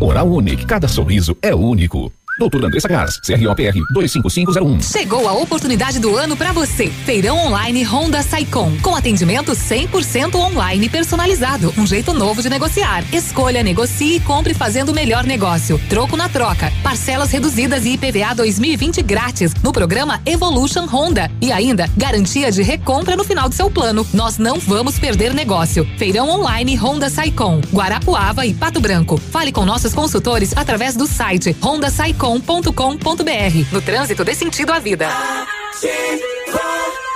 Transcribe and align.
Oral 0.00 0.28
Unique, 0.28 0.66
cada 0.66 0.88
sorriso 0.88 1.36
é 1.42 1.54
único. 1.54 2.10
Doutor 2.36 2.64
Andressa 2.64 2.88
Gás, 2.88 3.20
CROPR 3.20 3.78
25501. 3.92 4.82
Chegou 4.82 5.28
a 5.28 5.32
oportunidade 5.34 6.00
do 6.00 6.16
ano 6.16 6.36
para 6.36 6.52
você. 6.52 6.88
Feirão 6.88 7.38
online 7.38 7.84
Honda 7.84 8.22
Saicom, 8.22 8.76
com 8.82 8.96
atendimento 8.96 9.52
100% 9.52 10.34
online 10.34 10.88
personalizado, 10.88 11.72
um 11.78 11.86
jeito 11.86 12.12
novo 12.12 12.42
de 12.42 12.50
negociar. 12.50 13.04
Escolha, 13.12 13.62
negocie 13.62 14.16
e 14.16 14.20
compre 14.20 14.52
fazendo 14.52 14.88
o 14.88 14.94
melhor 14.94 15.22
negócio. 15.22 15.80
Troco 15.88 16.16
na 16.16 16.28
troca, 16.28 16.72
parcelas 16.82 17.30
reduzidas 17.30 17.84
e 17.84 17.90
IPVA 17.90 18.34
2020 18.34 19.00
grátis 19.02 19.54
no 19.62 19.72
programa 19.72 20.20
Evolution 20.26 20.86
Honda 20.86 21.30
e 21.40 21.52
ainda 21.52 21.88
garantia 21.96 22.50
de 22.50 22.62
recompra 22.62 23.14
no 23.14 23.22
final 23.22 23.48
do 23.48 23.54
seu 23.54 23.70
plano. 23.70 24.04
Nós 24.12 24.38
não 24.38 24.58
vamos 24.58 24.98
perder 24.98 25.32
negócio. 25.32 25.86
Feirão 25.96 26.28
online 26.28 26.74
Honda 26.74 27.08
Saicom, 27.08 27.60
Guarapuava 27.72 28.44
e 28.44 28.52
Pato 28.52 28.80
Branco. 28.80 29.18
Fale 29.18 29.52
com 29.52 29.64
nossos 29.64 29.94
consultores 29.94 30.52
através 30.56 30.96
do 30.96 31.06
site 31.06 31.56
Honda 31.62 31.90
Saicom 31.90 32.23
com.com.br. 32.24 33.70
No 33.70 33.82
trânsito 33.82 34.24
dê 34.24 34.34
sentido 34.34 34.72
à 34.72 34.78
vida. 34.78 35.10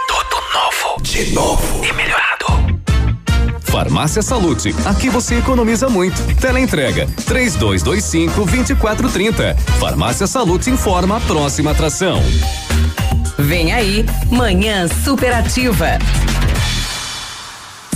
Tudo 0.06 0.36
novo. 0.52 1.02
De 1.02 1.32
novo. 1.32 1.82
E 1.82 1.90
melhorado. 1.94 2.28
Farmácia 3.62 4.20
Salute, 4.20 4.74
aqui 4.84 5.08
você 5.08 5.36
economiza 5.36 5.88
muito. 5.88 6.20
Teleentrega, 6.36 7.06
três 7.24 7.54
dois, 7.54 7.82
dois 7.82 8.04
cinco, 8.04 8.44
vinte 8.44 8.70
e 8.70 8.74
quatro, 8.74 9.08
trinta. 9.08 9.56
Farmácia 9.80 10.26
Salute 10.26 10.68
informa 10.68 11.16
a 11.16 11.20
próxima 11.20 11.70
atração. 11.70 12.22
Vem 13.38 13.72
aí, 13.72 14.04
Manhã 14.30 14.86
Superativa. 14.88 15.98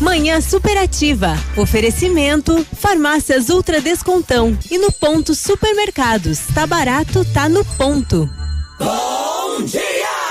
Manhã 0.00 0.40
Superativa. 0.40 1.36
Oferecimento 1.56 2.64
Farmácias 2.78 3.48
Ultra 3.48 3.80
Descontão 3.80 4.56
e 4.70 4.78
no 4.78 4.92
ponto 4.92 5.34
Supermercados. 5.34 6.40
Tá 6.54 6.66
barato, 6.66 7.24
tá 7.32 7.48
no 7.48 7.64
ponto. 7.64 8.30
Bom 8.78 9.64
dia! 9.64 10.27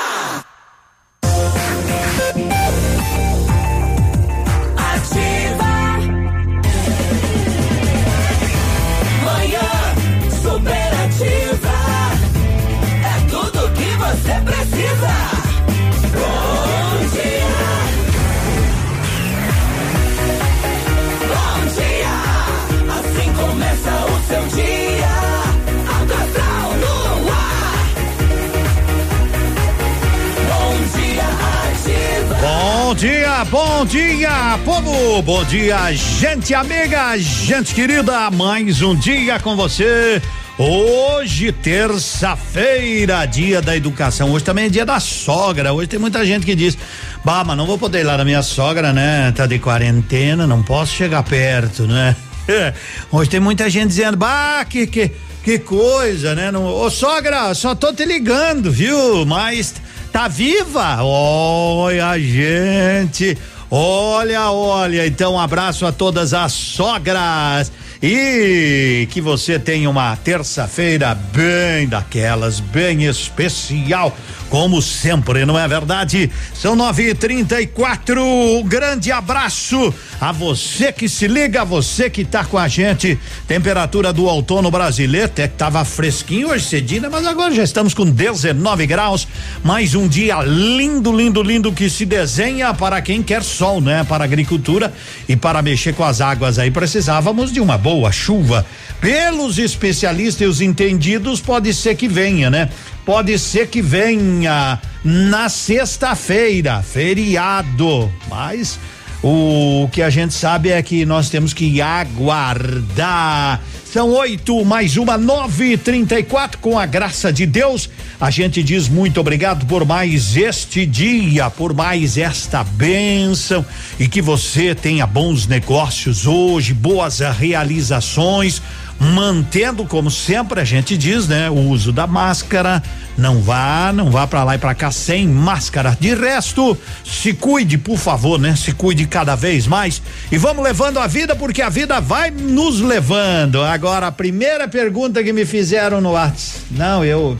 Dia, 32.98 33.46
bom 33.46 33.86
dia, 33.86 34.60
povo! 34.66 35.22
Bom 35.22 35.44
dia, 35.44 35.94
gente 35.94 36.56
amiga, 36.56 37.16
gente 37.16 37.76
querida, 37.76 38.32
mais 38.32 38.82
um 38.82 38.96
dia 38.96 39.40
com 39.40 39.56
você. 39.56 40.20
Hoje, 40.58 41.52
terça-feira, 41.52 43.24
dia 43.28 43.62
da 43.62 43.78
educação. 43.78 44.32
Hoje 44.32 44.44
também 44.44 44.66
é 44.66 44.70
dia 44.70 44.86
da 44.86 45.00
sogra. 45.00 45.72
Hoje 45.74 45.88
tem 45.88 46.00
muita 46.00 46.26
gente 46.26 46.44
que 46.44 46.56
diz: 46.56 46.76
Bah, 47.24 47.44
mas 47.46 47.56
não 47.56 47.68
vou 47.68 47.78
poder 47.78 48.00
ir 48.00 48.04
lá 48.04 48.18
na 48.18 48.26
minha 48.26 48.42
sogra, 48.42 48.92
né? 48.92 49.32
Tá 49.32 49.46
de 49.46 49.60
quarentena, 49.60 50.48
não 50.48 50.64
posso 50.64 50.96
chegar 50.96 51.22
perto, 51.22 51.84
né? 51.84 52.16
Hoje 53.12 53.30
tem 53.30 53.40
muita 53.40 53.70
gente 53.70 53.90
dizendo: 53.90 54.18
Bah, 54.18 54.66
que, 54.66 54.88
que, 54.88 55.12
que 55.44 55.60
coisa, 55.60 56.36
né? 56.36 56.52
Não, 56.52 56.66
ô, 56.66 56.90
sogra, 56.90 57.54
só 57.54 57.76
tô 57.76 57.94
te 57.94 58.06
ligando, 58.06 58.72
viu? 58.72 59.26
Mas 59.26 59.76
tá 60.12 60.28
viva? 60.28 61.04
Olha, 61.04 62.18
gente. 62.20 63.38
Olha, 63.70 64.50
olha. 64.52 65.06
Então, 65.06 65.34
um 65.34 65.40
abraço 65.40 65.86
a 65.86 65.92
todas 65.92 66.34
as 66.34 66.54
sogras. 66.54 67.72
E 68.02 69.08
que 69.10 69.20
você 69.20 69.58
tenha 69.58 69.90
uma 69.90 70.16
terça-feira 70.18 71.16
bem 71.16 71.88
daquelas, 71.88 72.60
bem 72.60 73.06
especial, 73.06 74.16
como 74.50 74.82
sempre, 74.82 75.46
não 75.46 75.58
é 75.58 75.68
verdade? 75.68 76.30
São 76.54 76.76
nove 76.76 77.10
e 77.10 77.14
trinta 77.14 77.62
e 77.62 77.68
quatro. 77.68 78.24
Um 78.24 78.64
grande 78.64 79.12
abraço 79.12 79.94
a 80.20 80.32
você 80.32 80.92
que 80.92 81.10
se 81.10 81.28
liga, 81.28 81.62
a 81.62 81.66
você 81.66 82.10
que 82.10 82.24
tá 82.24 82.44
com 82.46 82.58
a 82.58 82.68
gente. 82.68 83.18
Temperatura 83.48 84.14
do 84.14 84.26
outono 84.26 84.72
brasileiro, 84.72 85.26
até 85.26 85.48
que 85.48 85.56
tava 85.56 85.84
fresquinho 85.84 86.50
hoje 86.50 86.66
cedinho, 86.66 87.10
mas 87.12 87.26
agora 87.26 87.54
já 87.54 87.64
estamos 87.64 87.94
com 87.94 88.06
19 88.06 88.88
graus. 88.88 89.28
Mais 89.64 89.96
um 89.96 90.08
dia 90.08 90.42
lindo, 90.42 91.12
lindo, 91.16 91.44
lindo 91.44 91.72
que 91.72 91.90
se 91.90 92.06
desenha 92.06 92.74
para 92.74 93.02
quem 93.02 93.22
quer 93.22 93.44
sol, 93.44 93.82
né? 93.82 94.04
Para 94.04 94.24
agricultura 94.24 94.94
e 95.28 95.36
para 95.36 95.62
mexer 95.62 95.94
com 95.94 96.04
as 96.04 96.22
águas 96.22 96.58
aí 96.58 96.72
precisávamos 96.72 97.52
de 97.52 97.60
uma 97.60 97.78
boa 97.78 98.12
chuva. 98.12 98.66
Pelos 99.00 99.60
especialistas 99.60 100.42
e 100.42 100.46
os 100.46 100.62
entendidos, 100.62 101.40
pode 101.40 101.74
ser 101.74 101.96
que 101.96 102.08
venha, 102.08 102.50
né? 102.50 102.70
Pode 103.08 103.40
ser 103.40 103.68
que 103.68 103.82
venha 103.82 104.82
na 105.02 105.48
sexta-feira, 105.48 106.84
feriado, 106.84 108.12
mas 108.30 108.78
o 109.24 109.88
que 109.94 110.02
a 110.02 110.10
gente 110.10 110.34
sabe 110.34 110.72
é 110.72 110.84
que 110.84 111.06
nós 111.06 111.30
temos 111.30 111.54
que 111.54 111.82
aguardar. 111.82 113.62
São 113.86 114.10
oito 114.10 114.66
mais 114.66 114.98
uma, 114.98 115.18
nove 115.18 115.72
e 115.72 115.78
trinta 115.78 116.20
e 116.20 116.24
quatro, 116.24 116.60
com 116.60 116.78
a 116.78 116.86
graça 116.86 117.32
de 117.32 117.46
Deus. 117.46 117.90
A 118.20 118.30
gente 118.30 118.62
diz 118.62 118.90
muito 118.90 119.22
obrigado 119.22 119.66
por 119.66 119.86
mais 119.86 120.36
este 120.36 120.86
dia, 120.86 121.50
por 121.50 121.74
mais 121.74 122.18
esta 122.18 122.62
bênção 122.62 123.66
e 123.98 124.10
que 124.10 124.22
você 124.22 124.76
tenha 124.76 125.08
bons 125.08 125.48
negócios 125.48 126.28
hoje, 126.28 126.74
boas 126.74 127.20
realizações 127.20 128.62
mantendo 129.00 129.86
como 129.86 130.10
sempre 130.10 130.60
a 130.60 130.64
gente 130.64 130.98
diz, 130.98 131.28
né, 131.28 131.50
o 131.50 131.54
uso 131.54 131.92
da 131.92 132.08
máscara, 132.08 132.82
não 133.18 133.42
vá, 133.42 133.92
não 133.94 134.10
vá 134.10 134.26
para 134.26 134.44
lá 134.44 134.56
e 134.56 134.58
para 134.58 134.76
cá 134.76 134.92
sem 134.92 135.28
máscara. 135.28 135.98
De 136.00 136.14
resto, 136.16 136.78
se 137.04 137.34
cuide, 137.34 137.78
por 137.78 137.98
favor, 137.98 138.40
né? 138.40 138.56
Se 138.56 138.72
cuide 138.72 139.06
cada 139.06 139.36
vez 139.36 139.68
mais 139.68 140.02
e 140.32 140.38
vamos 140.38 140.64
levando 140.64 141.00
a 141.00 141.08
vida 141.08 141.36
porque 141.36 141.62
a 141.62 141.70
vida 141.70 142.00
vai 142.00 142.32
nos 142.32 142.80
levando. 142.80 143.64
Agora, 143.64 144.08
a 144.08 144.12
primeira 144.12 144.68
pergunta 144.68 145.24
que 145.24 145.34
me 145.34 145.46
fizeram 145.46 146.02
no 146.02 146.12
WhatsApp. 146.12 146.66
Não, 146.72 147.04
eu 147.04 147.38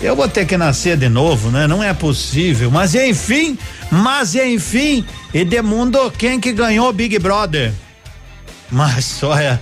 eu 0.00 0.16
vou 0.16 0.26
ter 0.26 0.44
que 0.46 0.56
nascer 0.56 0.96
de 0.96 1.08
novo, 1.08 1.50
né? 1.50 1.68
Não 1.68 1.82
é 1.82 1.94
possível. 1.94 2.70
Mas 2.70 2.94
enfim, 2.94 3.56
mas 3.90 4.34
enfim, 4.34 5.04
Edemundo, 5.32 6.10
quem 6.18 6.40
que 6.40 6.52
ganhou 6.52 6.92
Big 6.92 7.18
Brother? 7.20 7.72
Mas 8.68 9.22
olha, 9.22 9.60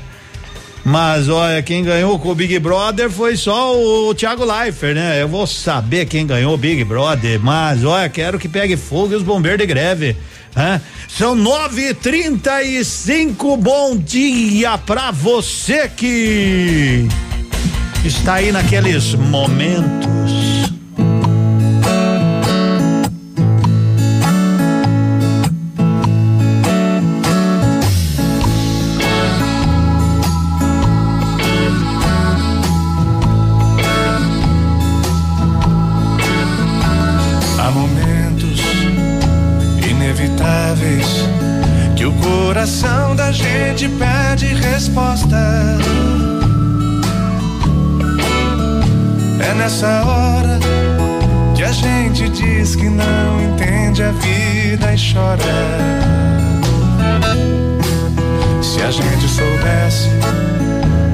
Mas 0.85 1.29
olha, 1.29 1.63
quem 1.63 1.85
ganhou 1.85 2.19
com 2.19 2.31
o 2.31 2.35
Big 2.35 2.59
Brother 2.59 3.11
foi 3.11 3.37
só 3.37 3.77
o 3.77 4.15
Thiago 4.15 4.45
Leifert, 4.45 4.95
né? 4.95 5.23
Eu 5.23 5.29
vou 5.29 5.47
saber 5.47 6.07
quem 6.07 6.27
ganhou 6.27 6.55
o 6.55 6.57
Big 6.57 6.83
Brother, 6.85 7.39
mas 7.41 7.85
olha, 7.85 8.09
quero 8.09 8.39
que 8.39 8.49
pegue 8.49 8.77
fogo 8.77 9.13
e 9.13 9.17
os 9.17 9.23
bombeiros 9.23 9.61
de 9.61 9.67
greve. 9.67 10.17
Hã? 10.57 10.81
São 11.09 11.35
nove 11.35 11.91
e 11.91 11.95
trinta 11.95 12.63
e 12.63 12.85
cinco, 12.85 13.57
bom 13.57 13.97
dia 13.97 14.79
pra 14.79 15.11
você 15.11 15.89
que 15.89 17.07
está 18.05 18.35
aí 18.35 18.51
naqueles 18.51 19.15
momentos. 19.15 20.20
Nessa 49.71 50.05
hora 50.05 50.59
que 51.55 51.63
a 51.63 51.71
gente 51.71 52.29
diz 52.31 52.75
que 52.75 52.89
não 52.89 53.41
entende 53.41 54.03
a 54.03 54.11
vida 54.11 54.93
e 54.93 55.13
chora. 55.13 55.45
Se 58.61 58.83
a 58.83 58.91
gente 58.91 59.29
soubesse 59.29 60.09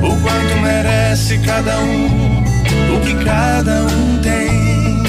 o 0.02 0.08
quanto 0.22 0.60
merece 0.62 1.38
cada 1.38 1.78
um, 1.80 2.44
o 2.96 3.00
que 3.02 3.24
cada 3.24 3.82
um 3.82 4.18
tem. 4.22 5.02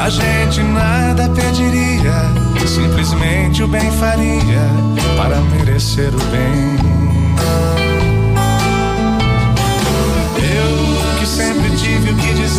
A 0.00 0.08
gente 0.08 0.62
nada 0.62 1.28
pediria, 1.28 2.14
simplesmente 2.66 3.62
o 3.62 3.68
bem 3.68 3.90
faria 3.92 4.62
para 5.18 5.36
merecer 5.42 6.08
o 6.08 6.24
bem. 6.30 6.77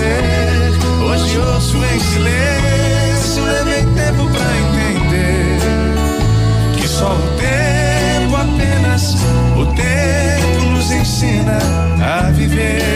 Hoje 0.01 1.37
ouço 1.39 1.77
em 1.77 1.99
silêncio, 1.99 3.43
levei 3.43 3.83
tempo 3.95 4.29
pra 4.29 4.57
entender 4.57 5.59
que 6.77 6.87
só 6.87 7.13
o 7.13 7.19
tempo, 7.37 8.35
apenas 8.35 9.15
o 9.57 9.65
tempo 9.75 10.65
nos 10.71 10.91
ensina 10.91 11.59
a 12.01 12.31
viver. 12.31 12.88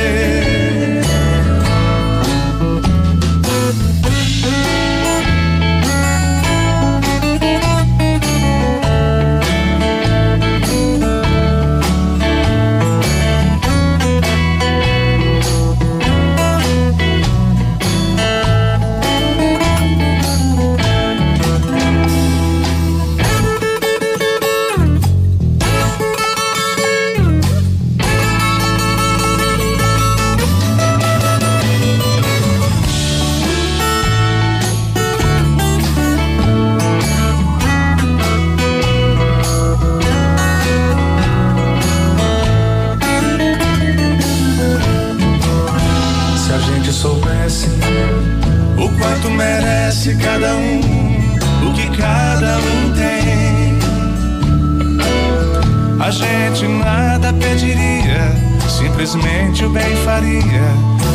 Gente 56.24 56.68
nada 56.68 57.34
pediria, 57.34 58.32
simplesmente 58.70 59.66
o 59.66 59.70
bem 59.70 59.96
faria 60.06 60.62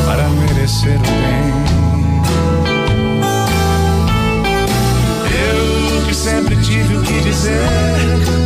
para 0.05 0.29
merecer 0.29 0.97
o 0.97 1.03
bem. 1.03 1.69
Eu 5.31 6.07
que 6.07 6.15
sempre 6.15 6.57
tive 6.57 6.97
o 6.97 7.03
que 7.03 7.21
dizer, 7.21 7.63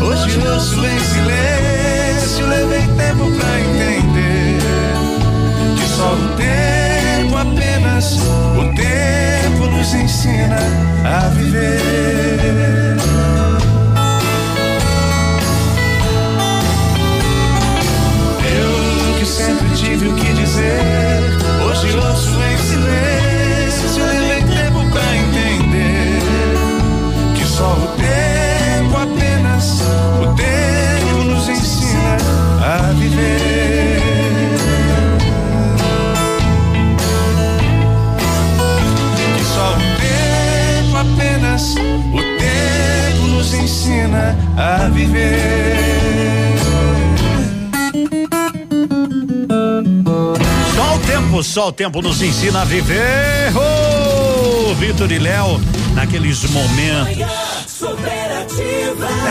hoje 0.03 0.39
ouço 0.47 0.85
em 0.85 1.01
silêncio, 1.01 2.47
levei 2.47 2.87
tempo 2.97 3.31
pra 3.39 3.61
entender 3.61 4.59
que 5.77 5.89
só 5.89 6.13
o 6.13 6.29
tempo, 6.37 7.37
apenas 7.37 8.19
o 8.57 8.65
tempo 8.75 9.67
nos 9.67 9.95
ensina 9.95 10.59
a 11.05 11.29
viver. 11.29 12.82
Ouço 21.99 22.31
em 22.43 22.59
silêncio, 22.59 24.05
levei 24.07 24.43
tempo 24.43 24.91
pra 24.91 25.17
entender 25.17 26.19
que 27.35 27.45
só 27.45 27.73
o 27.73 27.89
tempo, 27.97 28.97
apenas 28.97 29.83
o 30.23 30.35
tempo 30.35 31.25
nos 31.25 31.49
ensina 31.49 32.17
a 32.63 32.93
viver. 32.93 34.01
que 39.37 39.45
só 39.45 39.73
o 39.73 39.81
tempo, 40.01 40.97
apenas 40.97 41.75
o 41.75 42.23
tempo 42.39 43.27
nos 43.29 43.55
ensina 43.55 44.37
a 44.57 44.89
viver. 44.89 46.02
Tempo, 51.33 51.43
só 51.43 51.69
o 51.69 51.73
tempo 51.73 52.03
nos 52.03 52.21
ensina 52.21 52.61
a 52.61 52.65
viver. 52.65 53.53
Ô, 53.57 54.75
Vitor 54.75 55.11
e 55.11 55.19
Léo, 55.19 55.59
naqueles 55.95 56.45
momentos. 56.51 57.27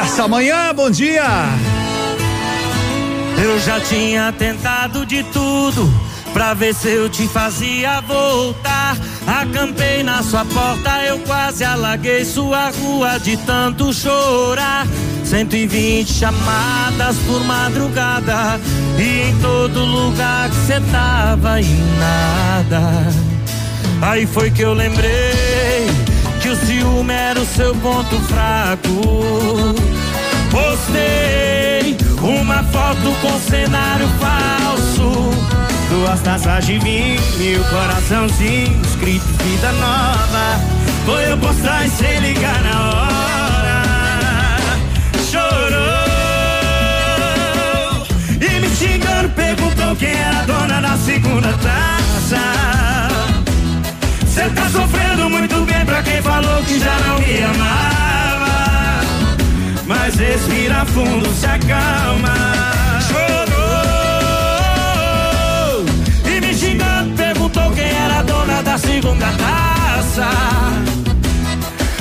Essa 0.01 0.27
manhã, 0.27 0.74
bom 0.74 0.89
dia. 0.89 1.24
Eu 3.38 3.60
já 3.60 3.79
tinha 3.79 4.31
tentado 4.31 5.05
de 5.05 5.22
tudo 5.25 5.91
pra 6.34 6.53
ver 6.55 6.74
se 6.74 6.89
eu 6.89 7.08
te 7.08 7.27
fazia 7.27 8.01
voltar. 8.01 8.98
Acampei 9.27 10.01
na 10.01 10.24
sua 10.24 10.43
porta, 10.46 11.03
eu 11.03 11.20
quase 11.20 11.63
alaguei 11.63 12.25
sua 12.25 12.72
rua 12.72 13.20
de 13.20 13.38
tanto 13.38 13.93
chorar. 13.93 14.88
120 15.24 16.12
chamadas 16.12 17.15
por 17.27 17.43
madrugada 17.46 18.60
e 19.01 19.29
em 19.29 19.36
todo 19.39 19.84
lugar 19.84 20.50
que 20.50 20.55
cê 20.67 20.79
tava 20.91 21.60
e 21.60 21.65
nada. 22.00 23.08
Aí 24.01 24.25
foi 24.25 24.51
que 24.51 24.62
eu 24.62 24.74
lembrei 24.74 25.88
que 26.41 26.50
o 26.50 26.55
ciúme 26.55 27.13
era 27.13 27.39
o 27.39 27.46
seu 27.46 27.74
ponto 27.75 28.20
fraco. 28.22 29.75
Postei 30.51 31.98
uma 32.22 32.63
foto 32.63 33.12
com 33.22 33.39
cenário 33.39 34.08
falso. 34.20 35.31
Duas 35.89 36.22
taças 36.22 36.65
de 36.65 36.77
vinho 36.79 37.63
coraçãozinho 37.70 38.81
escrito 38.84 39.25
vida 39.43 39.72
nova. 39.74 40.60
Foi 41.05 41.31
eu 41.31 41.38
postar 41.38 41.86
e 41.86 41.89
sem 41.89 42.20
ligar 42.20 42.62
na 42.63 42.89
hora. 42.89 43.11
Quem 49.95 50.12
era 50.12 50.39
a 50.39 50.45
dona 50.45 50.81
da 50.81 50.98
segunda 50.98 51.53
taça. 51.57 52.39
Cê 54.27 54.50
tá 54.50 54.69
sofrendo 54.69 55.29
muito 55.29 55.65
bem 55.65 55.86
pra 55.86 56.01
quem 56.03 56.21
falou 56.21 56.63
que 56.63 56.79
já 56.79 56.98
não 57.00 57.19
me 57.19 57.43
amava. 57.43 59.01
Mas 59.86 60.15
respira 60.15 60.86
fundo, 60.86 61.29
se 61.33 61.45
acalma. 61.45 62.33
Chorou 63.07 63.51
e 66.25 66.41
me 66.41 66.53
xingando, 66.53 67.15
perguntou 67.15 67.71
quem 67.71 67.91
era 67.91 68.19
a 68.19 68.24
dona 68.24 68.62
da 68.63 68.77
segunda 68.77 69.25
taça. 69.25 70.29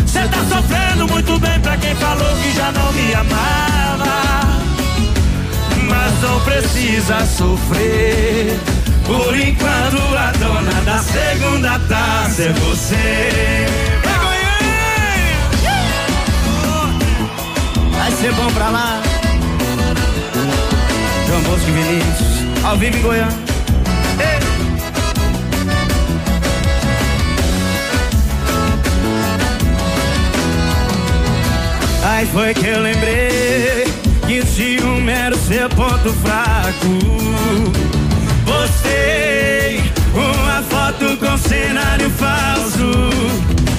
Cê 0.06 0.28
tá 0.28 0.44
sofrendo 0.48 1.08
muito 1.08 1.38
bem 1.38 1.60
pra 1.60 1.76
quem 1.76 1.94
falou 1.96 2.36
que 2.36 2.52
já 2.52 2.70
não 2.72 2.92
me 2.92 3.14
amava. 3.14 4.49
Precisa 6.44 7.24
sofrer. 7.26 8.58
Por 9.06 9.38
enquanto 9.38 10.16
a 10.16 10.32
dona 10.32 10.80
da 10.82 10.98
segunda 10.98 11.78
taça 11.88 12.42
é 12.42 12.52
você. 12.52 13.66
Vai 17.92 18.12
ser 18.12 18.32
bom 18.32 18.50
pra 18.52 18.68
lá. 18.70 19.02
João 21.26 21.40
Bosco 21.42 21.68
e 21.68 21.72
Vinícius, 21.72 22.64
ao 22.64 22.76
vivo 22.76 22.96
em 22.96 23.02
Goiânia. 23.02 23.38
Aí 32.02 32.26
foi 32.26 32.54
que 32.54 32.66
eu 32.66 32.80
lembrei 32.80 33.79
que 34.30 34.46
ciúme 34.46 35.10
era 35.10 35.34
o 35.34 35.38
seu 35.38 35.68
ponto 35.70 36.12
fraco. 36.22 36.86
Postei 38.46 39.82
uma 40.14 40.62
foto 40.62 41.16
com 41.16 41.36
cenário 41.36 42.08
falso. 42.10 43.10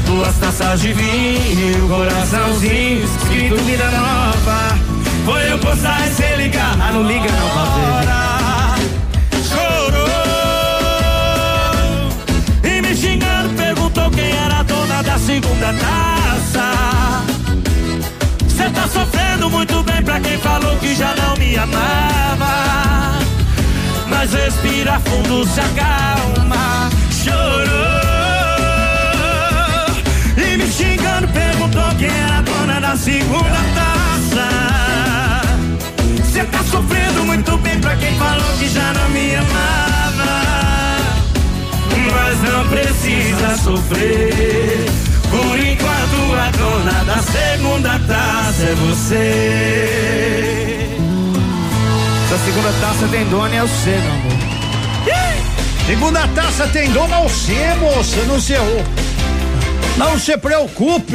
Duas 0.05 0.35
taças 0.39 0.81
de 0.81 0.91
vinho, 0.91 1.87
coraçãozinho, 1.87 3.01
escrito 3.05 3.55
vida 3.63 3.89
nova. 3.91 4.77
Foi 5.23 5.53
eu 5.53 5.57
postar 5.59 6.05
e 6.05 6.11
cê 6.15 6.35
ligar. 6.35 6.75
Ah, 6.81 6.91
não 6.91 7.03
liga 7.03 7.31
não, 7.31 7.47
Valdir. 7.55 8.89
Chorou 9.47 10.09
e 12.65 12.81
me 12.81 12.93
xingando, 12.93 13.53
perguntou 13.55 14.11
quem 14.11 14.31
era 14.31 14.59
a 14.59 14.63
dona 14.63 15.01
da 15.01 15.17
segunda 15.17 15.73
taça. 15.79 16.20
Tá 18.81 18.87
sofrendo 18.87 19.47
muito 19.47 19.83
bem 19.83 20.01
pra 20.01 20.19
quem 20.19 20.39
falou 20.39 20.75
que 20.77 20.95
já 20.95 21.13
não 21.15 21.35
me 21.35 21.55
amava. 21.55 23.19
Mas 24.09 24.33
respira 24.33 24.99
fundo, 25.01 25.45
se 25.45 25.59
acalma. 25.59 26.89
Chorou 27.23 27.69
e 30.35 30.57
me 30.57 30.65
xingando, 30.65 31.27
perguntou 31.27 31.95
quem 31.99 32.07
era 32.09 32.39
a 32.39 32.41
dona 32.41 32.81
da 32.81 32.97
segunda 32.97 33.61
taça. 33.75 34.49
Cê 36.33 36.43
tá 36.45 36.63
sofrendo 36.63 37.23
muito 37.23 37.55
bem 37.59 37.79
pra 37.79 37.95
quem 37.97 38.17
falou 38.17 38.51
que 38.57 38.67
já 38.67 38.93
não 38.93 39.09
me 39.09 39.35
amava. 39.35 40.41
Mas 42.11 42.51
não 42.51 42.67
precisa 42.67 43.57
sofrer. 43.63 45.10
Por 45.31 45.57
enquanto 45.57 46.33
a 46.35 46.51
dona 46.51 47.03
da 47.05 47.17
segunda 47.19 47.97
taça 47.99 48.63
é 48.63 48.75
você. 48.75 50.19
Essa 52.25 52.37
segunda 52.45 52.71
taça 52.81 53.07
tem 53.07 53.25
dono 53.25 53.53
é 53.55 53.63
o 53.63 53.67
C, 53.67 53.89
meu 53.89 54.11
amor. 54.11 54.31
Segunda 55.85 56.27
taça 56.29 56.67
tem 56.67 56.91
dono 56.91 57.13
é 57.13 57.25
o 57.25 57.29
C, 57.29 57.53
moça, 57.79 58.23
não 58.27 58.39
se 58.39 58.53
errou. 58.53 58.83
Não 59.97 60.17
se 60.17 60.37
preocupe, 60.37 61.13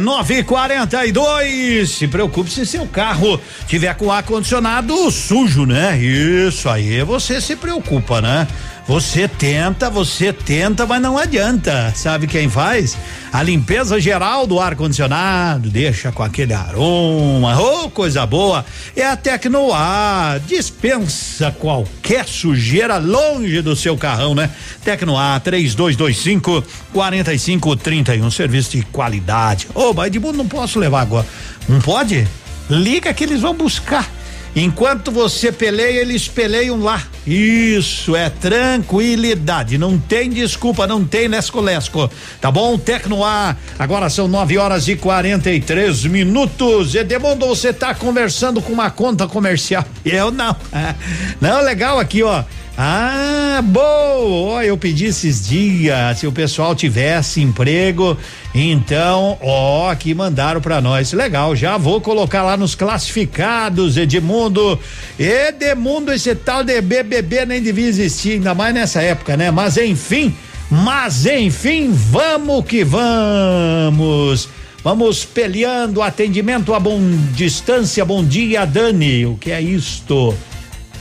942. 0.00 1.90
Se 1.90 2.08
preocupe 2.08 2.50
se 2.50 2.66
seu 2.66 2.86
carro 2.86 3.40
tiver 3.66 3.94
com 3.94 4.10
ar 4.10 4.22
condicionado 4.22 5.10
sujo, 5.10 5.64
né? 5.64 5.96
Isso 5.98 6.68
aí, 6.68 7.02
você 7.02 7.40
se 7.40 7.56
preocupa, 7.56 8.20
né? 8.20 8.46
Você 8.88 9.28
tenta, 9.28 9.90
você 9.90 10.32
tenta, 10.32 10.86
mas 10.86 11.02
não 11.02 11.18
adianta. 11.18 11.92
Sabe 11.94 12.26
quem 12.26 12.48
faz? 12.48 12.96
A 13.30 13.42
limpeza 13.42 14.00
geral 14.00 14.46
do 14.46 14.58
ar 14.58 14.74
condicionado, 14.76 15.68
deixa 15.68 16.10
com 16.10 16.22
aquele 16.22 16.54
aroma, 16.54 17.60
oh, 17.60 17.90
coisa 17.90 18.24
boa. 18.24 18.64
É 18.96 19.04
a 19.06 19.14
Tecnoar, 19.14 20.40
dispensa 20.40 21.50
qualquer 21.50 22.26
sujeira 22.26 22.96
longe 22.96 23.60
do 23.60 23.76
seu 23.76 23.94
carrão, 23.94 24.34
né? 24.34 24.48
Tecnoar 24.82 25.38
3225 25.42 26.64
4531, 26.90 28.30
serviço 28.30 28.70
de 28.70 28.82
qualidade. 28.84 29.68
Ô, 29.74 29.94
oh, 29.94 30.08
de 30.08 30.18
não 30.18 30.48
posso 30.48 30.78
levar 30.78 31.02
agora. 31.02 31.26
Não 31.68 31.78
pode? 31.78 32.26
Liga 32.70 33.12
que 33.12 33.24
eles 33.24 33.42
vão 33.42 33.52
buscar. 33.52 34.17
Enquanto 34.56 35.10
você 35.10 35.52
peleia, 35.52 36.00
eles 36.00 36.26
peleiam 36.26 36.80
lá. 36.80 37.02
Isso 37.26 38.16
é 38.16 38.30
tranquilidade. 38.30 39.78
Não 39.78 39.98
tem 39.98 40.30
desculpa, 40.30 40.86
não 40.86 41.04
tem 41.04 41.28
lesco-lesco. 41.28 42.10
Tá 42.40 42.50
bom? 42.50 42.78
Tecnoar. 42.78 43.56
Agora 43.78 44.08
são 44.08 44.26
9 44.26 44.58
horas 44.58 44.88
e 44.88 44.96
43 44.96 46.04
minutos. 46.06 46.94
Edemundo, 46.94 47.46
você 47.46 47.72
tá 47.72 47.94
conversando 47.94 48.60
com 48.62 48.72
uma 48.72 48.90
conta 48.90 49.28
comercial. 49.28 49.84
Eu 50.04 50.30
não. 50.30 50.56
Não, 51.40 51.62
legal 51.62 51.98
aqui, 51.98 52.22
ó. 52.22 52.42
Ah, 52.80 53.60
boa! 53.60 54.64
Eu 54.64 54.78
pedi 54.78 55.06
esses 55.06 55.48
dias 55.48 56.16
se 56.16 56.28
o 56.28 56.32
pessoal 56.32 56.76
tivesse 56.76 57.40
emprego, 57.40 58.16
então, 58.54 59.36
ó, 59.42 59.90
aqui 59.90 60.14
mandaram 60.14 60.60
para 60.60 60.80
nós. 60.80 61.12
Legal, 61.12 61.56
já 61.56 61.76
vou 61.76 62.00
colocar 62.00 62.44
lá 62.44 62.56
nos 62.56 62.76
classificados, 62.76 63.96
Edmundo. 63.96 64.78
Edmundo, 65.18 66.12
esse 66.12 66.36
tal 66.36 66.62
de 66.62 66.80
BBB 66.80 67.46
nem 67.46 67.60
devia 67.60 67.88
existir, 67.88 68.34
ainda 68.34 68.54
mais 68.54 68.72
nessa 68.72 69.02
época, 69.02 69.36
né? 69.36 69.50
Mas 69.50 69.76
enfim, 69.76 70.32
mas 70.70 71.26
enfim, 71.26 71.90
vamos 71.92 72.64
que 72.64 72.84
vamos. 72.84 74.48
Vamos 74.84 75.24
peleando, 75.24 76.00
atendimento 76.00 76.72
a 76.72 76.78
bom 76.78 77.00
distância. 77.34 78.04
Bom 78.04 78.24
dia, 78.24 78.64
Dani. 78.64 79.26
O 79.26 79.34
que 79.34 79.50
é 79.50 79.60
isto? 79.60 80.32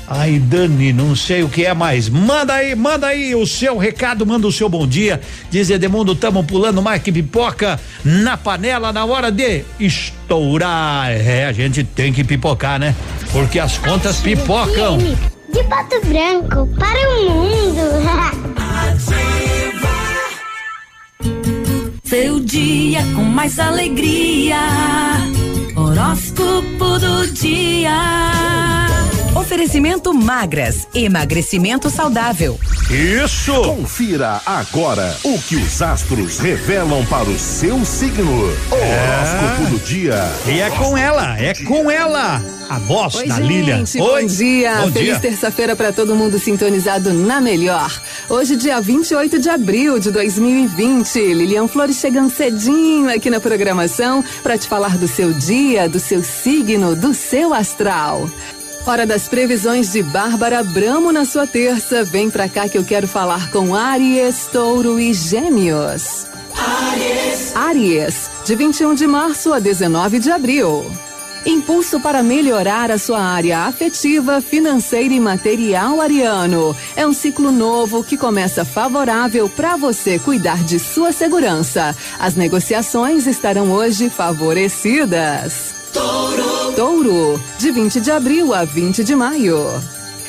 Ai, 0.10 0.40
Dani, 0.40 0.94
não 0.94 1.14
sei 1.18 1.44
o 1.44 1.50
que 1.50 1.66
é 1.66 1.74
mais. 1.74 2.08
Manda 2.08 2.54
aí, 2.54 2.74
manda 2.76 3.08
aí 3.08 3.36
o 3.36 3.46
seu 3.46 3.78
recado, 3.78 4.26
manda 4.26 4.48
o 4.48 4.52
seu 4.52 4.70
bom 4.70 4.88
dia. 4.88 5.20
Diz 5.50 5.70
Edemundo, 5.70 6.16
tamo 6.16 6.46
pulando 6.46 6.82
mais 6.82 7.02
que 7.04 7.12
pipoca 7.12 7.78
na 8.06 8.38
panela 8.38 8.94
na 8.94 9.04
hora 9.04 9.30
de 9.30 9.66
estourar. 9.78 11.12
É, 11.12 11.46
a 11.46 11.52
gente 11.52 11.84
tem 11.84 12.14
que 12.14 12.24
pipocar, 12.24 12.80
né? 12.80 12.96
Porque 13.34 13.60
as 13.60 13.78
contas 13.78 14.22
pipocam. 14.22 14.98
De 14.98 15.64
Pato 15.66 16.00
Branco 16.06 16.66
para 16.78 17.10
o 17.10 17.30
mundo. 17.30 17.78
Seu 22.08 22.40
dia 22.40 23.04
com 23.14 23.24
mais 23.24 23.60
alegria. 23.60 24.56
Horóscopo 25.76 26.98
do 26.98 27.28
dia. 27.34 28.48
Oferecimento 29.36 30.14
magras, 30.14 30.88
emagrecimento 30.94 31.90
saudável. 31.90 32.60
Isso! 32.90 33.54
Confira 33.64 34.42
agora 34.46 35.16
o 35.24 35.40
que 35.40 35.56
os 35.56 35.82
astros 35.82 36.40
revelam 36.40 37.06
para 37.06 37.30
o 37.30 37.38
seu 37.38 37.84
signo. 37.86 38.44
Horóscopo 38.72 39.72
do 39.72 39.80
dia. 39.80 40.16
E 40.48 40.60
é 40.60 40.70
com 40.70 40.98
ela, 40.98 41.40
é 41.40 41.54
com 41.54 41.90
ela, 41.90 42.42
a 42.70 42.80
voz 42.80 43.16
Oi, 43.16 43.28
da 43.28 43.36
gente, 43.36 43.48
Lília. 43.48 43.84
Bom 43.98 44.12
Oi. 44.14 44.26
dia. 44.26 44.76
Bom 44.82 44.92
Feliz 44.92 45.08
dia. 45.08 45.20
terça-feira 45.20 45.76
para 45.76 45.94
todo 45.94 46.16
mundo 46.16 46.40
sintonizado 46.40 47.14
na 47.14 47.40
melhor. 47.40 47.92
Hoje, 48.30 48.56
dia 48.56 48.82
28 48.82 49.40
de 49.40 49.50
abril 49.50 50.00
de 50.00 50.12
2020. 50.12 51.34
Lilian 51.34 51.68
Flores 51.68 51.98
chegando 51.98 52.30
cedinho 52.30 53.10
aqui 53.10 53.30
na 53.30 53.40
programação 53.40 54.24
para 54.44 54.58
te 54.58 54.68
falar 54.68 54.98
do 54.98 55.08
seu 55.08 55.34
dia, 55.34 55.88
do 55.88 56.00
seu 56.00 56.24
signo, 56.24 56.96
do 56.96 57.14
seu 57.14 57.54
astral. 57.54 58.30
Hora 58.88 59.06
das 59.06 59.28
previsões 59.28 59.92
de 59.92 60.02
Bárbara 60.02 60.64
Bramo 60.64 61.12
na 61.12 61.26
sua 61.26 61.46
terça. 61.46 62.06
Vem 62.06 62.30
pra 62.30 62.48
cá 62.48 62.70
que 62.70 62.78
eu 62.78 62.86
quero 62.86 63.06
falar 63.06 63.52
com 63.52 63.76
Aries, 63.76 64.48
Touro 64.50 64.98
e 64.98 65.14
Gêmeos. 65.14 66.26
Aries. 66.56 67.54
Aries, 67.54 68.32
de 68.46 68.56
21 68.56 68.96
de 68.96 69.06
março 69.06 69.52
a 69.52 69.60
19 69.60 70.20
de 70.20 70.32
abril. 70.32 70.90
Impulso 71.46 72.00
para 72.00 72.24
melhorar 72.24 72.90
a 72.90 72.98
sua 72.98 73.20
área 73.20 73.60
afetiva, 73.60 74.40
financeira 74.40 75.14
e 75.14 75.20
material 75.20 76.00
ariano. 76.00 76.74
É 76.96 77.06
um 77.06 77.12
ciclo 77.12 77.52
novo 77.52 78.06
que 78.06 78.16
começa 78.16 78.64
favorável 78.64 79.50
para 79.50 79.76
você 79.76 80.18
cuidar 80.18 80.64
de 80.64 80.80
sua 80.80 81.12
segurança. 81.12 81.94
As 82.18 82.36
negociações 82.36 83.28
estarão 83.28 83.70
hoje 83.70 84.10
favorecidas. 84.10 85.76
Touro. 85.92 86.47
Touro, 86.78 87.42
de 87.58 87.72
20 87.72 88.00
de 88.00 88.12
abril 88.12 88.54
a 88.54 88.64
20 88.64 89.04
de 89.04 89.16
maio. 89.16 89.58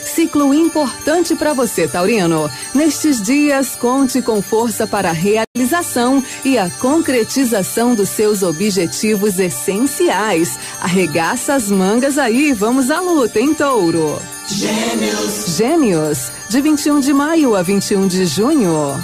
Ciclo 0.02 0.54
importante 0.54 1.36
para 1.36 1.52
você, 1.52 1.86
Taurino. 1.86 2.50
Nestes 2.74 3.20
dias, 3.20 3.76
conte 3.76 4.22
com 4.22 4.40
força 4.40 4.86
para 4.86 5.10
a 5.10 5.12
realização 5.12 6.24
e 6.42 6.56
a 6.56 6.70
concretização 6.70 7.94
dos 7.94 8.08
seus 8.08 8.42
objetivos 8.42 9.38
essenciais. 9.38 10.58
Arregaça 10.80 11.52
as 11.52 11.70
mangas 11.70 12.16
aí, 12.16 12.54
vamos 12.54 12.90
à 12.90 12.98
luta, 12.98 13.38
hein, 13.38 13.52
Touro? 13.52 14.18
Gêmeos. 14.48 15.54
Gêmeos, 15.54 16.32
de 16.48 16.62
21 16.62 17.00
de 17.00 17.12
maio 17.12 17.54
a 17.54 17.60
21 17.60 18.08
de 18.08 18.24
junho. 18.24 18.98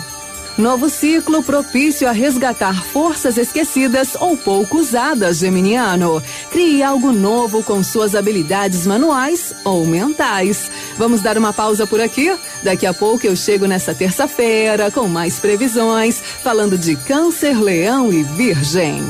Novo 0.57 0.89
ciclo 0.89 1.43
propício 1.43 2.09
a 2.09 2.13
resgatar 2.13 2.85
forças 2.85 3.37
esquecidas 3.37 4.15
ou 4.21 4.37
pouco 4.37 4.79
usadas, 4.79 5.39
Geminiano. 5.39 6.23
Crie 6.51 6.81
algo 6.81 7.11
novo 7.11 7.63
com 7.63 7.83
suas 7.83 8.15
habilidades 8.15 8.87
manuais 8.87 9.53
ou 9.65 9.85
mentais. 9.85 10.71
Vamos 10.97 11.21
dar 11.21 11.37
uma 11.37 11.53
pausa 11.53 11.89
por 11.89 12.01
aqui? 12.01 12.37
Daqui 12.63 12.87
a 12.87 12.95
pouco 12.95 13.27
eu 13.27 13.35
chego 13.35 13.67
nessa 13.67 13.93
terça-feira 13.93 14.93
com 14.93 15.09
mais 15.09 15.41
previsões, 15.41 16.21
falando 16.21 16.79
de 16.79 16.95
Câncer, 16.95 17.61
Leão 17.61 18.13
e 18.13 18.23
Virgem. 18.23 19.03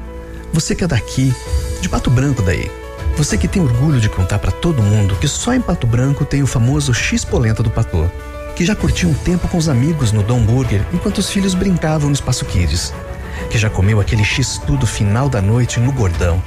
você 0.53 0.75
que 0.75 0.85
é 0.85 0.87
daqui, 0.87 1.33
de 1.81 1.89
Pato 1.89 2.11
Branco 2.11 2.43
daí. 2.43 2.71
Você 3.17 3.39
que 3.39 3.49
tem 3.49 3.63
orgulho 3.63 3.99
de 3.99 4.11
contar 4.11 4.39
para 4.39 4.53
todo 4.53 4.83
mundo 4.83 5.17
que 5.17 5.27
só 5.27 5.55
em 5.55 5.61
Pato 5.61 5.87
Branco 5.87 6.23
tem 6.23 6.43
o 6.43 6.47
famoso 6.47 6.93
X-Polenta 6.93 7.63
do 7.63 7.71
Patô. 7.71 8.05
Que 8.55 8.65
já 8.65 8.77
curtiu 8.77 9.09
um 9.09 9.15
tempo 9.15 9.49
com 9.49 9.57
os 9.57 9.71
amigos 9.71 10.13
no 10.13 10.23
Dom 10.23 10.41
Burger 10.41 10.83
enquanto 10.93 11.19
os 11.19 11.31
filhos 11.31 11.55
brincavam 11.55 12.11
no 12.11 12.15
Espaço 12.15 12.45
Kids. 12.45 12.93
Que 13.51 13.57
já 13.57 13.71
comeu 13.71 14.01
aquele 14.01 14.23
X-Tudo 14.23 14.87
final 14.87 15.31
da 15.31 15.41
noite 15.41 15.81
no 15.81 15.93
Gordão. 15.93 16.43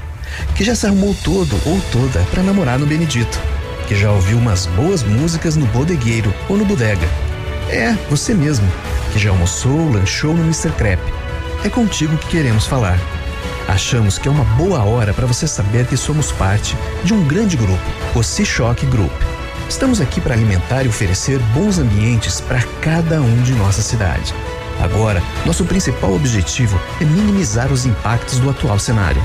Que 0.55 0.63
já 0.63 0.75
se 0.75 0.85
arrumou 0.85 1.15
todo 1.23 1.59
ou 1.65 1.81
toda 1.91 2.19
para 2.29 2.43
namorar 2.43 2.77
no 2.77 2.85
Benedito. 2.85 3.39
Que 3.87 3.95
já 3.95 4.11
ouviu 4.11 4.37
umas 4.37 4.67
boas 4.67 5.01
músicas 5.01 5.55
no 5.55 5.65
Bodegueiro 5.65 6.31
ou 6.47 6.55
no 6.55 6.65
Bodega. 6.65 7.07
É, 7.67 7.93
você 8.11 8.31
mesmo. 8.31 8.71
Que 9.11 9.17
já 9.17 9.31
almoçou, 9.31 9.91
lanchou 9.91 10.35
no 10.35 10.43
Mr. 10.43 10.71
Crepe. 10.73 11.11
É 11.65 11.69
contigo 11.69 12.15
que 12.17 12.27
queremos 12.27 12.67
falar. 12.67 12.99
Achamos 13.69 14.17
que 14.17 14.27
é 14.27 14.31
uma 14.31 14.43
boa 14.43 14.83
hora 14.83 15.13
para 15.13 15.27
você 15.27 15.47
saber 15.47 15.85
que 15.85 15.95
somos 15.95 16.31
parte 16.31 16.75
de 17.03 17.13
um 17.13 17.23
grande 17.23 17.55
grupo, 17.55 17.79
o 18.15 18.23
Cichoque 18.23 18.83
Group. 18.87 19.11
Estamos 19.69 20.01
aqui 20.01 20.19
para 20.19 20.33
alimentar 20.33 20.83
e 20.83 20.87
oferecer 20.87 21.37
bons 21.53 21.77
ambientes 21.77 22.41
para 22.41 22.63
cada 22.81 23.21
um 23.21 23.43
de 23.43 23.53
nossa 23.53 23.83
cidade. 23.83 24.33
Agora, 24.81 25.21
nosso 25.45 25.65
principal 25.65 26.15
objetivo 26.15 26.79
é 26.99 27.05
minimizar 27.05 27.71
os 27.71 27.85
impactos 27.85 28.39
do 28.39 28.49
atual 28.49 28.79
cenário. 28.79 29.21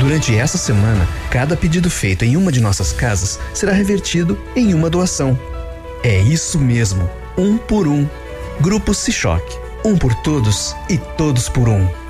Durante 0.00 0.36
essa 0.36 0.58
semana, 0.58 1.06
cada 1.30 1.56
pedido 1.56 1.88
feito 1.88 2.24
em 2.24 2.36
uma 2.36 2.50
de 2.50 2.60
nossas 2.60 2.92
casas 2.92 3.38
será 3.54 3.70
revertido 3.70 4.36
em 4.56 4.74
uma 4.74 4.90
doação. 4.90 5.38
É 6.02 6.18
isso 6.18 6.58
mesmo, 6.58 7.08
um 7.36 7.56
por 7.56 7.86
um. 7.86 8.08
Grupo 8.60 8.92
Cichoque. 8.92 9.56
Um 9.84 9.96
por 9.96 10.12
todos 10.16 10.74
e 10.90 10.98
todos 10.98 11.48
por 11.48 11.68
um. 11.68 12.07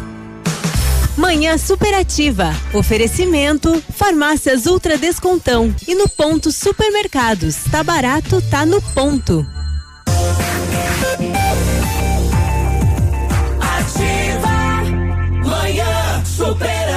Manhã 1.19 1.59
superativa. 1.59 2.55
Oferecimento: 2.73 3.83
Farmácias 3.93 4.67
Ultra 4.67 4.97
Descontão. 4.97 5.75
E 5.87 5.95
no 5.95 6.09
ponto 6.09 6.53
Supermercados. 6.53 7.57
Tá 7.73 7.83
barato, 7.83 8.41
tá 8.43 8.65
no 8.65 8.81
ponto. 8.81 9.45
Ativa. 13.61 14.49
Manhã 15.45 16.25
superativa. 16.25 16.88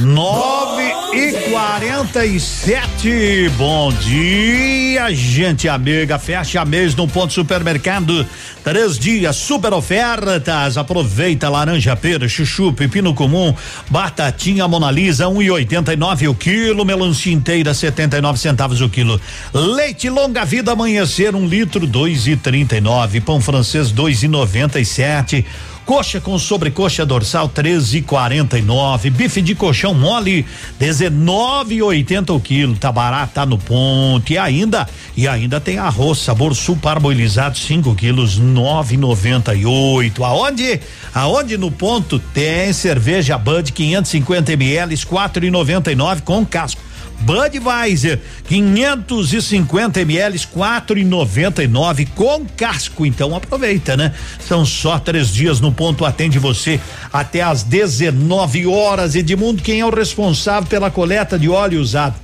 Nove 0.00 0.82
e 1.14 1.50
quarenta 1.50 2.26
e 2.26 2.40
sete. 2.40 3.48
Bom 3.56 3.92
dia, 3.92 5.14
gente 5.14 5.68
amiga. 5.68 6.18
Fecha 6.18 6.64
mês 6.64 6.96
no 6.96 7.06
ponto 7.06 7.32
supermercado. 7.32 8.26
Três 8.64 8.98
dias, 8.98 9.36
super 9.36 9.72
ofertas. 9.72 10.76
Aproveita 10.76 11.48
laranja, 11.48 11.94
pera, 11.94 12.28
chuchu, 12.28 12.72
pepino 12.72 13.14
comum, 13.14 13.54
batatinha 13.88 14.66
Mona 14.66 14.90
Lisa, 14.90 15.28
um 15.28 15.40
e 15.40 15.50
oitenta 15.50 15.92
e 15.92 15.96
nove 15.96 16.26
o 16.26 16.34
quilo, 16.34 16.84
melancia 16.84 17.32
inteira, 17.32 17.72
setenta 17.72 18.18
e 18.18 18.20
nove 18.20 18.40
centavos 18.40 18.80
o 18.80 18.88
quilo. 18.88 19.20
Leite 19.54 20.10
longa 20.10 20.44
vida 20.44 20.72
amanhecer, 20.72 21.36
um 21.36 21.46
litro, 21.46 21.86
dois 21.86 22.26
e 22.26 22.34
trinta 22.34 22.76
e 22.76 22.80
nove. 22.80 23.20
Pão 23.20 23.40
francês, 23.40 23.92
dois 23.92 24.24
e 24.24 24.28
noventa 24.28 24.80
e 24.80 24.84
sete. 24.84 25.46
Coxa 25.90 26.20
com 26.20 26.38
sobrecoxa 26.38 27.04
dorsal 27.04 27.48
13,49. 27.48 29.10
Bife 29.10 29.42
de 29.42 29.56
colchão 29.56 29.92
mole 29.92 30.46
19,80 30.80 32.30
o 32.30 32.38
quilo. 32.38 32.76
Tá 32.76 32.92
barato, 32.92 33.32
tá 33.34 33.44
no 33.44 33.58
ponto. 33.58 34.32
E 34.32 34.38
ainda 34.38 34.88
e 35.16 35.26
ainda 35.26 35.60
tem 35.60 35.78
arroz 35.78 36.18
sabor 36.18 36.54
sul 36.54 36.76
parboilizado 36.76 37.58
5 37.58 37.92
quilos 37.96 38.40
9,98. 38.40 40.22
Aonde? 40.22 40.80
Aonde 41.12 41.58
no 41.58 41.72
ponto 41.72 42.20
tem 42.20 42.72
cerveja 42.72 43.36
Bud 43.36 43.72
550 43.72 44.52
ml 44.52 44.94
4,99 44.94 46.20
com 46.20 46.46
casco. 46.46 46.89
Budweiser 47.20 48.18
550 48.48 50.00
ml 50.00 50.38
4,99 50.38 52.08
com 52.14 52.46
casco. 52.56 53.04
Então 53.04 53.36
aproveita, 53.36 53.96
né? 53.96 54.12
São 54.46 54.64
só 54.64 54.98
três 54.98 55.32
dias 55.32 55.60
no 55.60 55.72
ponto 55.72 56.04
atende 56.04 56.38
você 56.38 56.80
até 57.12 57.42
às 57.42 57.62
19 57.62 58.66
horas. 58.66 59.14
Edmundo, 59.14 59.62
quem 59.62 59.80
é 59.80 59.86
o 59.86 59.94
responsável 59.94 60.68
pela 60.68 60.90
coleta 60.90 61.38
de 61.38 61.48
óleo 61.48 61.80
usado? 61.80 62.14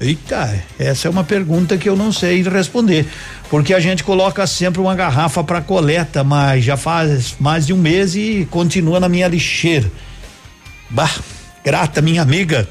Eita, 0.00 0.62
essa 0.78 1.08
é 1.08 1.10
uma 1.10 1.24
pergunta 1.24 1.76
que 1.76 1.88
eu 1.88 1.96
não 1.96 2.12
sei 2.12 2.40
responder, 2.42 3.04
porque 3.50 3.74
a 3.74 3.80
gente 3.80 4.04
coloca 4.04 4.46
sempre 4.46 4.80
uma 4.80 4.94
garrafa 4.94 5.42
para 5.42 5.60
coleta, 5.60 6.22
mas 6.22 6.64
já 6.64 6.76
faz 6.76 7.34
mais 7.40 7.66
de 7.66 7.72
um 7.72 7.76
mês 7.76 8.14
e 8.14 8.46
continua 8.48 9.00
na 9.00 9.08
minha 9.08 9.26
lixeira. 9.26 9.90
Bah, 10.88 11.10
grata 11.64 12.00
minha 12.00 12.22
amiga. 12.22 12.68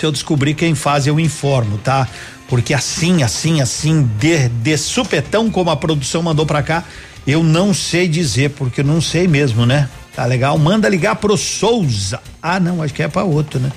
Se 0.00 0.06
eu 0.06 0.10
descobrir 0.10 0.54
quem 0.54 0.74
faz, 0.74 1.06
eu 1.06 1.20
informo, 1.20 1.76
tá? 1.76 2.08
Porque 2.48 2.72
assim, 2.72 3.22
assim, 3.22 3.60
assim, 3.60 4.08
de, 4.18 4.48
de 4.48 4.78
supetão 4.78 5.50
como 5.50 5.68
a 5.68 5.76
produção 5.76 6.22
mandou 6.22 6.46
pra 6.46 6.62
cá, 6.62 6.84
eu 7.26 7.42
não 7.42 7.74
sei 7.74 8.08
dizer, 8.08 8.48
porque 8.52 8.80
eu 8.80 8.84
não 8.86 8.98
sei 8.98 9.28
mesmo, 9.28 9.66
né? 9.66 9.90
Tá 10.16 10.24
legal? 10.24 10.56
Manda 10.56 10.88
ligar 10.88 11.16
pro 11.16 11.36
Souza. 11.36 12.18
Ah, 12.40 12.58
não, 12.58 12.82
acho 12.82 12.94
que 12.94 13.02
é 13.02 13.08
pra 13.08 13.24
outro, 13.24 13.60
né? 13.60 13.70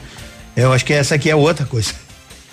Eu 0.55 0.71
acho 0.71 0.85
que 0.85 0.93
essa 0.93 1.15
aqui 1.15 1.29
é 1.29 1.35
outra 1.35 1.65
coisa. 1.65 1.93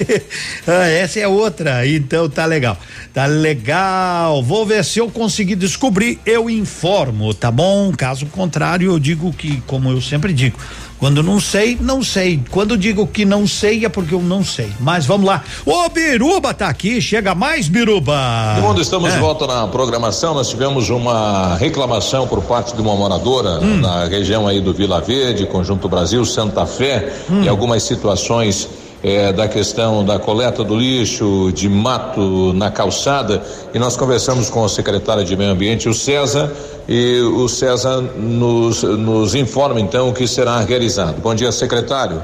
ah, 0.66 0.86
essa 0.88 1.20
é 1.20 1.28
outra, 1.28 1.86
então 1.86 2.28
tá 2.28 2.46
legal. 2.46 2.76
Tá 3.12 3.26
legal. 3.26 4.42
Vou 4.42 4.64
ver 4.64 4.84
se 4.84 4.98
eu 4.98 5.10
conseguir 5.10 5.56
descobrir, 5.56 6.18
eu 6.24 6.48
informo, 6.48 7.34
tá 7.34 7.50
bom? 7.50 7.92
Caso 7.92 8.26
contrário, 8.26 8.90
eu 8.90 8.98
digo 8.98 9.32
que, 9.32 9.60
como 9.66 9.90
eu 9.90 10.00
sempre 10.00 10.32
digo, 10.32 10.58
quando 11.00 11.22
não 11.22 11.40
sei, 11.40 11.78
não 11.80 12.02
sei. 12.02 12.42
Quando 12.50 12.76
digo 12.76 13.06
que 13.06 13.24
não 13.24 13.46
sei 13.46 13.86
é 13.86 13.88
porque 13.88 14.14
eu 14.14 14.20
não 14.20 14.44
sei. 14.44 14.70
Mas 14.78 15.06
vamos 15.06 15.26
lá. 15.26 15.42
O 15.64 15.88
Biruba 15.88 16.52
tá 16.52 16.68
aqui, 16.68 17.00
chega 17.00 17.34
mais 17.34 17.68
Biruba. 17.68 18.52
Todo 18.56 18.64
mundo 18.66 18.82
estamos 18.82 19.10
é. 19.10 19.14
de 19.14 19.18
volta 19.18 19.46
na 19.46 19.66
programação. 19.66 20.34
Nós 20.34 20.50
tivemos 20.50 20.90
uma 20.90 21.56
reclamação 21.56 22.28
por 22.28 22.42
parte 22.42 22.74
de 22.74 22.82
uma 22.82 22.94
moradora 22.94 23.60
hum. 23.60 23.78
na 23.80 24.04
região 24.04 24.46
aí 24.46 24.60
do 24.60 24.74
Vila 24.74 25.00
Verde, 25.00 25.46
Conjunto 25.46 25.88
Brasil, 25.88 26.22
Santa 26.26 26.66
Fé, 26.66 27.10
hum. 27.30 27.44
e 27.44 27.48
algumas 27.48 27.82
situações 27.82 28.68
é, 29.02 29.32
da 29.32 29.48
questão 29.48 30.04
da 30.04 30.18
coleta 30.18 30.62
do 30.62 30.76
lixo, 30.76 31.50
de 31.54 31.68
mato 31.68 32.52
na 32.52 32.70
calçada, 32.70 33.42
e 33.72 33.78
nós 33.78 33.96
conversamos 33.96 34.50
com 34.50 34.62
o 34.62 34.68
secretário 34.68 35.24
de 35.24 35.36
Meio 35.36 35.52
Ambiente, 35.52 35.88
o 35.88 35.94
César, 35.94 36.52
e 36.88 37.20
o 37.20 37.48
César 37.48 38.00
nos, 38.00 38.82
nos 38.82 39.34
informa 39.34 39.80
então 39.80 40.10
o 40.10 40.12
que 40.12 40.26
será 40.26 40.60
realizado. 40.60 41.20
Bom 41.20 41.34
dia, 41.34 41.50
secretário. 41.52 42.22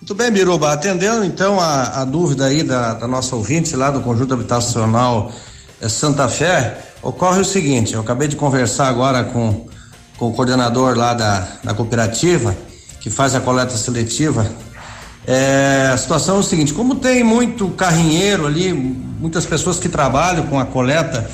Muito 0.00 0.14
bem, 0.14 0.30
Biruba. 0.30 0.72
Atendendo 0.72 1.24
então 1.24 1.60
a, 1.60 2.02
a 2.02 2.04
dúvida 2.04 2.46
aí 2.46 2.62
da, 2.62 2.94
da, 2.94 3.06
nossa 3.06 3.36
ouvinte 3.36 3.74
lá 3.74 3.90
do 3.90 4.00
Conjunto 4.00 4.34
Habitacional 4.34 5.32
eh, 5.80 5.88
Santa 5.88 6.28
Fé, 6.28 6.78
ocorre 7.02 7.40
o 7.40 7.44
seguinte: 7.44 7.94
eu 7.94 8.00
acabei 8.00 8.28
de 8.28 8.36
conversar 8.36 8.88
agora 8.88 9.24
com, 9.24 9.66
com 10.18 10.28
o 10.28 10.34
coordenador 10.34 10.94
lá 10.94 11.14
da, 11.14 11.48
da 11.62 11.72
cooperativa, 11.72 12.54
que 13.00 13.08
faz 13.08 13.34
a 13.34 13.40
coleta 13.40 13.76
seletiva 13.78 14.46
É, 15.26 15.90
a 15.92 15.96
situação 15.96 16.36
é 16.36 16.38
o 16.40 16.42
seguinte: 16.42 16.72
como 16.72 16.96
tem 16.96 17.24
muito 17.24 17.68
carrinheiro 17.70 18.46
ali, 18.46 18.72
muitas 18.72 19.46
pessoas 19.46 19.78
que 19.78 19.88
trabalham 19.88 20.46
com 20.46 20.58
a 20.58 20.64
coleta 20.64 21.28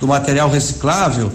do 0.00 0.06
material 0.06 0.50
reciclável, 0.50 1.30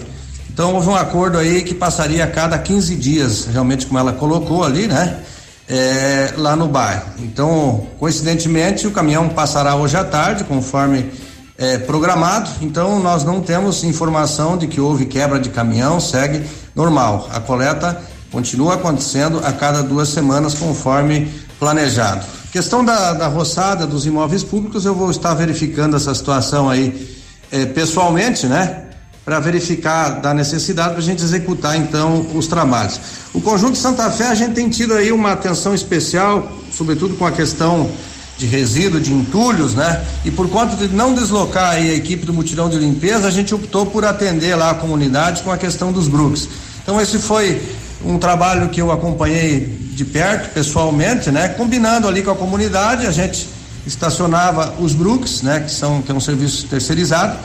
então 0.52 0.74
houve 0.74 0.88
um 0.88 0.94
acordo 0.94 1.38
aí 1.38 1.62
que 1.62 1.74
passaria 1.74 2.24
a 2.24 2.26
cada 2.26 2.58
15 2.58 2.94
dias, 2.96 3.46
realmente 3.46 3.86
como 3.86 3.98
ela 3.98 4.12
colocou 4.12 4.62
ali, 4.62 4.86
né? 4.86 5.20
É, 5.68 6.34
lá 6.36 6.54
no 6.54 6.68
bairro. 6.68 7.06
Então, 7.20 7.86
coincidentemente, 7.98 8.86
o 8.86 8.90
caminhão 8.90 9.30
passará 9.30 9.74
hoje 9.74 9.96
à 9.96 10.04
tarde, 10.04 10.44
conforme 10.44 11.10
é, 11.56 11.78
programado. 11.78 12.50
Então, 12.60 12.98
nós 13.00 13.24
não 13.24 13.40
temos 13.40 13.82
informação 13.84 14.58
de 14.58 14.66
que 14.66 14.80
houve 14.80 15.06
quebra 15.06 15.38
de 15.38 15.48
caminhão, 15.48 15.98
segue 15.98 16.44
normal. 16.74 17.28
A 17.32 17.40
coleta 17.40 18.02
continua 18.30 18.74
acontecendo 18.74 19.40
a 19.44 19.52
cada 19.52 19.82
duas 19.82 20.08
semanas, 20.08 20.52
conforme 20.52 21.30
planejado. 21.62 22.26
Questão 22.50 22.84
da, 22.84 23.12
da 23.12 23.28
roçada 23.28 23.86
dos 23.86 24.04
imóveis 24.04 24.42
públicos, 24.42 24.84
eu 24.84 24.96
vou 24.96 25.08
estar 25.12 25.32
verificando 25.32 25.94
essa 25.94 26.12
situação 26.12 26.68
aí 26.68 27.16
eh, 27.52 27.66
pessoalmente, 27.66 28.48
né? 28.48 28.86
Para 29.24 29.38
verificar 29.38 30.20
da 30.20 30.34
necessidade 30.34 30.90
para 30.90 30.98
a 30.98 31.02
gente 31.02 31.22
executar 31.22 31.76
então 31.76 32.26
os 32.34 32.48
trabalhos. 32.48 32.98
O 33.32 33.40
conjunto 33.40 33.78
Santa 33.78 34.10
Fé 34.10 34.26
a 34.26 34.34
gente 34.34 34.54
tem 34.54 34.68
tido 34.68 34.92
aí 34.94 35.12
uma 35.12 35.30
atenção 35.30 35.72
especial, 35.72 36.50
sobretudo 36.72 37.14
com 37.14 37.24
a 37.24 37.30
questão 37.30 37.88
de 38.36 38.46
resíduo, 38.46 39.00
de 39.00 39.12
entulhos, 39.12 39.72
né? 39.74 40.04
E 40.24 40.32
por 40.32 40.50
conta 40.50 40.74
de 40.74 40.92
não 40.92 41.14
deslocar 41.14 41.74
aí 41.74 41.92
a 41.92 41.94
equipe 41.94 42.26
do 42.26 42.34
mutirão 42.34 42.68
de 42.68 42.76
limpeza, 42.76 43.28
a 43.28 43.30
gente 43.30 43.54
optou 43.54 43.86
por 43.86 44.04
atender 44.04 44.56
lá 44.56 44.70
a 44.70 44.74
comunidade 44.74 45.44
com 45.44 45.52
a 45.52 45.56
questão 45.56 45.92
dos 45.92 46.08
brooks. 46.08 46.48
Então 46.82 47.00
esse 47.00 47.20
foi 47.20 47.62
um 48.04 48.18
trabalho 48.18 48.68
que 48.68 48.80
eu 48.80 48.90
acompanhei 48.90 49.60
de 49.94 50.04
perto, 50.04 50.52
pessoalmente, 50.52 51.30
né? 51.30 51.48
Combinando 51.48 52.08
ali 52.08 52.22
com 52.22 52.30
a 52.30 52.36
comunidade, 52.36 53.06
a 53.06 53.10
gente 53.10 53.48
estacionava 53.86 54.74
os 54.78 54.94
brooks, 54.94 55.42
né? 55.42 55.60
Que 55.60 55.70
são 55.70 56.02
que 56.02 56.10
é 56.10 56.14
um 56.14 56.20
serviço 56.20 56.66
terceirizado 56.66 57.38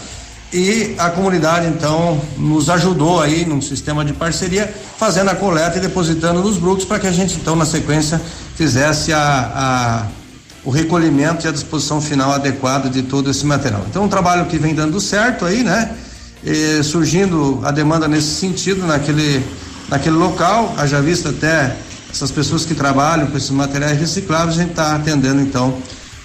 e 0.52 0.96
a 0.98 1.10
comunidade 1.10 1.68
então 1.68 2.22
nos 2.38 2.70
ajudou 2.70 3.22
aí 3.22 3.46
num 3.46 3.62
sistema 3.62 4.06
de 4.06 4.14
parceria 4.14 4.74
fazendo 4.98 5.30
a 5.30 5.36
coleta 5.36 5.78
e 5.78 5.82
depositando 5.82 6.42
nos 6.42 6.58
brooks 6.58 6.86
para 6.86 7.00
que 7.00 7.08
a 7.08 7.12
gente 7.12 7.36
então 7.36 7.54
na 7.54 7.66
sequência 7.66 8.22
fizesse 8.56 9.12
a, 9.12 9.52
a 9.54 10.06
o 10.64 10.70
recolhimento 10.70 11.46
e 11.46 11.50
a 11.50 11.52
disposição 11.52 12.02
final 12.02 12.32
adequada 12.32 12.90
de 12.90 13.02
todo 13.02 13.30
esse 13.30 13.46
material. 13.46 13.86
Então 13.90 14.04
um 14.04 14.10
trabalho 14.10 14.46
que 14.48 14.58
vem 14.58 14.74
dando 14.74 15.00
certo 15.00 15.46
aí, 15.46 15.64
né? 15.64 15.96
E, 16.44 16.84
surgindo 16.84 17.62
a 17.64 17.72
demanda 17.72 18.08
nesse 18.08 18.36
sentido 18.36 18.86
naquele 18.86 19.46
naquele 19.90 20.16
local, 20.16 20.74
haja 20.78 21.02
vista 21.02 21.30
até 21.30 21.76
essas 22.10 22.32
pessoas 22.32 22.66
que 22.66 22.74
trabalham 22.74 23.28
com 23.28 23.38
esses 23.38 23.50
materiais 23.50 24.00
recicláveis, 24.00 24.58
a 24.58 24.62
gente 24.62 24.72
está 24.72 24.96
atendendo 24.96 25.42
então 25.42 25.78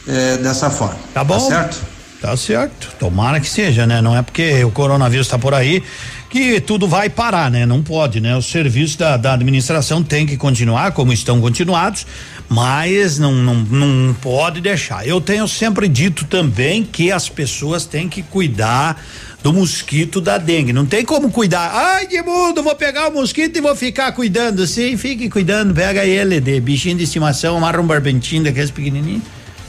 é, 0.07 0.37
dessa 0.39 0.71
forma. 0.71 0.97
Tá 1.13 1.23
bom? 1.25 1.39
Tá 1.39 1.41
certo? 1.41 1.93
Tá 2.21 2.37
certo. 2.37 2.95
Tomara 3.01 3.41
que 3.41 3.49
seja, 3.49 3.85
né? 3.85 4.01
Não 4.01 4.17
é 4.17 4.23
porque 4.23 4.63
o 4.63 4.71
coronavírus 4.71 5.27
está 5.27 5.37
por 5.39 5.55
aí 5.55 5.83
que 6.31 6.61
tudo 6.61 6.89
vai 6.89 7.11
parar, 7.11 7.51
né? 7.51 7.67
Não 7.67 7.83
pode, 7.83 8.21
né? 8.21 8.35
Os 8.35 8.47
serviços 8.47 8.97
da, 8.97 9.19
da 9.19 9.35
administração 9.35 10.03
têm 10.03 10.25
que 10.25 10.37
continuar 10.37 10.93
como 10.93 11.13
estão 11.13 11.41
continuados, 11.41 12.07
mas 12.49 13.19
não, 13.19 13.33
não, 13.33 13.55
não 13.57 14.15
pode 14.15 14.61
deixar. 14.63 15.07
Eu 15.07 15.21
tenho 15.21 15.47
sempre 15.47 15.87
dito 15.89 16.25
também 16.25 16.85
que 16.85 17.13
as 17.13 17.29
pessoas 17.29 17.85
têm 17.85 18.09
que 18.09 18.23
cuidar 18.23 18.99
do 19.43 19.53
mosquito 19.53 20.21
da 20.21 20.39
dengue. 20.39 20.73
Não 20.73 20.87
tem 20.87 21.05
como 21.05 21.31
cuidar. 21.31 21.71
Ai, 21.75 22.07
que 22.07 22.23
mundo, 22.23 22.63
vou 22.63 22.75
pegar 22.77 23.09
o 23.09 23.13
mosquito 23.13 23.57
e 23.57 23.61
vou 23.61 23.75
ficar 23.75 24.13
cuidando. 24.13 24.67
Sim, 24.67 24.97
fique 24.97 25.29
cuidando, 25.29 25.75
pega 25.75 26.05
ele 26.05 26.41
de 26.41 26.61
bichinho 26.61 26.97
de 26.97 27.05
estimação, 27.05 27.57
amarra 27.57 27.81
um 27.81 27.87
barbentinho 27.87 28.45
daqueles 28.45 28.71
pequenininhos, 28.71 29.23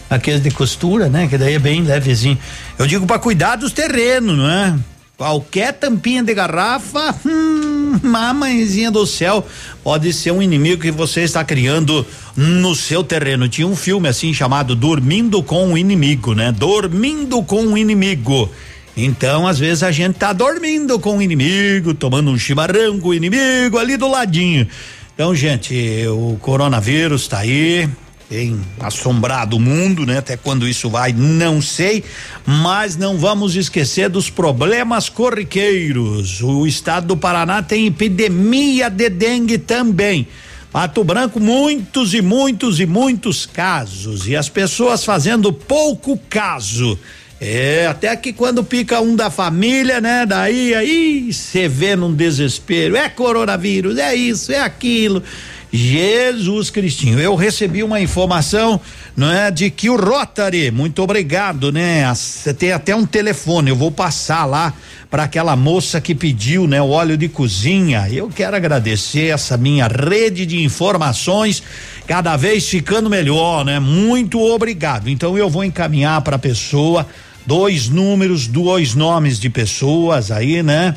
aqueles 0.10 0.42
de 0.42 0.52
costura, 0.52 1.10
né? 1.10 1.28
Que 1.28 1.38
daí 1.38 1.56
é 1.56 1.60
bem 1.60 1.82
levezinho. 1.82 2.38
Eu 2.78 2.86
digo 2.86 3.08
para 3.08 3.18
cuidar 3.18 3.56
dos 3.56 3.72
terrenos, 3.72 4.38
não 4.38 4.50
é? 4.50 4.76
Qualquer 5.16 5.74
tampinha 5.74 6.24
de 6.24 6.34
garrafa, 6.34 7.16
hum, 7.26 8.00
mamãezinha 8.02 8.90
do 8.90 9.06
céu, 9.06 9.46
pode 9.84 10.12
ser 10.12 10.32
um 10.32 10.42
inimigo 10.42 10.82
que 10.82 10.92
você 10.92 11.22
está 11.22 11.44
criando 11.44 12.06
no 12.36 12.76
seu 12.76 13.04
terreno. 13.04 13.48
Tinha 13.48 13.68
um 13.68 13.76
filme 13.76 14.10
assim 14.10 14.34
chamado 14.34 14.76
Dormindo 14.76 15.42
com 15.44 15.72
o 15.72 15.78
Inimigo, 15.78 16.34
né? 16.34 16.52
Dormindo 16.52 17.42
com 17.44 17.64
o 17.64 17.78
Inimigo. 17.78 18.50
Então, 18.96 19.48
às 19.48 19.58
vezes 19.58 19.82
a 19.82 19.92
gente 19.92 20.16
tá 20.16 20.32
dormindo 20.32 21.00
com 21.00 21.18
o 21.18 21.22
inimigo, 21.22 21.94
tomando 21.94 22.30
um 22.30 22.38
chimarrão 22.38 23.00
com 23.00 23.10
o 23.10 23.14
inimigo 23.14 23.78
ali 23.78 23.98
do 23.98 24.08
ladinho. 24.08 24.68
Então, 25.16 25.34
gente, 25.34 25.76
o 26.08 26.38
coronavírus 26.40 27.28
tá 27.28 27.40
aí, 27.40 27.90
tem 28.30 28.60
assombrado 28.80 29.58
o 29.58 29.60
mundo, 29.60 30.06
né? 30.06 30.18
Até 30.20 30.38
quando 30.38 30.68
isso 30.68 30.90
vai, 30.90 31.12
não 31.14 31.62
sei, 31.62 32.04
mas 32.46 32.96
não 32.96 33.18
vamos 33.18 33.56
esquecer 33.56 34.10
dos 34.10 34.30
problemas 34.30 35.10
corriqueiros. 35.10 36.42
O 36.42 36.66
estado 36.66 37.08
do 37.08 37.18
Paraná 37.18 37.62
tem 37.62 37.88
epidemia 37.88 38.90
de 38.90 39.10
dengue 39.10 39.58
também. 39.58 40.28
Pato 40.72 41.04
Branco, 41.04 41.40
muitos 41.40 42.16
e 42.16 42.22
muitos 42.22 42.80
e 42.80 42.86
muitos 42.88 43.46
casos. 43.46 44.28
E 44.28 44.36
as 44.36 44.50
pessoas 44.50 45.04
fazendo 45.04 45.54
pouco 45.54 46.18
caso. 46.28 46.98
É, 47.46 47.88
até 47.88 48.16
que 48.16 48.32
quando 48.32 48.64
pica 48.64 49.02
um 49.02 49.18
da 49.18 49.30
família, 49.30 50.00
né? 50.00 50.26
Daí 50.26 50.74
aí 50.74 51.34
você 51.34 51.68
vê 51.68 51.94
num 51.94 52.14
desespero. 52.14 52.96
É 52.96 53.10
coronavírus, 53.10 53.98
é 53.98 54.16
isso, 54.16 54.54
é 54.54 54.62
aquilo. 54.62 55.22
Jesus 55.70 56.70
Cristinho, 56.70 57.20
eu 57.20 57.36
recebi 57.36 57.84
uma 57.84 58.00
informação, 58.00 58.80
não 59.18 59.30
é, 59.30 59.52
de 59.52 59.70
que 59.70 59.90
o 59.90 59.98
Rotary, 59.98 60.72
muito 60.72 61.02
obrigado, 61.02 61.70
né? 61.70 62.08
Você 62.14 62.54
tem 62.54 62.72
até 62.72 62.96
um 62.96 63.06
telefone, 63.06 63.72
eu 63.72 63.76
vou 63.76 63.92
passar 63.92 64.46
lá 64.46 64.72
para 65.10 65.24
aquela 65.24 65.56
moça 65.56 66.00
que 66.00 66.16
pediu, 66.16 66.66
né, 66.66 66.82
o 66.82 66.90
óleo 66.90 67.18
de 67.18 67.28
cozinha. 67.28 68.08
Eu 68.10 68.30
quero 68.30 68.56
agradecer 68.56 69.34
essa 69.34 69.58
minha 69.58 69.88
rede 69.88 70.46
de 70.46 70.64
informações, 70.64 71.62
cada 72.08 72.38
vez 72.38 72.70
ficando 72.70 73.10
melhor, 73.10 73.66
né? 73.66 73.82
Muito 73.82 74.40
obrigado. 74.40 75.10
Então 75.10 75.38
eu 75.38 75.50
vou 75.50 75.64
encaminhar 75.64 76.22
para 76.22 76.38
a 76.38 76.40
pessoa 76.40 77.06
dois 77.46 77.90
números, 77.90 78.48
dois 78.48 78.96
nomes 78.96 79.40
de 79.40 79.50
pessoas 79.50 80.32
aí, 80.32 80.64
né? 80.64 80.96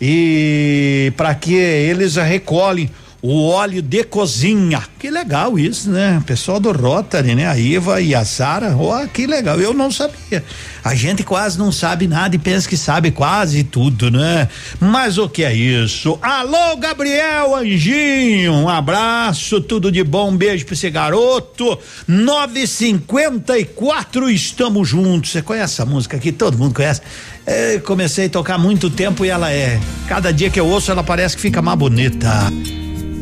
E 0.00 1.12
para 1.16 1.34
que 1.34 1.54
eles 1.54 2.16
recolhem 2.16 2.90
o 3.26 3.48
óleo 3.48 3.82
de 3.82 4.04
cozinha. 4.04 4.80
Que 4.98 5.10
legal 5.10 5.58
isso, 5.58 5.90
né? 5.90 6.22
Pessoal 6.24 6.58
do 6.60 6.70
Rotary, 6.70 7.34
né? 7.34 7.48
A 7.48 7.58
Iva 7.58 8.00
e 8.00 8.14
a 8.14 8.24
Sara, 8.24 8.76
ó, 8.76 9.02
oh, 9.02 9.08
que 9.08 9.26
legal. 9.26 9.60
Eu 9.60 9.74
não 9.74 9.90
sabia. 9.90 10.44
A 10.84 10.94
gente 10.94 11.24
quase 11.24 11.58
não 11.58 11.72
sabe 11.72 12.06
nada 12.06 12.36
e 12.36 12.38
pensa 12.38 12.68
que 12.68 12.76
sabe 12.76 13.10
quase 13.10 13.64
tudo, 13.64 14.12
né? 14.12 14.48
Mas 14.78 15.18
o 15.18 15.28
que 15.28 15.42
é 15.42 15.52
isso? 15.52 16.16
Alô, 16.22 16.76
Gabriel 16.76 17.56
Anjinho, 17.56 18.52
um 18.52 18.68
abraço, 18.68 19.60
tudo 19.60 19.90
de 19.90 20.04
bom, 20.04 20.30
um 20.30 20.36
beijo 20.36 20.64
pra 20.64 20.74
esse 20.74 20.88
garoto. 20.88 21.76
954, 22.06 24.30
estamos 24.30 24.88
juntos. 24.88 25.32
Você 25.32 25.42
conhece 25.42 25.74
essa 25.74 25.84
música 25.84 26.16
aqui? 26.16 26.30
Todo 26.30 26.56
mundo 26.56 26.74
conhece. 26.74 27.00
É, 27.44 27.80
comecei 27.80 28.26
a 28.26 28.30
tocar 28.30 28.54
há 28.54 28.58
muito 28.58 28.88
tempo 28.88 29.24
e 29.24 29.28
ela 29.28 29.50
é. 29.50 29.80
Cada 30.06 30.32
dia 30.32 30.48
que 30.48 30.60
eu 30.60 30.68
ouço, 30.68 30.92
ela 30.92 31.02
parece 31.02 31.34
que 31.34 31.42
fica 31.42 31.60
mais 31.60 31.76
bonita. 31.76 32.30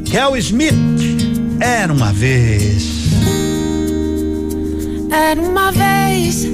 Kel 0.05 0.37
Smith, 0.37 0.75
era 1.61 1.93
uma 1.93 2.13
vez. 2.13 3.05
Era 5.11 5.41
uma 5.41 5.71
vez, 5.73 6.45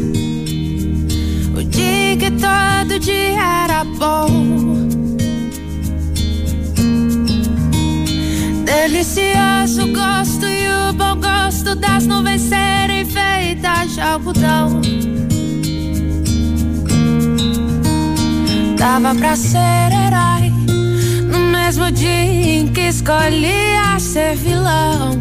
o 1.56 1.62
dia 1.64 2.16
que 2.16 2.30
todo 2.30 2.98
dia 2.98 3.64
era 3.64 3.84
bom. 3.84 4.28
Delicioso 8.64 9.86
gosto 9.92 10.46
e 10.46 10.90
o 10.90 10.92
bom 10.92 11.16
gosto 11.16 11.74
das 11.74 12.06
nuvens 12.06 12.42
serem 12.42 13.04
feitas 13.04 13.94
de 13.94 14.00
algodão. 14.00 14.80
Dava 18.76 19.14
pra 19.14 19.36
ser 19.36 19.58
herói 19.58 20.59
mesmo 21.70 21.88
dia 21.92 22.24
em 22.24 22.66
que 22.66 22.88
escolhia 22.88 23.96
ser 24.00 24.34
vilão. 24.34 25.16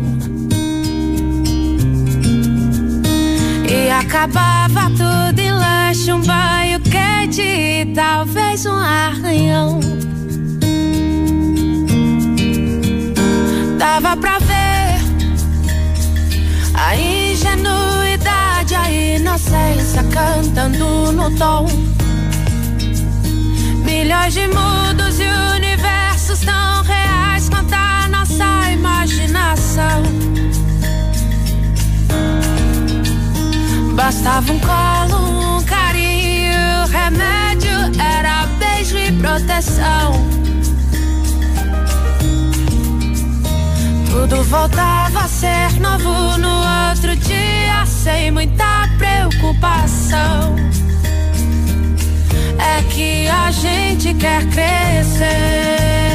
E 3.69 3.91
acabava 3.91 4.89
tudo 4.89 5.39
em 5.39 5.51
lanche, 5.51 6.11
um 6.11 6.19
banho 6.21 6.79
quente 6.79 7.43
e 7.43 7.93
talvez 7.93 8.65
um 8.65 8.75
arranhão. 8.75 9.79
Dava 13.77 14.17
pra 14.17 14.39
ver 14.39 15.03
a 16.73 16.95
ingenuidade, 16.95 18.73
a 18.73 18.91
inocência 18.91 20.03
cantando 20.05 21.11
no 21.11 21.29
tom. 21.37 21.67
Milhões 23.85 24.33
de 24.33 24.47
mundos 24.47 25.19
e 25.19 25.25
universos 25.25 25.58
Bastava 34.09 34.51
um 34.53 34.59
colo, 34.59 35.57
um 35.57 35.63
carinho, 35.63 36.85
remédio 36.89 38.01
era 38.01 38.47
beijo 38.57 38.97
e 38.97 39.11
proteção. 39.11 40.13
Tudo 44.09 44.43
voltava 44.45 45.25
a 45.25 45.27
ser 45.27 45.79
novo 45.79 46.37
no 46.37 46.89
outro 46.89 47.15
dia, 47.17 47.85
sem 47.85 48.31
muita 48.31 48.89
preocupação. 48.97 50.55
É 52.57 52.81
que 52.91 53.27
a 53.27 53.51
gente 53.51 54.13
quer 54.15 54.45
crescer. 54.47 56.08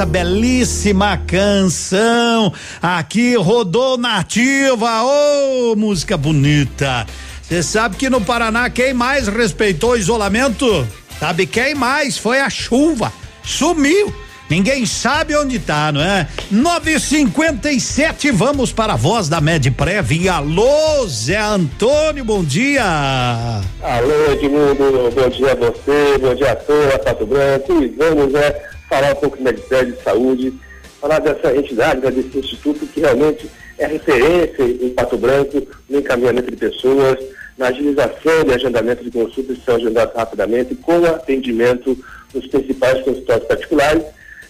Essa 0.00 0.06
belíssima 0.06 1.18
canção 1.26 2.50
aqui 2.80 3.36
rodou 3.36 3.98
nativa, 3.98 5.02
ô 5.02 5.76
música 5.76 6.16
bonita. 6.16 7.06
Você 7.42 7.62
sabe 7.62 7.96
que 7.96 8.08
no 8.08 8.18
Paraná 8.18 8.70
quem 8.70 8.94
mais 8.94 9.28
respeitou 9.28 9.90
o 9.90 9.96
isolamento? 9.98 10.88
Sabe 11.18 11.44
quem 11.44 11.74
mais? 11.74 12.16
Foi 12.16 12.40
a 12.40 12.48
chuva. 12.48 13.12
Sumiu. 13.44 14.10
Ninguém 14.48 14.86
sabe 14.86 15.36
onde 15.36 15.58
tá, 15.58 15.92
não 15.92 16.00
é? 16.00 16.26
957, 16.50 18.32
vamos 18.32 18.72
para 18.72 18.94
a 18.94 18.96
voz 18.96 19.28
da 19.28 19.40
Medprev. 19.40 20.28
Alô, 20.28 21.06
Zé 21.06 21.36
Antônio, 21.36 22.24
bom 22.24 22.42
dia. 22.42 22.82
Alô, 22.82 24.32
Edmundo, 24.32 25.12
bom 25.14 25.28
dia 25.28 25.52
a 25.52 25.54
você, 25.54 26.18
bom 26.18 26.34
dia 26.34 26.52
a 26.52 26.56
toda, 26.56 26.98
Pato 26.98 27.26
Branco. 27.26 27.80
E 27.80 27.88
vamos 27.90 28.32
né, 28.32 28.52
falar 28.90 29.12
um 29.12 29.16
pouco 29.16 29.36
de 29.36 29.44
Medicare 29.44 29.92
de 29.92 30.02
saúde, 30.02 30.52
falar 31.00 31.20
dessa 31.20 31.56
entidade, 31.56 32.00
né, 32.00 32.10
desse 32.10 32.36
instituto 32.36 32.86
que 32.86 33.00
realmente 33.00 33.48
é 33.78 33.86
referência 33.86 34.64
em 34.64 34.90
Pato 34.90 35.16
Branco 35.16 35.66
no 35.88 36.00
encaminhamento 36.00 36.50
de 36.50 36.56
pessoas, 36.56 37.18
na 37.56 37.68
agilização 37.68 38.44
de 38.44 38.52
agendamento 38.52 39.04
de 39.04 39.10
consultas 39.10 39.58
que 39.58 39.64
são 39.64 39.76
agendadas 39.76 40.14
rapidamente, 40.14 40.74
com 40.74 41.04
atendimento 41.06 41.96
nos 42.34 42.46
principais 42.48 43.02
consultórios 43.02 43.46
particulares. 43.46 44.02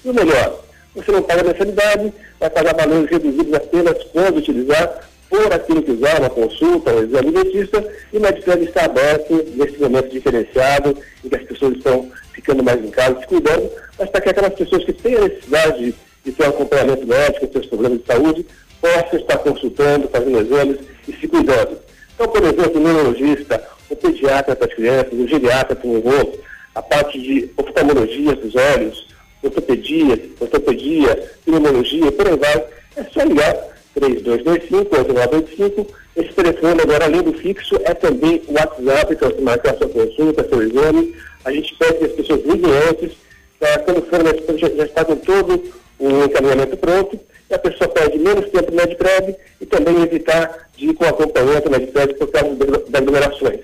E 0.05 0.09
o 0.09 0.14
melhor, 0.14 0.64
você 0.94 1.12
não 1.12 1.22
paga 1.22 1.44
mensalidade, 1.44 2.12
vai 2.40 2.50
pagar 2.50 2.74
valores 2.74 3.11
reduzidos 3.11 3.53
apenas 3.53 4.03
quando 4.05 4.38
utilizar, 4.38 5.10
por 5.31 5.53
aquilo 5.53 5.81
que 5.81 5.93
usar, 5.93 6.21
uma 6.21 6.29
consulta, 6.29 6.93
um 6.93 7.05
exame 7.05 7.31
de 7.31 7.45
dentista, 7.45 7.95
e 8.12 8.19
o 8.19 8.21
Medicare 8.21 8.64
está 8.64 8.85
aberto 8.85 9.33
nesse 9.55 9.79
momento 9.81 10.09
diferenciado, 10.09 10.97
em 11.25 11.29
que 11.29 11.37
as 11.37 11.45
pessoas 11.45 11.77
estão 11.77 12.11
ficando 12.33 12.64
mais 12.64 12.85
em 12.85 12.90
casa, 12.90 13.21
se 13.21 13.27
cuidando, 13.29 13.71
mas 13.97 14.11
para 14.11 14.21
que 14.21 14.29
aquelas 14.31 14.55
pessoas 14.55 14.85
que 14.85 14.93
têm 14.93 15.14
a 15.14 15.21
necessidade 15.21 15.85
de, 15.85 15.95
de 16.25 16.33
ter 16.33 16.47
um 16.47 16.49
acompanhamento 16.51 17.07
médico, 17.07 17.49
seus 17.53 17.66
problemas 17.66 18.01
de 18.01 18.07
saúde, 18.07 18.47
possam 18.81 19.21
estar 19.21 19.38
consultando, 19.38 20.09
fazendo 20.09 20.40
exames 20.40 20.79
e 21.07 21.12
se 21.12 21.29
cuidando. 21.29 21.79
Então, 22.14 22.27
por 22.27 22.43
exemplo, 22.43 22.81
o 22.81 22.81
neurologista, 22.81 23.62
o 23.88 23.95
pediatra 23.95 24.57
para 24.57 24.66
as 24.66 24.75
crianças, 24.75 25.12
o 25.12 25.29
geriatra 25.29 25.77
para 25.77 25.88
o 25.88 25.97
avô, 25.97 26.38
a 26.75 26.83
parte 26.83 27.21
de 27.21 27.51
oftalmologia 27.57 28.35
dos 28.35 28.55
olhos, 28.57 29.07
ortopedia, 29.43 30.19
ortopedia, 30.40 31.31
pneumologia, 31.45 32.12
por 32.12 32.27
aí 32.27 32.37
vai, 32.37 32.64
é 32.97 33.05
só 33.12 33.23
ligar 33.23 33.70
3225-8985. 33.98 35.87
Esse 36.16 36.33
telefone 36.33 36.81
agora, 36.83 37.05
além 37.05 37.22
do 37.22 37.33
fixo, 37.33 37.76
é 37.85 37.94
também 37.94 38.42
o 38.46 38.53
WhatsApp, 38.53 39.16
para 39.16 39.29
você 39.29 39.40
marcar 39.40 39.76
sua 39.76 39.88
consulta, 39.88 40.48
seu 40.48 40.62
exame. 40.62 41.14
A 41.44 41.53
gente 41.53 41.74
pede 41.76 41.98
que 41.98 42.05
as 42.05 42.12
pessoas 42.12 42.44
liguem 42.44 42.70
antes, 42.88 43.12
pra, 43.59 43.79
quando 43.79 44.03
for, 44.03 44.22
né, 44.22 44.33
já, 44.57 44.68
já 44.68 44.85
está 44.85 45.05
com 45.05 45.16
todo 45.16 45.62
o 45.98 46.24
encaminhamento 46.24 46.76
pronto, 46.76 47.18
e 47.48 47.55
a 47.55 47.59
pessoa 47.59 47.88
perde 47.88 48.18
menos 48.18 48.48
tempo 48.50 48.70
no 48.70 48.76
Medprev 48.76 49.35
e 49.61 49.66
também 49.66 50.03
evitar 50.03 50.68
de 50.76 50.90
ir 50.90 50.94
com 50.94 51.05
acompanhamento 51.05 51.68
no 51.68 51.79
Medprev 51.79 52.14
por 52.14 52.29
causa 52.29 52.55
das 52.55 52.94
aglomerações. 52.94 53.61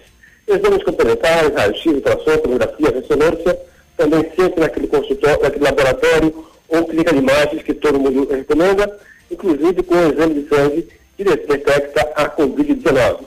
Exames 0.46 0.82
complementares, 0.82 1.54
raio-x, 1.54 1.86
ultrassom, 1.86 2.36
tomografia, 2.38 2.90
ressonância, 2.90 3.58
também 3.96 4.20
sempre 4.36 4.60
naquele 4.60 4.86
consultório, 4.86 5.42
naquele 5.42 5.64
laboratório 5.64 6.46
ou 6.68 6.84
clínica 6.84 7.12
de 7.12 7.18
imagens 7.18 7.62
que 7.62 7.74
todo 7.74 7.98
mundo 7.98 8.28
recomenda, 8.28 8.98
inclusive 9.30 9.82
com 9.82 9.94
o 9.94 10.12
exame 10.12 10.42
de 10.42 10.48
sangue 10.48 10.88
que 11.16 11.24
detecta 11.24 12.12
a 12.14 12.28
Covid-19. 12.28 13.24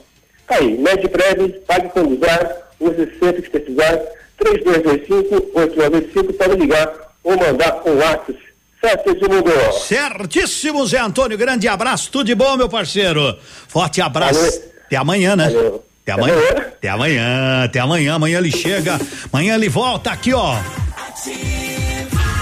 Aí, 0.47 0.77
Medprev, 0.77 1.49
pague 1.67 1.89
quando 1.89 2.17
usar, 2.17 2.71
use 2.79 3.11
sempre 3.19 3.41
que 3.41 3.49
precisar, 3.49 3.99
3225-8925, 4.43 6.37
pode 6.37 6.55
ligar 6.55 6.91
ou 7.23 7.37
mandar 7.37 7.81
um 7.85 7.97
WhatsApp. 7.97 8.49
Certo, 8.81 9.09
Edmundo? 9.09 9.51
Certíssimo, 9.85 10.87
Zé 10.87 10.99
Antônio. 10.99 11.37
Grande 11.37 11.67
abraço, 11.67 12.09
tudo 12.09 12.27
de 12.27 12.35
bom, 12.35 12.55
meu 12.55 12.69
parceiro. 12.69 13.37
Forte 13.67 14.01
abraço. 14.01 14.39
Valeu. 14.39 14.69
Até 14.85 14.95
amanhã, 14.95 15.35
né? 15.35 15.49
Valeu. 15.49 15.83
Até 16.01 16.11
amanhã. 16.13 16.39
Até 16.77 16.89
amanhã, 16.89 17.63
até 17.65 17.79
amanhã. 17.79 18.13
Amanhã 18.15 18.37
ele 18.39 18.51
chega. 18.51 18.97
Amanhã 19.31 19.55
ele 19.55 19.67
volta 19.67 20.11
aqui, 20.11 20.33
ó. 20.33 20.55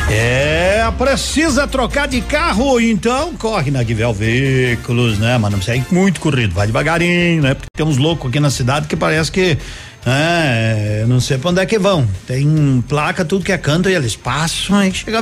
É, 0.10 0.90
precisa 0.98 1.68
trocar 1.68 2.08
de 2.08 2.22
carro, 2.22 2.80
então 2.80 3.36
corre 3.36 3.70
na 3.70 3.84
Guivel 3.84 4.14
Veículos, 4.14 5.20
né? 5.20 5.38
Mas 5.38 5.52
não 5.52 5.60
precisa 5.60 5.76
ir 5.76 5.86
muito 5.92 6.22
corrido, 6.22 6.54
vai 6.54 6.66
devagarinho, 6.66 7.44
né? 7.44 7.54
Porque 7.54 7.68
tem 7.76 7.86
uns 7.86 7.98
loucos 7.98 8.30
aqui 8.30 8.40
na 8.40 8.50
cidade 8.50 8.88
que 8.88 8.96
parece 8.96 9.30
que 9.32 9.58
É, 10.10 11.04
não 11.06 11.20
sei 11.20 11.38
pra 11.38 11.50
onde 11.50 11.60
é 11.60 11.66
que 11.66 11.78
vão. 11.78 12.08
Tem 12.26 12.82
placa, 12.88 13.26
tudo 13.26 13.44
que 13.44 13.52
é 13.52 13.58
canto, 13.58 13.90
e 13.90 13.94
eles 13.94 14.16
passam, 14.16 14.80
chega, 14.94 15.22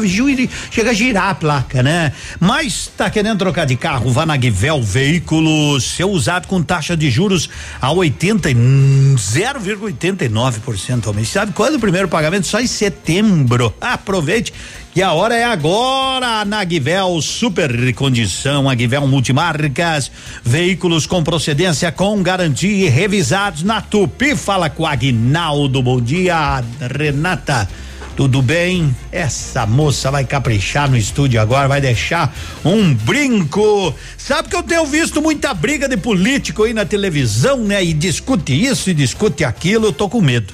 chega 0.69 0.91
a 0.91 0.93
girar 0.93 1.29
a 1.29 1.35
placa, 1.35 1.81
né? 1.81 2.11
Mas 2.39 2.91
tá 2.95 3.09
querendo 3.09 3.39
trocar 3.39 3.65
de 3.65 3.75
carro? 3.75 4.11
Vá 4.11 4.27
na 4.27 4.37
Guivel 4.37 4.83
Veículos, 4.83 5.83
seu 5.95 6.11
usado 6.11 6.47
com 6.47 6.61
taxa 6.61 6.95
de 6.95 7.09
juros 7.09 7.49
a 7.81 7.91
80 7.91 8.51
e- 8.51 8.55
hum, 8.55 9.15
0,89% 9.17 11.07
ao 11.07 11.13
mês. 11.15 11.29
Sabe 11.29 11.51
quando 11.53 11.75
o 11.75 11.79
primeiro 11.79 12.07
pagamento? 12.07 12.45
Só 12.45 12.59
em 12.59 12.67
setembro. 12.67 13.73
Aproveite 13.81 14.53
que 14.95 15.01
a 15.01 15.11
hora 15.11 15.35
é 15.35 15.43
agora 15.43 16.45
na 16.45 16.63
Guivel 16.63 17.21
Super 17.21 17.93
Condição, 17.93 18.69
a 18.69 18.73
Guivel 18.73 19.05
Multimarcas, 19.05 20.09
veículos 20.41 21.05
com 21.05 21.21
procedência 21.21 21.91
com 21.91 22.23
garantia 22.23 22.85
e 22.85 22.87
revisados 22.87 23.61
na 23.61 23.81
Tupi. 23.81 24.37
Fala 24.37 24.69
com 24.69 24.83
o 24.83 24.85
Aguinaldo, 24.85 25.83
bom 25.83 25.99
dia, 25.99 26.63
Renata. 26.97 27.67
Tudo 28.15 28.41
bem? 28.41 28.95
Essa 29.11 29.65
moça 29.65 30.09
vai 30.09 30.23
caprichar 30.23 30.89
no 30.89 30.95
estúdio 30.95 31.41
agora, 31.41 31.67
vai 31.67 31.81
deixar 31.81 32.33
um 32.63 32.93
brinco. 32.93 33.93
Sabe 34.17 34.47
que 34.47 34.55
eu 34.55 34.63
tenho 34.63 34.85
visto 34.85 35.21
muita 35.21 35.53
briga 35.53 35.89
de 35.89 35.97
político 35.97 36.63
aí 36.63 36.73
na 36.73 36.85
televisão, 36.85 37.65
né? 37.65 37.83
E 37.83 37.91
discute 37.91 38.53
isso 38.53 38.89
e 38.89 38.93
discute 38.93 39.43
aquilo, 39.43 39.87
eu 39.87 39.91
tô 39.91 40.07
com 40.07 40.21
medo. 40.21 40.53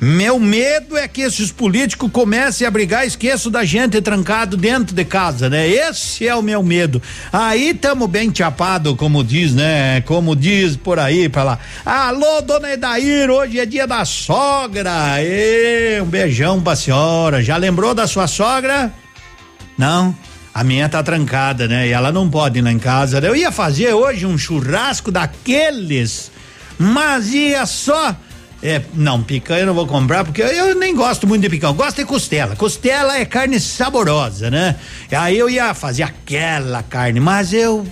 Meu 0.00 0.38
medo 0.38 0.96
é 0.96 1.08
que 1.08 1.22
esses 1.22 1.50
políticos 1.50 2.08
comecem 2.12 2.64
a 2.64 2.70
brigar, 2.70 3.04
esqueçam 3.04 3.50
da 3.50 3.64
gente 3.64 4.00
trancado 4.00 4.56
dentro 4.56 4.94
de 4.94 5.04
casa, 5.04 5.50
né? 5.50 5.68
Esse 5.68 6.28
é 6.28 6.32
o 6.36 6.42
meu 6.42 6.62
medo. 6.62 7.02
Aí 7.32 7.74
tamo 7.74 8.06
bem 8.06 8.32
chapado, 8.32 8.94
como 8.94 9.24
diz, 9.24 9.52
né? 9.52 10.00
Como 10.02 10.36
diz 10.36 10.76
por 10.76 11.00
aí 11.00 11.28
pra 11.28 11.42
lá. 11.42 11.58
Alô, 11.84 12.40
dona 12.42 12.70
Edair, 12.70 13.28
hoje 13.28 13.58
é 13.58 13.66
dia 13.66 13.88
da 13.88 14.04
sogra. 14.04 15.20
Ê, 15.20 16.00
um 16.00 16.06
beijão 16.06 16.62
pra 16.62 16.76
senhora. 16.76 17.42
Já 17.42 17.56
lembrou 17.56 17.92
da 17.92 18.06
sua 18.06 18.28
sogra? 18.28 18.92
Não. 19.76 20.16
A 20.54 20.62
minha 20.62 20.88
tá 20.88 21.02
trancada, 21.02 21.66
né? 21.66 21.88
E 21.88 21.90
ela 21.90 22.12
não 22.12 22.30
pode 22.30 22.60
ir 22.60 22.62
lá 22.62 22.70
em 22.70 22.78
casa. 22.78 23.18
Eu 23.18 23.34
ia 23.34 23.50
fazer 23.50 23.92
hoje 23.92 24.26
um 24.26 24.38
churrasco 24.38 25.10
daqueles, 25.10 26.30
mas 26.78 27.32
ia 27.32 27.66
só. 27.66 28.14
É, 28.62 28.82
não, 28.92 29.22
picanha 29.22 29.60
eu 29.60 29.66
não 29.66 29.74
vou 29.74 29.86
comprar 29.86 30.24
porque 30.24 30.42
eu, 30.42 30.48
eu 30.48 30.74
nem 30.74 30.94
gosto 30.94 31.26
muito 31.26 31.42
de 31.42 31.48
picanha. 31.48 31.72
Gosto 31.72 31.98
de 31.98 32.04
costela. 32.04 32.56
Costela 32.56 33.16
é 33.16 33.24
carne 33.24 33.60
saborosa, 33.60 34.50
né? 34.50 34.76
E 35.10 35.14
aí 35.14 35.38
eu 35.38 35.48
ia 35.48 35.72
fazer 35.74 36.02
aquela 36.02 36.82
carne, 36.82 37.20
mas 37.20 37.52
eu 37.52 37.86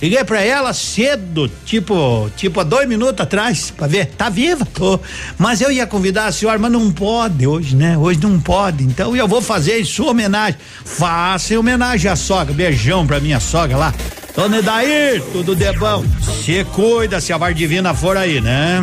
liguei 0.00 0.24
pra 0.24 0.40
ela 0.40 0.72
cedo, 0.72 1.50
tipo, 1.66 2.30
tipo 2.36 2.60
há 2.60 2.64
dois 2.64 2.88
minutos 2.88 3.20
atrás, 3.20 3.70
pra 3.70 3.86
ver, 3.86 4.06
tá 4.06 4.30
viva, 4.30 4.66
tô. 4.72 4.98
Mas 5.36 5.60
eu 5.60 5.70
ia 5.70 5.86
convidar 5.86 6.26
a 6.26 6.32
senhora, 6.32 6.58
mas 6.58 6.72
não 6.72 6.90
pode 6.90 7.46
hoje, 7.46 7.76
né? 7.76 7.98
Hoje 7.98 8.18
não 8.22 8.40
pode. 8.40 8.84
Então 8.84 9.14
eu 9.14 9.28
vou 9.28 9.42
fazer 9.42 9.78
em 9.78 9.84
sua 9.84 10.12
homenagem. 10.12 10.58
Faça 10.84 11.52
em 11.52 11.58
homenagem 11.58 12.10
à 12.10 12.16
sogra. 12.16 12.54
Beijão 12.54 13.06
pra 13.06 13.20
minha 13.20 13.40
sogra 13.40 13.76
lá. 13.76 13.94
Dona 14.34 14.58
Edair, 14.58 15.22
tudo 15.32 15.54
de 15.54 15.70
bom. 15.72 16.04
Se 16.44 16.64
cuida 16.64 17.20
se 17.20 17.32
a 17.32 17.36
Var 17.36 17.52
Divina 17.52 17.92
for 17.92 18.16
aí, 18.16 18.40
né? 18.40 18.82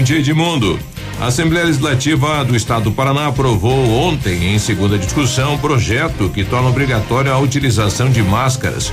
Bom 0.00 0.04
dia, 0.04 0.16
Edmundo. 0.16 0.80
A 1.20 1.26
Assembleia 1.26 1.66
Legislativa 1.66 2.42
do 2.42 2.56
Estado 2.56 2.84
do 2.84 2.92
Paraná 2.92 3.26
aprovou 3.26 3.86
ontem, 3.90 4.54
em 4.54 4.58
segunda 4.58 4.96
discussão, 4.96 5.52
um 5.52 5.58
projeto 5.58 6.30
que 6.30 6.42
torna 6.42 6.70
obrigatória 6.70 7.30
a 7.30 7.38
utilização 7.38 8.08
de 8.08 8.22
máscaras, 8.22 8.90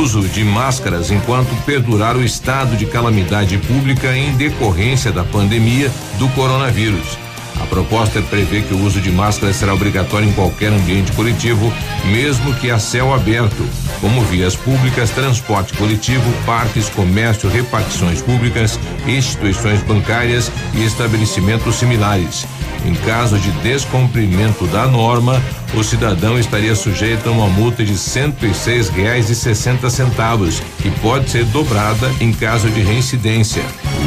uso 0.00 0.26
de 0.26 0.42
máscaras 0.44 1.10
enquanto 1.10 1.54
perdurar 1.66 2.16
o 2.16 2.24
estado 2.24 2.74
de 2.74 2.86
calamidade 2.86 3.58
pública 3.58 4.16
em 4.16 4.34
decorrência 4.34 5.12
da 5.12 5.24
pandemia 5.24 5.92
do 6.18 6.26
coronavírus. 6.30 7.25
A 7.60 7.66
proposta 7.66 8.20
prevê 8.22 8.62
que 8.62 8.74
o 8.74 8.84
uso 8.84 9.00
de 9.00 9.10
máscaras 9.10 9.56
será 9.56 9.74
obrigatório 9.74 10.28
em 10.28 10.32
qualquer 10.32 10.72
ambiente 10.72 11.12
coletivo, 11.12 11.72
mesmo 12.06 12.54
que 12.54 12.70
a 12.70 12.78
céu 12.78 13.14
aberto, 13.14 13.66
como 14.00 14.22
vias 14.22 14.54
públicas, 14.54 15.10
transporte 15.10 15.72
coletivo, 15.74 16.30
parques, 16.44 16.88
comércio, 16.88 17.48
repartições 17.48 18.20
públicas, 18.20 18.78
instituições 19.06 19.82
bancárias 19.82 20.50
e 20.74 20.84
estabelecimentos 20.84 21.76
similares. 21.76 22.46
Em 22.84 22.94
caso 22.94 23.38
de 23.38 23.50
descumprimento 23.62 24.66
da 24.66 24.86
norma, 24.86 25.42
o 25.76 25.84
cidadão 25.84 26.38
estaria 26.38 26.74
sujeito 26.74 27.28
a 27.28 27.32
uma 27.32 27.48
multa 27.48 27.84
de 27.84 27.98
cento 27.98 28.46
e 28.46 28.54
seis 28.54 28.88
reais 28.88 29.28
e 29.28 29.34
sessenta 29.34 29.90
centavos, 29.90 30.60
que 30.80 30.90
pode 31.02 31.30
ser 31.30 31.44
dobrada 31.44 32.10
em 32.18 32.32
caso 32.32 32.70
de 32.70 32.80
reincidência. 32.80 33.62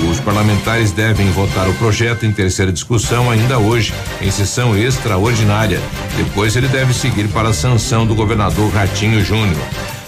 Os 0.09 0.19
parlamentares 0.19 0.91
devem 0.91 1.29
votar 1.31 1.69
o 1.69 1.73
projeto 1.75 2.25
em 2.25 2.31
terceira 2.31 2.71
discussão 2.71 3.29
ainda 3.29 3.59
hoje, 3.59 3.93
em 4.19 4.31
sessão 4.31 4.75
extraordinária. 4.75 5.79
Depois 6.17 6.55
ele 6.55 6.67
deve 6.67 6.93
seguir 6.93 7.27
para 7.27 7.49
a 7.49 7.53
sanção 7.53 8.05
do 8.05 8.15
governador 8.15 8.73
Ratinho 8.73 9.23
Júnior. 9.23 9.61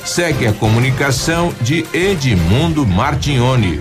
Segue 0.04 0.48
a 0.48 0.54
comunicação 0.54 1.54
de 1.62 1.86
Edmundo 1.94 2.88
Martignoni. 2.88 3.80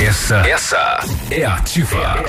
Essa, 0.00 0.36
essa 0.48 1.00
é 1.30 1.44
ativa. 1.44 2.24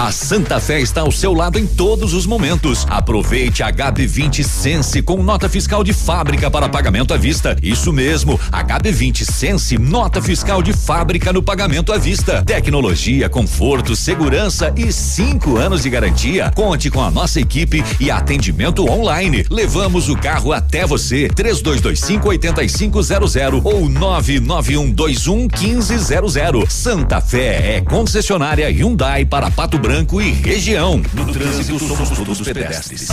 A 0.00 0.10
Santa 0.10 0.58
Fé 0.58 0.80
está 0.80 1.02
ao 1.02 1.12
seu 1.12 1.34
lado 1.34 1.58
em 1.58 1.66
todos 1.66 2.14
os 2.14 2.24
momentos. 2.24 2.86
Aproveite 2.88 3.62
a 3.62 3.70
HB20 3.70 4.42
Sense 4.42 5.02
com 5.02 5.22
nota 5.22 5.46
fiscal 5.46 5.84
de 5.84 5.92
fábrica 5.92 6.50
para 6.50 6.70
pagamento 6.70 7.12
à 7.12 7.18
vista. 7.18 7.54
Isso 7.62 7.92
mesmo, 7.92 8.40
HB20 8.50 9.30
Sense, 9.30 9.76
nota 9.76 10.22
fiscal 10.22 10.62
de 10.62 10.72
fábrica 10.72 11.34
no 11.34 11.42
pagamento 11.42 11.92
à 11.92 11.98
vista. 11.98 12.42
Tecnologia, 12.42 13.28
conforto, 13.28 13.94
segurança 13.94 14.72
e 14.74 14.90
cinco 14.90 15.58
anos 15.58 15.82
de 15.82 15.90
garantia. 15.90 16.50
Conte 16.54 16.90
com 16.90 17.02
a 17.02 17.10
nossa 17.10 17.38
equipe 17.38 17.84
e 18.00 18.10
atendimento 18.10 18.90
online. 18.90 19.44
Levamos 19.50 20.08
o 20.08 20.16
carro 20.16 20.54
até 20.54 20.86
você. 20.86 21.28
3225 21.28 22.26
8500 22.26 23.36
ou 23.64 23.86
99121 23.86 25.46
1500. 25.60 26.72
Santa 26.72 27.20
Fé 27.20 27.76
é 27.76 27.80
concessionária 27.82 28.66
Hyundai 28.70 29.26
para 29.26 29.50
Pato 29.50 29.78
Branco 29.78 29.89
e 30.22 30.30
região. 30.30 31.02
No 31.14 31.32
trânsito 31.32 31.76
somos 31.80 32.10
todos 32.10 32.40
pedestres. 32.42 33.08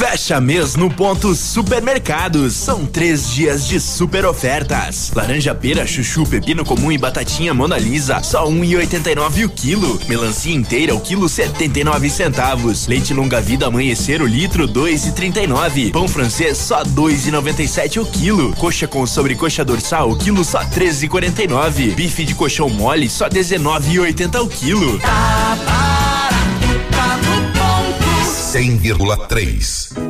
Fecha 0.00 0.40
mês 0.40 0.76
no 0.76 0.88
ponto 0.88 1.34
Supermercados. 1.34 2.54
São 2.54 2.86
três 2.86 3.28
dias 3.28 3.68
de 3.68 3.78
super 3.78 4.24
ofertas. 4.24 5.12
Laranja 5.14 5.54
pera, 5.54 5.86
chuchu, 5.86 6.24
pepino 6.24 6.64
comum 6.64 6.90
e 6.90 6.96
batatinha 6.96 7.52
Mona 7.52 7.76
Lisa, 7.76 8.22
só 8.22 8.48
um 8.48 8.64
e 8.64 8.74
oitenta 8.74 9.10
e 9.12 9.14
nove 9.14 9.44
o 9.44 9.50
quilo. 9.50 10.00
Melancia 10.08 10.54
inteira, 10.54 10.94
o 10.94 11.00
quilo 11.00 11.28
setenta 11.28 11.80
e 11.80 11.84
nove 11.84 12.08
centavos. 12.08 12.86
Leite 12.86 13.12
longa 13.12 13.42
vida 13.42 13.66
amanhecer, 13.66 14.22
o 14.22 14.26
litro 14.26 14.66
dois 14.66 15.04
e 15.04 15.12
trinta 15.12 15.42
e 15.42 15.46
nove. 15.46 15.90
Pão 15.90 16.08
francês, 16.08 16.56
só 16.56 16.82
dois 16.82 17.26
e 17.26 17.30
noventa 17.30 17.62
e 17.62 17.68
sete 17.68 18.00
o 18.00 18.06
quilo. 18.06 18.56
Coxa 18.56 18.88
com 18.88 19.06
sobrecoxa 19.06 19.66
dorsal, 19.66 20.12
o 20.12 20.16
quilo 20.16 20.42
só 20.46 20.64
treze 20.64 21.04
e 21.04 21.08
quarenta 21.10 21.42
e 21.42 21.46
nove. 21.46 21.90
Bife 21.90 22.24
de 22.24 22.34
colchão 22.34 22.70
mole, 22.70 23.10
só 23.10 23.28
dezenove 23.28 23.92
e 23.92 24.00
oitenta 24.00 24.40
o 24.40 24.48
quilo. 24.48 24.98
Tá 24.98 25.58
barato, 25.66 26.90
tá. 26.90 27.29
100,3. 28.52 30.09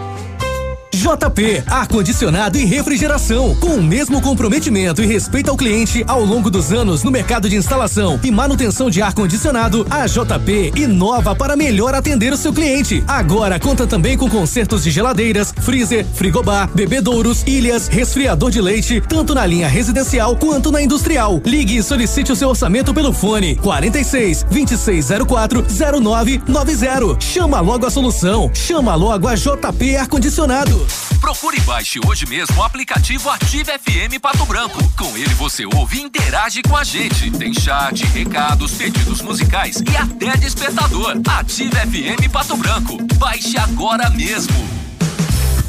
JP, 0.93 1.63
ar-condicionado 1.67 2.57
e 2.57 2.65
refrigeração, 2.65 3.55
com 3.55 3.75
o 3.75 3.81
mesmo 3.81 4.21
comprometimento 4.21 5.01
e 5.01 5.05
respeito 5.05 5.49
ao 5.49 5.55
cliente 5.55 6.03
ao 6.05 6.23
longo 6.23 6.51
dos 6.51 6.71
anos 6.71 7.01
no 7.01 7.09
mercado 7.09 7.49
de 7.49 7.55
instalação 7.55 8.19
e 8.23 8.29
manutenção 8.29 8.89
de 8.89 9.01
ar-condicionado, 9.01 9.87
a 9.89 10.05
JP 10.05 10.73
inova 10.75 11.33
para 11.33 11.55
melhor 11.55 11.95
atender 11.95 12.33
o 12.33 12.37
seu 12.37 12.51
cliente. 12.51 13.03
Agora 13.07 13.57
conta 13.57 13.87
também 13.87 14.17
com 14.17 14.29
consertos 14.29 14.83
de 14.83 14.91
geladeiras, 14.91 15.53
freezer, 15.61 16.05
frigobar, 16.13 16.69
bebedouros, 16.75 17.43
ilhas, 17.47 17.87
resfriador 17.87 18.51
de 18.51 18.61
leite, 18.61 19.01
tanto 19.01 19.33
na 19.33 19.45
linha 19.45 19.69
residencial 19.69 20.35
quanto 20.35 20.71
na 20.71 20.81
industrial. 20.81 21.41
Ligue 21.45 21.77
e 21.77 21.83
solicite 21.83 22.33
o 22.33 22.35
seu 22.35 22.49
orçamento 22.49 22.93
pelo 22.93 23.13
fone 23.13 23.55
46 23.55 24.43
2604 24.43 25.65
0990. 25.69 27.21
Chama 27.21 27.61
logo 27.61 27.85
a 27.85 27.89
solução. 27.89 28.51
Chama 28.53 28.93
logo 28.95 29.27
a 29.27 29.35
JP 29.35 29.95
Ar-Condicionado. 29.95 30.80
Procure 31.19 31.57
e 31.57 31.61
baixe 31.61 31.99
hoje 32.05 32.25
mesmo 32.25 32.59
o 32.59 32.63
aplicativo 32.63 33.29
Ative 33.29 33.71
FM 33.71 34.19
Pato 34.21 34.45
Branco. 34.45 34.77
Com 34.97 35.17
ele 35.17 35.33
você 35.35 35.65
ouve 35.65 35.97
e 35.97 36.01
interage 36.01 36.61
com 36.61 36.75
a 36.75 36.83
gente. 36.83 37.31
Tem 37.31 37.53
chat, 37.53 38.05
recados, 38.07 38.73
pedidos 38.73 39.21
musicais 39.21 39.81
e 39.91 39.97
até 39.97 40.37
despertador. 40.37 41.19
Ative 41.27 41.75
FM 41.75 42.31
Pato 42.31 42.55
Branco. 42.57 42.97
Baixe 43.15 43.57
agora 43.57 44.09
mesmo. 44.09 44.81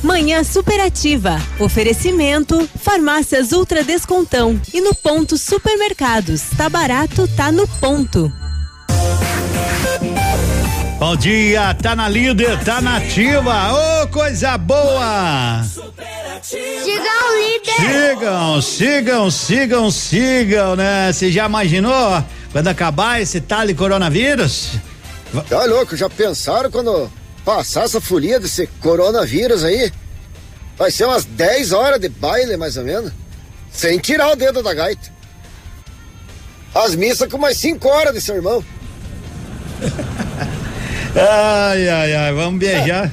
Manhã 0.03 0.43
superativa. 0.43 1.41
Oferecimento: 1.61 2.69
Farmácias 2.77 3.53
Ultra 3.53 3.85
Descontão. 3.85 4.61
E 4.75 4.81
no 4.81 4.95
ponto 4.95 5.39
Supermercados. 5.39 6.43
Tá 6.57 6.69
barato, 6.69 7.29
tá 7.37 7.53
no 7.53 7.69
ponto. 7.69 8.42
Bom 11.03 11.17
dia, 11.17 11.75
tá 11.75 11.97
na 11.97 12.09
líder, 12.09 12.63
tá 12.63 12.81
na 12.81 12.99
ativa. 12.99 13.73
Ô, 13.73 14.07
coisa 14.07 14.57
boa! 14.57 15.61
Sigam 16.41 17.41
líder. 17.41 17.75
Sigam, 17.75 18.63
sigam, 18.63 19.29
sigam, 19.29 19.91
sigam, 19.91 20.77
né? 20.77 21.13
Você 21.13 21.33
já 21.33 21.47
imaginou 21.47 22.23
quando 22.53 22.69
acabar 22.69 23.21
esse 23.21 23.41
tal 23.41 23.67
de 23.67 23.75
coronavírus? 23.75 24.75
Tá 25.49 25.65
louco, 25.65 25.97
já 25.97 26.09
pensaram 26.09 26.71
quando 26.71 27.11
passar 27.45 27.83
essa 27.83 28.01
folia 28.01 28.39
desse 28.39 28.69
coronavírus 28.81 29.65
aí? 29.65 29.93
Vai 30.79 30.93
ser 30.93 31.07
umas 31.07 31.25
10 31.25 31.73
horas 31.73 31.99
de 31.99 32.09
baile, 32.09 32.57
mais 32.57 32.77
ou 32.77 32.85
menos. 32.85 33.11
Sem 33.73 33.99
tirar 33.99 34.31
o 34.31 34.37
dedo 34.37 34.63
da 34.63 34.73
gaita. 34.73 35.13
As 36.73 36.95
missas 36.95 37.29
com 37.29 37.39
mais 37.39 37.57
5 37.57 37.89
horas 37.89 38.15
de 38.15 38.21
sermão. 38.21 38.65
Ai, 41.15 41.89
ai, 41.89 42.15
ai, 42.15 42.33
vamos 42.33 42.59
beijar. 42.59 43.11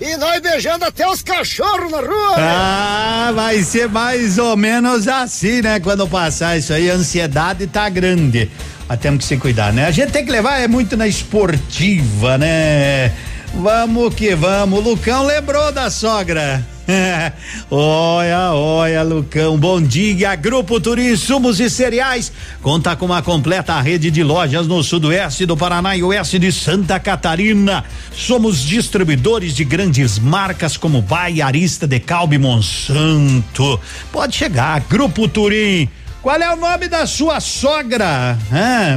E 0.00 0.16
nós 0.16 0.40
beijando 0.40 0.84
até 0.84 1.06
os 1.06 1.22
cachorros 1.22 1.90
na 1.92 1.98
rua. 1.98 2.36
né? 2.36 2.42
Ah, 2.42 3.32
vai 3.34 3.62
ser 3.62 3.86
mais 3.88 4.38
ou 4.38 4.56
menos 4.56 5.06
assim, 5.06 5.60
né? 5.60 5.78
Quando 5.78 6.08
passar 6.08 6.56
isso 6.56 6.72
aí, 6.72 6.90
a 6.90 6.94
ansiedade 6.94 7.66
tá 7.66 7.88
grande. 7.88 8.50
Mas 8.88 8.98
temos 8.98 9.18
que 9.20 9.24
se 9.26 9.36
cuidar, 9.36 9.72
né? 9.72 9.86
A 9.86 9.90
gente 9.90 10.10
tem 10.10 10.24
que 10.24 10.32
levar 10.32 10.58
é 10.58 10.66
muito 10.66 10.96
na 10.96 11.06
esportiva, 11.06 12.38
né? 12.38 13.12
Vamos 13.54 14.14
que 14.14 14.34
vamos. 14.34 14.78
O 14.78 14.82
Lucão 14.82 15.26
lembrou 15.26 15.70
da 15.70 15.90
sogra. 15.90 16.64
olha, 17.70 18.52
olha, 18.52 19.02
Lucão. 19.02 19.56
Bom 19.58 19.80
dia, 19.80 20.34
Grupo 20.34 20.80
Turim 20.80 21.16
Sumos 21.16 21.60
e 21.60 21.70
Cereais. 21.70 22.32
Conta 22.62 22.96
com 22.96 23.06
uma 23.06 23.22
completa 23.22 23.80
rede 23.80 24.10
de 24.10 24.22
lojas 24.22 24.66
no 24.66 24.82
sudoeste 24.82 25.46
do 25.46 25.56
Paraná 25.56 25.96
e 25.96 26.02
oeste 26.02 26.38
de 26.38 26.52
Santa 26.52 26.98
Catarina. 26.98 27.84
Somos 28.12 28.60
distribuidores 28.60 29.54
de 29.54 29.64
grandes 29.64 30.18
marcas 30.18 30.76
como 30.76 31.02
Baia, 31.02 31.46
Arista, 31.46 31.86
Decalbe, 31.86 32.38
Monsanto. 32.38 33.80
Pode 34.12 34.36
chegar, 34.36 34.80
Grupo 34.88 35.28
Turim. 35.28 35.88
Qual 36.22 36.36
é 36.36 36.52
o 36.52 36.56
nome 36.56 36.88
da 36.88 37.06
sua 37.06 37.40
sogra? 37.40 38.36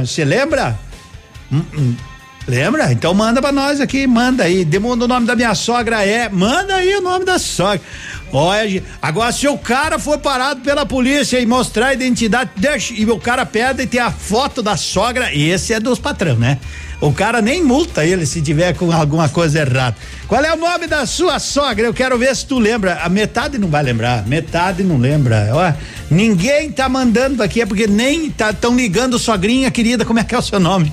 Você 0.04 0.24
lembra? 0.24 0.78
Hum, 1.50 1.62
hum. 1.76 1.94
Lembra? 2.46 2.92
Então 2.92 3.14
manda 3.14 3.40
pra 3.40 3.50
nós 3.50 3.80
aqui, 3.80 4.06
manda 4.06 4.44
aí. 4.44 4.64
Demanda 4.64 5.06
o 5.06 5.08
nome 5.08 5.26
da 5.26 5.34
minha 5.34 5.54
sogra 5.54 6.04
é. 6.04 6.28
Manda 6.28 6.74
aí 6.74 6.94
o 6.94 7.00
nome 7.00 7.24
da 7.24 7.38
sogra. 7.38 7.80
Olha, 8.32 8.82
agora 9.00 9.32
se 9.32 9.46
o 9.46 9.56
cara 9.56 9.98
for 9.98 10.18
parado 10.18 10.60
pela 10.60 10.84
polícia 10.84 11.38
e 11.38 11.46
mostrar 11.46 11.88
a 11.88 11.94
identidade, 11.94 12.50
deixa, 12.56 12.92
e 12.92 13.06
o 13.06 13.18
cara 13.18 13.46
perde 13.46 13.82
e 13.82 13.86
tem 13.86 14.00
a 14.00 14.10
foto 14.10 14.60
da 14.60 14.76
sogra, 14.76 15.32
esse 15.32 15.72
é 15.72 15.78
dos 15.78 16.00
patrão, 16.00 16.36
né? 16.36 16.58
O 17.00 17.12
cara 17.12 17.40
nem 17.40 17.62
multa 17.62 18.04
ele 18.04 18.26
se 18.26 18.42
tiver 18.42 18.74
com 18.74 18.90
alguma 18.90 19.28
coisa 19.28 19.60
errada. 19.60 19.96
Qual 20.26 20.42
é 20.42 20.52
o 20.52 20.56
nome 20.56 20.86
da 20.86 21.06
sua 21.06 21.38
sogra? 21.38 21.86
Eu 21.86 21.94
quero 21.94 22.18
ver 22.18 22.34
se 22.34 22.46
tu 22.46 22.58
lembra. 22.58 23.00
A 23.02 23.08
metade 23.08 23.56
não 23.58 23.68
vai 23.68 23.82
lembrar, 23.82 24.26
metade 24.26 24.82
não 24.82 24.96
lembra. 24.96 25.50
Ó, 25.52 25.72
ninguém 26.10 26.72
tá 26.72 26.88
mandando 26.88 27.42
aqui, 27.42 27.60
é 27.60 27.66
porque 27.66 27.86
nem 27.86 28.30
tá 28.30 28.52
tão 28.52 28.74
ligando 28.76 29.18
sogrinha 29.18 29.70
querida, 29.70 30.04
como 30.04 30.18
é 30.18 30.24
que 30.24 30.34
é 30.34 30.38
o 30.38 30.42
seu 30.42 30.58
nome? 30.58 30.92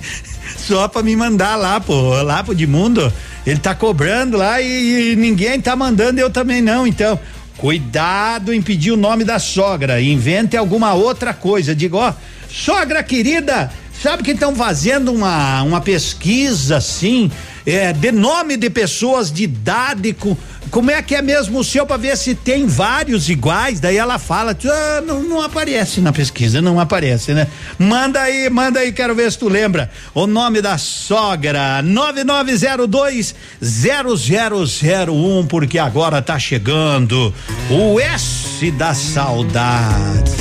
Só 0.57 0.87
pra 0.87 1.01
me 1.03 1.15
mandar 1.15 1.55
lá, 1.55 1.79
pô, 1.79 2.21
lá 2.21 2.43
pro 2.43 2.53
Edmundo. 2.53 3.11
Ele 3.45 3.59
tá 3.59 3.73
cobrando 3.73 4.37
lá 4.37 4.61
e, 4.61 5.11
e 5.11 5.15
ninguém 5.15 5.59
tá 5.59 5.75
mandando, 5.75 6.19
eu 6.19 6.29
também 6.29 6.61
não. 6.61 6.85
Então, 6.85 7.19
cuidado 7.57 8.53
em 8.53 8.61
pedir 8.61 8.91
o 8.91 8.97
nome 8.97 9.23
da 9.23 9.39
sogra. 9.39 10.01
Invente 10.01 10.55
alguma 10.55 10.93
outra 10.93 11.33
coisa. 11.33 11.75
Diga, 11.75 11.97
ó, 11.97 12.13
sogra 12.49 13.03
querida, 13.03 13.71
sabe 14.01 14.23
que 14.23 14.31
estão 14.31 14.55
fazendo 14.55 15.11
uma, 15.11 15.61
uma 15.63 15.81
pesquisa 15.81 16.77
assim, 16.77 17.31
é, 17.65 17.93
de 17.93 18.11
nome 18.11 18.57
de 18.57 18.69
pessoas 18.69 19.31
de 19.31 19.43
idade 19.43 20.13
com. 20.13 20.35
Como 20.71 20.89
é 20.89 21.01
que 21.01 21.13
é 21.13 21.21
mesmo 21.21 21.59
o 21.59 21.63
seu 21.65 21.85
para 21.85 21.97
ver 21.97 22.15
se 22.15 22.33
tem 22.33 22.65
vários 22.65 23.29
iguais? 23.29 23.81
Daí 23.81 23.97
ela 23.97 24.17
fala, 24.17 24.57
ah, 24.65 25.01
não, 25.05 25.21
não 25.21 25.41
aparece 25.41 25.99
na 25.99 26.13
pesquisa, 26.13 26.61
não 26.61 26.79
aparece, 26.79 27.33
né? 27.33 27.45
Manda 27.77 28.21
aí, 28.21 28.49
manda 28.49 28.79
aí, 28.79 28.93
quero 28.93 29.13
ver 29.13 29.29
se 29.29 29.37
tu 29.37 29.49
lembra. 29.49 29.91
O 30.13 30.25
nome 30.25 30.61
da 30.61 30.77
sogra, 30.77 31.81
9902 31.81 33.35
0001, 33.61 35.45
porque 35.47 35.77
agora 35.77 36.21
tá 36.21 36.39
chegando 36.39 37.33
o 37.69 37.99
S 37.99 38.71
da 38.71 38.93
saudade. 38.93 40.31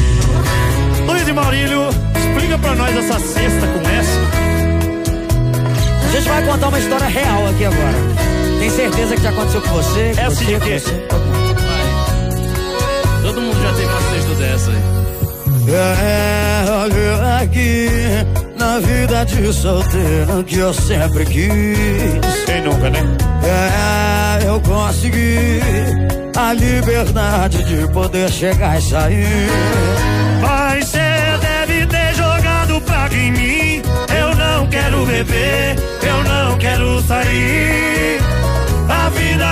Luiz 1.07 1.27
e 1.27 1.33
Maurílio, 1.33 1.89
explica 2.17 2.57
pra 2.57 2.77
nós 2.77 2.97
essa 2.97 3.19
cesta 3.19 3.67
com 3.67 3.81
S. 3.89 4.11
A 6.09 6.13
gente 6.13 6.29
vai 6.29 6.47
contar 6.47 6.69
uma 6.69 6.79
história 6.79 7.07
real 7.09 7.49
aqui 7.49 7.65
agora. 7.65 8.30
Tem 8.61 8.69
certeza 8.69 9.17
que 9.17 9.23
já 9.23 9.31
aconteceu 9.31 9.63
com 9.63 9.69
você? 9.71 10.13
Com 10.15 10.21
Essa 10.21 10.35
você, 10.37 10.45
de 10.45 10.61
quê? 10.61 10.79
você? 10.79 11.07
Todo 13.23 13.41
mundo. 13.41 13.63
Já 13.63 13.73
teve 13.73 13.87
uma 13.87 14.01
cesta 14.03 14.35
dessa 14.35 14.71
aí. 14.71 15.01
É, 15.73 16.65
olha 16.71 17.39
aqui, 17.43 17.89
na 18.59 18.79
vida 18.81 19.25
de 19.25 19.51
solteiro 19.51 20.45
que 20.45 20.59
eu 20.59 20.75
sempre 20.75 21.25
quis. 21.25 22.45
Quem 22.45 22.61
nunca, 22.63 22.91
né? 22.91 23.01
É, 23.45 24.47
eu 24.47 24.61
consegui 24.61 25.61
a 26.37 26.53
liberdade 26.53 27.65
de 27.65 27.91
poder 27.95 28.29
chegar 28.31 28.79
e 28.79 28.83
sair. 28.83 29.49
Mas 30.43 30.87
cê 30.87 30.99
deve 31.41 31.87
ter 31.87 32.15
jogado 32.15 32.79
praga 32.83 33.17
em 33.17 33.33
mim. 33.33 33.83
Eu 34.15 34.35
não 34.37 34.67
quero 34.67 35.07
beber, 35.07 35.77
eu 36.03 36.25
não 36.25 36.59
quero 36.59 37.01
sair. 37.05 38.40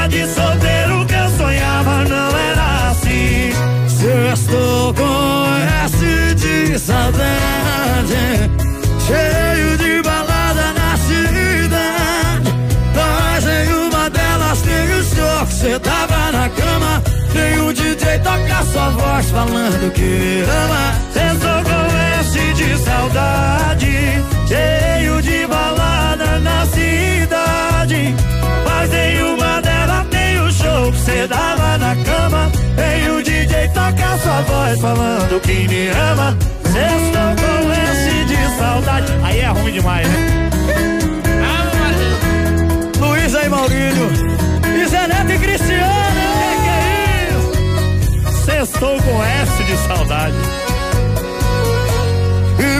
De 0.08 0.26
solteiro 0.26 1.04
que 1.06 1.14
eu 1.14 1.30
sonhava 1.36 2.04
não 2.04 2.28
era 2.50 2.90
assim. 2.90 3.52
Sextou 3.86 4.94
com 4.94 5.44
S 5.84 6.34
de 6.34 6.78
saudade, 6.78 8.50
cheio 9.06 9.76
de 9.76 10.02
balada 10.02 10.72
na 10.72 10.96
cidade. 10.96 12.52
Mas 12.94 13.46
em 13.46 13.72
uma 13.74 14.08
delas 14.08 14.62
tem 14.62 14.98
o 14.98 15.04
senhor 15.04 15.46
que 15.46 15.52
cê 15.52 15.78
tava 15.78 16.32
na 16.32 16.48
cama. 16.48 17.02
Tem 17.32 17.60
o 17.60 17.72
DJ 17.72 18.18
tocar 18.20 18.64
sua 18.64 18.88
voz 18.90 19.30
falando 19.30 19.92
que 19.92 20.44
ama. 20.48 20.94
Sextou 21.12 21.62
com 21.64 21.86
S 22.20 22.54
de 22.54 22.78
saudade, 22.78 24.24
cheio 24.46 25.20
de 25.20 25.46
balada 25.46 26.38
na 26.40 26.64
cidade. 26.66 28.14
Mas 28.64 28.92
em 28.94 29.22
uma 29.22 29.47
cê 31.08 31.26
dava 31.26 31.78
na 31.78 31.96
cama. 31.96 32.50
Tem 32.76 33.10
o 33.10 33.22
DJ 33.22 33.68
tocar 33.68 34.18
sua 34.18 34.42
voz 34.42 34.80
falando 34.80 35.40
que 35.40 35.68
me 35.68 35.88
ama. 35.88 36.36
Sextou 36.64 37.30
com 37.40 37.72
S 37.72 38.24
de 38.26 38.58
saudade. 38.58 39.12
Aí 39.22 39.40
é 39.40 39.48
ruim 39.48 39.72
demais, 39.72 40.06
né? 40.06 40.50
Luísa 43.00 43.42
e 43.44 43.48
Maurílio, 43.48 44.10
e 44.76 44.86
Zé 44.86 45.06
Neto 45.06 45.32
e 45.32 45.38
Cristiano. 45.38 46.20
Que 46.40 46.52
que 46.62 46.68
é 46.68 47.28
isso? 47.30 48.44
Sextou 48.44 49.02
com 49.02 49.24
S 49.24 49.64
de 49.64 49.76
saudade. 49.88 50.36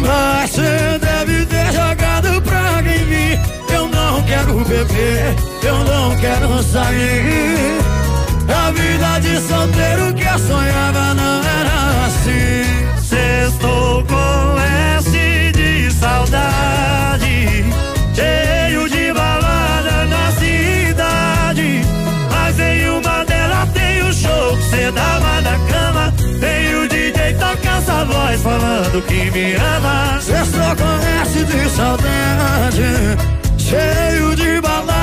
Mas 0.06 0.50
você 0.50 0.98
deve 1.00 1.46
ter 1.46 1.72
jogado 1.72 2.42
praga 2.42 2.90
em 2.90 3.04
mim. 3.04 3.40
Eu 3.72 3.88
não 3.88 4.22
quero 4.22 4.54
beber, 4.64 5.34
eu 5.62 5.78
não 5.84 6.16
quero 6.16 6.62
sair. 6.62 7.78
A 8.49 8.70
vida 8.70 9.18
de 9.20 9.40
solteiro 9.40 10.14
que 10.14 10.24
eu 10.24 10.38
sonhava 10.38 11.14
não 11.14 11.40
era 11.42 12.07
assim. 12.07 12.99
Sextou 13.03 14.05
com 14.05 14.59
S 14.99 15.11
de 15.53 15.90
saudade, 15.92 17.64
cheio 18.14 18.88
de 18.88 19.12
balada 19.12 20.07
na 20.07 20.32
cidade. 20.32 21.82
Mas 22.30 22.59
em 22.59 22.88
uma 22.88 23.24
delas 23.24 23.68
tem 23.74 24.03
o 24.03 24.12
show 24.12 24.57
que 24.57 24.62
cê 24.70 24.90
dava 24.92 25.40
na 25.42 25.59
cama. 25.70 26.14
Tem 26.40 26.74
o 26.74 26.88
DJ 26.88 27.34
toca 27.34 27.68
essa 27.68 28.05
voz 28.05 28.42
falando 28.42 29.03
que 29.07 29.30
me 29.30 29.55
ama. 29.55 30.20
Sextou 30.20 30.76
com 30.76 31.22
S 31.22 31.44
de 31.44 31.70
saudade, 31.70 33.18
cheio 33.59 34.34
de 34.34 34.61
balada 34.61 34.97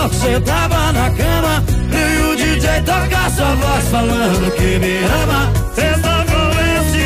tem 0.00 0.06
o 0.06 0.08
show 0.08 0.08
que 0.08 0.16
cê 0.16 0.40
tava 0.40 0.92
na 0.92 1.10
cama. 1.10 1.62
E 1.92 2.22
o 2.22 2.36
DJ 2.36 2.80
toca 2.82 3.30
sua 3.30 3.54
voz 3.56 3.88
falando 3.88 4.50
que 4.52 4.78
me 4.78 4.98
ama. 5.04 5.52
Sextou 5.74 6.24
com 6.24 6.50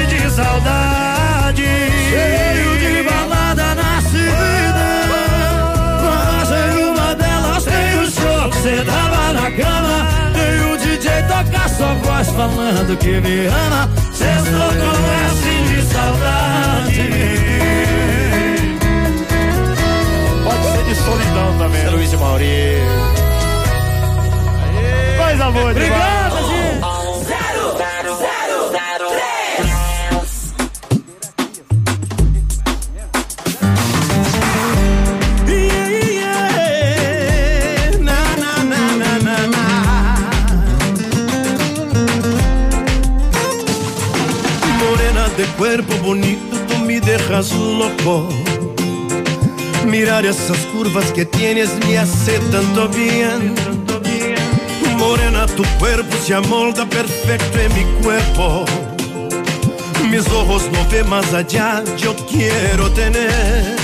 de 0.06 0.30
saudade, 0.30 1.64
Cheio 2.10 2.78
de 2.78 3.02
balada 3.08 3.74
na 3.74 4.00
cidade. 4.02 5.14
Mas 6.04 6.50
em 6.50 6.84
uma 6.84 7.14
delas 7.14 7.64
tem 7.64 7.98
o 7.98 8.10
show 8.10 8.50
que 8.50 8.58
cê 8.58 8.84
tava 8.84 9.32
na 9.32 9.50
cama. 9.50 10.06
E 10.36 10.72
o 10.72 10.76
DJ 10.76 11.22
toca 11.22 11.68
sua 11.68 11.94
voz 11.94 12.28
falando 12.28 12.96
que 12.98 13.20
me 13.20 13.46
ama. 13.46 13.88
Com 13.94 15.10
S 15.26 15.42
de 15.68 15.82
saudade. 15.92 17.53
Solidão 21.34 21.58
também. 21.58 21.88
Luiz 21.90 22.10
de 22.10 22.16
Mauri. 22.16 22.46
Coisa 25.18 25.50
boa. 25.50 25.70
Obrigado, 25.70 26.36
gente. 26.48 26.74
Morena 44.78 45.28
de 45.36 45.46
cuerpo 45.56 45.94
bonito, 45.96 46.56
tú 46.68 46.78
me 46.80 47.00
dejas 47.00 47.50
loco. 47.52 48.28
Mirar 49.94 50.26
esas 50.26 50.58
curvas 50.72 51.12
que 51.12 51.24
tienes 51.24 51.70
me 51.86 51.96
hace 51.96 52.40
tanto 52.50 52.88
bien. 52.88 53.54
Morena, 54.98 55.46
tu 55.46 55.62
cuerpo 55.78 56.16
se 56.16 56.34
amolda 56.34 56.84
perfecto 56.84 57.60
en 57.60 57.72
mi 57.74 57.84
cuerpo. 58.02 58.64
Mis 60.10 60.26
ojos 60.30 60.64
no 60.72 60.84
ven 60.90 61.08
más 61.08 61.32
allá, 61.32 61.84
yo 61.96 62.12
quiero 62.28 62.90
tener. 62.90 63.76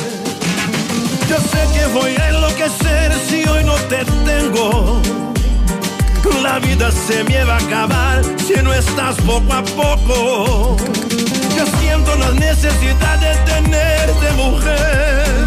Yo 1.28 1.36
sé 1.36 1.78
que 1.78 1.86
voy 1.94 2.16
a 2.16 2.28
enloquecer 2.30 3.12
si 3.28 3.48
hoy 3.48 3.62
no 3.62 3.76
te 3.88 4.04
tengo. 4.26 5.00
La 6.42 6.58
vida 6.58 6.90
se 6.90 7.22
me 7.22 7.44
va 7.44 7.54
a 7.54 7.58
acabar 7.58 8.20
si 8.44 8.60
no 8.60 8.74
estás 8.74 9.14
poco 9.18 9.52
a 9.52 9.62
poco. 9.62 10.76
Yo 11.56 11.64
siento 11.78 12.16
la 12.16 12.32
necesidad 12.32 13.16
de 13.20 13.52
tenerte 13.52 14.32
mujer. 14.32 15.39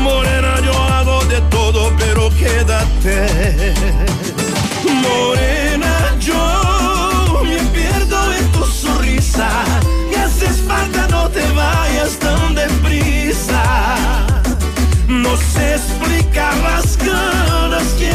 Morena, 0.00 0.60
yo 0.64 0.72
hago 0.72 1.24
de 1.26 1.40
todo, 1.42 1.92
pero 1.98 2.30
quédate. 2.30 3.74
Morena, 4.84 6.16
yo 6.18 7.42
me 7.44 7.58
pierdo 7.74 8.32
en 8.32 8.52
tu 8.52 8.64
sonrisa. 8.64 9.48
Me 10.10 10.16
haces 10.16 10.62
falta, 10.66 11.06
no 11.08 11.28
te 11.28 11.44
vayas 11.52 12.18
tan 12.18 12.54
deprisa. 12.54 13.62
No 15.06 15.36
sé 15.36 15.74
explicar 15.74 16.56
las 16.58 16.96
ganas 16.96 17.88
que 17.98 18.12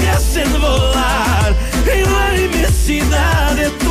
me 0.00 0.10
hacen 0.10 0.50
volar 0.60 1.54
en 1.86 2.12
la 2.12 2.40
inmensidad 2.40 3.54
de 3.54 3.70
tu 3.70 3.87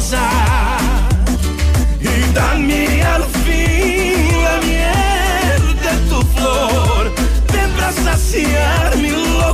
maravillosa. 0.00 0.28
Y 2.00 2.32
dame 2.32 3.02
al 3.02 3.24
fin 3.44 4.42
la 4.42 4.60
miel 4.66 5.62
de 5.84 5.92
tu 6.08 6.22
flor. 6.34 7.12
Ven 7.52 7.70
para 7.72 7.92
saciar 7.92 8.96
mi 8.96 9.10
loco 9.10 9.49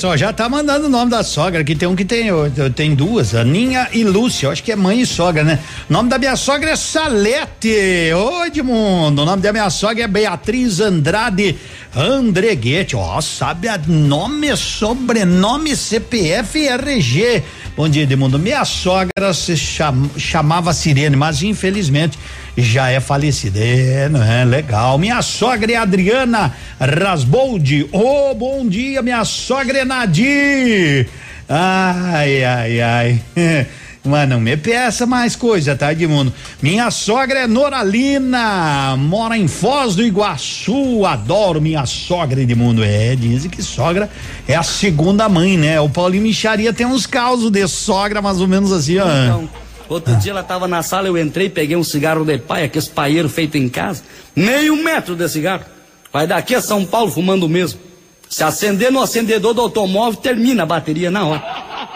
pessoal 0.00 0.16
já 0.16 0.32
tá 0.32 0.48
mandando 0.48 0.86
o 0.86 0.88
nome 0.88 1.10
da 1.10 1.22
sogra, 1.22 1.62
que 1.62 1.76
tem 1.76 1.86
um 1.86 1.94
que 1.94 2.06
tem, 2.06 2.30
tem 2.74 2.94
duas, 2.94 3.34
Aninha 3.34 3.86
e 3.92 4.02
Lúcia, 4.02 4.46
eu 4.46 4.50
acho 4.50 4.64
que 4.64 4.72
é 4.72 4.76
mãe 4.76 5.02
e 5.02 5.04
sogra, 5.04 5.44
né? 5.44 5.58
O 5.90 5.92
nome 5.92 6.08
da 6.08 6.18
minha 6.18 6.36
sogra 6.36 6.70
é 6.70 6.76
Salete, 6.76 8.10
ô 8.14 8.46
Edmundo, 8.46 9.20
o 9.20 9.24
nome 9.26 9.42
da 9.42 9.52
minha 9.52 9.68
sogra 9.68 10.04
é 10.04 10.08
Beatriz 10.08 10.80
Andrade 10.80 11.54
Andreguete, 11.94 12.96
ó, 12.96 13.20
sabe 13.20 13.68
a 13.68 13.76
nome, 13.76 14.56
sobrenome, 14.56 15.76
CPF 15.76 16.66
RG. 16.66 17.42
Bom 17.76 17.86
dia, 17.86 18.04
Edmundo, 18.04 18.38
minha 18.38 18.64
sogra 18.64 19.34
se 19.34 19.54
cham, 19.54 20.08
chamava 20.16 20.72
Sirene, 20.72 21.14
mas 21.14 21.42
infelizmente 21.42 22.18
já 22.56 22.90
é 22.90 23.00
falecida. 23.00 23.58
É, 23.58 24.08
não 24.08 24.22
é? 24.22 24.44
Legal. 24.44 24.98
Minha 24.98 25.22
sogra 25.22 25.72
é 25.72 25.76
Adriana 25.76 26.52
Rasboldi. 26.80 27.88
Ô, 27.92 28.30
oh, 28.30 28.34
bom 28.34 28.66
dia, 28.66 29.02
minha 29.02 29.24
sogra 29.24 29.78
é 29.78 29.84
Nadir. 29.84 31.08
Ai, 31.48 32.44
ai, 32.44 32.80
ai. 32.80 33.20
Mas 34.02 34.26
não 34.26 34.40
me 34.40 34.56
peça 34.56 35.04
mais 35.04 35.36
coisa, 35.36 35.76
tá, 35.76 35.92
Edmundo? 35.92 36.32
Minha 36.62 36.90
sogra 36.90 37.40
é 37.40 37.46
Noralina, 37.46 38.96
mora 38.96 39.36
em 39.36 39.46
Foz 39.46 39.94
do 39.94 40.02
Iguaçu, 40.02 41.04
adoro 41.04 41.60
minha 41.60 41.84
sogra, 41.84 42.40
Edmundo. 42.40 42.82
É, 42.82 43.14
dizem 43.14 43.50
que 43.50 43.62
sogra 43.62 44.08
é 44.48 44.56
a 44.56 44.62
segunda 44.62 45.28
mãe, 45.28 45.58
né? 45.58 45.78
O 45.80 45.88
Paulinho 45.90 46.22
Micharia 46.22 46.72
tem 46.72 46.86
uns 46.86 47.04
causos 47.04 47.50
de 47.50 47.66
sogra, 47.68 48.22
mais 48.22 48.40
ou 48.40 48.48
menos 48.48 48.72
assim, 48.72 48.96
ó. 48.98 49.04
Então. 49.04 49.50
Outro 49.90 50.14
dia 50.14 50.30
ela 50.30 50.44
tava 50.44 50.68
na 50.68 50.84
sala, 50.84 51.08
eu 51.08 51.18
entrei, 51.18 51.50
peguei 51.50 51.76
um 51.76 51.82
cigarro 51.82 52.24
de 52.24 52.38
pai, 52.38 52.62
aquele 52.62 52.86
paieiro 52.86 53.28
feito 53.28 53.58
em 53.58 53.68
casa, 53.68 54.04
meio 54.36 54.76
metro 54.76 55.16
de 55.16 55.28
cigarro. 55.28 55.64
Vai 56.12 56.28
daqui 56.28 56.54
a 56.54 56.60
São 56.60 56.86
Paulo 56.86 57.10
fumando 57.10 57.44
o 57.46 57.48
mesmo. 57.48 57.80
Se 58.28 58.44
acender 58.44 58.92
no 58.92 59.02
acendedor 59.02 59.52
do 59.52 59.60
automóvel, 59.60 60.20
termina 60.20 60.62
a 60.62 60.66
bateria 60.66 61.10
na 61.10 61.24
hora. 61.24 61.42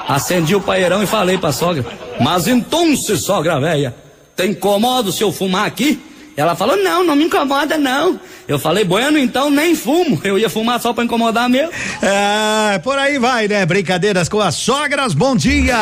Acendi 0.09 0.57
o 0.57 0.61
paeirão 0.61 1.05
e 1.05 1.07
falei 1.07 1.38
pra 1.38 1.53
sogra, 1.53 1.86
mas 2.20 2.49
então, 2.49 2.97
sogra 2.97 3.61
velha, 3.61 3.95
tem 4.34 4.51
incomodo 4.51 5.12
se 5.12 5.22
eu 5.22 5.30
fumar 5.30 5.64
aqui? 5.64 6.03
Ela 6.36 6.57
falou, 6.57 6.76
não, 6.76 7.05
não 7.05 7.14
me 7.14 7.26
incomoda 7.26 7.78
não. 7.78 8.18
Eu 8.49 8.59
falei, 8.59 8.84
bueno, 8.84 9.16
então 9.16 9.51
nem 9.51 9.76
fumo. 9.76 10.20
Eu 10.24 10.36
ia 10.36 10.51
fumar 10.51 10.80
só 10.80 10.92
pra 10.92 11.05
incomodar 11.05 11.49
mesmo. 11.49 11.70
É, 12.03 12.76
por 12.80 12.99
aí 12.99 13.20
vai, 13.20 13.47
né? 13.47 13.64
Brincadeiras 13.64 14.28
com 14.28 14.40
as 14.40 14.57
sogras, 14.57 15.14
bom 15.14 15.36
dia! 15.36 15.76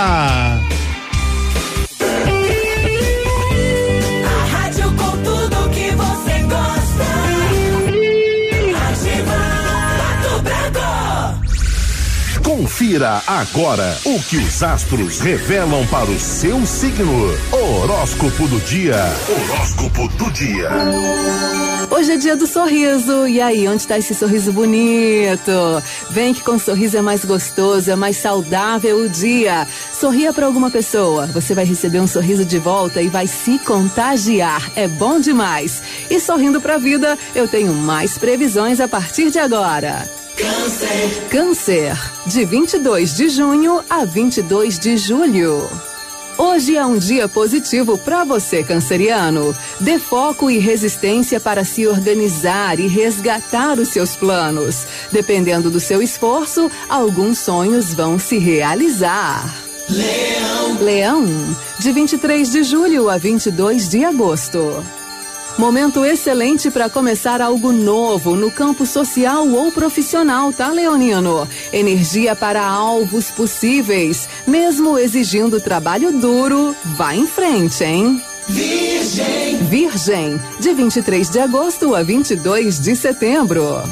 Confira 12.63 13.21
agora 13.27 13.99
o 14.05 14.23
que 14.23 14.37
os 14.37 14.63
astros 14.63 15.19
revelam 15.19 15.85
para 15.89 16.09
o 16.09 16.21
seu 16.21 16.65
signo. 16.65 17.37
Horóscopo 17.51 18.47
do 18.47 18.61
dia. 18.61 19.03
Horóscopo 19.29 20.07
do 20.11 20.31
dia. 20.31 20.71
Hoje 21.91 22.13
é 22.13 22.17
dia 22.17 22.37
do 22.37 22.47
sorriso. 22.47 23.27
E 23.27 23.41
aí, 23.41 23.67
onde 23.67 23.79
está 23.79 23.99
esse 23.99 24.15
sorriso 24.15 24.53
bonito? 24.53 25.51
Vem 26.11 26.33
que 26.33 26.45
com 26.45 26.57
sorriso 26.57 26.97
é 26.97 27.03
mais 27.03 27.25
gostoso, 27.25 27.91
é 27.91 27.97
mais 27.97 28.19
saudável 28.19 28.97
o 28.97 29.09
dia. 29.09 29.67
Sorria 29.93 30.33
para 30.33 30.47
alguma 30.47 30.71
pessoa. 30.71 31.27
Você 31.27 31.57
vai 31.57 31.65
receber 31.65 31.99
um 31.99 32.07
sorriso 32.07 32.45
de 32.45 32.61
volta 32.61 33.03
e 33.03 33.09
vai 33.09 33.27
se 33.27 33.59
contagiar. 33.59 34.71
É 34.77 34.87
bom 34.87 35.19
demais. 35.19 35.83
E 36.09 36.21
sorrindo 36.21 36.61
para 36.61 36.77
a 36.77 36.79
vida, 36.79 37.19
eu 37.35 37.49
tenho 37.49 37.73
mais 37.73 38.17
previsões 38.17 38.79
a 38.79 38.87
partir 38.87 39.33
de 39.33 39.41
agora. 39.41 40.22
Câncer. 40.43 41.29
Câncer, 41.31 42.13
de 42.27 42.45
22 42.45 43.15
de 43.15 43.29
junho 43.29 43.81
a 43.89 44.05
22 44.05 44.77
de 44.77 44.97
julho. 44.97 45.71
Hoje 46.37 46.77
é 46.77 46.85
um 46.85 46.99
dia 46.99 47.29
positivo 47.29 47.97
para 47.97 48.25
você, 48.25 48.65
canceriano. 48.65 49.55
Dê 49.79 50.01
foco 50.01 50.51
e 50.51 50.59
resistência 50.59 51.39
para 51.39 51.63
se 51.63 51.87
organizar 51.87 52.81
e 52.81 52.89
resgatar 52.89 53.79
os 53.79 53.91
seus 53.91 54.17
planos. 54.17 54.85
Dependendo 55.13 55.71
do 55.71 55.79
seu 55.79 56.03
esforço, 56.03 56.69
alguns 56.89 57.39
sonhos 57.39 57.95
vão 57.95 58.19
se 58.19 58.37
realizar. 58.37 59.49
Leão. 59.89 60.79
Leão, 60.81 61.57
de 61.79 61.93
23 61.93 62.51
de 62.51 62.65
julho 62.65 63.09
a 63.09 63.17
22 63.17 63.89
de 63.89 64.05
agosto. 64.05 64.85
Momento 65.59 66.05
excelente 66.05 66.71
para 66.71 66.89
começar 66.89 67.41
algo 67.41 67.73
novo 67.73 68.35
no 68.35 68.51
campo 68.51 68.87
social 68.87 69.47
ou 69.49 69.71
profissional, 69.71 70.53
tá, 70.53 70.71
Leonino? 70.71 71.47
Energia 71.73 72.35
para 72.35 72.65
alvos 72.65 73.31
possíveis, 73.31 74.29
mesmo 74.47 74.99
exigindo 74.99 75.61
trabalho 75.61 76.11
duro, 76.13 76.75
vá 76.97 77.15
em 77.15 77.27
frente, 77.27 77.85
hein? 77.85 78.21
Virgem. 78.49 79.57
Virgem, 79.69 80.41
de 80.59 80.73
23 80.73 81.31
de 81.31 81.39
agosto 81.39 81.95
a 81.95 82.03
22 82.03 82.81
de 82.81 82.97
setembro. 82.97 83.83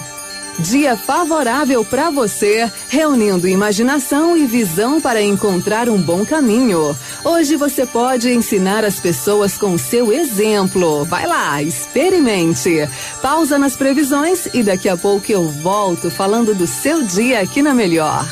Dia 0.59 0.97
favorável 0.97 1.85
para 1.85 2.11
você, 2.11 2.71
reunindo 2.89 3.49
imaginação 3.49 4.37
e 4.37 4.47
visão 4.47 5.01
para 5.01 5.23
encontrar 5.23 5.89
um 5.89 6.01
bom 6.01 6.25
caminho. 6.25 6.97
Hoje 7.25 7.57
você 7.57 7.87
pode 7.87 8.31
ensinar 8.31 8.85
as 8.85 9.01
pessoas 9.01 9.57
com 9.57 9.79
seu 9.79 10.13
exemplo. 10.13 11.05
Vai 11.05 11.27
lá, 11.27 11.63
experimente. 11.63 12.89
Pausa 13.23 13.59
nas 13.59 13.77
previsões 13.77 14.47
e 14.53 14.63
daqui 14.63 14.89
a 14.89 14.97
pouco 14.97 15.31
eu 15.31 15.49
volto 15.49 16.11
falando 16.11 16.55
do 16.55 16.67
seu 16.67 17.03
dia 17.03 17.41
aqui 17.41 17.63
na 17.63 17.73
Melhor. 17.73 18.27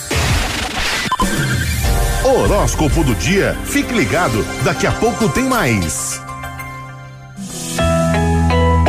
Horóscopo 2.24 3.02
do 3.02 3.14
dia. 3.14 3.56
Fique 3.64 3.94
ligado, 3.94 4.44
daqui 4.62 4.86
a 4.86 4.92
pouco 4.92 5.28
tem 5.30 5.44
mais 5.44 6.20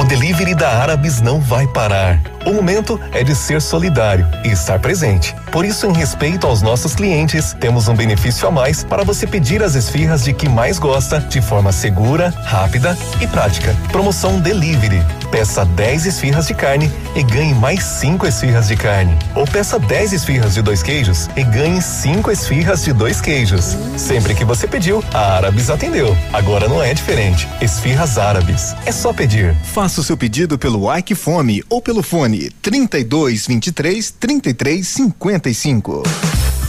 delivery 0.10 0.56
da 0.56 0.68
Árabes 0.68 1.22
não 1.22 1.40
vai 1.40 1.68
parar. 1.68 2.20
O 2.46 2.54
momento 2.54 3.00
é 3.12 3.24
de 3.24 3.36
ser 3.36 3.62
solidário 3.62 4.28
e 4.44 4.50
estar 4.50 4.80
presente. 4.80 5.36
Por 5.52 5.66
isso, 5.66 5.86
em 5.86 5.94
respeito 5.94 6.48
aos 6.48 6.62
nossos 6.62 6.96
clientes, 6.96 7.56
temos 7.60 7.88
um 7.88 7.96
benefício 7.96 8.48
a 8.48 8.52
mais 8.52 8.84
para 8.84 9.04
você 9.04 9.28
pedir 9.28 9.62
as 9.62 9.76
esfirras 9.76 10.24
de 10.24 10.34
que 10.34 10.48
mais 10.48 10.80
gosta 10.80 11.20
de 11.20 11.42
forma 11.42 11.72
segura, 11.72 12.34
rápida 12.46 12.98
e 13.20 13.28
prática. 13.28 13.76
Promoção 13.92 14.40
Delivery. 14.40 15.04
Peça 15.32 15.64
10 15.64 16.08
esfirras 16.08 16.48
de 16.48 16.54
carne 16.54 16.92
e 17.16 17.22
ganhe 17.22 17.54
mais 17.54 17.84
5 17.84 18.26
esfirras 18.26 18.68
de 18.68 18.76
carne. 18.76 19.16
Ou 19.36 19.46
peça 19.46 19.78
10 19.78 20.14
esfirras 20.14 20.54
de 20.54 20.62
dois 20.62 20.82
queijos 20.82 21.30
e 21.36 21.44
ganhe 21.44 21.82
5 21.82 22.32
esfirras 22.32 22.84
de 22.84 22.94
dois 22.94 23.22
queijos. 23.22 23.78
Sempre 23.98 24.34
que 24.34 24.46
você 24.46 24.68
pediu, 24.68 25.04
a 25.14 25.36
Árabes 25.36 25.70
atendeu. 25.70 26.18
Agora 26.34 26.68
não 26.68 26.82
é 26.82 26.94
diferente. 26.94 27.48
Esfirras 27.62 28.18
Árabes. 28.18 28.76
É 28.86 28.92
só 28.92 29.14
pedir. 29.14 29.56
Faça 29.64 30.02
o 30.02 30.04
seu 30.04 30.18
pedido 30.18 30.58
pelo 30.58 30.96
Ike 30.96 31.14
Fome 31.14 31.64
ou 31.70 31.82
pelo 31.82 32.02
fone 32.02 32.29
32 32.62 33.48
23 33.48 34.12
33 34.12 34.88
55. 34.88 36.04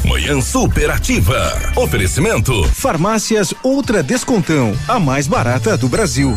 Manhã 0.04 0.40
superativa. 0.40 1.52
Oferecimento. 1.76 2.64
Farmácias 2.72 3.52
Ultra 3.62 4.02
Descontão, 4.02 4.72
a 4.88 4.98
mais 4.98 5.26
barata 5.26 5.76
do 5.76 5.88
Brasil. 5.88 6.36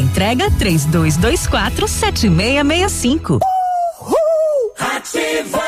Entrega 0.00 0.50
3224 0.52 1.86
7665. 1.86 3.38
Ativa! 4.78 5.60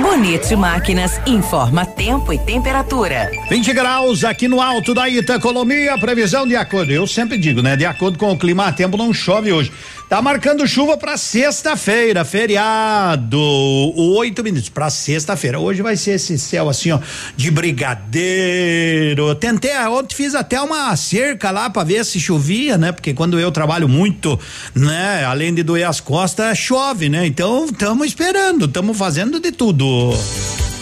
Bonito 0.00 0.56
Máquinas 0.56 1.20
informa 1.26 1.84
tempo 1.84 2.32
e 2.32 2.38
temperatura. 2.38 3.30
20 3.50 3.72
graus 3.74 4.24
aqui 4.24 4.48
no 4.48 4.62
alto 4.62 4.94
da 4.94 5.08
Itacolonia, 5.08 5.98
previsão 5.98 6.46
de 6.46 6.56
acordo. 6.56 6.90
Eu 6.90 7.06
sempre 7.06 7.36
digo, 7.36 7.60
né? 7.60 7.76
De 7.76 7.84
acordo 7.84 8.18
com 8.18 8.32
o 8.32 8.38
clima, 8.38 8.72
tempo 8.72 8.96
não 8.96 9.12
chove 9.12 9.52
hoje. 9.52 9.70
Tá 10.08 10.22
marcando 10.22 10.66
chuva 10.66 10.96
para 10.96 11.18
sexta-feira, 11.18 12.24
feriado. 12.24 13.38
Oito 13.38 14.42
minutos 14.42 14.70
para 14.70 14.88
sexta-feira. 14.88 15.60
Hoje 15.60 15.82
vai 15.82 15.98
ser 15.98 16.12
esse 16.12 16.38
céu 16.38 16.70
assim, 16.70 16.90
ó, 16.92 16.98
de 17.36 17.50
brigadeiro. 17.50 19.34
Tentei, 19.34 19.76
ontem 19.86 20.16
fiz 20.16 20.34
até 20.34 20.58
uma 20.62 20.96
cerca 20.96 21.50
lá 21.50 21.68
para 21.68 21.84
ver 21.84 22.06
se 22.06 22.18
chovia, 22.18 22.78
né? 22.78 22.90
Porque 22.90 23.12
quando 23.12 23.38
eu 23.38 23.52
trabalho 23.52 23.86
muito, 23.86 24.40
né? 24.74 25.26
Além 25.26 25.52
de 25.52 25.62
doer 25.62 25.86
as 25.86 26.00
costas, 26.00 26.56
chove, 26.56 27.10
né? 27.10 27.26
Então, 27.26 27.66
estamos 27.66 28.06
esperando, 28.06 28.64
estamos 28.64 28.96
fazendo 28.96 29.38
de 29.38 29.52
tudo. 29.52 30.14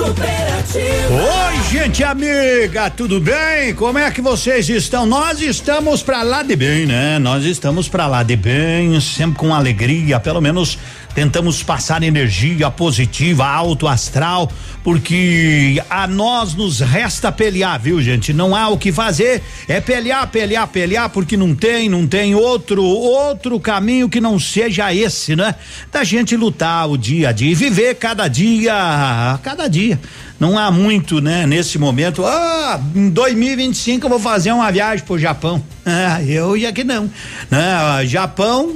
Manhã 0.00 0.14
superativa. 0.14 0.49
Oi, 0.60 1.62
gente 1.70 2.04
amiga, 2.04 2.90
tudo 2.90 3.18
bem? 3.18 3.74
Como 3.74 3.98
é 3.98 4.10
que 4.10 4.20
vocês 4.20 4.68
estão? 4.68 5.06
Nós 5.06 5.40
estamos 5.40 6.02
pra 6.02 6.22
lá 6.22 6.42
de 6.42 6.54
bem, 6.54 6.84
né? 6.84 7.18
Nós 7.18 7.44
estamos 7.44 7.88
pra 7.88 8.06
lá 8.06 8.22
de 8.22 8.36
bem, 8.36 9.00
sempre 9.00 9.38
com 9.38 9.54
alegria, 9.54 10.20
pelo 10.20 10.38
menos 10.38 10.78
tentamos 11.14 11.62
passar 11.62 12.02
energia 12.02 12.70
positiva, 12.70 13.46
alto 13.46 13.88
astral, 13.88 14.50
porque 14.84 15.82
a 15.90 16.06
nós 16.06 16.54
nos 16.54 16.80
resta 16.80 17.32
pelear, 17.32 17.80
viu, 17.80 18.00
gente? 18.00 18.32
Não 18.32 18.54
há 18.54 18.68
o 18.68 18.78
que 18.78 18.92
fazer, 18.92 19.42
é 19.66 19.80
pelear, 19.80 20.28
pelear, 20.28 20.68
pelear, 20.68 21.10
porque 21.10 21.36
não 21.36 21.54
tem, 21.54 21.88
não 21.88 22.06
tem 22.06 22.34
outro 22.34 22.84
outro 22.84 23.58
caminho 23.58 24.08
que 24.08 24.20
não 24.20 24.38
seja 24.38 24.94
esse, 24.94 25.34
né? 25.34 25.54
Da 25.90 26.04
gente 26.04 26.36
lutar 26.36 26.88
o 26.88 26.96
dia 26.96 27.30
a 27.30 27.32
dia 27.32 27.50
e 27.50 27.54
viver 27.54 27.94
cada 27.94 28.28
dia, 28.28 29.38
cada 29.42 29.66
dia. 29.66 29.98
Não 30.40 30.58
há 30.58 30.70
muito, 30.70 31.20
né, 31.20 31.46
nesse 31.46 31.78
momento. 31.78 32.24
Ah, 32.24 32.80
em 32.96 33.10
2025 33.10 34.06
eu 34.06 34.10
vou 34.10 34.18
fazer 34.18 34.52
uma 34.52 34.72
viagem 34.72 35.04
pro 35.04 35.18
Japão. 35.18 35.62
Ah, 35.84 36.22
eu 36.22 36.56
ia 36.56 36.72
que 36.72 36.84
não. 36.84 37.10
Né? 37.50 38.06
Japão 38.06 38.70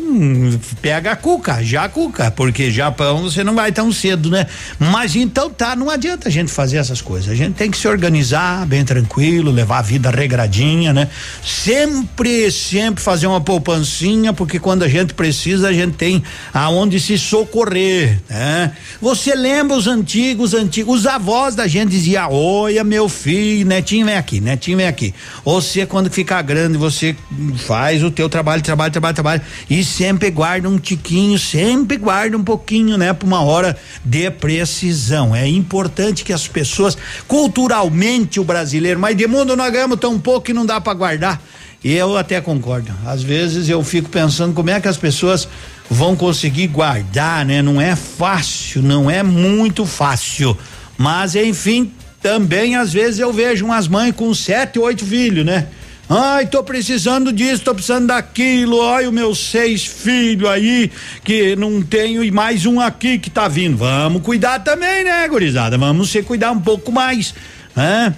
pega 0.81 1.13
a 1.13 1.17
cuca, 1.17 1.63
já 1.63 1.85
a 1.85 1.89
cuca, 1.89 2.31
porque 2.31 2.71
Japão 2.71 3.25
você 3.25 3.45
não 3.45 3.55
vai 3.55 3.71
tão 3.73 3.93
cedo, 3.93 4.31
né? 4.31 4.47
Mas 4.79 5.15
então 5.15 5.51
tá, 5.51 5.77
não 5.77 5.91
adianta 5.91 6.29
a 6.29 6.31
gente 6.31 6.51
fazer 6.51 6.79
essas 6.79 7.03
coisas. 7.03 7.31
A 7.31 7.35
gente 7.35 7.55
tem 7.55 7.71
que 7.71 7.77
se 7.77 7.87
organizar 7.87 8.67
bem 8.67 8.85
tranquilo, 8.85 9.51
levar 9.51 9.79
a 9.79 9.83
vida 9.83 10.11
regradinha, 10.11 10.95
né? 10.95 11.09
Sempre, 11.45 12.51
sempre 12.51 13.03
fazer 13.03 13.27
uma 13.27 13.41
poupancinha, 13.41 14.33
porque 14.33 14.59
quando 14.59 14.83
a 14.83 14.89
gente 14.89 15.13
precisa, 15.13 15.69
a 15.69 15.73
gente 15.73 15.97
tem 15.97 16.23
aonde 16.55 16.99
se 16.99 17.19
socorrer, 17.19 18.19
né? 18.31 18.73
Você 19.01 19.35
lembra 19.35 19.77
os 19.77 19.87
antigos, 19.87 20.55
antigos, 20.55 21.01
os 21.01 21.07
avós 21.07 21.55
da 21.55 21.67
gente 21.67 21.91
dizia, 21.91 22.29
olha 22.29 22.83
meu 22.83 23.11
filho, 23.11 23.67
netinho 23.67 24.07
vem 24.07 24.17
aqui, 24.17 24.41
netinho 24.41 24.79
vem 24.79 24.87
aqui. 24.87 25.15
Você 25.45 25.85
quando 25.85 26.11
ficar 26.11 26.41
grande, 26.41 26.79
você 26.79 26.94
faz 27.57 28.03
o 28.03 28.11
teu 28.11 28.29
trabalho, 28.29 28.63
trabalho, 28.63 28.93
trabalho, 28.93 29.15
trabalho 29.15 29.43
e 29.69 29.85
sempre 29.85 30.31
guarda 30.31 30.69
um 30.69 30.79
tiquinho, 30.79 31.39
sempre 31.39 31.97
guarda 31.97 32.37
um 32.37 32.45
pouquinho, 32.45 32.97
né, 32.97 33.13
para 33.13 33.27
uma 33.27 33.43
hora 33.43 33.77
de 34.05 34.31
precisão. 34.31 35.35
É 35.35 35.47
importante 35.49 36.25
que 36.25 36.33
as 36.33 36.47
pessoas, 36.47 36.97
culturalmente 37.27 38.39
o 38.39 38.45
brasileiro, 38.45 39.01
mas 39.01 39.17
de 39.17 39.27
mundo 39.27 39.57
nós 39.57 39.73
ganhamos 39.73 39.99
tão 39.99 40.19
pouco 40.19 40.47
que 40.47 40.53
não 40.53 40.67
dá 40.67 40.81
para 40.81 40.95
guardar. 40.95 41.43
E 41.83 41.93
eu 41.93 42.17
até 42.17 42.41
concordo. 42.41 42.91
Às 43.05 43.23
vezes 43.23 43.69
eu 43.69 43.85
fico 43.85 44.09
pensando 44.09 44.55
como 44.55 44.71
é 44.71 44.81
que 44.81 44.89
as 44.89 44.97
pessoas 44.97 45.47
vão 45.91 46.17
conseguir 46.17 46.67
guardar, 46.69 47.45
né? 47.45 47.61
Não 47.61 47.79
é 47.79 47.95
fácil, 47.95 48.83
não 48.83 49.11
é 49.11 49.23
muito 49.23 49.85
fácil. 49.85 50.57
Mas 50.97 51.35
enfim, 51.35 51.93
também 52.23 52.75
às 52.75 52.91
vezes 52.91 53.21
eu 53.21 53.31
vejo 53.31 53.67
umas 53.67 53.87
mães 53.87 54.15
com 54.15 54.33
sete, 54.33 54.79
oito 54.79 55.05
filhos, 55.05 55.45
né? 55.45 55.67
Ai, 56.17 56.47
tô 56.47 56.63
precisando 56.63 57.33
disso, 57.33 57.65
tô 57.65 57.75
precisando 57.75 58.07
daquilo. 58.07 58.81
Ai, 58.89 59.05
os 59.05 59.13
meus 59.13 59.37
seis 59.51 59.85
filhos 59.85 60.49
aí 60.49 60.89
que 61.25 61.57
não 61.57 61.83
tenho 61.83 62.23
e 62.23 62.31
mais 62.31 62.67
um 62.67 62.79
aqui 62.79 63.19
que 63.19 63.29
tá 63.29 63.49
vindo. 63.49 63.77
Vamos 63.79 64.23
cuidar 64.23 64.61
também, 64.61 65.03
né, 65.03 65.27
gurizada? 65.27 65.77
Vamos 65.77 66.11
se 66.11 66.23
cuidar 66.23 66.53
um 66.53 66.61
pouco 66.61 66.93
mais, 66.93 67.35
né? 67.75 68.15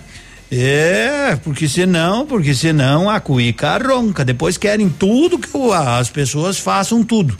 É, 0.53 1.39
porque 1.43 1.67
senão, 1.67 2.27
porque 2.27 2.55
senão 2.55 3.09
a 3.09 3.19
cuíca 3.19 3.79
ronca. 3.79 4.27
Depois 4.27 4.59
querem 4.59 4.91
tudo 4.91 5.39
que 5.39 5.49
o- 5.57 5.73
as 5.73 6.11
pessoas 6.11 6.59
façam 6.59 7.03
tudo. 7.03 7.35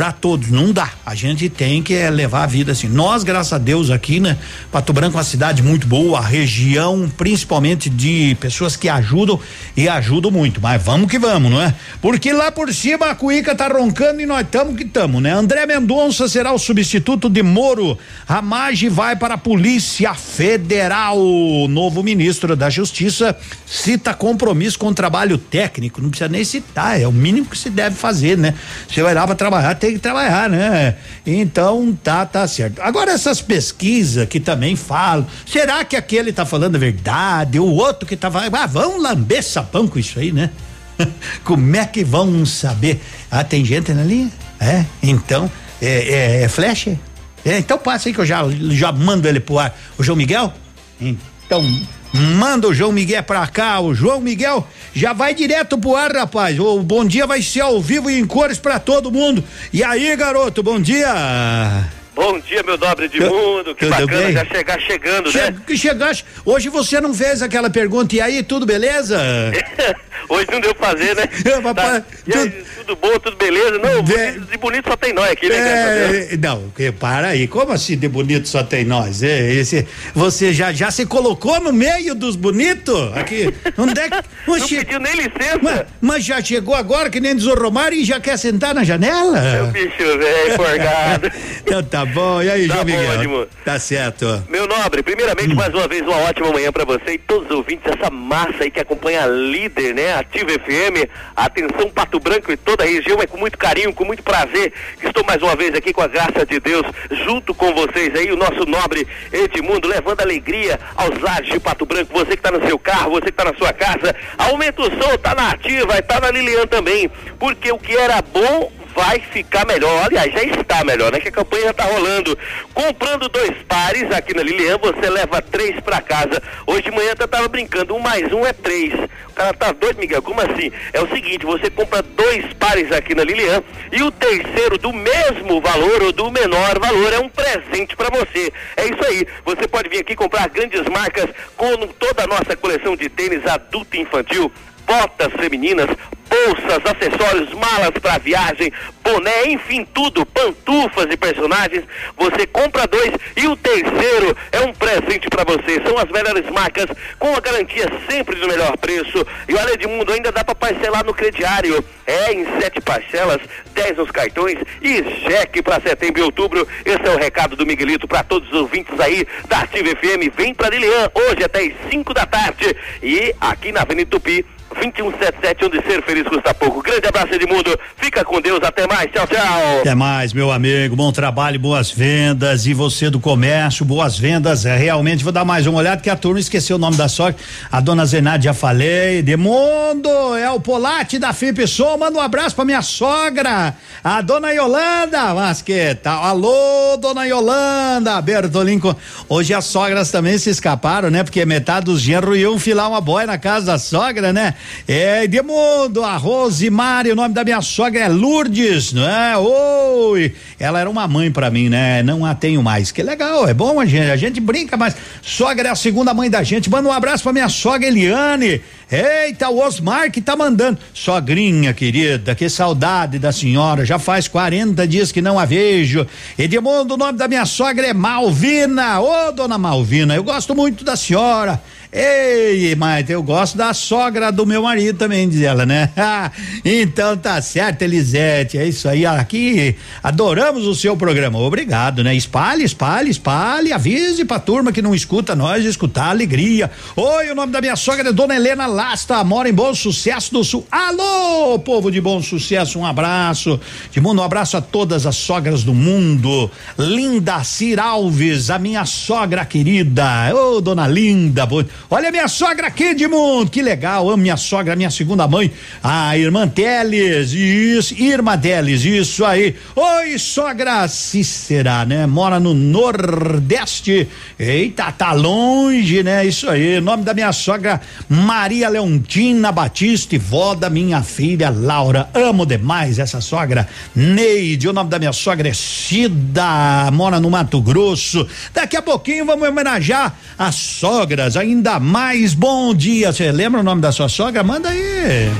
Pra 0.00 0.12
todos, 0.12 0.50
não 0.50 0.72
dá. 0.72 0.88
A 1.04 1.14
gente 1.14 1.50
tem 1.50 1.82
que 1.82 1.92
é, 1.92 2.08
levar 2.08 2.44
a 2.44 2.46
vida 2.46 2.72
assim. 2.72 2.88
Nós, 2.88 3.22
graças 3.22 3.52
a 3.52 3.58
Deus, 3.58 3.90
aqui, 3.90 4.18
né? 4.18 4.38
Pato 4.72 4.94
Branco 4.94 5.14
é 5.14 5.18
uma 5.18 5.22
cidade 5.22 5.62
muito 5.62 5.86
boa, 5.86 6.20
a 6.20 6.22
região, 6.22 7.06
principalmente 7.18 7.90
de 7.90 8.34
pessoas 8.40 8.76
que 8.76 8.88
ajudam 8.88 9.38
e 9.76 9.90
ajudam 9.90 10.30
muito. 10.30 10.58
Mas 10.58 10.82
vamos 10.82 11.10
que 11.10 11.18
vamos, 11.18 11.50
não 11.50 11.60
é? 11.60 11.74
Porque 12.00 12.32
lá 12.32 12.50
por 12.50 12.72
cima 12.72 13.10
a 13.10 13.14
cuíca 13.14 13.54
tá 13.54 13.68
roncando 13.68 14.22
e 14.22 14.24
nós 14.24 14.40
estamos 14.40 14.74
que 14.74 14.84
estamos, 14.84 15.20
né? 15.20 15.32
André 15.32 15.66
Mendonça 15.66 16.26
será 16.30 16.50
o 16.50 16.58
substituto 16.58 17.28
de 17.28 17.42
Moro. 17.42 17.98
A 18.26 18.40
Mage 18.40 18.88
vai 18.88 19.16
para 19.16 19.34
a 19.34 19.38
Polícia 19.38 20.14
Federal. 20.14 21.18
O 21.18 21.68
novo 21.68 22.02
ministro 22.02 22.56
da 22.56 22.70
Justiça 22.70 23.36
cita 23.66 24.14
compromisso 24.14 24.78
com 24.78 24.86
o 24.86 24.94
trabalho 24.94 25.36
técnico. 25.36 26.00
Não 26.00 26.08
precisa 26.08 26.30
nem 26.30 26.42
citar, 26.42 26.98
é 26.98 27.06
o 27.06 27.12
mínimo 27.12 27.48
que 27.48 27.58
se 27.58 27.68
deve 27.68 27.96
fazer, 27.96 28.38
né? 28.38 28.54
Você 28.88 29.02
vai 29.02 29.12
lá 29.12 29.26
para 29.26 29.34
trabalhar, 29.34 29.74
tem 29.74 29.89
que 29.94 29.98
trabalhar, 29.98 30.48
né? 30.48 30.96
Então 31.26 31.96
tá, 32.02 32.24
tá 32.26 32.46
certo. 32.46 32.80
Agora 32.80 33.12
essas 33.12 33.40
pesquisas 33.40 34.28
que 34.28 34.40
também 34.40 34.76
falam, 34.76 35.26
será 35.46 35.84
que 35.84 35.96
aquele 35.96 36.32
tá 36.32 36.44
falando 36.44 36.76
a 36.76 36.78
verdade? 36.78 37.58
O 37.58 37.66
outro 37.66 38.06
que 38.06 38.16
tá 38.16 38.30
falando, 38.30 38.54
ah, 38.54 38.66
vão 38.66 39.00
lamber 39.00 39.42
sapão 39.42 39.86
com 39.86 39.98
isso 39.98 40.18
aí, 40.18 40.32
né? 40.32 40.50
Como 41.44 41.76
é 41.76 41.86
que 41.86 42.04
vão 42.04 42.44
saber? 42.44 43.00
Ah, 43.30 43.44
tem 43.44 43.64
gente 43.64 43.92
na 43.92 44.04
linha? 44.04 44.30
É, 44.58 44.84
então, 45.02 45.50
é, 45.80 46.42
é, 46.42 46.42
é? 46.42 46.98
É, 47.44 47.58
então 47.58 47.78
passa 47.78 48.08
aí 48.08 48.14
que 48.14 48.20
eu 48.20 48.26
já, 48.26 48.42
já 48.70 48.92
mando 48.92 49.26
ele 49.26 49.40
pro 49.40 49.58
ar. 49.58 49.74
O 49.98 50.02
João 50.02 50.16
Miguel? 50.16 50.52
Então, 51.00 51.64
manda 52.12 52.68
o 52.68 52.74
João 52.74 52.92
Miguel 52.92 53.22
pra 53.22 53.46
cá. 53.46 53.80
O 53.80 53.94
João 53.94 54.20
Miguel 54.20 54.66
já 54.94 55.12
vai 55.12 55.34
direto 55.34 55.78
pro 55.78 55.96
ar, 55.96 56.12
rapaz. 56.12 56.58
O 56.58 56.80
bom 56.80 57.04
dia 57.04 57.26
vai 57.26 57.42
ser 57.42 57.60
ao 57.60 57.80
vivo 57.80 58.10
e 58.10 58.18
em 58.18 58.26
cores 58.26 58.58
pra 58.58 58.78
todo 58.78 59.12
mundo. 59.12 59.42
E 59.72 59.82
aí, 59.84 60.14
garoto, 60.16 60.62
bom 60.62 60.80
dia. 60.80 61.99
Bom 62.20 62.38
dia, 62.38 62.62
meu 62.62 62.76
nobre 62.76 63.08
de 63.08 63.18
Tu- 63.18 63.24
mundo. 63.24 63.74
Que 63.74 63.86
tudo 63.86 63.90
bacana 64.06 64.22
bem? 64.24 64.32
já 64.34 64.44
chegar 64.44 64.78
chegando, 64.82 65.32
Che 65.32 65.38
né? 65.38 65.54
que 65.66 65.74
chegaste. 65.74 66.22
Hoje 66.44 66.68
você 66.68 67.00
não 67.00 67.14
fez 67.14 67.40
aquela 67.40 67.70
pergunta, 67.70 68.14
e 68.14 68.20
aí, 68.20 68.42
tudo 68.42 68.66
beleza? 68.66 69.18
Hoje 70.28 70.46
não 70.52 70.60
deu 70.60 70.74
pra 70.74 70.90
fazer, 70.90 71.16
né? 71.16 71.22
Tá. 71.74 72.02
E 72.26 72.36
aí, 72.36 72.50
tudo 72.76 72.94
bom, 72.96 73.18
tudo 73.18 73.36
beleza? 73.36 73.78
Não, 73.78 74.02
bonito- 74.02 74.40
de 74.50 74.56
bonito 74.58 74.88
só 74.90 74.96
tem 74.96 75.14
nós 75.14 75.30
aqui, 75.30 75.48
né? 75.48 75.56
É, 75.56 76.36
não, 76.36 76.70
para 76.98 77.28
aí, 77.28 77.48
como 77.48 77.72
assim 77.72 77.96
de 77.96 78.06
bonito 78.08 78.46
só 78.48 78.62
tem 78.62 78.84
nós? 78.84 79.22
É, 79.22 79.52
esse, 79.54 79.86
você 80.14 80.52
já, 80.52 80.72
já 80.72 80.90
se 80.90 81.06
colocou 81.06 81.58
no 81.60 81.72
meio 81.72 82.14
dos 82.14 82.36
bonitos? 82.36 83.16
Aqui, 83.16 83.52
onde 83.78 83.98
é 83.98 84.10
que... 84.10 84.20
Não 84.46 84.66
pediu 84.68 85.00
nem 85.00 85.14
licença. 85.14 85.58
Mas, 85.62 85.82
mas 86.00 86.24
já 86.24 86.42
chegou 86.42 86.74
agora, 86.74 87.08
que 87.08 87.20
nem 87.20 87.34
diz 87.34 87.46
o 87.46 87.54
Romário, 87.54 87.96
e 87.96 88.04
já 88.04 88.20
quer 88.20 88.36
sentar 88.36 88.74
na 88.74 88.84
janela? 88.84 89.40
Meu 89.40 89.66
bicho 89.68 90.18
velho, 90.18 90.56
forgado. 90.56 91.30
então 91.64 91.82
tá 91.84 92.04
bom, 92.10 92.42
e 92.42 92.50
aí, 92.50 92.68
Tá 92.68 92.74
João 92.74 92.86
bom, 92.86 92.92
Miguel? 92.92 93.14
Edmundo. 93.14 93.48
Tá 93.64 93.78
certo. 93.78 94.44
Meu 94.48 94.66
nobre, 94.66 95.02
primeiramente, 95.02 95.54
mais 95.54 95.72
uma 95.72 95.88
vez, 95.88 96.02
uma 96.02 96.16
ótima 96.18 96.50
manhã 96.52 96.70
pra 96.72 96.84
você 96.84 97.12
e 97.12 97.18
todos 97.18 97.50
os 97.50 97.56
ouvintes 97.56 97.90
dessa 97.90 98.10
massa 98.10 98.64
aí 98.64 98.70
que 98.70 98.80
acompanha 98.80 99.24
a 99.24 99.26
líder, 99.26 99.94
né? 99.94 100.14
Ativa 100.14 100.50
FM, 100.50 101.08
atenção 101.36 101.90
Pato 101.90 102.20
Branco 102.20 102.52
e 102.52 102.56
toda 102.56 102.84
a 102.84 102.86
região. 102.86 103.18
É 103.20 103.26
com 103.26 103.36
muito 103.38 103.56
carinho, 103.56 103.92
com 103.92 104.04
muito 104.04 104.22
prazer 104.22 104.72
que 104.98 105.06
estou 105.06 105.24
mais 105.24 105.42
uma 105.42 105.54
vez 105.56 105.74
aqui 105.74 105.92
com 105.92 106.02
a 106.02 106.08
graça 106.08 106.44
de 106.44 106.60
Deus, 106.60 106.82
junto 107.24 107.54
com 107.54 107.72
vocês 107.74 108.14
aí, 108.14 108.30
o 108.30 108.36
nosso 108.36 108.64
nobre 108.66 109.06
Edmundo, 109.32 109.88
levando 109.88 110.20
alegria 110.20 110.78
aos 110.96 111.18
lares 111.20 111.48
de 111.48 111.58
Pato 111.60 111.86
Branco. 111.86 112.12
Você 112.12 112.36
que 112.36 112.42
tá 112.42 112.50
no 112.50 112.66
seu 112.66 112.78
carro, 112.78 113.12
você 113.12 113.26
que 113.26 113.32
tá 113.32 113.44
na 113.44 113.54
sua 113.54 113.72
casa, 113.72 114.14
aumenta 114.38 114.82
o 114.82 114.84
som, 114.84 115.16
tá 115.18 115.34
na 115.34 115.50
ativa 115.50 115.96
e 115.98 116.02
tá 116.02 116.20
na 116.20 116.30
Lilian 116.30 116.66
também. 116.66 117.10
Porque 117.38 117.70
o 117.72 117.78
que 117.78 117.96
era 117.96 118.20
bom 118.22 118.72
vai 118.94 119.20
ficar 119.20 119.66
melhor. 119.66 120.04
Aliás, 120.04 120.32
já 120.32 120.42
está 120.42 120.84
melhor, 120.84 121.12
né? 121.12 121.20
Que 121.20 121.28
a 121.28 121.32
campanha 121.32 121.64
já 121.64 121.70
está 121.70 121.84
rolando. 121.84 122.38
Comprando 122.72 123.28
dois 123.28 123.52
pares 123.68 124.10
aqui 124.12 124.34
na 124.34 124.42
Lilian, 124.42 124.78
você 124.78 125.08
leva 125.08 125.42
três 125.42 125.78
para 125.80 126.00
casa. 126.00 126.42
Hoje 126.66 126.82
de 126.82 126.90
manhã 126.90 127.14
eu 127.18 127.28
tava 127.28 127.48
brincando, 127.48 127.94
um 127.94 128.00
mais 128.00 128.32
um 128.32 128.46
é 128.46 128.52
três. 128.52 128.92
O 129.28 129.32
cara 129.34 129.54
tá 129.54 129.72
doido, 129.72 129.98
Miguel? 129.98 130.22
Como 130.22 130.40
assim? 130.40 130.72
É 130.92 131.00
o 131.00 131.08
seguinte, 131.08 131.46
você 131.46 131.70
compra 131.70 132.02
dois 132.02 132.52
pares 132.54 132.90
aqui 132.92 133.14
na 133.14 133.24
Lilian 133.24 133.62
e 133.92 134.02
o 134.02 134.10
terceiro 134.10 134.78
do 134.78 134.92
mesmo 134.92 135.60
valor 135.60 136.02
ou 136.02 136.12
do 136.12 136.30
menor 136.30 136.78
valor 136.78 137.12
é 137.12 137.18
um 137.18 137.28
presente 137.28 137.96
para 137.96 138.10
você. 138.10 138.52
É 138.76 138.84
isso 138.84 139.04
aí. 139.06 139.26
Você 139.44 139.66
pode 139.68 139.88
vir 139.88 140.00
aqui 140.00 140.14
comprar 140.14 140.48
grandes 140.48 140.82
marcas 140.86 141.28
com 141.56 141.86
toda 141.98 142.24
a 142.24 142.26
nossa 142.26 142.56
coleção 142.56 142.96
de 142.96 143.08
tênis 143.08 143.46
adulto 143.46 143.96
e 143.96 144.00
infantil 144.00 144.52
botas 144.90 145.32
femininas, 145.38 145.86
bolsas, 146.28 146.80
acessórios, 146.84 147.52
malas 147.54 147.90
para 148.02 148.18
viagem, 148.18 148.72
boné, 149.04 149.46
enfim, 149.46 149.84
tudo, 149.84 150.26
pantufas 150.26 151.06
e 151.08 151.16
personagens. 151.16 151.84
Você 152.16 152.44
compra 152.48 152.88
dois 152.88 153.12
e 153.36 153.46
o 153.46 153.54
terceiro 153.54 154.36
é 154.50 154.60
um 154.62 154.72
presente 154.72 155.28
para 155.28 155.44
você. 155.44 155.80
São 155.86 155.96
as 155.96 156.10
melhores 156.10 156.50
marcas 156.50 156.86
com 157.20 157.34
a 157.36 157.40
garantia 157.40 157.86
sempre 158.10 158.34
do 158.34 158.48
melhor 158.48 158.76
preço. 158.78 159.24
E 159.48 159.54
olha, 159.54 159.74
Edmundo, 159.74 160.12
ainda 160.12 160.32
dá 160.32 160.42
para 160.42 160.56
parcelar 160.56 161.04
no 161.04 161.14
crediário. 161.14 161.84
É 162.04 162.32
em 162.32 162.44
sete 162.60 162.80
parcelas, 162.80 163.40
dez 163.72 163.96
nos 163.96 164.10
cartões 164.10 164.58
e 164.82 165.04
cheque 165.20 165.62
para 165.62 165.80
setembro 165.80 166.20
e 166.20 166.24
outubro. 166.24 166.66
Esse 166.84 167.06
é 167.06 167.10
o 167.10 167.18
recado 167.18 167.54
do 167.54 167.64
Miguelito 167.64 168.08
para 168.08 168.24
todos 168.24 168.48
os 168.48 168.60
ouvintes 168.62 168.98
aí 168.98 169.24
da 169.46 169.60
Ativa 169.60 169.90
FM. 169.90 170.34
Vem 170.36 170.52
para 170.52 170.70
Lilian 170.70 171.08
hoje 171.14 171.44
até 171.44 171.60
as 171.60 171.90
5 171.90 172.12
da 172.12 172.26
tarde 172.26 172.76
e 173.00 173.32
aqui 173.40 173.70
na 173.70 173.82
Avenida 173.82 174.10
Tupi 174.10 174.44
2177, 174.74 175.64
onde 175.64 175.82
ser 175.82 176.02
feliz 176.04 176.26
custa 176.26 176.54
pouco. 176.54 176.82
Grande 176.82 177.06
abraço, 177.06 177.34
Edmundo. 177.34 177.78
Fica 177.96 178.24
com 178.24 178.40
Deus. 178.40 178.60
Até 178.62 178.86
mais. 178.86 179.10
Tchau, 179.10 179.26
tchau. 179.26 179.80
Até 179.80 179.94
mais, 179.94 180.32
meu 180.32 180.50
amigo. 180.50 180.94
Bom 180.94 181.10
trabalho, 181.12 181.58
boas 181.58 181.90
vendas. 181.90 182.66
E 182.66 182.74
você 182.74 183.10
do 183.10 183.18
comércio, 183.18 183.84
boas 183.84 184.18
vendas. 184.18 184.64
É, 184.64 184.76
realmente, 184.76 185.24
vou 185.24 185.32
dar 185.32 185.44
mais 185.44 185.66
uma 185.66 185.78
olhada, 185.78 186.00
que 186.00 186.08
a 186.08 186.16
turma 186.16 186.38
esqueceu 186.38 186.76
o 186.76 186.78
nome 186.78 186.96
da 186.96 187.08
sogra. 187.08 187.36
A 187.70 187.80
dona 187.80 188.06
Zenade 188.06 188.44
já 188.44 188.54
falei. 188.54 189.18
Edmundo, 189.18 190.36
é 190.36 190.50
o 190.50 190.60
Polate 190.60 191.18
da 191.18 191.32
FIP 191.32 191.66
Som. 191.66 191.96
Manda 191.96 192.18
um 192.18 192.22
abraço 192.22 192.54
pra 192.54 192.64
minha 192.64 192.82
sogra, 192.82 193.74
a 194.04 194.20
dona 194.22 194.52
Yolanda. 194.52 195.34
Mas 195.34 195.62
que 195.62 195.94
tal? 195.96 196.22
Alô, 196.22 196.96
dona 196.96 197.24
Yolanda. 197.24 198.20
Bertolinco. 198.20 198.96
Hoje 199.28 199.52
as 199.52 199.64
sogras 199.64 200.10
também 200.10 200.38
se 200.38 200.50
escaparam, 200.50 201.10
né? 201.10 201.24
Porque 201.24 201.44
metade 201.44 201.86
dos 201.86 202.00
genros 202.00 202.38
iam 202.38 202.58
filar 202.58 202.88
uma 202.88 203.00
boia 203.00 203.26
na 203.26 203.38
casa 203.38 203.66
da 203.66 203.78
sogra, 203.78 204.32
né? 204.32 204.54
É, 204.86 205.24
Edmundo, 205.24 206.02
a 206.02 206.16
Rosemary, 206.16 207.12
o 207.12 207.16
nome 207.16 207.34
da 207.34 207.44
minha 207.44 207.60
sogra 207.60 208.00
é 208.00 208.08
Lourdes, 208.08 208.92
não 208.92 209.08
é? 209.08 209.36
Oi! 209.36 210.34
Ela 210.58 210.80
era 210.80 210.90
uma 210.90 211.06
mãe 211.06 211.30
para 211.30 211.50
mim, 211.50 211.68
né? 211.68 212.02
Não 212.02 212.24
a 212.24 212.34
tenho 212.34 212.62
mais. 212.62 212.90
Que 212.90 213.02
legal, 213.02 213.48
é 213.48 213.54
bom 213.54 213.78
a 213.80 213.86
gente, 213.86 214.10
a 214.10 214.16
gente 214.16 214.40
brinca, 214.40 214.76
mas 214.76 214.96
sogra 215.22 215.68
é 215.68 215.70
a 215.70 215.74
segunda 215.74 216.12
mãe 216.12 216.28
da 216.28 216.42
gente. 216.42 216.68
Manda 216.68 216.88
um 216.88 216.92
abraço 216.92 217.22
pra 217.22 217.32
minha 217.32 217.48
sogra 217.48 217.86
Eliane. 217.86 218.60
Eita, 218.90 219.48
o 219.48 219.64
Osmar 219.64 220.10
que 220.10 220.20
tá 220.20 220.34
mandando. 220.34 220.78
Sogrinha 220.92 221.72
querida, 221.72 222.34
que 222.34 222.48
saudade 222.48 223.20
da 223.20 223.30
senhora. 223.30 223.84
Já 223.84 224.00
faz 224.00 224.26
40 224.26 224.86
dias 224.88 225.12
que 225.12 225.22
não 225.22 225.38
a 225.38 225.44
vejo. 225.44 226.04
Edmundo, 226.36 226.94
o 226.94 226.96
nome 226.96 227.16
da 227.16 227.28
minha 227.28 227.46
sogra 227.46 227.86
é 227.86 227.94
Malvina. 227.94 229.00
Ô, 229.00 229.30
dona 229.30 229.56
Malvina, 229.56 230.16
eu 230.16 230.24
gosto 230.24 230.56
muito 230.56 230.84
da 230.84 230.96
senhora. 230.96 231.62
Ei, 231.92 232.76
mas 232.76 233.10
eu 233.10 233.20
gosto 233.20 233.58
da 233.58 233.74
sogra 233.74 234.30
do 234.30 234.46
meu 234.46 234.62
marido 234.62 234.96
também, 234.96 235.28
diz 235.28 235.42
ela, 235.42 235.66
né? 235.66 235.90
então 236.64 237.16
tá 237.16 237.42
certo, 237.42 237.82
Elisete. 237.82 238.56
É 238.56 238.64
isso 238.64 238.88
aí. 238.88 239.04
Aqui 239.04 239.74
adoramos 240.00 240.68
o 240.68 240.74
seu 240.74 240.96
programa. 240.96 241.40
Obrigado, 241.40 242.04
né? 242.04 242.14
Espalhe, 242.14 242.62
espalhe, 242.62 243.10
espalhe. 243.10 243.72
Avise 243.72 244.24
pra 244.24 244.38
turma 244.38 244.70
que 244.70 244.80
não 244.80 244.94
escuta 244.94 245.34
nós 245.34 245.64
escutar 245.64 246.10
alegria. 246.10 246.70
Oi, 246.94 247.30
o 247.30 247.34
nome 247.34 247.52
da 247.52 247.60
minha 247.60 247.74
sogra 247.74 248.08
é 248.08 248.12
Dona 248.12 248.36
Helena 248.36 248.66
Lasta, 248.66 249.24
mora 249.24 249.48
em 249.48 249.52
Bom 249.52 249.74
Sucesso 249.74 250.32
do 250.32 250.44
Sul. 250.44 250.64
Alô, 250.70 251.58
povo 251.58 251.90
de 251.90 252.00
Bom 252.00 252.22
Sucesso, 252.22 252.78
um 252.78 252.86
abraço. 252.86 253.58
De 253.90 254.00
mundo, 254.00 254.20
um 254.20 254.24
abraço 254.24 254.56
a 254.56 254.60
todas 254.60 255.06
as 255.06 255.16
sogras 255.16 255.64
do 255.64 255.74
mundo. 255.74 256.48
Linda 256.78 257.42
Cir 257.42 257.80
Alves, 257.80 258.48
a 258.48 258.60
minha 258.60 258.84
sogra 258.84 259.44
querida. 259.44 260.32
Ô, 260.32 260.58
oh, 260.58 260.60
dona 260.60 260.86
Linda. 260.86 261.48
Olha 261.92 262.12
minha 262.12 262.28
sogra 262.28 262.68
aqui, 262.68 262.84
Edmundo, 262.84 263.50
que 263.50 263.60
legal, 263.60 264.08
amo 264.08 264.22
minha 264.22 264.36
sogra, 264.36 264.76
minha 264.76 264.92
segunda 264.92 265.26
mãe, 265.26 265.50
a 265.82 266.16
irmã 266.16 266.46
Teles, 266.46 267.32
isso, 267.32 268.00
irmã 268.00 268.38
Teles, 268.38 268.84
isso 268.84 269.24
aí. 269.24 269.56
Oi, 269.74 270.16
sogra 270.16 270.86
Cícera, 270.86 271.84
né? 271.84 272.06
Mora 272.06 272.38
no 272.38 272.54
Nordeste. 272.54 274.06
Eita, 274.38 274.92
tá 274.92 275.10
longe, 275.10 276.04
né? 276.04 276.24
Isso 276.24 276.48
aí. 276.48 276.80
Nome 276.80 277.02
da 277.02 277.12
minha 277.12 277.32
sogra 277.32 277.80
Maria 278.08 278.68
Leontina 278.68 279.50
Batista, 279.50 280.16
vó 280.16 280.54
da 280.54 280.70
minha 280.70 281.02
filha 281.02 281.50
Laura. 281.50 282.08
Amo 282.14 282.46
demais 282.46 283.00
essa 283.00 283.20
sogra. 283.20 283.66
Neide, 283.96 284.68
o 284.68 284.72
nome 284.72 284.90
da 284.90 284.98
minha 285.00 285.12
sogra 285.12 285.48
é 285.48 285.52
Cida, 285.52 286.88
mora 286.92 287.18
no 287.18 287.30
Mato 287.30 287.60
Grosso. 287.60 288.24
Daqui 288.54 288.76
a 288.76 288.82
pouquinho 288.82 289.26
vamos 289.26 289.48
homenagear 289.48 290.14
as 290.38 290.54
sogras, 290.54 291.36
ainda 291.36 291.79
mais. 291.80 292.34
Bom 292.34 292.74
dia. 292.74 293.12
Você 293.12 293.32
lembra 293.32 293.60
o 293.60 293.64
nome 293.64 293.80
da 293.80 293.90
sua 293.90 294.08
sogra? 294.08 294.44
Manda 294.44 294.68
aí. 294.68 295.30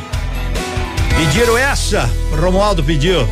Pediram 1.16 1.56
essa? 1.56 2.10
Romualdo 2.40 2.82
pediu. 2.82 3.28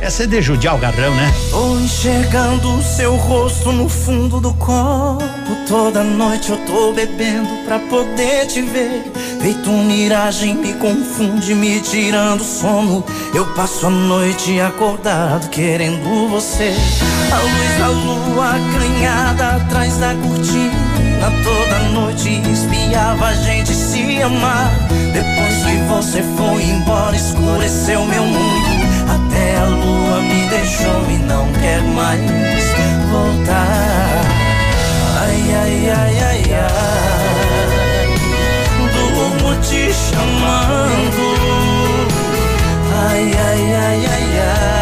Essa 0.00 0.24
é 0.24 0.26
de 0.26 0.40
judiar 0.40 0.76
o 0.76 0.78
garrão, 0.78 1.14
né? 1.14 1.30
Tô 1.50 1.78
enxergando 1.78 2.74
o 2.74 2.82
seu 2.82 3.16
rosto 3.16 3.70
no 3.70 3.86
fundo 3.86 4.40
do 4.40 4.54
copo. 4.54 5.20
Toda 5.68 6.02
noite 6.02 6.50
eu 6.50 6.56
tô 6.64 6.92
bebendo 6.92 7.48
pra 7.66 7.78
poder 7.78 8.46
te 8.46 8.62
ver. 8.62 9.12
Feito 9.42 9.68
miragem, 9.68 10.54
me 10.54 10.72
confunde, 10.74 11.54
me 11.54 11.80
tirando 11.80 12.42
sono. 12.42 13.04
Eu 13.34 13.44
passo 13.54 13.86
a 13.86 13.90
noite 13.90 14.58
acordado, 14.58 15.50
querendo 15.50 16.30
você. 16.30 16.74
A 17.30 17.38
luz 17.42 17.78
da 17.78 17.88
lua 17.88 18.50
acanhada 18.56 19.56
atrás 19.56 19.98
da 19.98 20.14
cortina. 20.14 20.89
Toda 21.20 21.78
noite 21.90 22.40
espiava 22.50 23.26
a 23.26 23.34
gente 23.34 23.74
se 23.74 24.22
amar. 24.22 24.70
Depois 25.12 25.64
que 25.64 25.76
você 25.88 26.22
foi 26.36 26.62
embora, 26.64 27.14
escureceu 27.14 28.04
meu 28.06 28.24
mundo. 28.24 28.68
Até 29.08 29.58
a 29.58 29.64
lua 29.64 30.20
me 30.20 30.46
deixou 30.48 31.10
e 31.10 31.18
não 31.18 31.52
quer 31.52 31.82
mais 31.82 32.20
voltar. 33.10 34.22
Ai, 35.20 35.54
ai, 35.54 35.90
ai, 35.90 36.18
ai, 36.20 36.42
ai. 36.54 37.00
Durmo 38.92 39.54
te 39.62 39.92
chamando. 39.92 41.24
Ai, 43.08 43.32
ai, 43.32 43.74
ai, 43.74 44.06
ai, 44.06 44.38
ai. 44.38 44.79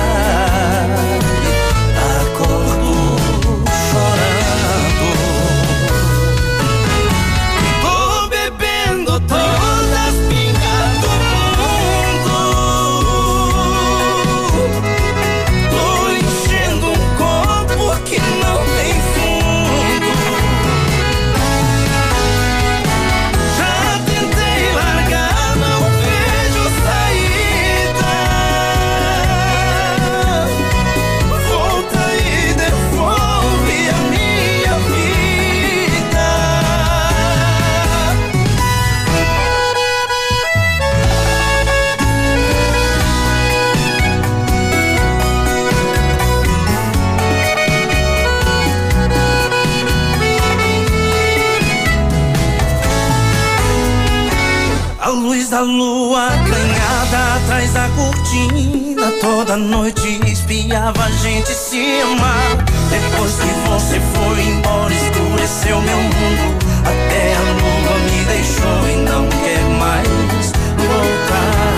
Da 55.50 55.60
lua 55.60 56.26
acanhada 56.26 57.36
atrás 57.36 57.72
da 57.72 57.88
cortina. 57.90 59.10
Toda 59.20 59.56
noite 59.56 60.20
espiava 60.26 61.04
a 61.04 61.10
gente 61.10 61.48
se 61.54 62.00
amar. 62.00 62.56
Depois 62.90 63.32
que 63.36 63.68
você 63.68 64.00
foi 64.14 64.42
embora 64.42 64.92
escureceu 64.92 65.80
meu 65.80 65.96
mundo. 65.96 66.58
Até 66.82 67.34
a 67.34 67.40
lua 67.40 67.98
me 68.10 68.24
deixou 68.24 68.88
e 68.90 68.96
não 69.08 69.26
quer 69.28 69.64
mais 69.78 70.52
voltar. 70.76 71.68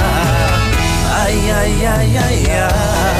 Ai, 1.22 1.50
ai, 1.50 1.86
ai, 1.86 2.16
ai, 2.16 2.44
ai. 2.50 3.19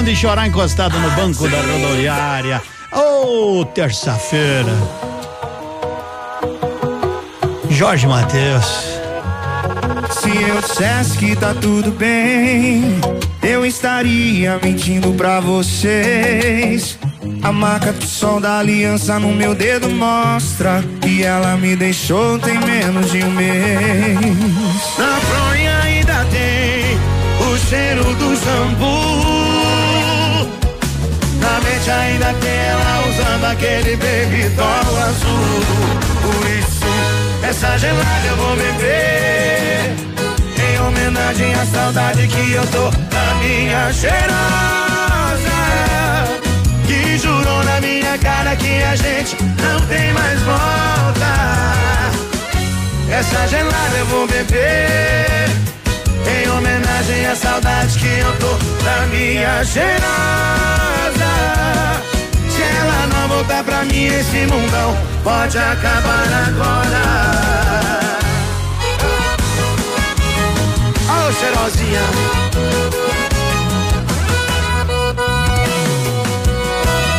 Modão 0.00 0.04
de 0.04 0.16
chorar 0.16 0.46
encostado 0.46 0.98
no 0.98 1.10
banco 1.10 1.48
da 1.48 1.58
rodoviária. 1.58 2.62
Ô, 2.92 3.64
terça-feira. 3.66 4.72
Jorge 7.68 8.06
Matheus. 8.06 8.64
Se 10.10 10.30
eu 10.30 10.60
dissesse 10.60 11.18
que 11.18 11.36
tá 11.36 11.54
tudo 11.54 11.90
bem, 11.90 12.98
eu 13.42 13.64
estaria 13.64 14.58
mentindo 14.62 15.12
pra 15.12 15.40
vocês. 15.40 16.98
A 17.42 17.52
marca 17.52 17.92
do 17.92 18.04
sol 18.04 18.40
da 18.40 18.58
aliança 18.58 19.18
no 19.18 19.32
meu 19.32 19.54
dedo 19.54 19.88
mostra 19.90 20.82
que 21.00 21.22
ela 21.22 21.56
me 21.56 21.76
deixou 21.76 22.38
tem 22.38 22.58
menos 22.58 23.10
de 23.10 23.22
um 23.22 23.30
mês. 23.30 24.18
Na 24.98 25.16
fronha 25.20 25.78
ainda 25.82 26.24
tem 26.26 26.96
o 27.46 27.58
cheiro 27.68 28.04
do 28.14 28.36
jambu. 28.36 29.59
Ainda 31.88 32.32
tem 32.34 32.50
ela 32.50 33.08
usando 33.08 33.44
aquele 33.46 33.96
baby 33.96 34.48
doll 34.50 34.98
azul. 34.98 35.60
Por 36.22 36.46
isso, 36.50 36.84
essa 37.42 37.78
gelada 37.78 38.26
eu 38.28 38.36
vou 38.36 38.54
beber. 38.54 39.94
Em 40.58 40.80
homenagem 40.80 41.54
à 41.54 41.64
saudade 41.66 42.28
que 42.28 42.52
eu 42.52 42.66
tô 42.66 42.90
da 42.90 43.34
minha 43.42 43.92
cheirosa. 43.92 44.20
Que 46.86 47.18
jurou 47.18 47.64
na 47.64 47.80
minha 47.80 48.18
cara 48.18 48.54
que 48.56 48.82
a 48.82 48.94
gente 48.94 49.36
não 49.42 49.80
tem 49.86 50.12
mais 50.12 50.40
volta. 50.42 50.60
Essa 53.10 53.48
gelada 53.48 53.96
eu 53.98 54.06
vou 54.06 54.28
beber. 54.28 55.50
Em 56.26 56.48
homenagem 56.50 57.26
à 57.26 57.36
saudade 57.36 57.98
que 57.98 58.06
eu 58.06 58.36
tô 58.38 58.58
da 58.84 59.06
minha 59.06 59.64
cheirosa. 59.64 60.00
Se 62.48 62.62
ela 62.62 63.06
não 63.12 63.28
voltar 63.28 63.64
pra 63.64 63.84
mim, 63.84 64.06
esse 64.06 64.46
mundão 64.46 64.96
pode 65.24 65.58
acabar 65.58 66.26
agora. 66.48 67.02
Ô 71.08 71.32
cheirosinha. 71.32 72.02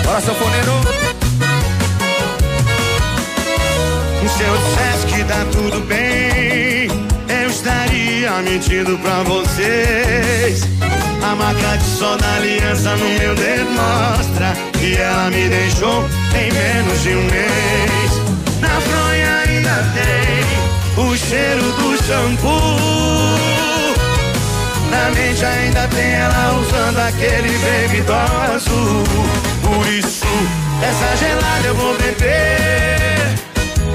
Bora, 0.04 0.22
sanfoneiro. 0.22 0.82
Se 4.38 4.43
eu 4.43 4.58
dissesse 4.58 5.06
que 5.08 5.24
tá 5.26 5.45
tudo 5.52 5.80
bem, 5.82 6.80
estaria 8.22 8.41
mentindo 8.43 8.97
pra 8.99 9.24
vocês. 9.24 10.61
A 11.24 11.36
marca 11.36 11.78
de 11.78 11.84
sol 11.84 12.17
da 12.17 12.36
aliança 12.36 12.95
no 12.95 13.09
meu 13.19 13.36
dedo 13.36 13.72
mostra 13.72 14.53
que 14.74 14.95
ela 14.95 15.30
me 15.30 15.49
deixou 15.49 16.05
em 16.36 16.51
menos 16.51 17.01
de 17.01 17.15
um 17.15 17.24
mês. 17.24 18.11
Na 18.59 18.80
fronha 18.82 19.38
ainda 19.47 19.86
tem 19.95 21.03
o 21.03 21.17
cheiro 21.17 21.63
do 21.63 22.03
shampoo. 22.03 22.51
Na 24.91 25.09
mente 25.11 25.43
ainda 25.43 25.88
tem 25.88 26.11
ela 26.11 26.59
usando 26.59 26.99
aquele 26.99 27.57
baby 27.59 28.01
doll 28.01 28.55
azul. 28.55 29.03
Por 29.63 29.88
isso, 29.88 30.26
essa 30.84 31.15
gelada 31.17 31.67
eu 31.67 31.76
vou 31.76 31.95
beber. 31.97 33.01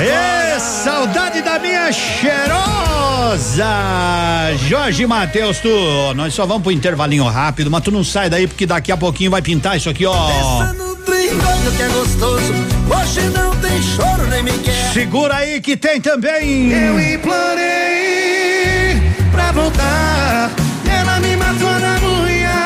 Ê, 0.00 0.58
saudade 0.60 1.42
da 1.42 1.58
minha 1.58 1.90
cheirosa! 1.92 3.64
Jorge 4.68 5.06
Matheus, 5.06 5.58
tu, 5.58 5.68
nós 6.14 6.32
só 6.32 6.46
vamos 6.46 6.62
pro 6.62 6.72
intervalinho 6.72 7.24
rápido, 7.24 7.70
mas 7.70 7.82
tu 7.82 7.90
não 7.90 8.02
sai 8.02 8.30
daí 8.30 8.46
porque 8.46 8.64
daqui 8.66 8.90
a 8.92 8.96
pouquinho 8.96 9.30
vai 9.30 9.42
pintar 9.42 9.76
isso 9.76 9.90
aqui, 9.90 10.06
ó. 10.06 10.14
Que 11.76 11.82
é 11.82 11.88
gostoso, 11.88 12.52
hoje 12.88 13.20
não 13.30 13.50
tem 13.56 13.82
choro 13.82 14.26
nem 14.28 14.42
me 14.44 14.52
quer. 14.58 14.92
Segura 14.92 15.34
aí 15.36 15.60
que 15.60 15.76
tem 15.76 16.00
também. 16.00 16.70
Eu 16.70 17.00
implorei 17.00 19.02
pra 19.32 19.50
voltar, 19.50 20.50
ela 20.88 21.18
me 21.20 21.36
matou 21.36 21.72
na. 21.80 21.94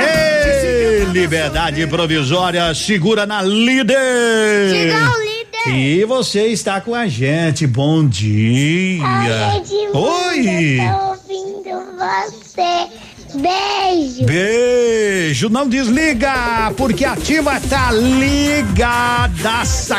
Ê, 0.02 1.06
liberdade 1.10 1.86
provisória, 1.86 2.74
segura 2.74 3.24
na 3.26 3.40
líder. 3.40 3.96
Chegou 4.70 4.98
o 4.98 5.18
líder. 5.20 5.27
E 5.66 6.04
você 6.04 6.46
está 6.46 6.80
com 6.80 6.94
a 6.94 7.06
gente. 7.06 7.66
Bom 7.66 8.06
dia. 8.06 9.02
Oi, 9.02 9.56
Edmundo, 9.56 9.98
Oi. 9.98 10.78
Ouvindo 11.08 11.82
você. 11.96 12.88
Beijo. 13.34 14.24
Beijo. 14.24 15.48
Não 15.50 15.68
desliga, 15.68 16.72
porque 16.76 17.04
a 17.04 17.12
ativa 17.12 17.60
tá 17.68 17.90
ligadaça 17.92 18.40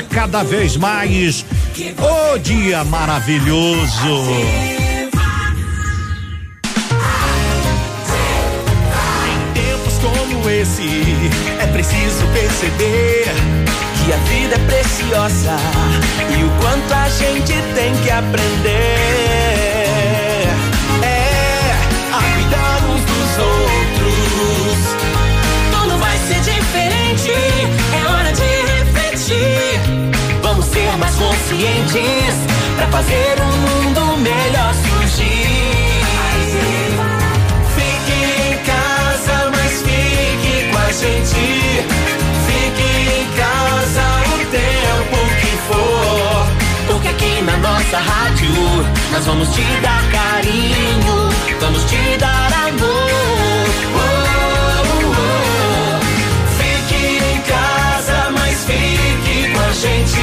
cada 0.04 0.42
vez 0.44 0.76
mais. 0.78 1.46
O 2.00 2.38
dia 2.40 2.84
maravilhoso. 2.86 4.08
Em 9.28 9.54
tempos 9.54 9.94
como 10.00 10.50
esse, 10.50 10.90
é 11.62 11.68
preciso 11.68 12.26
perceber 12.34 13.69
que 14.10 14.14
a 14.14 14.18
vida 14.18 14.56
é 14.56 14.60
preciosa 14.60 15.56
e 16.36 16.44
o 16.44 16.50
quanto 16.60 16.92
a 16.92 17.08
gente 17.10 17.54
tem 17.76 17.96
que 17.98 18.10
aprender. 18.10 18.98
É 21.04 21.76
a 22.12 22.18
cuidar 22.18 22.80
uns 22.90 23.02
dos 23.06 23.38
outros. 23.38 24.78
Tudo 25.72 25.96
vai 26.00 26.18
ser 26.28 26.40
diferente, 26.40 27.32
é 27.94 28.08
hora 28.12 28.32
de 28.34 28.50
refletir. 28.80 29.80
Vamos 30.42 30.66
ser 30.66 30.92
mais 30.98 31.14
conscientes 31.14 32.34
pra 32.78 32.88
fazer 32.88 33.40
um 33.44 33.58
mundo 33.68 34.18
melhor 34.18 34.74
surgir. 34.74 36.02
Fique 37.76 38.18
em 38.50 38.58
casa, 38.66 39.52
mas 39.52 39.84
fique 39.84 40.68
com 40.72 40.78
a 40.80 40.92
gente. 40.92 41.99
Porque 46.90 47.08
aqui 47.08 47.42
na 47.44 47.56
nossa 47.58 47.98
rádio 47.98 48.50
nós 49.12 49.26
vamos 49.26 49.48
te 49.50 49.62
dar 49.82 50.04
carinho, 50.12 51.30
vamos 51.62 51.84
te 51.84 52.18
dar 52.18 52.52
amor. 52.68 53.10
Oh, 53.96 54.00
oh, 54.86 55.14
oh. 55.14 56.00
Fique 56.58 57.18
em 57.18 57.42
casa, 57.42 58.32
mas 58.32 58.66
fique 58.66 59.52
com 59.54 59.60
a 59.62 59.72
gente. 59.72 60.20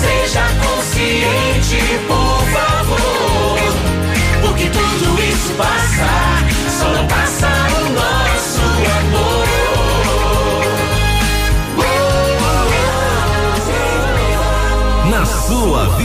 Seja 0.00 0.44
consciente, 0.62 1.80
por 2.08 2.42
favor. 2.52 3.58
Porque 4.42 4.66
tudo 4.68 5.22
isso 5.22 5.52
passa, 5.56 6.10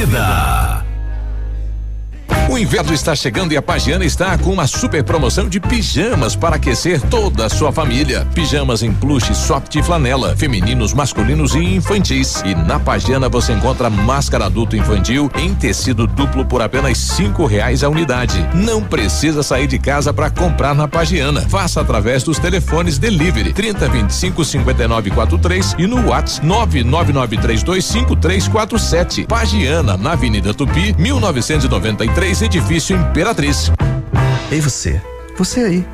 sua 0.08 0.20
vida. 0.20 0.47
O 2.58 2.60
inverno 2.60 2.92
está 2.92 3.16
chegando 3.16 3.52
e 3.52 3.58
a 3.58 3.62
Pagiana 3.62 4.04
está 4.04 4.36
com 4.36 4.52
uma 4.52 4.66
super 4.66 5.04
promoção 5.04 5.48
de 5.48 5.60
pijamas 5.60 6.36
para 6.36 6.56
aquecer 6.56 7.00
toda 7.00 7.46
a 7.46 7.50
sua 7.50 7.72
família. 7.72 8.26
Pijamas 8.34 8.82
em 8.82 8.92
plush, 8.92 9.32
soft 9.36 9.76
e 9.76 9.84
flanela, 9.84 10.36
femininos, 10.36 10.92
masculinos 10.92 11.54
e 11.54 11.60
infantis. 11.60 12.42
E 12.44 12.56
na 12.56 12.80
Pagiana 12.80 13.30
você 13.30 13.54
encontra 13.54 13.92
máscara 13.92 14.48
adulto 14.48 14.76
infantil 14.76 15.30
em 15.36 15.54
tecido 15.54 16.08
duplo 16.08 16.44
por 16.46 16.60
apenas 16.60 16.98
cinco 16.98 17.46
reais 17.46 17.84
a 17.84 17.90
unidade. 17.90 18.44
Não 18.56 18.82
precisa 18.82 19.44
sair 19.44 19.68
de 19.68 19.78
casa 19.78 20.12
para 20.12 20.32
comprar 20.32 20.74
na 20.74 20.88
Pagiana. 20.88 21.42
Faça 21.42 21.80
através 21.80 22.24
dos 22.24 22.40
telefones 22.40 22.98
delivery 22.98 23.54
30 23.54 23.88
25 23.88 24.44
59 24.44 25.12
43 25.12 25.76
e 25.78 25.86
no 25.86 26.08
WhatsApp 26.08 26.44
99932 26.44 27.86
5347. 27.86 29.28
Pagiana, 29.28 29.96
na 29.96 30.14
Avenida 30.14 30.56
Tupi, 30.56 30.96
1993, 30.98 32.47
edifício 32.48 32.96
Imperatriz. 32.96 33.70
Ei 34.50 34.62
você, 34.62 35.02
você 35.38 35.60
aí, 35.60 35.86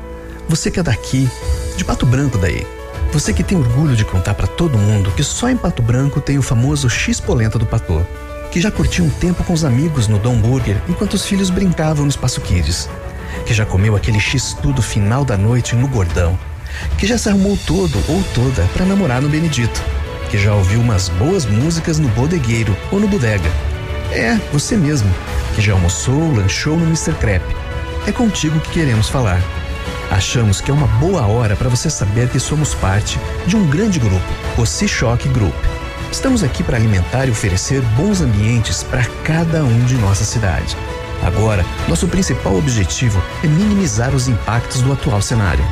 você 0.48 0.70
que 0.70 0.78
é 0.78 0.84
daqui, 0.84 1.28
de 1.76 1.84
Pato 1.84 2.06
Branco 2.06 2.38
daí. 2.38 2.64
Você 3.12 3.32
que 3.32 3.42
tem 3.42 3.58
orgulho 3.58 3.96
de 3.96 4.04
contar 4.04 4.34
pra 4.34 4.46
todo 4.46 4.78
mundo 4.78 5.10
que 5.10 5.24
só 5.24 5.50
em 5.50 5.56
Pato 5.56 5.82
Branco 5.82 6.20
tem 6.20 6.38
o 6.38 6.42
famoso 6.42 6.88
X 6.88 7.20
Polenta 7.20 7.58
do 7.58 7.66
Patô. 7.66 8.00
Que 8.52 8.60
já 8.60 8.70
curtiu 8.70 9.04
um 9.04 9.10
tempo 9.10 9.42
com 9.42 9.52
os 9.52 9.64
amigos 9.64 10.06
no 10.06 10.16
Dom 10.16 10.36
Burger 10.36 10.80
enquanto 10.88 11.14
os 11.14 11.26
filhos 11.26 11.50
brincavam 11.50 12.04
no 12.04 12.10
Espaço 12.10 12.40
Kids. 12.40 12.88
Que 13.44 13.52
já 13.52 13.66
comeu 13.66 13.96
aquele 13.96 14.20
X 14.20 14.56
tudo 14.62 14.80
final 14.80 15.24
da 15.24 15.36
noite 15.36 15.74
no 15.74 15.88
Gordão. 15.88 16.38
Que 16.96 17.06
já 17.06 17.18
se 17.18 17.28
arrumou 17.28 17.58
todo 17.66 17.98
ou 18.08 18.22
toda 18.32 18.62
pra 18.72 18.86
namorar 18.86 19.20
no 19.20 19.28
Benedito. 19.28 19.82
Que 20.30 20.38
já 20.38 20.54
ouviu 20.54 20.80
umas 20.80 21.08
boas 21.08 21.46
músicas 21.46 21.98
no 21.98 22.08
Bodegueiro 22.10 22.76
ou 22.92 23.00
no 23.00 23.08
Bodega. 23.08 23.50
É, 24.12 24.38
você 24.52 24.76
mesmo, 24.76 25.12
que 25.54 25.62
já 25.62 25.72
almoçou, 25.72 26.32
lanchou 26.34 26.76
no 26.76 26.86
Mr. 26.86 27.14
Crepe. 27.14 27.54
É 28.06 28.12
contigo 28.12 28.60
que 28.60 28.70
queremos 28.70 29.08
falar. 29.08 29.40
Achamos 30.10 30.60
que 30.60 30.70
é 30.70 30.74
uma 30.74 30.86
boa 30.86 31.26
hora 31.26 31.56
para 31.56 31.68
você 31.68 31.88
saber 31.88 32.28
que 32.28 32.38
somos 32.38 32.74
parte 32.74 33.18
de 33.46 33.56
um 33.56 33.66
grande 33.66 33.98
grupo, 33.98 34.24
o 34.58 34.66
C-Shock 34.66 35.28
Group. 35.28 35.54
Estamos 36.12 36.44
aqui 36.44 36.62
para 36.62 36.76
alimentar 36.76 37.26
e 37.26 37.30
oferecer 37.30 37.80
bons 37.96 38.20
ambientes 38.20 38.82
para 38.82 39.04
cada 39.24 39.64
um 39.64 39.84
de 39.84 39.94
nossa 39.96 40.24
cidade. 40.24 40.76
Agora, 41.22 41.64
nosso 41.88 42.06
principal 42.06 42.56
objetivo 42.56 43.20
é 43.42 43.46
minimizar 43.46 44.14
os 44.14 44.28
impactos 44.28 44.82
do 44.82 44.92
atual 44.92 45.22
cenário. 45.22 45.64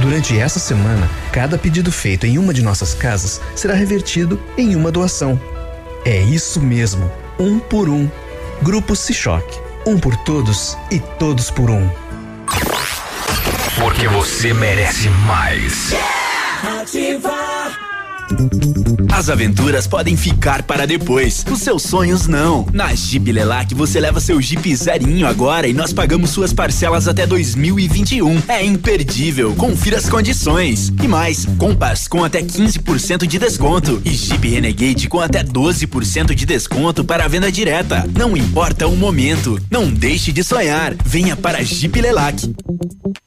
Durante 0.00 0.38
essa 0.38 0.58
semana, 0.58 1.08
cada 1.32 1.56
pedido 1.56 1.90
feito 1.90 2.26
em 2.26 2.38
uma 2.38 2.52
de 2.52 2.62
nossas 2.62 2.94
casas 2.94 3.40
será 3.54 3.74
revertido 3.74 4.40
em 4.56 4.76
uma 4.76 4.90
doação. 4.90 5.40
É 6.04 6.20
isso 6.20 6.60
mesmo, 6.60 7.10
um 7.38 7.58
por 7.58 7.88
um. 7.88 8.08
Grupo 8.62 8.94
Cichoc. 8.94 9.44
Um 9.84 9.98
por 9.98 10.14
todos 10.18 10.78
e 10.88 11.00
todos 11.00 11.50
por 11.50 11.68
um. 11.68 11.90
Porque 13.80 14.06
você 14.06 14.54
merece 14.54 15.08
mais. 15.26 15.90
As 19.12 19.28
aventuras 19.28 19.86
podem 19.86 20.16
ficar 20.16 20.62
para 20.62 20.86
depois, 20.86 21.44
os 21.50 21.60
seus 21.60 21.82
sonhos 21.82 22.26
não. 22.26 22.66
Na 22.72 22.92
Jeep 22.94 23.30
Lelac 23.30 23.74
você 23.74 24.00
leva 24.00 24.20
seu 24.20 24.40
Jeep 24.40 24.74
zerinho 24.74 25.26
agora 25.26 25.68
e 25.68 25.72
nós 25.72 25.92
pagamos 25.92 26.30
suas 26.30 26.52
parcelas 26.52 27.06
até 27.06 27.26
2021. 27.26 28.42
É 28.48 28.64
imperdível, 28.64 29.54
confira 29.54 29.98
as 29.98 30.08
condições. 30.08 30.92
E 31.02 31.06
mais, 31.06 31.46
Compass 31.58 32.08
com 32.08 32.24
até 32.24 32.42
15% 32.42 33.26
de 33.26 33.38
desconto 33.38 34.02
e 34.04 34.10
Jeep 34.10 34.48
Renegade 34.48 35.08
com 35.08 35.20
até 35.20 35.44
12% 35.44 36.34
de 36.34 36.46
desconto 36.46 37.04
para 37.04 37.28
venda 37.28 37.52
direta. 37.52 38.08
Não 38.18 38.36
importa 38.36 38.88
o 38.88 38.96
momento, 38.96 39.60
não 39.70 39.88
deixe 39.88 40.32
de 40.32 40.42
sonhar. 40.42 40.94
Venha 41.04 41.36
para 41.36 41.62
Jeep 41.62 42.00
Lelac. 42.00 42.52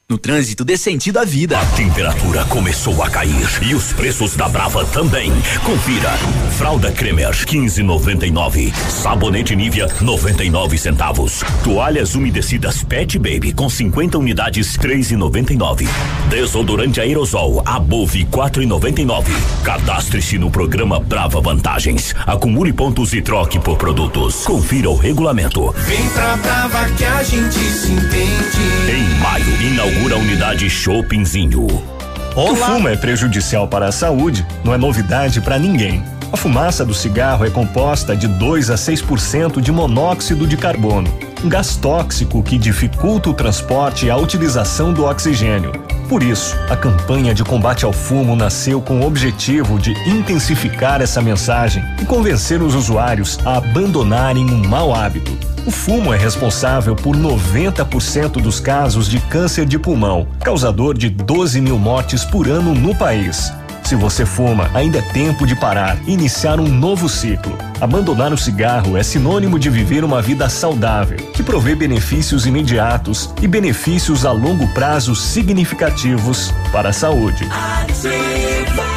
No 0.08 0.16
trânsito 0.16 0.64
dê 0.64 0.76
sentido 0.76 1.18
à 1.18 1.24
vida. 1.24 1.58
A 1.58 1.66
temperatura 1.66 2.44
começou 2.44 3.02
a 3.02 3.10
cair 3.10 3.48
e 3.62 3.74
os 3.74 3.92
preços 3.92 4.36
da 4.36 4.48
Brava 4.48 4.84
também. 4.96 5.30
Confira. 5.62 6.10
Fralda 6.56 6.90
Cremer 6.90 7.30
15,99. 7.30 8.72
Sabonete 8.88 9.54
Nivea 9.54 9.88
99 10.00 10.78
centavos. 10.78 11.44
Toalhas 11.62 12.14
umedecidas 12.14 12.82
Pet 12.82 13.18
Baby 13.18 13.52
com 13.52 13.68
50 13.68 14.16
unidades 14.16 14.74
3,99. 14.78 15.86
Desodorante 16.30 16.98
aerosol 16.98 17.62
Above 17.66 18.24
4,99. 18.24 19.26
Cadastre-se 19.62 20.38
no 20.38 20.50
programa 20.50 20.98
Brava 20.98 21.42
Vantagens. 21.42 22.14
Acumule 22.26 22.72
pontos 22.72 23.12
e 23.12 23.20
troque 23.20 23.58
por 23.58 23.76
produtos. 23.76 24.46
Confira 24.46 24.88
o 24.88 24.96
regulamento. 24.96 25.74
Vem 25.76 26.08
pra 26.08 26.36
Brava 26.38 26.88
que 26.96 27.04
a 27.04 27.22
gente 27.22 27.58
se 27.58 27.92
entende. 27.92 28.90
Em 28.90 29.20
maio, 29.20 29.62
inaugura 29.62 30.14
a 30.14 30.18
unidade 30.18 30.70
Shoppingzinho. 30.70 31.95
O 32.36 32.54
fumo 32.54 32.86
é 32.86 32.94
prejudicial 32.94 33.66
para 33.66 33.86
a 33.86 33.92
saúde, 33.92 34.46
não 34.62 34.74
é 34.74 34.76
novidade 34.76 35.40
para 35.40 35.58
ninguém. 35.58 36.04
A 36.32 36.36
fumaça 36.36 36.84
do 36.84 36.92
cigarro 36.92 37.44
é 37.44 37.50
composta 37.50 38.16
de 38.16 38.26
2 38.26 38.70
a 38.70 38.74
6% 38.74 39.60
de 39.60 39.70
monóxido 39.70 40.46
de 40.46 40.56
carbono, 40.56 41.08
um 41.44 41.48
gás 41.48 41.76
tóxico 41.76 42.42
que 42.42 42.58
dificulta 42.58 43.30
o 43.30 43.34
transporte 43.34 44.06
e 44.06 44.10
a 44.10 44.16
utilização 44.16 44.92
do 44.92 45.04
oxigênio. 45.04 45.72
Por 46.08 46.22
isso, 46.22 46.56
a 46.68 46.76
campanha 46.76 47.32
de 47.32 47.44
combate 47.44 47.84
ao 47.84 47.92
fumo 47.92 48.34
nasceu 48.34 48.80
com 48.80 49.00
o 49.00 49.06
objetivo 49.06 49.78
de 49.78 49.92
intensificar 50.08 51.00
essa 51.00 51.22
mensagem 51.22 51.82
e 52.00 52.04
convencer 52.04 52.60
os 52.60 52.74
usuários 52.74 53.38
a 53.44 53.58
abandonarem 53.58 54.44
um 54.44 54.68
mau 54.68 54.94
hábito. 54.94 55.36
O 55.64 55.70
fumo 55.70 56.12
é 56.12 56.16
responsável 56.16 56.94
por 56.94 57.16
90% 57.16 58.40
dos 58.40 58.60
casos 58.60 59.08
de 59.08 59.20
câncer 59.20 59.64
de 59.64 59.78
pulmão, 59.78 60.28
causador 60.40 60.96
de 60.96 61.08
12 61.08 61.60
mil 61.60 61.78
mortes 61.78 62.24
por 62.24 62.48
ano 62.48 62.72
no 62.72 62.94
país. 62.94 63.52
Se 63.86 63.94
você 63.94 64.26
fuma, 64.26 64.68
ainda 64.74 64.98
é 64.98 65.00
tempo 65.00 65.46
de 65.46 65.54
parar 65.54 65.96
iniciar 66.08 66.58
um 66.58 66.66
novo 66.66 67.08
ciclo. 67.08 67.56
Abandonar 67.80 68.32
o 68.32 68.36
cigarro 68.36 68.96
é 68.96 69.02
sinônimo 69.04 69.60
de 69.60 69.70
viver 69.70 70.02
uma 70.02 70.20
vida 70.20 70.48
saudável, 70.48 71.18
que 71.32 71.40
provê 71.40 71.76
benefícios 71.76 72.46
imediatos 72.46 73.30
e 73.40 73.46
benefícios 73.46 74.26
a 74.26 74.32
longo 74.32 74.66
prazo 74.74 75.14
significativos 75.14 76.52
para 76.72 76.88
a 76.88 76.92
saúde. 76.92 77.44
Ativa. 77.44 78.95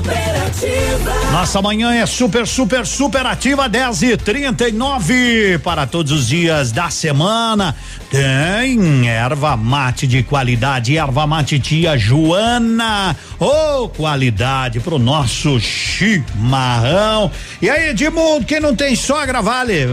Superativa. 0.00 1.30
Nossa 1.30 1.60
manhã 1.60 1.92
é 1.92 2.06
super, 2.06 2.46
super, 2.46 2.86
super 2.86 3.26
ativa, 3.26 3.68
10 3.68 4.02
e 4.02 4.16
39 4.16 5.58
para 5.58 5.86
todos 5.86 6.10
os 6.10 6.28
dias 6.28 6.72
da 6.72 6.88
semana. 6.88 7.76
Tem 8.10 9.08
erva 9.08 9.58
mate 9.58 10.06
de 10.06 10.22
qualidade, 10.22 10.96
erva 10.96 11.26
mate 11.26 11.60
tia 11.60 11.98
Joana. 11.98 13.14
Ô, 13.38 13.82
oh, 13.84 13.88
qualidade 13.90 14.80
pro 14.80 14.98
nosso 14.98 15.60
chimarrão. 15.60 17.30
E 17.60 17.68
aí, 17.68 17.90
Edmundo, 17.90 18.46
quem 18.46 18.58
não 18.58 18.74
tem 18.74 18.96
sogra, 18.96 19.42
vale. 19.42 19.86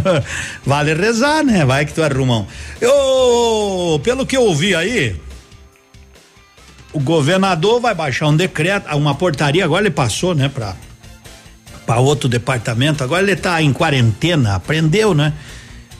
vale 0.64 0.92
rezar, 0.92 1.42
né? 1.42 1.64
Vai 1.64 1.86
que 1.86 1.94
tu 1.94 2.02
arrumam. 2.02 2.46
Eu, 2.80 3.98
pelo 4.04 4.26
que 4.26 4.36
eu 4.36 4.42
ouvi 4.42 4.74
aí, 4.74 5.16
o 6.98 7.00
governador 7.00 7.80
vai 7.80 7.94
baixar 7.94 8.26
um 8.26 8.36
decreto, 8.36 8.92
uma 8.96 9.14
portaria, 9.14 9.64
agora 9.64 9.82
ele 9.82 9.90
passou, 9.90 10.34
né, 10.34 10.48
para 10.48 10.74
para 11.86 12.00
outro 12.00 12.28
departamento, 12.28 13.02
agora 13.02 13.22
ele 13.22 13.34
tá 13.34 13.62
em 13.62 13.72
quarentena, 13.72 14.56
aprendeu, 14.56 15.14
né? 15.14 15.32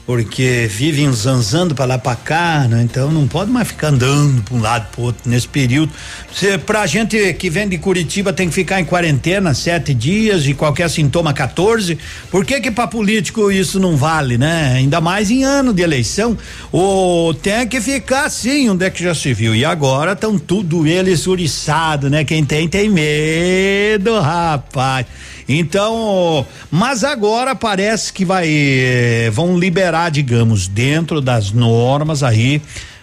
Porque 0.09 0.65
vivem 0.67 1.13
zanzando 1.13 1.75
para 1.75 1.85
lá 1.85 1.99
para 1.99 2.15
cá, 2.15 2.67
né? 2.67 2.81
Então 2.81 3.11
não 3.11 3.27
pode 3.27 3.51
mais 3.51 3.67
ficar 3.67 3.89
andando 3.89 4.41
para 4.41 4.55
um 4.55 4.59
lado 4.59 4.87
para 4.91 5.03
outro 5.03 5.29
nesse 5.29 5.47
período. 5.47 5.91
Cê, 6.33 6.57
pra 6.57 6.87
gente 6.87 7.31
que 7.35 7.47
vem 7.47 7.69
de 7.69 7.77
Curitiba 7.77 8.33
tem 8.33 8.49
que 8.49 8.55
ficar 8.55 8.79
em 8.81 8.85
quarentena 8.85 9.53
sete 9.53 9.93
dias 9.93 10.47
e 10.47 10.55
qualquer 10.55 10.89
sintoma 10.89 11.31
14. 11.31 11.95
Por 12.31 12.43
que 12.43 12.59
que 12.59 12.71
para 12.71 12.87
político 12.87 13.51
isso 13.51 13.79
não 13.79 13.95
vale, 13.95 14.35
né? 14.35 14.73
Ainda 14.77 14.99
mais 14.99 15.29
em 15.29 15.43
ano 15.43 15.71
de 15.71 15.83
eleição. 15.83 16.35
Ou 16.71 17.31
tem 17.35 17.67
que 17.67 17.79
ficar 17.79 18.25
assim, 18.25 18.67
onde 18.67 18.85
é 18.85 18.89
que 18.89 19.03
já 19.03 19.13
se 19.13 19.31
viu? 19.31 19.53
E 19.53 19.63
agora 19.63 20.13
estão 20.13 20.39
tudo 20.39 20.87
eles 20.87 21.27
uriçado, 21.27 22.09
né? 22.09 22.25
Quem 22.25 22.43
tem 22.43 22.67
tem 22.67 22.89
medo, 22.89 24.19
rapaz. 24.19 25.05
Então, 25.51 26.45
mas 26.69 27.03
agora 27.03 27.55
parece 27.55 28.13
que 28.13 28.23
vai 28.23 28.47
eh, 28.47 29.31
vão 29.33 29.57
liberar, 29.57 30.11
digamos, 30.11 30.67
dentro 30.67 31.19
das 31.19 31.51
normas 31.51 32.21
aí 32.21 32.61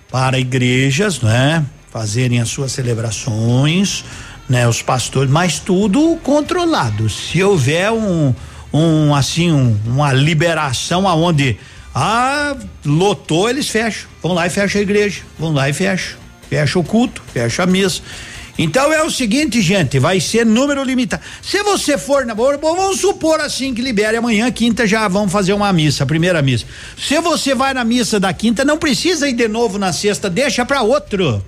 para 0.09 0.39
igrejas, 0.39 1.20
né? 1.20 1.64
Fazerem 1.90 2.40
as 2.40 2.48
suas 2.48 2.70
celebrações, 2.70 4.05
né? 4.48 4.68
Os 4.68 4.81
pastores, 4.81 5.28
mas 5.28 5.59
tudo 5.59 6.16
controlado. 6.23 7.10
Se 7.10 7.43
houver 7.43 7.90
um, 7.90 8.32
um 8.73 9.12
assim, 9.12 9.51
um, 9.51 9.77
uma 9.85 10.12
liberação 10.12 11.09
aonde 11.09 11.59
ah, 11.93 12.55
lotou, 12.85 13.51
eles 13.51 13.68
fecham. 13.68 14.09
Vão 14.23 14.35
lá 14.35 14.47
e 14.47 14.51
fecham 14.51 14.78
a 14.78 14.82
igreja. 14.82 15.23
Vão 15.36 15.52
lá 15.52 15.68
e 15.68 15.73
fecham. 15.73 16.16
Fecha 16.48 16.78
o 16.78 16.85
culto, 16.85 17.24
fecha 17.32 17.64
a 17.64 17.66
missa. 17.66 18.02
Então 18.58 18.92
é 18.92 19.02
o 19.02 19.10
seguinte, 19.10 19.60
gente, 19.60 19.98
vai 19.98 20.18
ser 20.18 20.46
número 20.46 20.82
limitado. 20.82 21.22
Se 21.42 21.62
você 21.62 21.98
for 21.98 22.24
na 22.24 22.34
vamos 22.34 23.00
supor 23.00 23.40
assim 23.40 23.74
que 23.74 23.82
libere 23.82 24.16
amanhã, 24.16 24.50
quinta 24.50 24.86
já 24.86 25.06
vão 25.08 25.28
fazer 25.28 25.52
uma 25.52 25.72
missa, 25.72 26.04
a 26.04 26.06
primeira 26.06 26.40
missa. 26.40 26.64
Se 26.96 27.20
você 27.20 27.54
vai 27.54 27.74
na 27.74 27.84
missa 27.84 28.18
da 28.18 28.32
quinta, 28.32 28.64
não 28.64 28.78
precisa 28.78 29.28
ir 29.28 29.34
de 29.34 29.48
novo 29.48 29.78
na 29.78 29.92
sexta, 29.92 30.30
deixa 30.30 30.64
para 30.64 30.82
outro. 30.82 31.44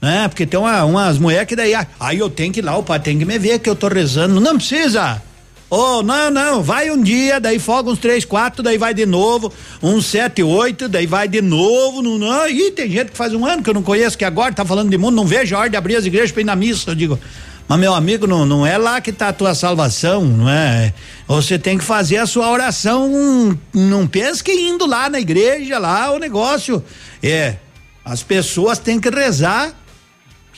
Né? 0.00 0.28
Porque 0.28 0.46
tem 0.46 0.58
uma, 0.58 0.84
umas 0.84 1.18
mulheres 1.18 1.46
que 1.46 1.56
daí, 1.56 1.74
aí 1.74 1.86
ah, 2.00 2.14
eu 2.14 2.30
tenho 2.30 2.52
que 2.52 2.60
ir 2.60 2.62
lá, 2.62 2.76
o 2.76 2.82
pai 2.82 3.00
tem 3.00 3.18
que 3.18 3.24
me 3.24 3.38
ver 3.38 3.58
que 3.58 3.68
eu 3.68 3.76
tô 3.76 3.88
rezando. 3.88 4.40
Não 4.40 4.56
precisa. 4.56 5.22
Oh, 5.70 6.02
não, 6.02 6.30
não, 6.30 6.62
vai 6.62 6.90
um 6.90 7.02
dia, 7.02 7.38
daí 7.38 7.58
folga 7.58 7.90
uns 7.90 7.98
três, 7.98 8.24
quatro, 8.24 8.62
daí 8.62 8.78
vai 8.78 8.94
de 8.94 9.04
novo, 9.04 9.52
uns 9.82 10.06
sete, 10.06 10.42
oito, 10.42 10.88
daí 10.88 11.06
vai 11.06 11.28
de 11.28 11.42
novo, 11.42 12.00
não, 12.00 12.16
não, 12.16 12.48
e 12.48 12.70
tem 12.70 12.90
gente 12.90 13.10
que 13.10 13.16
faz 13.16 13.34
um 13.34 13.44
ano 13.44 13.62
que 13.62 13.68
eu 13.68 13.74
não 13.74 13.82
conheço, 13.82 14.16
que 14.16 14.24
agora 14.24 14.54
tá 14.54 14.64
falando 14.64 14.88
de 14.88 14.96
mundo, 14.96 15.14
não 15.14 15.26
vejo 15.26 15.54
a 15.54 15.58
hora 15.58 15.68
de 15.68 15.76
abrir 15.76 15.96
as 15.96 16.06
igrejas 16.06 16.32
pra 16.32 16.40
ir 16.40 16.44
na 16.46 16.56
missa, 16.56 16.90
eu 16.90 16.94
digo, 16.94 17.20
mas 17.68 17.78
meu 17.78 17.92
amigo, 17.92 18.26
não, 18.26 18.46
não 18.46 18.64
é 18.64 18.78
lá 18.78 18.98
que 18.98 19.12
tá 19.12 19.28
a 19.28 19.32
tua 19.32 19.54
salvação, 19.54 20.24
não 20.24 20.48
é? 20.48 20.94
Você 21.26 21.58
tem 21.58 21.76
que 21.76 21.84
fazer 21.84 22.16
a 22.16 22.26
sua 22.26 22.50
oração, 22.50 23.58
não 23.74 24.06
pensa 24.06 24.42
que 24.42 24.52
indo 24.52 24.86
lá 24.86 25.10
na 25.10 25.20
igreja, 25.20 25.78
lá 25.78 26.10
o 26.10 26.18
negócio, 26.18 26.82
é, 27.22 27.56
as 28.02 28.22
pessoas 28.22 28.78
têm 28.78 28.98
que 28.98 29.10
rezar 29.10 29.74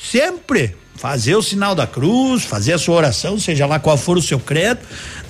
sempre, 0.00 0.76
fazer 1.00 1.34
o 1.34 1.42
sinal 1.42 1.74
da 1.74 1.86
cruz, 1.86 2.44
fazer 2.44 2.74
a 2.74 2.78
sua 2.78 2.96
oração, 2.96 3.40
seja 3.40 3.64
lá 3.64 3.78
qual 3.78 3.96
for 3.96 4.18
o 4.18 4.22
seu 4.22 4.38
credo, 4.38 4.80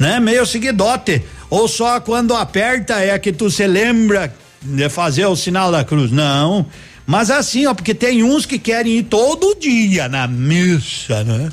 né? 0.01 0.19
Meio 0.19 0.45
seguidote. 0.45 1.23
Ou 1.49 1.69
só 1.69 2.01
quando 2.01 2.35
aperta 2.35 2.95
é 2.99 3.17
que 3.21 3.33
tu 3.33 3.49
se 3.49 3.65
lembra 3.69 4.35
de 4.61 4.89
fazer 4.89 5.27
o 5.27 5.37
sinal 5.37 5.71
da 5.71 5.85
cruz. 5.85 6.11
Não. 6.11 6.67
Mas 7.07 7.31
assim, 7.31 7.67
ó, 7.67 7.75
porque 7.75 7.95
tem 7.95 8.25
uns 8.25 8.45
que 8.45 8.59
querem 8.59 8.99
ir 8.99 9.05
todo 9.05 9.57
dia 9.61 10.09
na 10.09 10.27
missa, 10.27 11.23
né? 11.23 11.49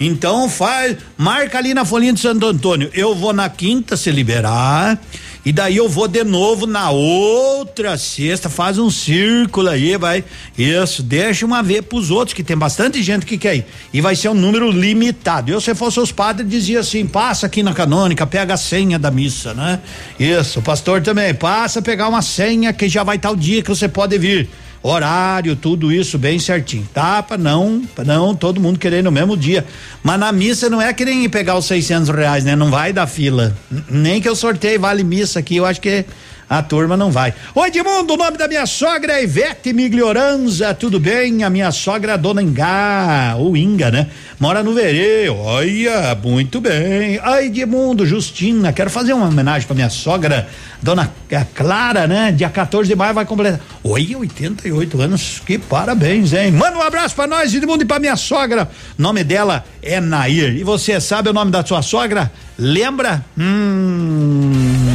Então 0.00 0.48
faz, 0.48 0.96
marca 1.18 1.58
ali 1.58 1.74
na 1.74 1.84
folhinha 1.84 2.14
de 2.14 2.20
Santo 2.20 2.46
Antônio. 2.46 2.90
Eu 2.94 3.14
vou 3.14 3.34
na 3.34 3.50
quinta 3.50 3.94
se 3.94 4.10
liberar. 4.10 4.98
E 5.44 5.52
daí 5.52 5.76
eu 5.76 5.88
vou 5.88 6.06
de 6.06 6.22
novo 6.22 6.66
na 6.66 6.90
outra 6.90 7.96
sexta, 7.96 8.50
faz 8.50 8.78
um 8.78 8.90
círculo 8.90 9.68
aí, 9.68 9.96
vai. 9.96 10.22
Isso, 10.56 11.02
deixa 11.02 11.46
uma 11.46 11.62
vez 11.62 11.80
pros 11.80 12.10
outros, 12.10 12.34
que 12.34 12.42
tem 12.42 12.56
bastante 12.56 13.02
gente 13.02 13.24
que 13.24 13.38
quer 13.38 13.56
ir. 13.56 13.66
E 13.92 14.00
vai 14.00 14.14
ser 14.14 14.28
um 14.28 14.34
número 14.34 14.70
limitado. 14.70 15.50
Eu, 15.50 15.60
se 15.60 15.74
fosse 15.74 15.98
os 15.98 16.12
padres, 16.12 16.48
dizia 16.48 16.80
assim: 16.80 17.06
passa 17.06 17.46
aqui 17.46 17.62
na 17.62 17.72
canônica, 17.72 18.26
pega 18.26 18.54
a 18.54 18.58
senha 18.58 18.98
da 18.98 19.10
missa, 19.10 19.54
né? 19.54 19.80
Isso, 20.18 20.58
o 20.58 20.62
pastor 20.62 21.00
também, 21.00 21.34
passa 21.34 21.80
pegar 21.80 22.08
uma 22.08 22.22
senha 22.22 22.72
que 22.72 22.88
já 22.88 23.02
vai 23.02 23.18
o 23.30 23.36
dia 23.36 23.62
que 23.62 23.68
você 23.68 23.88
pode 23.88 24.18
vir 24.18 24.48
horário, 24.82 25.54
tudo 25.54 25.92
isso 25.92 26.18
bem 26.18 26.38
certinho, 26.38 26.88
tá? 26.92 27.22
Pra 27.22 27.36
não, 27.36 27.82
pra 27.94 28.04
não 28.04 28.34
todo 28.34 28.60
mundo 28.60 28.78
querer 28.78 29.02
no 29.02 29.10
mesmo 29.10 29.36
dia. 29.36 29.64
Mas 30.02 30.18
na 30.18 30.32
missa 30.32 30.70
não 30.70 30.80
é 30.80 30.92
que 30.92 31.04
nem 31.04 31.28
pegar 31.28 31.56
os 31.56 31.66
600 31.66 32.08
reais, 32.08 32.44
né? 32.44 32.56
Não 32.56 32.70
vai 32.70 32.92
dar 32.92 33.06
fila. 33.06 33.54
Nem 33.88 34.20
que 34.20 34.28
eu 34.28 34.34
sorteie 34.34 34.78
vale 34.78 35.04
missa 35.04 35.38
aqui, 35.38 35.56
eu 35.56 35.66
acho 35.66 35.80
que 35.80 36.04
a 36.50 36.64
turma 36.64 36.96
não 36.96 37.12
vai. 37.12 37.32
Oi, 37.54 37.68
Edmundo, 37.68 38.14
o 38.14 38.16
nome 38.16 38.36
da 38.36 38.48
minha 38.48 38.66
sogra 38.66 39.12
é 39.12 39.22
Ivete 39.22 39.72
Miglioranza, 39.72 40.74
tudo 40.74 40.98
bem? 40.98 41.44
A 41.44 41.48
minha 41.48 41.70
sogra, 41.70 42.14
é 42.14 42.18
Dona 42.18 42.42
Ingá, 42.42 43.36
ou 43.38 43.56
Inga, 43.56 43.92
né? 43.92 44.08
Mora 44.40 44.60
no 44.60 44.74
Verê, 44.74 45.28
olha, 45.28 46.12
muito 46.20 46.60
bem. 46.60 47.20
Ai, 47.22 47.46
Edmundo, 47.46 48.04
Justina, 48.04 48.72
quero 48.72 48.90
fazer 48.90 49.12
uma 49.12 49.28
homenagem 49.28 49.64
pra 49.64 49.76
minha 49.76 49.90
sogra, 49.90 50.48
Dona 50.82 51.12
Clara, 51.54 52.08
né? 52.08 52.32
Dia 52.32 52.48
14 52.48 52.88
de 52.88 52.96
maio 52.96 53.14
vai 53.14 53.24
completar. 53.24 53.60
Oi, 53.84 54.16
88 54.16 55.00
anos, 55.02 55.40
que 55.46 55.56
parabéns, 55.56 56.32
hein? 56.32 56.50
Manda 56.50 56.76
um 56.76 56.82
abraço 56.82 57.14
pra 57.14 57.28
nós, 57.28 57.54
Edmundo, 57.54 57.84
e 57.84 57.86
pra 57.86 58.00
minha 58.00 58.16
sogra. 58.16 58.68
Nome 58.98 59.22
dela 59.22 59.64
é 59.80 60.00
Nair. 60.00 60.56
E 60.56 60.64
você 60.64 61.00
sabe 61.00 61.28
o 61.28 61.32
nome 61.32 61.52
da 61.52 61.64
sua 61.64 61.80
sogra? 61.80 62.28
Lembra? 62.60 63.24
Hum. 63.38 64.94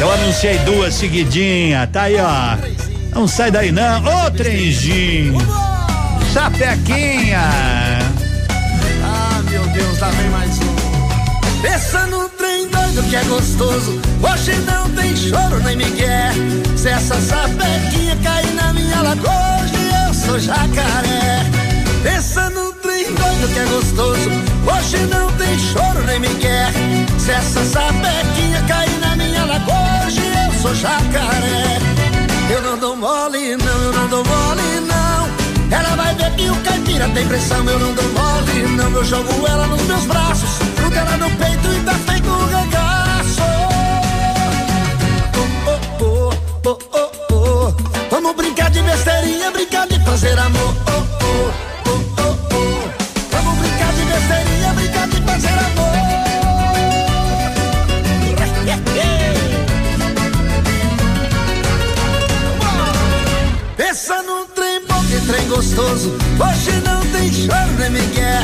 Eu 0.00 0.10
anunciei 0.12 0.58
duas 0.58 0.92
seguidinha, 0.92 1.86
tá 1.86 2.02
aí, 2.02 2.16
ó. 2.16 2.56
Não 3.14 3.28
sai 3.28 3.48
daí 3.48 3.70
não. 3.70 4.02
Ô, 4.02 4.30
trenzinho. 4.32 5.38
Sapequinha. 6.32 7.38
Ah, 9.04 9.40
meu 9.48 9.62
Deus, 9.68 10.00
lá 10.00 10.10
vem 10.10 10.30
mais 10.30 10.58
um. 10.58 11.62
Pensa 11.62 12.06
no 12.06 12.28
trem 12.30 12.66
doido 12.66 13.04
que 13.08 13.14
é 13.14 13.22
gostoso. 13.22 14.00
Hoje 14.20 14.56
não 14.66 14.90
tem 14.90 15.14
choro 15.14 15.62
nem 15.62 15.76
migué. 15.76 16.32
Se 16.76 16.88
essa 16.88 17.20
sapequinha 17.20 18.16
cair 18.16 18.52
na 18.54 18.72
minha 18.72 19.00
lagoa, 19.00 19.62
hoje 19.62 20.08
eu 20.08 20.14
sou 20.14 20.40
jacaré. 20.40 21.44
Pensa 22.02 22.50
doido 22.82 23.52
que 23.52 23.58
é 23.58 23.64
gostoso. 23.66 24.30
Hoje 24.66 24.98
não 25.06 25.30
tem 25.32 25.58
choro 25.58 26.02
nem 26.06 26.20
migué. 26.20 26.70
Se 27.18 27.30
essa 27.30 27.64
sapequinha 27.64 28.62
cair 28.66 28.98
na 29.00 29.16
minha 29.16 29.44
lagoa, 29.44 30.06
hoje 30.06 30.20
eu 30.20 30.60
sou 30.60 30.74
jacaré. 30.74 31.78
Eu 32.50 32.62
não 32.62 32.78
dou 32.78 32.96
mole, 32.96 33.56
não, 33.56 33.82
eu 33.82 33.92
não 33.92 34.08
dou 34.08 34.24
mole, 34.24 34.80
não. 34.86 35.28
Ela 35.70 35.94
vai 35.96 36.14
ver 36.14 36.32
que 36.32 36.50
o 36.50 36.56
caipira 36.62 37.08
tem 37.10 37.26
pressão, 37.28 37.64
eu 37.64 37.78
não 37.78 37.94
dou 37.94 38.08
mole, 38.12 38.62
não. 38.76 38.90
Eu 38.90 39.04
jogo 39.04 39.46
ela 39.46 39.66
nos 39.66 39.82
meus 39.82 40.04
braços, 40.06 40.50
gruda 40.76 40.96
ela 40.96 41.16
no 41.16 41.30
peito 41.36 41.72
e 41.72 41.80
tá 41.84 41.94
feito 41.94 42.28
um 42.28 42.46
regaço. 42.46 43.42
Oh, 45.36 45.40
oh, 45.70 46.04
oh, 46.04 46.30
oh, 46.66 46.78
oh, 46.92 47.34
oh. 47.34 47.74
Vamos 48.10 48.34
brincar 48.34 48.70
de 48.70 48.82
besteirinha, 48.82 49.50
brincar 49.52 49.86
de 49.86 50.00
fazer 50.00 50.36
amor. 50.38 50.74
Oh, 50.88 50.99
gostoso. 65.50 66.14
Hoje 66.38 66.80
não 66.86 67.00
tem 67.10 67.32
choro 67.32 67.72
nem 67.78 67.90
migué. 67.90 68.40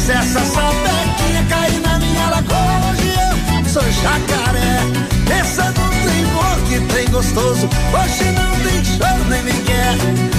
Se 0.00 0.10
essa 0.10 0.40
sapequinha 0.40 1.44
cair 1.48 1.80
na 1.80 1.98
minha 2.00 2.30
lagoa, 2.30 2.90
hoje 2.90 3.14
eu 3.14 3.70
sou 3.70 3.82
jacaré. 3.82 4.82
Essa 5.30 5.64
não 5.66 5.88
tem 5.88 6.24
amor 6.24 6.58
que 6.68 6.80
tem 6.92 7.08
gostoso. 7.10 7.68
Hoje 7.94 8.24
não 8.32 8.50
tem 8.64 8.84
choro 8.84 9.24
nem 9.30 9.42
migué. 9.44 9.96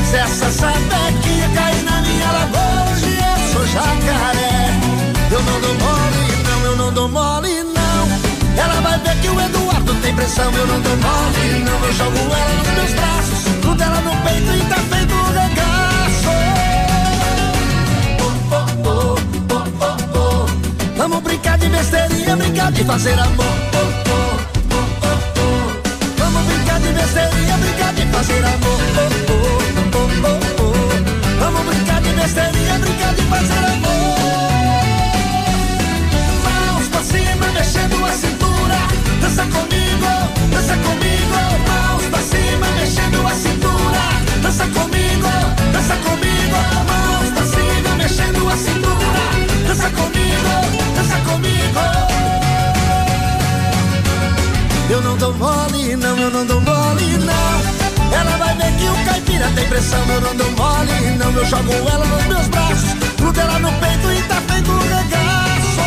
Se 0.09 0.17
essa 0.17 0.51
sapequinha 0.51 1.49
cair 1.55 1.83
na 1.83 2.01
minha 2.01 2.31
lagoa, 2.31 2.91
hoje 2.91 3.17
eu 3.17 3.53
sou 3.53 3.65
jacaré. 3.67 4.77
Eu 5.31 5.41
não 5.41 5.61
dou 5.61 5.73
mole, 5.75 6.43
não, 6.43 6.65
eu 6.65 6.75
não 6.75 6.93
dou 6.93 7.07
mole, 7.07 7.63
não. 7.63 8.61
Ela 8.61 8.81
vai 8.81 8.99
ver 8.99 9.15
que 9.21 9.29
o 9.29 9.39
Eduardo 9.39 9.95
tem 10.01 10.13
pressão, 10.13 10.51
eu 10.51 10.67
não 10.67 10.81
dou 10.81 10.97
mole, 10.97 11.63
não. 11.63 11.85
Eu 11.85 11.93
jogo 11.93 12.17
ela 12.17 12.53
nos 12.55 12.67
meus 12.73 12.91
braços, 12.91 13.61
tudo 13.61 13.81
ela 13.81 14.01
no 14.01 14.11
peito 14.23 14.53
e 14.53 14.69
tá 14.69 14.75
feito 14.75 15.15
um. 15.15 15.29
Vamos 20.99 21.21
brincar 21.23 21.57
de 21.57 21.69
besteirinha, 21.69 22.35
brincar 22.35 22.73
de 22.73 22.83
fazer 22.83 23.17
amor. 23.17 23.45
Vamos 26.17 26.43
brincar 26.43 26.79
de 26.81 26.91
besteirinha, 26.91 27.57
brincar 27.57 27.93
de 27.93 28.05
fazer 28.07 28.43
amor. 28.43 28.79
Vamos 31.39 31.65
brincar 31.67 32.01
de 32.01 32.09
besteirinha, 32.09 32.79
brincar 32.79 33.13
de 33.15 33.21
fazer 33.21 33.63
amor. 33.63 34.19
Mãos 36.43 36.87
pra 36.89 37.01
cima, 37.01 37.47
mexendo 37.53 38.05
a 38.05 38.11
cintura. 38.11 38.79
Dança 39.21 39.43
comigo, 39.45 40.11
dança 40.51 40.75
comigo. 40.75 41.39
Mãos 41.65 42.03
pra 42.11 42.21
cima, 42.21 42.67
mexendo 42.77 43.25
a 43.25 43.31
cintura. 43.31 44.03
Dança 44.43 44.65
comigo, 44.65 45.29
dança 45.71 45.95
comigo. 45.95 46.57
Mãos 46.89 47.29
pra 47.33 47.45
cima, 47.45 47.95
mexendo 47.95 48.49
a 48.49 48.57
cintura. 48.57 49.48
Dança 49.69 49.87
comigo, 49.91 50.49
dança 50.95 51.17
comigo. 51.29 51.79
Eu 54.89 54.99
não 55.03 55.15
dou 55.15 55.31
mole, 55.35 55.95
não, 55.95 56.17
eu 56.17 56.31
não 56.31 56.43
dou 56.43 56.59
mole, 56.59 57.17
não. 57.19 58.17
Ela 58.19 58.37
vai 58.37 58.55
ver 58.55 58.75
que 58.79 58.89
o 58.89 59.05
caipira 59.05 59.47
tem 59.53 59.67
pressão, 59.67 60.03
eu 60.09 60.21
não 60.21 60.35
dou 60.35 60.49
mole, 60.53 61.11
não. 61.19 61.31
Eu 61.33 61.45
jogo 61.45 61.71
ela 61.71 62.03
nos 62.03 62.25
meus 62.25 62.47
braços, 62.47 62.93
grudo 63.15 63.39
ela 63.39 63.59
no 63.59 63.71
peito 63.73 64.11
e 64.11 64.23
tá 64.23 64.41
feito 64.51 64.71
um 64.71 64.79
regaço. 64.79 65.81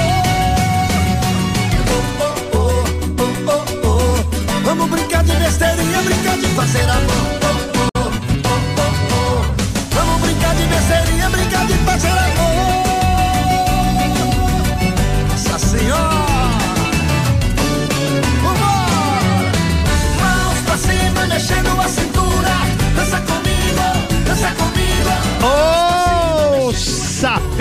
Oh, 1.91 2.03
oh, 2.23 2.59
oh, 2.59 2.85
oh, 3.19 3.35
oh, 3.49 3.89
oh. 3.89 4.61
Vamos 4.65 4.91
brincar 4.91 5.25
de 5.25 5.35
besteirinha, 5.35 6.03
brincar 6.03 6.37
de 6.39 6.47
fazer 6.55 6.89
amor. 6.89 7.27
Oh, 7.43 7.99
oh, 7.99 8.13
oh, 8.47 8.61
oh, 8.79 8.93
oh. 9.17 9.95
Vamos 9.97 10.21
brincar 10.21 10.55
de 10.55 10.67
besteirinha, 10.69 11.29
brincar 11.31 11.67
de 11.67 11.75
fazer 11.79 12.11
amor. 12.11 13.02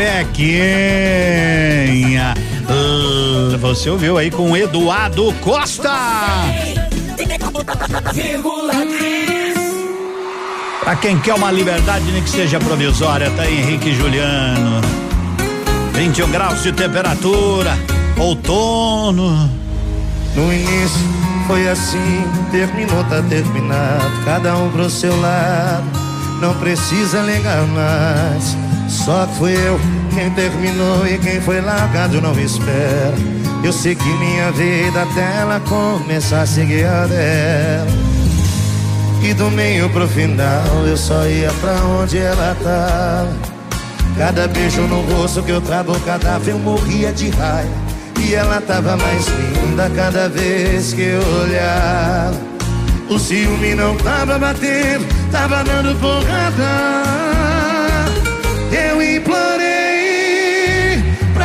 Sapequinha. 0.01 2.33
L- 2.67 3.57
Você 3.57 3.89
ouviu 3.89 4.17
aí 4.17 4.31
com 4.31 4.55
Eduardo 4.57 5.31
Costa. 5.41 5.91
Pra 10.83 10.95
quem 10.95 11.19
quer 11.19 11.35
uma 11.35 11.51
liberdade, 11.51 12.11
nem 12.11 12.23
que 12.23 12.29
seja 12.29 12.59
provisória, 12.59 13.29
tá 13.31 13.43
aí 13.43 13.59
Henrique 13.59 13.93
Juliano. 13.93 14.81
21 15.93 16.31
graus 16.31 16.63
de 16.63 16.71
temperatura, 16.71 17.77
outono. 18.17 19.49
No 20.35 20.51
início 20.53 20.99
foi 21.45 21.67
assim, 21.69 22.23
terminou, 22.51 23.03
tá 23.03 23.21
terminado. 23.21 24.09
Cada 24.25 24.55
um 24.57 24.71
pro 24.71 24.89
seu 24.89 25.15
lado, 25.21 25.83
não 26.41 26.55
precisa 26.55 27.21
ligar 27.21 27.61
mais. 27.67 28.57
Só 28.91 29.25
que 29.25 29.35
fui 29.35 29.53
eu 29.53 29.79
quem 30.13 30.29
terminou 30.31 31.07
e 31.07 31.17
quem 31.17 31.39
foi 31.39 31.61
largado 31.61 32.21
não 32.21 32.37
espera. 32.37 33.15
Eu 33.63 33.71
segui 33.71 34.09
minha 34.17 34.51
vida 34.51 35.03
até 35.03 35.37
ela 35.37 35.61
começar 35.61 36.41
a 36.41 36.45
seguir 36.45 36.85
a 36.85 37.07
dela. 37.07 37.87
E 39.23 39.33
do 39.33 39.49
meio 39.49 39.89
pro 39.91 40.07
final 40.07 40.85
eu 40.85 40.97
só 40.97 41.25
ia 41.25 41.51
pra 41.61 41.73
onde 41.85 42.17
ela 42.17 42.55
tava. 42.61 43.51
Cada 44.17 44.47
beijo 44.49 44.81
no 44.81 45.01
rosto 45.01 45.41
que 45.41 45.51
eu 45.51 45.61
travo 45.61 45.97
cada 46.01 46.39
eu 46.45 46.59
morria 46.59 47.13
de 47.13 47.29
raiva. 47.29 47.71
E 48.19 48.35
ela 48.35 48.59
tava 48.59 48.97
mais 48.97 49.25
linda 49.27 49.89
cada 49.95 50.27
vez 50.27 50.91
que 50.91 51.01
eu 51.01 51.21
olhava. 51.41 52.35
O 53.09 53.17
ciúme 53.17 53.73
não 53.73 53.95
tava 53.97 54.37
batendo, 54.37 55.05
tava 55.31 55.63
dando 55.63 55.97
porrada. 55.99 57.30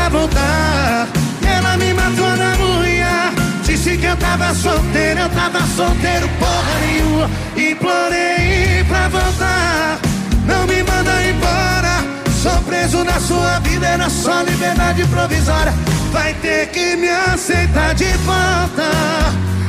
Voltar. 0.09 1.09
Ela 1.47 1.77
me 1.77 1.93
matou 1.95 2.37
na 2.37 2.57
unha. 2.65 3.33
Disse 3.63 3.97
que 3.97 4.07
eu 4.07 4.17
tava 4.17 4.55
solteiro, 4.55 5.21
eu 5.21 5.29
tava 5.31 5.61
solteiro, 5.77 6.29
porra 6.39 6.75
nenhuma. 6.87 7.31
Implorei 7.57 8.85
pra 8.89 9.09
voltar. 9.09 9.99
Não 10.47 10.67
me 10.67 10.83
manda 10.83 11.25
embora. 11.25 12.05
Sou 12.43 12.63
preso 12.63 13.05
na 13.05 13.19
sua 13.21 13.59
vida, 13.61 13.87
era 13.87 14.09
só 14.09 14.43
liberdade 14.43 15.05
provisória. 15.07 15.75
Vai 16.13 16.35
ter 16.35 16.69
que 16.69 16.97
me 16.97 17.09
aceitar 17.09 17.95
de 17.95 18.13
volta. 18.25 18.91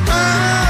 Ah, 0.10 0.67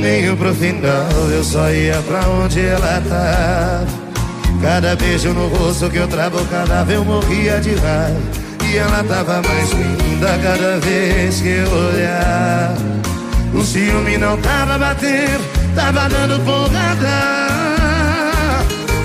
meio 0.00 0.36
pro 0.36 0.54
final 0.54 1.08
eu 1.30 1.44
só 1.44 1.70
ia 1.70 2.02
pra 2.08 2.20
onde 2.28 2.60
ela 2.60 3.02
tava. 3.08 3.86
Cada 4.62 4.96
beijo 4.96 5.32
no 5.32 5.48
rosto 5.48 5.88
que 5.90 5.98
eu 5.98 6.08
travo 6.08 6.44
cadáver 6.46 6.96
eu 6.96 7.04
morria 7.04 7.60
de 7.60 7.74
raiva. 7.74 8.20
E 8.68 8.76
ela 8.76 9.04
tava 9.04 9.42
mais 9.42 9.70
linda 9.72 10.38
cada 10.42 10.78
vez 10.80 11.40
que 11.40 11.48
eu 11.48 11.70
olhava. 11.70 12.76
O 13.54 13.62
ciúme 13.62 14.16
não 14.16 14.36
tava 14.38 14.78
batendo, 14.78 15.44
tava 15.74 16.08
dando 16.08 16.44
porrada. 16.44 17.50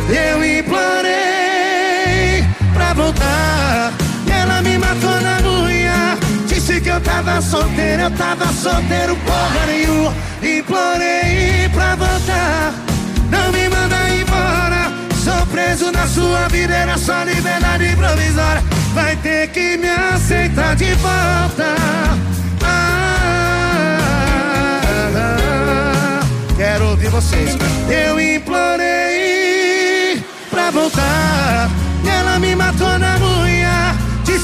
Eu 0.10 0.46
implorei 0.60 2.46
pra 2.74 2.94
voltar. 2.94 3.75
Eu 6.96 7.02
tava 7.02 7.42
solteiro, 7.42 8.04
eu 8.04 8.12
tava 8.12 8.46
solteiro, 8.54 9.18
porra 9.18 9.66
nenhuma. 9.68 10.14
Implorei 10.42 11.68
pra 11.74 11.96
voltar. 11.96 12.74
Não 13.30 13.52
me 13.52 13.68
manda 13.68 14.10
embora. 14.10 14.94
Sou 15.24 15.46
preso 15.48 15.92
na 15.92 16.08
sua 16.08 16.48
vida, 16.48 16.74
era 16.74 16.98
só 16.98 17.24
liberdade 17.24 17.94
provisória. 17.98 18.64
Vai 18.94 19.18
ter 19.18 19.50
que 19.50 19.76
me 19.78 19.90
aceitar 19.90 20.78
de 20.78 20.94
volta. 20.94 21.76
Ah, 22.64 24.40
quero 26.56 26.92
ouvir 26.92 27.10
vocês. 27.10 27.58
Eu 27.90 28.18
implorei 28.20 30.24
pra 30.50 30.72
voltar. 30.72 31.70
Ela 32.08 32.40
me 32.40 32.56
matou 32.56 32.98
na 32.98 33.18
unha. 33.18 33.65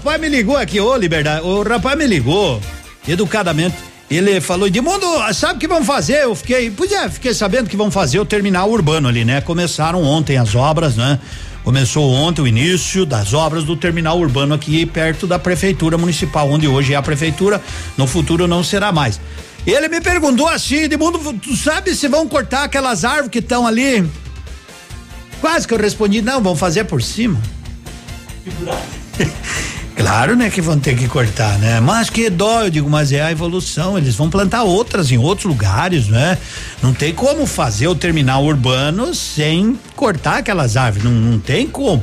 rapaz 0.00 0.18
me 0.18 0.30
ligou 0.30 0.56
aqui, 0.56 0.80
ô 0.80 0.96
Liberdade. 0.96 1.44
O 1.44 1.62
rapaz 1.62 1.96
me 1.96 2.06
ligou, 2.06 2.58
educadamente. 3.06 3.76
Ele 4.10 4.40
falou, 4.40 4.66
Edmundo, 4.66 5.06
sabe 5.34 5.56
o 5.56 5.58
que 5.58 5.68
vão 5.68 5.84
fazer? 5.84 6.22
Eu 6.22 6.34
fiquei, 6.34 6.70
pois 6.70 6.90
é, 6.90 7.08
fiquei 7.08 7.34
sabendo 7.34 7.68
que 7.68 7.76
vão 7.76 7.90
fazer 7.90 8.18
o 8.18 8.24
terminal 8.24 8.70
urbano 8.70 9.08
ali, 9.08 9.24
né? 9.24 9.42
Começaram 9.42 10.02
ontem 10.02 10.38
as 10.38 10.54
obras, 10.54 10.96
né? 10.96 11.20
Começou 11.62 12.10
ontem 12.10 12.40
o 12.40 12.46
início 12.46 13.04
das 13.04 13.34
obras 13.34 13.62
do 13.62 13.76
terminal 13.76 14.18
urbano 14.18 14.54
aqui 14.54 14.86
perto 14.86 15.26
da 15.26 15.38
prefeitura 15.38 15.98
municipal, 15.98 16.50
onde 16.50 16.66
hoje 16.66 16.94
é 16.94 16.96
a 16.96 17.02
prefeitura, 17.02 17.62
no 17.96 18.06
futuro 18.06 18.48
não 18.48 18.64
será 18.64 18.90
mais. 18.90 19.20
Ele 19.66 19.86
me 19.88 20.00
perguntou 20.00 20.48
assim, 20.48 20.84
Edmundo, 20.84 21.18
tu 21.34 21.54
sabe 21.54 21.94
se 21.94 22.08
vão 22.08 22.26
cortar 22.26 22.64
aquelas 22.64 23.04
árvores 23.04 23.30
que 23.30 23.38
estão 23.38 23.66
ali? 23.66 24.10
Quase 25.42 25.68
que 25.68 25.74
eu 25.74 25.78
respondi, 25.78 26.22
não, 26.22 26.42
vão 26.42 26.56
fazer 26.56 26.84
por 26.84 27.02
cima. 27.02 27.38
Claro, 30.00 30.34
né, 30.34 30.48
que 30.48 30.62
vão 30.62 30.78
ter 30.78 30.96
que 30.96 31.06
cortar, 31.06 31.58
né? 31.58 31.78
Mas 31.78 32.08
que 32.08 32.30
dó, 32.30 32.62
eu 32.62 32.70
digo, 32.70 32.88
mas 32.88 33.12
é 33.12 33.20
a 33.20 33.30
evolução. 33.30 33.98
Eles 33.98 34.14
vão 34.14 34.30
plantar 34.30 34.62
outras 34.62 35.12
em 35.12 35.18
outros 35.18 35.44
lugares, 35.44 36.08
né? 36.08 36.38
Não 36.82 36.94
tem 36.94 37.12
como 37.12 37.44
fazer 37.46 37.86
o 37.86 37.94
terminal 37.94 38.42
urbano 38.42 39.14
sem 39.14 39.78
cortar 39.94 40.38
aquelas 40.38 40.74
árvores. 40.74 41.04
Não, 41.04 41.12
não 41.12 41.38
tem 41.38 41.66
como. 41.66 42.02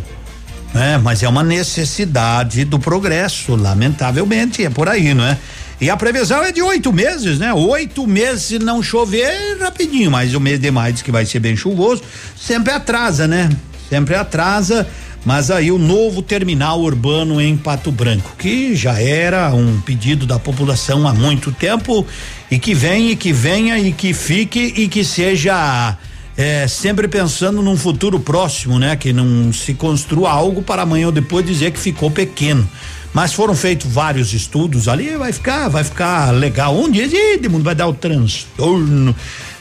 Né? 0.75 0.99
Mas 0.99 1.23
é 1.23 1.27
uma 1.27 1.43
necessidade 1.43 2.63
do 2.65 2.77
progresso, 2.77 3.55
lamentavelmente, 3.55 4.63
é 4.63 4.69
por 4.69 4.87
aí, 4.87 5.15
não 5.15 5.23
é? 5.23 5.35
E 5.81 5.89
a 5.89 5.97
previsão 5.97 6.43
é 6.43 6.51
de 6.51 6.61
oito 6.61 6.93
meses, 6.93 7.39
né? 7.39 7.51
Oito 7.51 8.05
meses 8.05 8.43
se 8.43 8.59
não 8.59 8.83
chover 8.83 9.57
rapidinho, 9.59 10.11
mas 10.11 10.35
o 10.35 10.39
mês 10.39 10.59
de 10.59 10.69
maio 10.69 10.93
diz 10.93 11.01
que 11.01 11.11
vai 11.11 11.25
ser 11.25 11.39
bem 11.39 11.55
chuvoso, 11.55 12.03
sempre 12.39 12.71
atrasa, 12.71 13.27
né? 13.27 13.49
Sempre 13.89 14.13
atrasa. 14.13 14.87
Mas 15.25 15.51
aí 15.51 15.71
o 15.71 15.77
novo 15.77 16.21
terminal 16.21 16.79
urbano 16.79 17.41
em 17.41 17.57
Pato 17.57 17.91
Branco, 17.91 18.33
que 18.37 18.75
já 18.75 19.01
era 19.01 19.53
um 19.53 19.81
pedido 19.81 20.25
da 20.25 20.39
população 20.39 21.07
há 21.07 21.13
muito 21.13 21.51
tempo 21.51 22.05
e 22.49 22.57
que 22.57 22.73
vem 22.73 23.11
e 23.11 23.15
que 23.15 23.33
venha 23.33 23.77
e 23.77 23.91
que 23.91 24.13
fique 24.13 24.73
e 24.77 24.87
que 24.87 25.03
seja 25.03 25.97
é, 26.37 26.67
sempre 26.67 27.07
pensando 27.07 27.61
num 27.61 27.75
futuro 27.75 28.19
próximo, 28.19 28.77
né? 28.77 28.95
Que 28.95 29.11
não 29.11 29.51
se 29.51 29.73
construa 29.73 30.29
algo 30.29 30.61
para 30.61 30.83
amanhã 30.83 31.07
ou 31.07 31.11
depois 31.11 31.45
dizer 31.45 31.71
que 31.71 31.79
ficou 31.79 32.11
pequeno. 32.11 32.69
Mas 33.13 33.33
foram 33.33 33.55
feitos 33.55 33.91
vários 33.91 34.31
estudos 34.33 34.87
ali, 34.87 35.17
vai 35.17 35.33
ficar, 35.33 35.67
vai 35.69 35.83
ficar 35.83 36.31
legal. 36.31 36.77
Um 36.77 36.91
dia, 36.91 37.07
ih, 37.07 37.49
mundo 37.49 37.63
vai 37.63 37.73
dar 37.73 37.87
o 37.87 37.93
transtorno. 37.93 39.15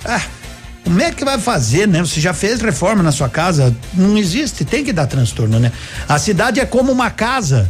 Ah, 0.05 0.21
como 0.87 1.03
é 1.03 1.11
que 1.11 1.25
vai 1.25 1.37
fazer, 1.37 1.89
né? 1.89 1.99
Você 1.99 2.21
já 2.21 2.33
fez 2.33 2.61
reforma 2.61 3.03
na 3.03 3.11
sua 3.11 3.29
casa? 3.29 3.77
Não 3.93 4.17
existe, 4.17 4.65
tem 4.65 4.85
que 4.85 4.93
dar 4.93 5.09
transtorno, 5.09 5.59
né? 5.59 5.73
A 6.09 6.17
cidade 6.17 6.61
é 6.61 6.65
como 6.65 6.93
uma 6.93 7.11
casa 7.11 7.69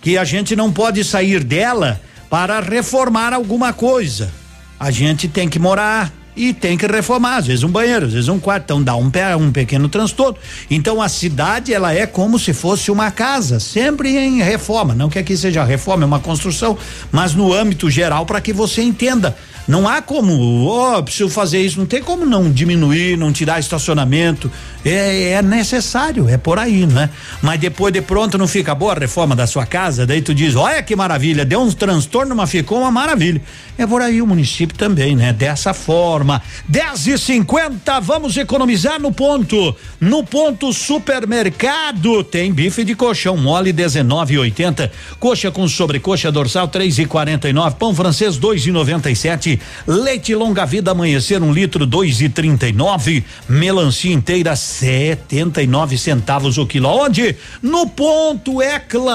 que 0.00 0.16
a 0.16 0.22
gente 0.22 0.54
não 0.54 0.70
pode 0.70 1.02
sair 1.02 1.42
dela 1.42 2.00
para 2.30 2.60
reformar 2.60 3.32
alguma 3.32 3.72
coisa. 3.72 4.30
A 4.78 4.92
gente 4.92 5.26
tem 5.26 5.48
que 5.48 5.58
morar, 5.58 6.12
e 6.34 6.54
tem 6.54 6.78
que 6.78 6.86
reformar, 6.86 7.36
às 7.36 7.46
vezes 7.46 7.62
um 7.62 7.68
banheiro, 7.68 8.06
às 8.06 8.12
vezes 8.12 8.28
um 8.28 8.38
quarto, 8.38 8.64
então 8.64 8.82
dá 8.82 8.96
um, 8.96 9.10
um 9.38 9.52
pequeno 9.52 9.88
transtorno. 9.88 10.38
Então 10.70 11.02
a 11.02 11.08
cidade 11.08 11.74
ela 11.74 11.92
é 11.92 12.06
como 12.06 12.38
se 12.38 12.52
fosse 12.52 12.90
uma 12.90 13.10
casa, 13.10 13.60
sempre 13.60 14.16
em 14.16 14.40
reforma, 14.40 14.94
não 14.94 15.10
que 15.10 15.18
aqui 15.18 15.36
seja 15.36 15.62
reforma, 15.62 16.04
é 16.04 16.06
uma 16.06 16.20
construção, 16.20 16.76
mas 17.10 17.34
no 17.34 17.52
âmbito 17.52 17.90
geral 17.90 18.24
para 18.24 18.40
que 18.40 18.52
você 18.52 18.82
entenda 18.82 19.36
não 19.66 19.88
há 19.88 20.02
como, 20.02 20.66
ó, 20.66 21.00
preciso 21.02 21.28
fazer 21.28 21.60
isso, 21.60 21.78
não 21.78 21.86
tem 21.86 22.02
como 22.02 22.26
não 22.26 22.50
diminuir, 22.50 23.16
não 23.16 23.32
tirar 23.32 23.60
estacionamento. 23.60 24.50
É, 24.84 25.32
é 25.32 25.42
necessário, 25.42 26.28
é 26.28 26.36
por 26.36 26.58
aí, 26.58 26.86
né? 26.86 27.08
Mas 27.40 27.60
depois 27.60 27.92
de 27.92 28.00
pronto 28.00 28.36
não 28.36 28.48
fica 28.48 28.74
boa 28.74 28.92
a 28.92 28.98
reforma 28.98 29.36
da 29.36 29.46
sua 29.46 29.64
casa, 29.64 30.04
daí 30.04 30.20
tu 30.20 30.34
diz, 30.34 30.56
olha 30.56 30.82
que 30.82 30.96
maravilha, 30.96 31.44
deu 31.44 31.60
um 31.60 31.70
transtorno, 31.70 32.34
mas 32.34 32.50
ficou 32.50 32.80
uma 32.80 32.90
maravilha. 32.90 33.40
É 33.78 33.86
por 33.86 34.02
aí 34.02 34.20
o 34.20 34.26
município 34.26 34.76
também, 34.76 35.14
né? 35.14 35.32
Dessa 35.32 35.72
forma. 35.72 36.42
10 36.68 37.06
e 37.06 37.18
50 37.18 38.00
vamos 38.00 38.36
economizar 38.36 39.00
no 39.00 39.12
ponto. 39.12 39.74
No 40.00 40.24
ponto 40.24 40.72
supermercado 40.72 42.24
tem 42.24 42.52
bife 42.52 42.84
de 42.84 42.96
colchão 42.96 43.36
mole 43.36 43.72
19,80, 43.72 44.90
coxa 45.20 45.50
com 45.50 45.68
sobrecoxa 45.68 46.32
dorsal 46.32 46.68
3,49, 46.68 47.74
pão 47.74 47.94
francês 47.94 48.38
2,97 48.38 49.51
leite 49.86 50.34
longa 50.34 50.64
vida 50.64 50.90
amanhecer 50.90 51.42
um 51.42 51.52
litro 51.52 51.86
dois 51.86 52.20
e 52.20 52.28
trinta 52.28 52.68
e 52.68 52.72
nove, 52.72 53.24
melancia 53.48 54.12
inteira 54.12 54.54
setenta 54.56 55.62
e 55.62 55.66
nove 55.66 55.96
centavos 55.98 56.58
o 56.58 56.66
quilo. 56.66 56.88
Onde? 56.88 57.36
No 57.62 57.88
ponto, 57.88 58.60
é 58.60 58.78
claro. 58.78 59.12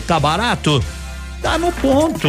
Tá 0.00 0.20
barato? 0.20 0.82
Tá 1.42 1.58
no 1.58 1.70
ponto. 1.72 2.28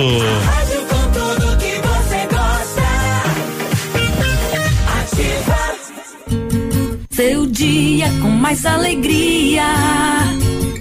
Seu 7.11 7.45
dia 7.45 8.09
com 8.21 8.29
mais 8.29 8.65
alegria. 8.65 9.63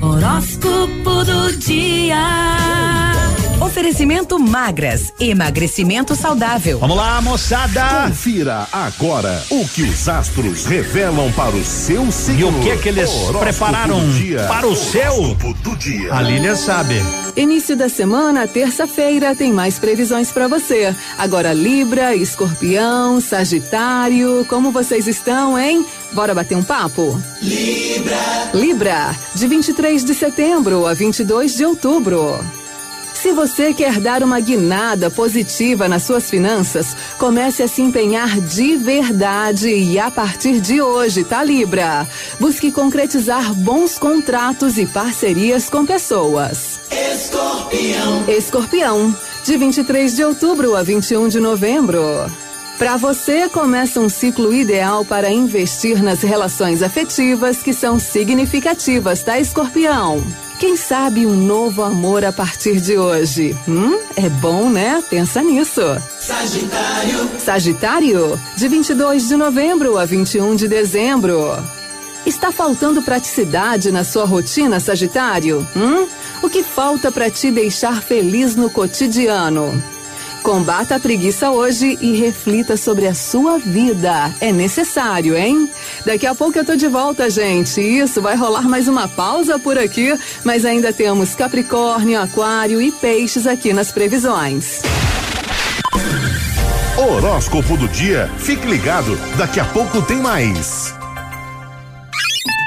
Horóscopo 0.03 1.25
do 1.25 1.57
dia. 1.59 3.24
Oferecimento 3.65 4.39
magras, 4.39 5.11
emagrecimento 5.19 6.15
saudável. 6.15 6.79
Vamos 6.81 6.99
lá, 6.99 7.21
moçada. 7.23 8.09
Confira 8.09 8.69
agora 8.71 9.43
o 9.51 9.67
que 9.67 9.83
os 9.83 10.07
astros 10.07 10.67
revelam 10.67 11.33
para 11.33 11.57
o 11.57 11.65
seu 11.65 12.13
signo. 12.13 12.41
E 12.41 12.45
o 12.45 12.61
que 12.61 12.77
que 12.83 12.89
eles 12.91 13.09
Horóscopo 13.09 13.39
prepararam 13.39 14.01
para 14.47 14.67
o 14.69 14.77
seu? 14.77 15.35
A 16.11 16.21
Lília 16.21 16.55
sabe. 16.55 16.97
Início 17.35 17.75
da 17.75 17.89
semana, 17.89 18.47
terça-feira, 18.47 19.35
tem 19.35 19.51
mais 19.51 19.79
previsões 19.79 20.31
para 20.31 20.47
você. 20.47 20.95
Agora 21.17 21.55
Libra, 21.55 22.15
Escorpião, 22.15 23.19
Sagitário, 23.19 24.45
como 24.47 24.71
vocês 24.73 25.09
estão, 25.09 25.59
hein? 25.59 25.85
Bora 26.13 26.35
bater 26.35 26.55
um 26.55 26.63
papo? 26.63 27.19
Libra. 27.41 28.51
Libra, 28.53 29.17
de 29.35 29.49
23 29.49 30.05
de 30.05 30.15
setembro 30.15 30.87
a 30.87 30.93
22 30.93 31.57
de 31.57 31.65
outubro. 31.65 32.39
Se 33.25 33.33
você 33.33 33.73
quer 33.73 34.01
dar 34.01 34.23
uma 34.23 34.39
guinada 34.39 35.11
positiva 35.11 35.89
nas 35.89 36.03
suas 36.03 36.29
finanças, 36.29 36.95
comece 37.17 37.63
a 37.63 37.67
se 37.67 37.81
empenhar 37.81 38.39
de 38.39 38.77
verdade 38.77 39.71
e 39.71 39.99
a 39.99 40.11
partir 40.11 40.61
de 40.61 40.83
hoje, 40.83 41.25
tá 41.25 41.43
Libra? 41.43 42.07
Busque 42.39 42.71
concretizar 42.71 43.55
bons 43.55 43.99
contratos 43.99 44.77
e 44.77 44.85
parcerias 44.85 45.71
com 45.71 45.87
pessoas. 45.87 46.79
Escorpião. 46.91 48.25
Escorpião, 48.29 49.17
de 49.43 49.57
23 49.57 50.17
de 50.17 50.23
outubro 50.23 50.77
a 50.77 50.83
21 50.83 51.29
de 51.29 51.41
novembro. 51.41 52.03
Para 52.77 52.99
você, 52.99 53.49
começa 53.49 54.01
um 54.01 54.09
ciclo 54.11 54.53
ideal 54.53 55.03
para 55.03 55.31
investir 55.31 56.03
nas 56.03 56.21
relações 56.21 56.83
afetivas 56.83 57.63
que 57.63 57.73
são 57.73 57.99
significativas, 57.99 59.23
tá, 59.23 59.41
Escorpião? 59.41 60.23
Quem 60.59 60.77
sabe 60.77 61.27
um 61.27 61.35
novo 61.35 61.83
amor 61.83 62.25
a 62.25 62.33
partir 62.33 62.81
de 62.81 62.97
hoje? 62.97 63.57
Hum, 63.69 63.99
é 64.17 64.29
bom, 64.29 64.71
né? 64.71 65.03
Pensa 65.11 65.43
nisso. 65.43 65.81
Sagitário. 66.21 67.31
Sagitário, 67.39 68.41
de 68.57 68.69
22 68.69 69.29
de 69.29 69.37
novembro 69.37 69.99
a 69.99 70.05
21 70.05 70.55
de 70.55 70.69
dezembro. 70.69 71.39
Está 72.25 72.51
faltando 72.51 73.03
praticidade 73.03 73.91
na 73.91 74.05
sua 74.05 74.25
rotina, 74.25 74.81
Sagitário? 74.81 75.67
Hum? 75.77 76.07
O 76.43 76.49
que 76.49 76.63
falta 76.63 77.11
para 77.13 77.29
te 77.29 77.51
deixar 77.51 78.01
feliz 78.03 78.55
no 78.57 78.71
cotidiano? 78.71 79.83
Combata 80.45 80.97
a 80.97 81.01
preguiça 81.01 81.51
hoje 81.51 81.97
e 82.03 82.21
reflita 82.21 82.77
sobre 82.77 83.07
a 83.07 83.15
sua 83.15 83.59
vida. 83.59 84.31
É 84.43 84.53
necessário, 84.53 85.35
hein? 85.35 85.71
Daqui 86.05 86.27
a 86.27 86.35
pouco 86.35 86.59
eu 86.59 86.65
tô 86.67 86.77
de 86.77 86.87
volta, 86.87 87.31
gente. 87.31 87.81
Isso, 87.81 88.21
vai 88.21 88.37
rolar 88.37 88.69
mais 88.69 88.87
uma 88.87 89.09
pausa 89.09 89.59
por 89.59 89.79
aqui, 89.79 90.15
mas 90.45 90.67
ainda 90.67 90.93
temos 90.93 91.35
Capricórnio, 91.35 92.21
Aquário 92.21 92.83
e 92.83 92.93
Peixes 92.93 93.47
aqui 93.47 93.73
nas 93.73 93.91
previsões. 93.91 94.83
Horóscopo 96.99 97.79
do 97.79 97.89
dia. 97.89 98.31
Fique 98.37 98.67
ligado, 98.67 99.19
daqui 99.39 99.59
a 99.59 99.65
pouco 99.65 100.03
tem 100.03 100.19
mais. 100.19 100.95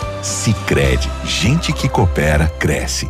Sicredi, 0.21 1.09
gente 1.25 1.73
que 1.73 1.89
coopera 1.89 2.47
cresce. 2.59 3.09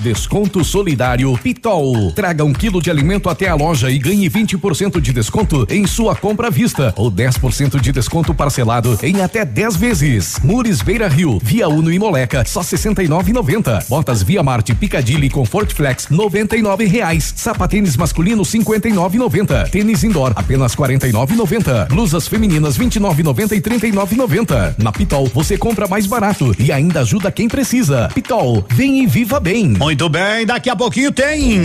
Desconto 0.00 0.64
solidário 0.64 1.36
Pitol. 1.38 2.12
Traga 2.12 2.44
um 2.44 2.52
quilo 2.52 2.82
de 2.82 2.90
alimento 2.90 3.28
até 3.28 3.48
a 3.48 3.54
loja 3.54 3.90
e 3.90 3.98
ganhe 3.98 4.28
20% 4.28 5.00
de 5.00 5.12
desconto 5.12 5.66
em 5.70 5.86
sua 5.86 6.14
compra 6.14 6.48
à 6.48 6.50
vista 6.50 6.92
ou 6.96 7.10
10% 7.10 7.80
de 7.80 7.92
desconto 7.92 8.34
parcelado 8.34 8.98
em 9.02 9.22
até 9.22 9.44
10 9.44 9.76
vezes. 9.76 10.38
Mures 10.42 10.82
Beira 10.82 11.08
Rio, 11.08 11.38
Via 11.42 11.68
Uno 11.68 11.92
e 11.92 11.98
Moleca, 11.98 12.44
só 12.44 12.60
69,90. 12.60 13.88
Botas 13.88 14.22
Via 14.22 14.42
Marte 14.42 14.74
Picadilly 14.74 15.30
Comfort 15.30 15.72
Flex, 15.72 16.08
99 16.10 16.84
reais. 16.86 17.32
Sapatênis 17.36 17.96
masculino 17.96 18.42
59,90. 18.42 19.70
Tênis 19.70 20.04
indoor 20.04 20.32
apenas 20.36 20.74
49,90. 20.74 21.88
Blusas 21.88 22.28
femininas 22.28 22.78
29,90 22.78 23.52
e 23.52 23.60
39,90. 23.60 24.74
Na 24.78 24.92
Pitol 24.92 25.30
você 25.32 25.56
compra 25.56 25.88
mais 25.88 26.06
barato 26.06 26.54
e 26.58 26.70
ainda 26.70 27.00
ajuda 27.00 27.30
quem 27.30 27.48
precisa. 27.48 28.08
Pitol, 28.14 28.64
vem 28.70 29.02
e 29.02 29.06
viva 29.06 29.40
bem. 29.40 29.74
Muito 29.94 30.08
bem, 30.08 30.44
daqui 30.44 30.68
a 30.68 30.74
pouquinho 30.74 31.12
tem. 31.12 31.60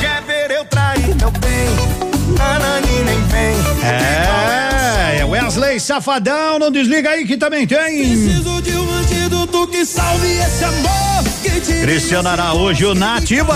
Quer 0.00 0.20
ver 0.22 0.50
eu 0.50 0.64
trair 0.64 1.14
meu 1.14 1.30
bem? 1.30 2.21
Nanani 2.38 3.02
nem 3.04 3.20
vem. 3.28 3.52
É, 3.84 5.18
é 5.20 5.24
Wesley 5.24 5.78
Safadão, 5.80 6.58
não 6.58 6.70
desliga 6.70 7.10
aí 7.10 7.24
que 7.26 7.36
também 7.36 7.66
tem. 7.66 7.78
Preciso 7.78 8.62
de 8.62 8.72
um 8.72 8.90
antídoto 8.92 9.66
que 9.68 9.84
salve 9.84 10.26
esse 10.38 10.64
amor 10.64 11.24
que 11.42 11.60
te 11.60 11.80
Cristiano 11.80 12.28
Araújo, 12.28 12.94
nativa. 12.94 13.54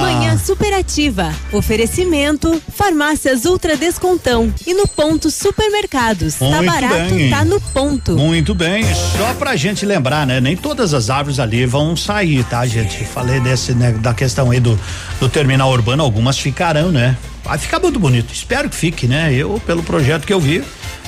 Manhã 0.00 0.36
superativa. 0.38 1.32
Oferecimento 1.52 2.60
Farmácias 2.74 3.44
Ultra 3.46 3.76
Descontão. 3.76 4.52
E 4.66 4.74
no 4.74 4.86
ponto 4.86 5.30
supermercados. 5.30 6.34
tá 6.34 6.44
Muito 6.44 6.66
barato, 6.66 7.14
bem. 7.14 7.30
tá 7.30 7.44
no 7.44 7.60
ponto. 7.60 8.12
Muito 8.16 8.54
bem, 8.54 8.84
só 9.16 9.32
pra 9.38 9.56
gente 9.56 9.86
lembrar, 9.86 10.26
né? 10.26 10.40
Nem 10.40 10.56
todas 10.56 10.92
as 10.92 11.08
árvores 11.08 11.38
ali 11.40 11.64
vão 11.66 11.96
sair, 11.96 12.44
tá, 12.44 12.66
gente? 12.66 13.04
Falei 13.04 13.40
desse, 13.40 13.72
né, 13.72 13.92
da 13.92 14.12
questão 14.12 14.50
aí 14.50 14.60
do, 14.60 14.78
do 15.18 15.28
terminal 15.28 15.70
urbano, 15.70 16.02
algumas 16.02 16.38
ficarão, 16.38 16.90
né? 16.92 17.16
Vai 17.46 17.58
ficar 17.58 17.78
muito 17.78 18.00
bonito, 18.00 18.32
espero 18.32 18.68
que 18.68 18.74
fique, 18.74 19.06
né? 19.06 19.32
Eu, 19.32 19.62
pelo 19.64 19.80
projeto 19.80 20.26
que 20.26 20.32
eu 20.32 20.40
vi, 20.40 20.64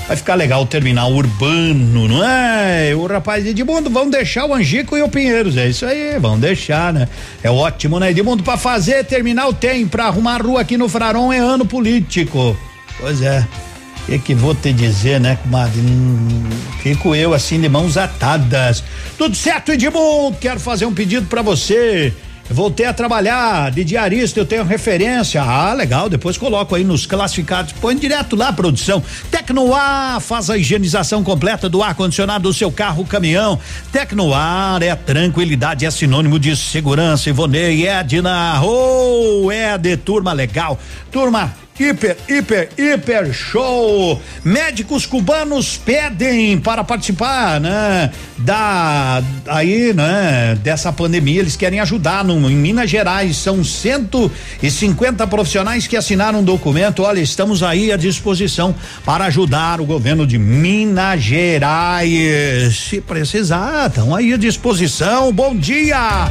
vai 0.07 0.17
ficar 0.17 0.37
legal 0.37 0.63
o 0.63 0.67
terminal 0.67 1.13
urbano, 1.13 2.07
não 2.07 2.25
é? 2.25 2.95
O 2.95 3.07
rapaz 3.07 3.45
Edmundo, 3.45 3.91
vão 3.91 4.09
deixar 4.09 4.47
o 4.47 4.55
Angico 4.55 4.97
e 4.97 5.03
o 5.03 5.09
Pinheiros, 5.09 5.57
é 5.57 5.69
isso 5.69 5.85
aí, 5.85 6.17
vão 6.21 6.39
deixar, 6.39 6.93
né? 6.93 7.09
É 7.43 7.51
ótimo, 7.51 7.99
né? 7.99 8.13
Edmundo, 8.13 8.45
pra 8.45 8.57
fazer 8.57 9.05
terminal 9.05 9.53
tem, 9.53 9.89
pra 9.89 10.07
arrumar 10.07 10.41
rua 10.41 10.61
aqui 10.61 10.77
no 10.77 10.89
Fraron 10.89 11.33
é 11.33 11.39
ano 11.39 11.67
político. 11.67 12.57
Pois 13.01 13.21
é. 13.21 13.45
O 14.03 14.11
que, 14.13 14.19
que 14.21 14.35
vou 14.35 14.55
te 14.55 14.73
dizer, 14.73 15.21
né, 15.21 15.37
comadre? 15.43 15.81
Hum, 15.81 16.49
fico 16.85 17.17
eu 17.17 17.35
assim 17.35 17.61
de 17.61 17.69
mãos 17.69 17.97
atadas. 17.97 18.85
Tudo 19.19 19.37
certo, 19.37 19.73
Edmundo? 19.73 20.37
Quero 20.41 20.61
fazer 20.61 20.87
um 20.87 20.95
pedido 20.95 21.27
pra 21.27 21.43
você. 21.43 22.15
Voltei 22.51 22.87
a 22.87 22.95
trabalhar 22.95 23.71
de 23.71 23.85
diarista, 23.85 24.41
eu 24.41 24.47
tenho 24.47 24.65
referência. 24.65 25.43
Ah, 25.43 25.73
legal, 25.75 26.09
depois 26.09 26.39
coloco 26.39 26.75
aí 26.75 26.83
nos 26.83 27.05
classificados. 27.05 27.73
Põe 27.73 27.97
direto 27.97 28.35
lá, 28.35 28.53
produção. 28.53 29.03
Tecnoar 29.31 30.19
faz 30.21 30.49
a 30.49 30.57
higienização 30.57 31.23
completa 31.23 31.69
do 31.69 31.83
ar-condicionado 31.83 32.49
do 32.49 32.55
seu 32.55 32.73
carro, 32.73 33.05
caminhão. 33.05 33.59
Tecnoar 33.93 34.83
é 34.83 34.95
tranquilidade, 34.95 35.85
é 35.85 35.91
sinônimo 35.91 36.39
de 36.39 36.57
segurança. 36.57 37.29
Ivonei, 37.29 37.87
Edna, 37.87 38.61
oh, 38.63 39.51
é 39.53 39.77
de 39.77 39.97
turma 39.97 40.33
legal. 40.33 40.79
Turma 41.13 41.53
Hiper, 41.79 42.17
hiper, 42.29 42.69
hiper 42.77 43.33
show! 43.33 44.21
Médicos 44.43 45.07
cubanos 45.07 45.77
pedem 45.77 46.59
para 46.59 46.83
participar, 46.83 47.61
né? 47.61 48.11
Da 48.37 49.23
aí, 49.47 49.95
né? 49.95 50.59
Dessa 50.61 50.93
pandemia, 50.93 51.41
eles 51.41 51.55
querem 51.55 51.79
ajudar 51.79 52.25
no, 52.25 52.51
em 52.51 52.57
Minas 52.57 52.91
Gerais. 52.91 53.37
São 53.37 53.63
150 53.63 55.25
profissionais 55.29 55.87
que 55.87 55.97
assinaram 55.97 56.41
um 56.41 56.45
documento. 56.45 57.05
Olha, 57.05 57.21
estamos 57.21 57.63
aí 57.63 57.93
à 57.93 57.97
disposição 57.97 58.75
para 59.05 59.27
ajudar 59.27 59.81
o 59.81 59.87
governo 59.87 60.27
de 60.27 60.37
Minas 60.37 61.23
Gerais. 61.23 62.77
Se 62.77 63.01
precisar, 63.01 63.87
estão 63.87 64.17
aí 64.17 64.33
à 64.33 64.37
disposição. 64.37 65.33
Bom 65.33 65.55
dia! 65.55 66.29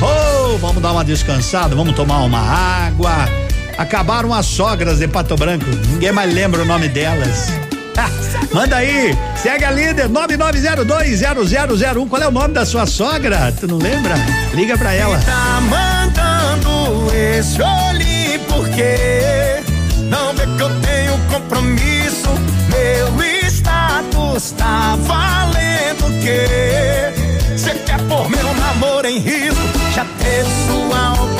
Oh, 0.00 0.56
vamos 0.56 0.82
dar 0.82 0.92
uma 0.92 1.04
descansada, 1.04 1.74
vamos 1.74 1.94
tomar 1.94 2.20
uma 2.20 2.40
água. 2.40 3.45
Acabaram 3.78 4.32
as 4.32 4.46
sogras 4.46 4.98
de 4.98 5.08
Pato 5.08 5.36
Branco. 5.36 5.66
Ninguém 5.90 6.12
mais 6.12 6.32
lembra 6.32 6.62
o 6.62 6.64
nome 6.64 6.88
delas. 6.88 7.48
Manda 8.52 8.76
aí, 8.76 9.16
segue 9.36 9.64
a 9.64 9.70
líder 9.70 10.08
99020001. 10.08 12.08
Qual 12.08 12.22
é 12.22 12.28
o 12.28 12.30
nome 12.30 12.54
da 12.54 12.64
sua 12.64 12.86
sogra? 12.86 13.52
Tu 13.58 13.66
não 13.66 13.78
lembra? 13.78 14.14
Liga 14.54 14.78
pra 14.78 14.92
ela. 14.92 15.18
Tá 15.18 15.60
mandando 15.60 17.14
esse 17.14 17.60
olhe 17.60 18.38
porque 18.48 19.62
não 20.08 20.32
vê 20.34 20.46
que 20.46 20.62
eu 20.62 20.70
tenho 20.80 21.18
compromisso. 21.30 22.28
Meu 22.70 23.22
status 23.48 24.52
tá 24.52 24.96
valendo 25.00 26.06
o 26.06 26.20
quê? 26.20 27.12
Cê 27.56 27.74
quer 27.84 28.00
pôr 28.08 28.28
meu 28.30 28.54
namoro 28.54 29.06
em 29.06 29.18
risco? 29.18 29.60
Já 29.94 30.04
teve 30.18 30.48
sua 30.66 30.85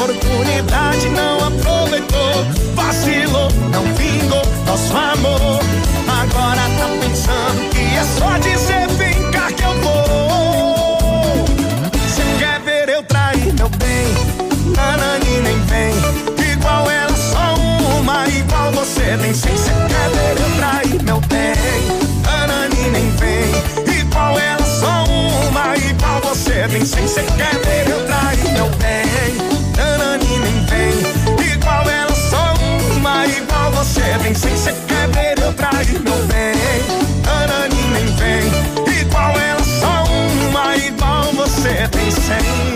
oportunidade, 0.07 1.09
não 1.09 1.39
aproveitou, 1.49 2.45
vacilou, 2.74 3.51
não 3.73 3.83
vingou 3.95 4.43
nosso 4.65 4.97
amor. 4.97 5.61
Agora 6.09 6.62
tá 6.78 6.89
pensando 7.01 7.69
que 7.70 7.81
é 7.81 8.05
só 8.05 8.39
dizer 8.39 8.87
vem 8.97 9.31
cá 9.33 9.51
que 9.51 9.65
eu 9.65 9.74
vou. 9.81 11.45
Cê 12.09 12.23
quer 12.39 12.61
ver 12.61 12.89
eu 12.89 13.03
trair 13.03 13.53
meu 13.55 13.69
bem? 13.69 14.07
Nanani 14.77 15.41
nem 15.43 15.59
vem. 15.62 16.53
Igual 16.53 16.89
ela, 16.89 17.16
só 17.16 17.55
uma, 17.99 18.28
igual 18.28 18.73
você 18.73 19.19
tem 19.20 19.35
sem. 19.35 19.57
Cê 19.57 19.73
quer 19.89 20.11
ver 20.11 20.41
eu 20.41 20.57
trair 20.57 21.03
meu 21.03 21.20
bem? 21.23 21.57
Nanani 22.23 22.91
nem 22.91 23.11
vem. 23.16 24.01
Igual 24.01 24.39
ela, 24.39 24.65
só 24.65 25.05
uma, 25.05 25.77
igual 25.77 26.20
você 26.23 26.69
tem 26.69 26.85
sem. 26.85 27.09
Cê 27.09 27.23
quer 27.37 27.57
ver 27.65 27.91
eu 27.91 28.07
trair 28.07 28.53
meu 28.53 28.69
bem? 28.77 29.06
Sem 34.36 34.54
se 34.54 34.70
quer 34.86 35.08
ver 35.08 35.38
eu 35.42 35.52
trair 35.54 35.98
meu 36.00 36.26
bem. 36.26 36.54
Anani 37.26 37.82
nem 37.90 38.06
vem, 38.16 39.00
igual 39.00 39.30
ela 39.38 39.64
só 39.64 40.04
uma, 40.04 40.76
igual 40.76 41.32
você 41.32 41.88
tem 41.90 42.10
sem. 42.10 42.76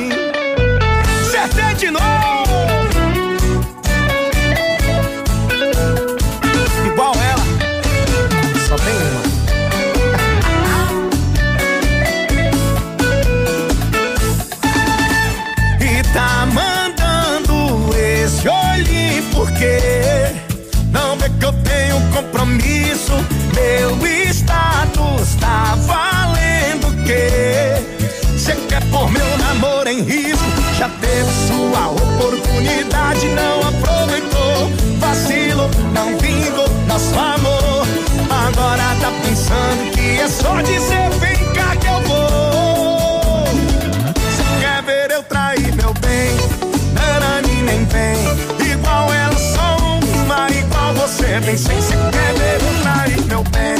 meu 23.54 23.96
status 24.30 25.34
tá 25.36 25.76
valendo 25.86 26.88
o 26.88 27.04
quê? 27.04 27.74
Você 28.32 28.54
quer 28.68 28.82
pôr 28.90 29.10
meu 29.10 29.38
namoro 29.38 29.88
em 29.88 30.02
risco? 30.02 30.44
Já 30.78 30.88
teve 30.88 31.30
sua 31.48 31.88
oportunidade, 31.88 33.26
não 33.28 33.60
aproveitou. 33.68 34.70
Vacilo, 34.98 35.70
não 35.92 36.16
vingou 36.18 36.68
nosso 36.86 37.18
amor. 37.18 37.86
Agora 38.30 38.96
tá 39.00 39.12
pensando 39.22 39.90
que 39.92 40.20
é 40.20 40.28
só 40.28 40.60
dizer. 40.62 40.99
Vem 51.38 51.56
sem 51.56 51.80
se 51.80 51.92
quer 51.92 52.34
ver 52.34 52.60
eu 52.60 52.82
trair 52.82 53.24
meu 53.26 53.44
bem. 53.44 53.76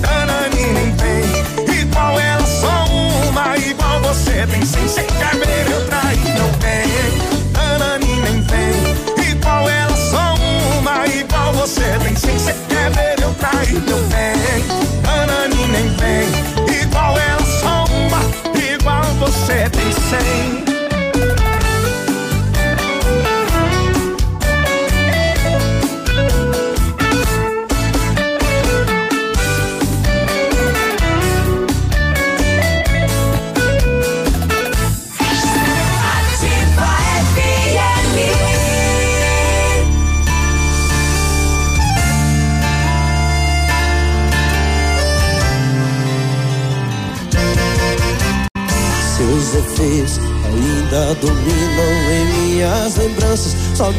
Nanani 0.00 0.72
nem 0.72 0.92
vem. 0.92 1.80
Igual 1.82 2.18
ela 2.18 2.46
só 2.46 2.84
uma, 3.28 3.56
igual 3.58 4.00
você 4.00 4.46
vem 4.46 4.64
sem 4.64 4.88
se 4.88 5.02
quer 5.02 5.36
ver 5.36 5.70
eu 5.70 5.86
trair 5.86 6.18
meu 6.34 6.48
bem. 6.62 7.52
Nanani 7.52 8.20
nem 8.22 8.40
vem. 8.42 9.30
Igual 9.30 9.68
ela 9.68 9.96
só 9.96 10.34
uma, 10.78 11.06
igual 11.06 11.52
você 11.52 11.98
vem 12.02 12.16
sem 12.16 12.38
se 12.38 12.54
quer 12.68 12.90
ver 12.92 13.22
eu 13.22 13.34
trair 13.34 13.80
meu 13.82 14.00
bem. 14.08 14.64
Nanani 15.02 15.66
nem 15.66 15.88
vem. 15.96 16.80
Igual 16.82 17.18
ela 17.18 17.44
só 17.60 17.84
uma, 17.84 18.20
igual 18.58 19.04
você 19.20 19.68
tem 19.70 19.92
sem. 19.92 20.57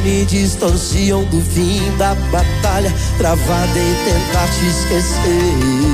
Me 0.03 0.25
distanciam 0.25 1.23
do 1.25 1.41
fim 1.41 1.79
da 1.97 2.15
batalha, 2.31 2.93
travada 3.17 3.79
em 3.79 3.95
tentar 4.05 4.47
te 4.47 4.67
esquecer. 4.67 5.89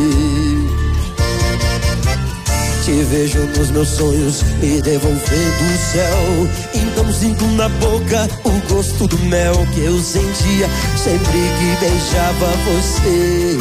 Te 2.83 3.03
vejo 3.05 3.39
nos 3.57 3.71
meus 3.71 3.87
sonhos, 3.89 4.43
me 4.61 4.79
devolvendo 4.81 5.19
o 5.19 5.77
céu. 5.91 6.47
Então 6.75 7.11
sinto 7.11 7.45
na 7.55 7.67
boca 7.69 8.29
o 8.43 8.51
gosto 8.71 9.07
do 9.07 9.17
mel 9.25 9.55
que 9.73 9.81
eu 9.81 9.99
sentia 9.99 10.69
sempre 10.95 11.31
que 11.31 11.77
beijava 11.79 12.53
você. 12.67 13.57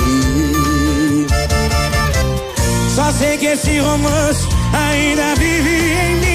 Só 2.95 3.11
sei 3.13 3.39
que 3.39 3.47
esse 3.47 3.79
romance 3.79 4.47
ainda 4.73 5.35
vive 5.37 5.71
em 5.71 6.17
mim. 6.21 6.34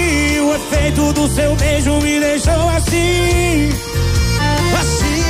O 0.59 0.73
efeito 0.73 1.13
do 1.13 1.27
seu 1.29 1.55
beijo 1.55 1.91
me 2.01 2.19
deixou 2.19 2.69
assim. 2.69 3.69
Assim. 4.77 5.23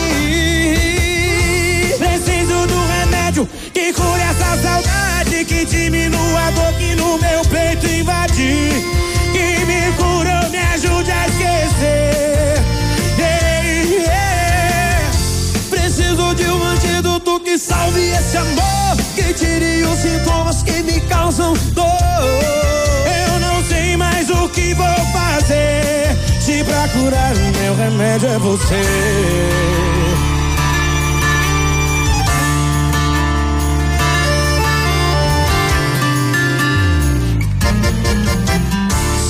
Preciso 1.97 2.67
do 2.67 2.87
remédio 2.87 3.47
que 3.73 3.93
cure 3.93 4.21
essa 4.21 4.57
saudade. 4.57 5.45
Que 5.45 5.65
diminua 5.65 6.47
a 6.47 6.51
dor 6.51 6.73
que 6.73 6.95
no 6.95 7.19
meu 7.19 7.41
peito 7.45 7.87
invade. 7.87 8.69
Que 9.31 9.65
me 9.65 9.91
cura, 9.97 10.49
me 10.49 10.57
ajude 10.57 11.11
a 11.11 11.27
esquecer. 11.27 12.63
Preciso 15.69 16.33
de 16.33 16.45
um 16.45 16.63
antídoto 16.63 17.39
que 17.41 17.57
salve 17.57 18.09
esse 18.09 18.37
amor, 18.37 18.97
que 19.15 19.33
tire 19.33 19.83
os 19.83 19.99
sintomas 19.99 20.63
que 20.63 20.81
me 20.83 20.99
causam 21.01 21.53
dor. 21.73 22.88
O 24.29 24.47
que 24.49 24.75
vou 24.75 24.85
fazer. 25.11 26.15
Se 26.39 26.63
pra 26.63 26.87
curar 26.89 27.33
o 27.33 27.51
meu 27.59 27.75
remédio 27.75 28.29
é 28.29 28.37
você. 28.37 28.83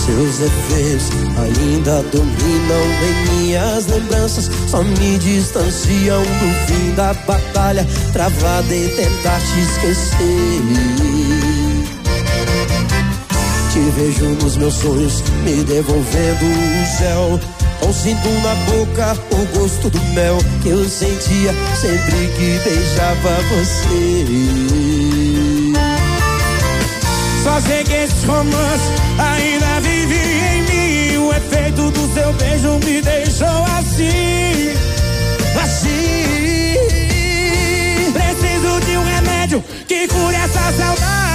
Seus 0.05 0.41
efeitos 0.41 1.09
ainda 1.37 2.03
dominam 2.11 2.83
em 3.01 3.13
minhas 3.37 3.87
lembranças, 3.87 4.51
só 4.67 4.83
me 4.83 5.17
distanciam 5.17 6.21
do 6.21 6.53
fim 6.67 6.93
da 6.95 7.13
batalha, 7.25 7.87
travada 8.11 8.75
em 8.75 8.89
tentar 8.89 9.39
te 9.39 9.61
esquecer. 9.61 11.68
Vejo 13.95 14.25
nos 14.41 14.55
meus 14.57 14.75
sonhos, 14.75 15.23
me 15.43 15.63
devolvendo 15.63 16.45
o 16.45 16.97
céu. 16.97 17.39
Ou 17.81 17.93
sinto 17.93 18.29
na 18.43 18.55
boca 18.65 19.17
o 19.31 19.57
gosto 19.57 19.89
do 19.89 19.99
mel 20.13 20.37
que 20.61 20.69
eu 20.69 20.87
sentia 20.87 21.53
sempre 21.75 22.27
que 22.37 22.59
beijava 22.63 23.41
você. 23.49 24.25
Só 27.43 27.59
sei 27.61 27.83
que 27.83 27.93
esse 27.93 28.25
romance 28.25 28.83
ainda 29.17 29.79
vive 29.81 30.15
em 30.15 30.61
mim. 30.63 31.17
O 31.25 31.33
efeito 31.33 31.89
do 31.91 32.13
seu 32.13 32.33
beijo 32.33 32.79
me 32.85 33.01
deixou. 33.01 33.65
Assim. 33.79 34.88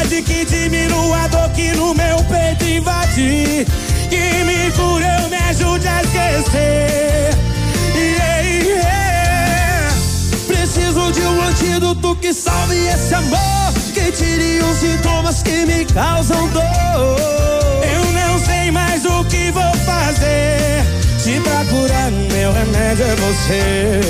Saudade. 0.05 0.23
Que 0.23 0.45
diminua 0.45 1.25
a 1.25 1.29
dor 1.29 1.49
que 1.51 1.73
no 1.73 1.95
meu 1.95 2.17
peito 2.25 2.65
invade. 2.65 3.67
Que 4.09 4.45
me 4.45 4.71
cure, 4.73 5.05
eu 5.05 5.29
me 5.29 5.37
ajude 5.37 5.89
a 5.89 6.03
esquecer. 6.03 7.31
Yeah, 7.95 8.41
yeah. 8.41 9.93
Preciso 10.47 11.13
de 11.13 11.21
um 11.23 11.43
antídoto 11.43 12.17
que 12.17 12.33
salve 12.33 12.87
esse 12.87 13.15
amor, 13.15 13.73
que 13.93 14.13
tire 14.13 14.63
os 14.63 14.79
sintomas 14.79 15.43
que 15.43 15.67
me 15.67 15.85
causam 15.87 16.49
dor. 16.49 16.63
Eu 16.63 18.13
não 18.13 18.39
sei 18.39 18.71
mais 18.71 19.05
o 19.05 19.25
que 19.25 19.51
vou 19.51 19.75
fazer. 19.85 20.85
Se 21.19 21.41
pra 21.41 21.65
curar 21.65 22.11
meu 22.11 22.53
remédio 22.53 23.05
é 23.05 23.17
você. 23.17 24.01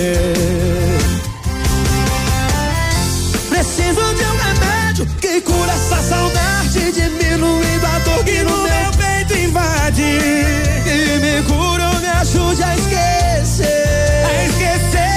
Preciso 3.48 4.14
de 4.14 4.24
um 4.24 4.36
remédio 4.36 4.83
que 5.02 5.40
cura 5.40 5.72
essa 5.72 6.00
saudade, 6.02 6.92
diminuindo 6.92 7.84
a 7.84 7.98
dor 7.98 8.24
que 8.24 8.38
no 8.44 8.62
meu 8.62 8.92
peito 8.96 9.34
invade. 9.36 10.20
Que 10.84 11.18
me 11.18 11.42
cura, 11.42 11.90
me 12.00 12.06
ajude 12.06 12.62
a 12.62 12.76
esquecer. 12.76 14.24
A 14.24 14.44
esquecer. 14.44 15.10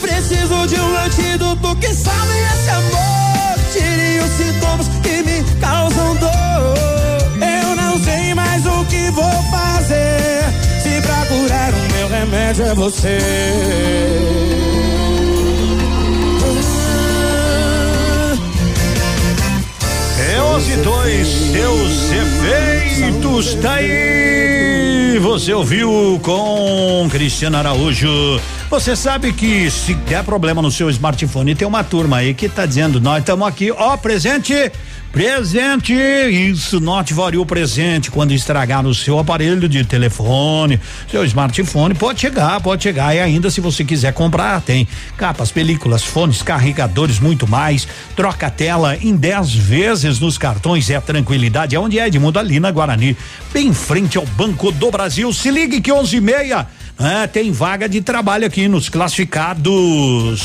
Preciso 0.00 0.66
de 0.66 0.80
um 0.80 0.96
antídoto 0.96 1.76
que 1.76 1.94
salve 1.94 2.38
esse 2.52 2.70
amor, 2.70 3.58
tire 3.72 4.20
os 4.24 4.30
sintomas 4.36 4.88
que 5.02 5.22
me 5.22 5.44
causam 5.60 6.16
dor. 6.16 6.30
Eu 7.40 7.76
não 7.76 8.02
sei 8.02 8.34
mais 8.34 8.66
o 8.66 8.84
que 8.86 9.08
vou 9.12 9.42
fazer. 9.52 10.42
Se 10.82 11.00
pra 11.00 11.24
curar 11.26 11.72
o 11.72 11.92
meu 11.92 12.08
remédio 12.08 12.64
é 12.64 12.74
você. 12.74 13.18
É 20.58 20.60
11 20.60 20.72
e 20.72 20.76
2, 20.78 21.28
seus 21.28 22.10
efeitos 22.10 23.54
tá 23.62 23.74
aí. 23.74 25.16
Você 25.20 25.54
ouviu 25.54 26.18
com 26.20 27.06
Cristiano 27.12 27.56
Araújo. 27.56 28.40
Você 28.68 28.96
sabe 28.96 29.32
que 29.32 29.70
se 29.70 29.94
der 29.94 30.24
problema 30.24 30.60
no 30.60 30.68
seu 30.68 30.90
smartphone, 30.90 31.54
tem 31.54 31.66
uma 31.66 31.84
turma 31.84 32.16
aí 32.16 32.34
que 32.34 32.48
tá 32.48 32.66
dizendo: 32.66 33.00
nós 33.00 33.20
estamos 33.20 33.46
aqui, 33.46 33.70
ó, 33.70 33.96
presente. 33.96 34.72
Presente, 35.18 35.92
isso, 35.92 36.78
Note 36.78 37.12
Vario 37.12 37.44
presente 37.44 38.08
quando 38.08 38.30
estragar 38.30 38.84
no 38.84 38.94
seu 38.94 39.18
aparelho 39.18 39.68
de 39.68 39.84
telefone, 39.84 40.78
seu 41.10 41.24
smartphone, 41.24 41.92
pode 41.92 42.20
chegar, 42.20 42.60
pode 42.60 42.84
chegar 42.84 43.16
e 43.16 43.18
ainda 43.18 43.50
se 43.50 43.60
você 43.60 43.84
quiser 43.84 44.12
comprar, 44.12 44.60
tem 44.60 44.86
capas, 45.16 45.50
películas, 45.50 46.04
fones, 46.04 46.40
carregadores, 46.40 47.18
muito 47.18 47.48
mais, 47.48 47.88
troca 48.14 48.48
tela 48.48 48.96
em 48.96 49.16
10 49.16 49.54
vezes 49.56 50.20
nos 50.20 50.38
cartões, 50.38 50.88
é 50.88 51.00
tranquilidade, 51.00 51.74
é 51.74 51.80
onde 51.80 51.98
é 51.98 52.06
Edmundo 52.06 52.38
ali 52.38 52.60
na 52.60 52.70
Guarani, 52.70 53.16
bem 53.52 53.66
em 53.66 53.74
frente 53.74 54.16
ao 54.16 54.24
Banco 54.24 54.70
do 54.70 54.88
Brasil, 54.88 55.32
se 55.32 55.50
ligue 55.50 55.80
que 55.80 55.90
onze 55.90 56.18
e 56.18 56.20
meia, 56.20 56.64
é, 56.96 57.26
tem 57.26 57.50
vaga 57.50 57.88
de 57.88 58.00
trabalho 58.00 58.46
aqui 58.46 58.68
nos 58.68 58.88
classificados. 58.88 60.44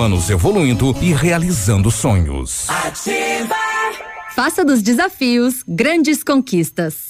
evoluindo 0.29 0.95
e 0.99 1.13
realizando 1.13 1.91
sonhos. 1.91 2.67
Ativa! 2.69 3.55
Faça 4.35 4.65
dos 4.65 4.81
desafios 4.81 5.63
grandes 5.67 6.23
conquistas. 6.23 7.09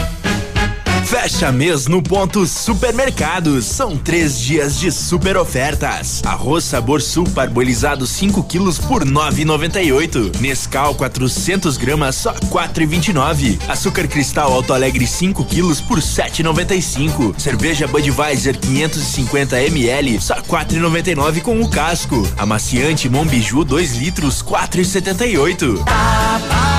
Fecha 1.05 1.51
mês 1.51 1.87
no 1.87 2.01
ponto 2.01 2.45
Supermercados. 2.45 3.65
São 3.65 3.97
três 3.97 4.39
dias 4.39 4.79
de 4.79 4.91
super 4.91 5.35
ofertas. 5.37 6.21
Arroz 6.25 6.63
sabor 6.63 7.01
sul 7.01 7.29
parbolizado 7.29 8.07
5 8.07 8.43
quilos 8.43 8.79
por 8.79 9.03
9,98. 9.03 10.39
Nescau 10.39 10.95
400 10.95 11.77
gramas 11.77 12.15
só 12.15 12.33
4,29. 12.33 13.59
Açúcar 13.67 14.07
cristal 14.07 14.51
Alto 14.53 14.73
Alegre 14.73 15.05
5 15.05 15.43
quilos 15.45 15.81
por 15.81 15.99
7,95. 15.99 17.39
Cerveja 17.39 17.87
Budweiser 17.87 18.57
550 18.57 19.61
ml 19.63 20.21
só 20.21 20.35
4,99 20.41 21.41
com 21.41 21.61
o 21.61 21.69
casco. 21.69 22.27
Amaciante 22.37 23.09
Monbiju 23.09 23.63
2 23.65 23.97
litros 23.97 24.41
4,78. 24.43 25.83
A 25.87 26.71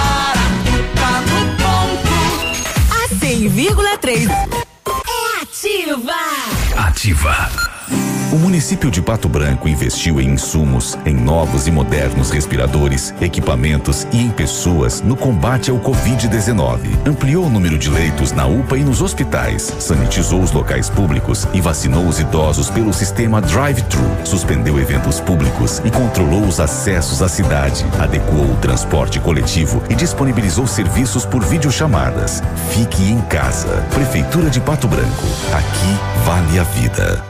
100,3 3.54 4.30
é 4.30 5.42
ativa. 5.42 6.14
Ativa. 6.74 7.71
O 8.32 8.38
município 8.38 8.90
de 8.90 9.02
Pato 9.02 9.28
Branco 9.28 9.68
investiu 9.68 10.18
em 10.18 10.30
insumos, 10.30 10.96
em 11.04 11.12
novos 11.12 11.66
e 11.66 11.70
modernos 11.70 12.30
respiradores, 12.30 13.14
equipamentos 13.20 14.06
e 14.10 14.22
em 14.22 14.30
pessoas 14.30 15.02
no 15.02 15.14
combate 15.14 15.70
ao 15.70 15.78
Covid-19. 15.78 16.78
Ampliou 17.06 17.44
o 17.44 17.50
número 17.50 17.76
de 17.76 17.90
leitos 17.90 18.32
na 18.32 18.46
UPA 18.46 18.78
e 18.78 18.84
nos 18.84 19.02
hospitais, 19.02 19.64
sanitizou 19.78 20.40
os 20.40 20.50
locais 20.50 20.88
públicos 20.88 21.46
e 21.52 21.60
vacinou 21.60 22.06
os 22.06 22.20
idosos 22.20 22.70
pelo 22.70 22.94
sistema 22.94 23.42
Drive-Thru. 23.42 24.02
Suspendeu 24.24 24.80
eventos 24.80 25.20
públicos 25.20 25.82
e 25.84 25.90
controlou 25.90 26.46
os 26.46 26.58
acessos 26.58 27.20
à 27.20 27.28
cidade. 27.28 27.84
Adequou 28.00 28.50
o 28.50 28.56
transporte 28.62 29.20
coletivo 29.20 29.82
e 29.90 29.94
disponibilizou 29.94 30.66
serviços 30.66 31.26
por 31.26 31.44
videochamadas. 31.44 32.42
Fique 32.70 33.02
em 33.04 33.20
casa. 33.20 33.86
Prefeitura 33.92 34.48
de 34.48 34.58
Pato 34.58 34.88
Branco. 34.88 35.26
Aqui 35.52 36.24
vale 36.24 36.58
a 36.58 36.62
vida. 36.62 37.22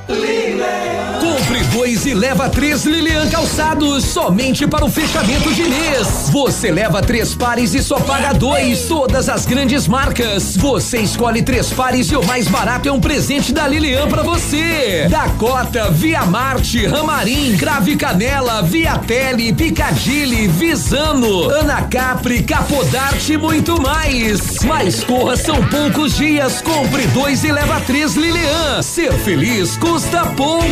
Boa. 1.73 1.82
Dois 1.93 2.07
e 2.07 2.15
leva 2.15 2.49
três 2.49 2.87
Lilian 2.87 3.29
Calçados 3.29 4.05
somente 4.07 4.67
para 4.67 4.83
o 4.83 4.91
fechamento 4.91 5.53
de 5.53 5.65
mês. 5.65 6.31
Você 6.31 6.71
leva 6.71 7.03
três 7.03 7.35
pares 7.35 7.75
e 7.75 7.83
só 7.83 8.01
paga 8.01 8.33
dois. 8.33 8.87
Todas 8.87 9.29
as 9.29 9.45
grandes 9.45 9.87
marcas. 9.87 10.57
Você 10.57 11.01
escolhe 11.01 11.43
três 11.43 11.69
pares 11.69 12.11
e 12.11 12.17
o 12.17 12.25
mais 12.25 12.49
barato 12.49 12.89
é 12.89 12.93
um 12.93 12.99
presente 12.99 13.53
da 13.53 13.69
Lilian 13.69 14.09
para 14.09 14.23
você. 14.23 15.07
Dakota, 15.11 15.91
Via 15.91 16.25
Marte, 16.25 16.87
Ramarim, 16.87 17.59
Crave 17.59 17.95
Canela, 17.97 18.63
Via 18.63 18.97
Tele, 18.97 19.53
Picadilly, 19.53 20.49
Visano, 20.49 21.51
Ana 21.51 21.83
Capri, 21.83 22.43
Capodarte 22.43 23.35
e 23.35 23.37
muito 23.37 23.79
mais. 23.83 24.61
Mas 24.65 25.05
corra, 25.05 25.37
são 25.37 25.63
poucos 25.67 26.17
dias. 26.17 26.63
Compre 26.63 27.07
dois 27.09 27.45
e 27.45 27.53
leva 27.53 27.83
três 27.83 28.15
Lilian. 28.15 28.81
Ser 28.81 29.13
feliz 29.13 29.77
custa 29.77 30.25
pouco. 30.25 30.63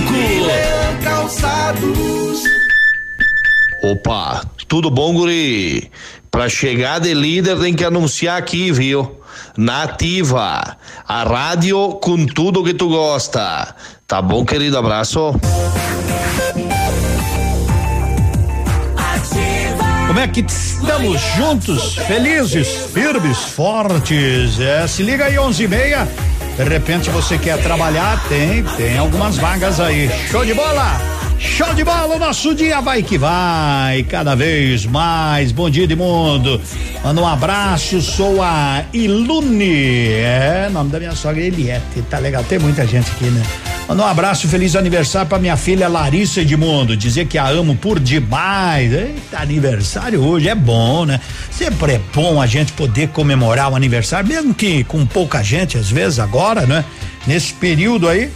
Calçados. 1.10 2.40
Opa, 3.82 4.42
tudo 4.68 4.88
bom, 4.88 5.12
guri? 5.12 5.90
Pra 6.30 6.48
chegar 6.48 7.00
de 7.00 7.12
líder 7.12 7.58
tem 7.58 7.74
que 7.74 7.84
anunciar 7.84 8.38
aqui, 8.38 8.70
viu? 8.70 9.20
Nativa, 9.56 10.76
a 11.06 11.24
rádio 11.24 11.94
com 12.00 12.24
tudo 12.26 12.62
que 12.62 12.72
tu 12.72 12.88
gosta. 12.88 13.74
Tá 14.06 14.22
bom, 14.22 14.44
querido? 14.44 14.78
Abraço. 14.78 15.34
Como 20.06 20.18
é 20.20 20.28
que 20.28 20.44
estamos 20.46 21.20
juntos, 21.36 21.96
felizes, 21.96 22.68
firmes, 22.94 23.38
fortes? 23.38 24.60
É, 24.60 24.86
se 24.86 25.02
liga 25.02 25.24
aí, 25.24 25.36
onze 25.40 25.64
e 25.64 25.68
meia. 25.68 26.08
De 26.60 26.68
repente 26.68 27.08
você 27.08 27.38
quer 27.38 27.56
trabalhar, 27.62 28.22
tem, 28.28 28.62
tem 28.76 28.98
algumas 28.98 29.38
vagas 29.38 29.80
aí. 29.80 30.10
Show 30.30 30.44
de 30.44 30.52
bola! 30.52 31.19
Show 31.40 31.72
de 31.72 31.82
bola, 31.82 32.16
o 32.16 32.18
nosso 32.18 32.54
dia 32.54 32.82
vai 32.82 33.02
que 33.02 33.16
vai, 33.16 34.02
cada 34.02 34.34
vez 34.34 34.84
mais. 34.84 35.50
Bom 35.52 35.70
dia, 35.70 35.84
Edmundo. 35.84 36.60
Manda 37.02 37.22
um 37.22 37.26
abraço, 37.26 38.02
sou 38.02 38.42
a 38.42 38.84
Ilune. 38.92 40.08
É, 40.08 40.68
nome 40.70 40.90
da 40.90 40.98
minha 40.98 41.14
sogra 41.14 41.40
é 41.42 41.46
Eliette. 41.46 42.02
Tá 42.10 42.18
legal, 42.18 42.44
tem 42.44 42.58
muita 42.58 42.86
gente 42.86 43.10
aqui, 43.10 43.24
né? 43.24 43.42
Manda 43.88 44.02
um 44.02 44.06
abraço, 44.06 44.48
feliz 44.48 44.76
aniversário 44.76 45.30
pra 45.30 45.38
minha 45.38 45.56
filha 45.56 45.88
Larissa 45.88 46.42
Edmundo. 46.42 46.94
Dizer 46.94 47.26
que 47.26 47.38
a 47.38 47.48
amo 47.48 47.74
por 47.74 47.98
demais. 47.98 48.92
Eita, 48.92 49.38
aniversário 49.38 50.22
hoje 50.22 50.46
é 50.46 50.54
bom, 50.54 51.06
né? 51.06 51.18
Sempre 51.50 51.94
é 51.94 52.00
bom 52.14 52.40
a 52.40 52.46
gente 52.46 52.72
poder 52.72 53.08
comemorar 53.08 53.72
o 53.72 53.74
aniversário, 53.74 54.28
mesmo 54.28 54.52
que 54.52 54.84
com 54.84 55.06
pouca 55.06 55.42
gente, 55.42 55.78
às 55.78 55.90
vezes, 55.90 56.18
agora, 56.18 56.66
né? 56.66 56.84
Nesse 57.26 57.54
período 57.54 58.06
aí. 58.06 58.30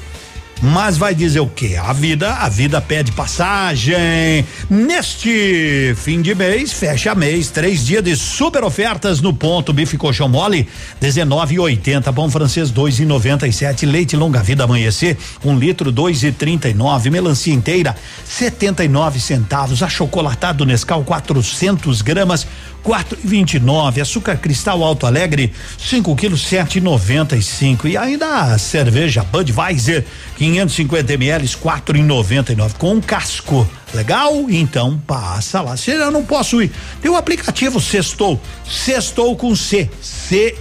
Mas 0.63 0.97
vai 0.97 1.15
dizer 1.15 1.41
o 1.41 1.47
quê? 1.47 1.77
A 1.77 1.93
vida, 1.93 2.33
a 2.35 2.49
vida 2.49 2.81
pede 2.81 3.13
passagem. 3.13 4.45
Neste 4.71 5.95
fim 5.97 6.23
de 6.23 6.35
mês, 6.35 6.73
fecha 6.73 7.15
mês, 7.15 7.51
três 7.51 7.85
dias 7.85 8.03
de 8.03 8.17
super 8.17 8.65
ofertas 8.65 9.21
no 9.21 9.35
ponto 9.35 9.73
bife 9.73 9.99
colchão 9.99 10.29
mole, 10.29 10.69
19,80, 11.03 12.13
pão 12.13 12.31
francês 12.31 12.73
2,97, 12.73 13.87
leite 13.87 14.17
longa 14.17 14.43
vida 14.43 14.65
amanhecer, 14.65 15.19
um 15.45 15.59
litro 15.59 15.93
2,39, 15.93 17.11
melancia 17.11 17.53
inteira 17.53 17.95
79 18.25 19.21
centavos, 19.21 19.83
achocolatado 19.83 20.65
Nescau 20.65 21.05
400 21.05 22.01
gramas 22.03 22.47
quatro 22.85 23.19
e 23.25 23.27
vinte 23.27 23.55
e 23.55 23.61
nove, 23.61 24.01
açúcar 24.01 24.37
cristal 24.37 24.85
Alto 24.85 25.07
Alegre, 25.07 25.51
5 25.79 26.15
quilos, 26.15 26.47
sete 26.47 26.77
e 26.79 26.81
noventa 26.81 27.35
e 27.35 27.43
cinco. 27.43 27.89
E 27.89 27.97
ainda 27.97 28.53
a 28.53 28.59
cerveja 28.59 29.25
Budweiser, 29.25 30.05
550 30.37 31.15
ml, 31.15 31.57
quatro 31.57 31.97
e 31.97 32.03
noventa 32.03 32.53
e 32.53 32.57
nove, 32.57 32.75
com 32.75 32.93
um 32.93 33.01
casco. 33.01 33.67
Legal? 33.95 34.51
Então 34.51 35.01
passa 35.07 35.63
lá. 35.63 35.77
Se 35.77 35.93
eu 35.93 36.11
não 36.11 36.25
posso 36.25 36.63
ir, 36.63 36.71
tem 37.01 37.11
o 37.11 37.17
aplicativo 37.17 37.81
Sextou. 37.81 38.39
Sextou 38.69 39.35
com 39.37 39.57
C. 39.57 39.89
C-E-S-T-O-U. 40.03 40.55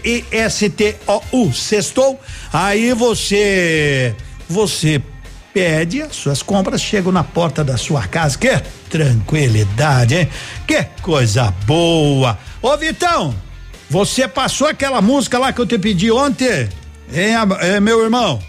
Sextou. 1.54 2.20
Aí 2.52 2.94
você. 2.94 4.16
Você 4.48 5.02
pede 5.54 6.02
as 6.02 6.16
suas 6.16 6.42
compras, 6.42 6.82
chegam 6.82 7.12
na 7.12 7.24
porta 7.24 7.64
da 7.64 7.78
sua 7.78 8.08
casa. 8.08 8.38
Que 8.38 8.60
tranquilidade, 8.90 10.16
hein? 10.16 10.30
Que 10.66 10.84
coisa 11.02 11.54
boa. 11.66 12.38
Ô 12.62 12.76
Vitão, 12.76 13.36
você 13.90 14.28
passou 14.28 14.68
aquela 14.68 15.02
música 15.02 15.38
lá 15.38 15.54
que 15.54 15.62
eu 15.62 15.66
te 15.66 15.78
pedi 15.78 16.12
ontem? 16.12 16.68
Hein, 17.14 17.36
é, 17.60 17.80
meu 17.80 18.04
irmão? 18.04 18.40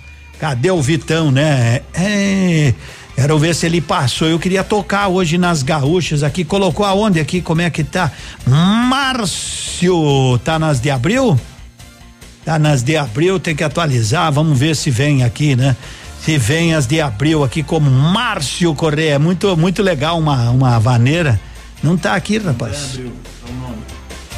Cadê 0.40 0.70
o 0.70 0.80
Vitão, 0.80 1.30
né? 1.30 1.82
É, 1.92 2.72
quero 3.14 3.38
ver 3.38 3.54
se 3.54 3.66
ele 3.66 3.80
passou. 3.80 4.28
Eu 4.28 4.38
queria 4.38 4.64
tocar 4.64 5.08
hoje 5.08 5.36
nas 5.36 5.62
gaúchas 5.62 6.22
aqui. 6.22 6.44
Colocou 6.44 6.86
aonde 6.86 7.20
aqui? 7.20 7.40
Como 7.42 7.60
é 7.60 7.68
que 7.68 7.84
tá? 7.84 8.10
Márcio, 8.46 10.38
tá 10.44 10.58
nas 10.58 10.80
de 10.80 10.90
abril? 10.90 11.38
Tá 12.44 12.58
nas 12.58 12.82
de 12.82 12.96
abril, 12.96 13.38
tem 13.38 13.54
que 13.54 13.64
atualizar. 13.64 14.30
Vamos 14.32 14.58
ver 14.58 14.74
se 14.76 14.90
vem 14.90 15.22
aqui, 15.22 15.56
né? 15.56 15.76
Se 16.24 16.38
vem 16.38 16.74
as 16.74 16.86
de 16.86 17.02
abril 17.02 17.44
aqui 17.44 17.62
como 17.62 17.90
Márcio 17.90 18.74
Correia. 18.74 19.18
Muito, 19.18 19.54
muito 19.58 19.82
legal 19.82 20.18
uma, 20.18 20.48
uma 20.48 20.80
vaneira. 20.80 21.38
Não 21.82 21.98
tá 21.98 22.14
aqui, 22.14 22.38
rapaz. 22.38 22.98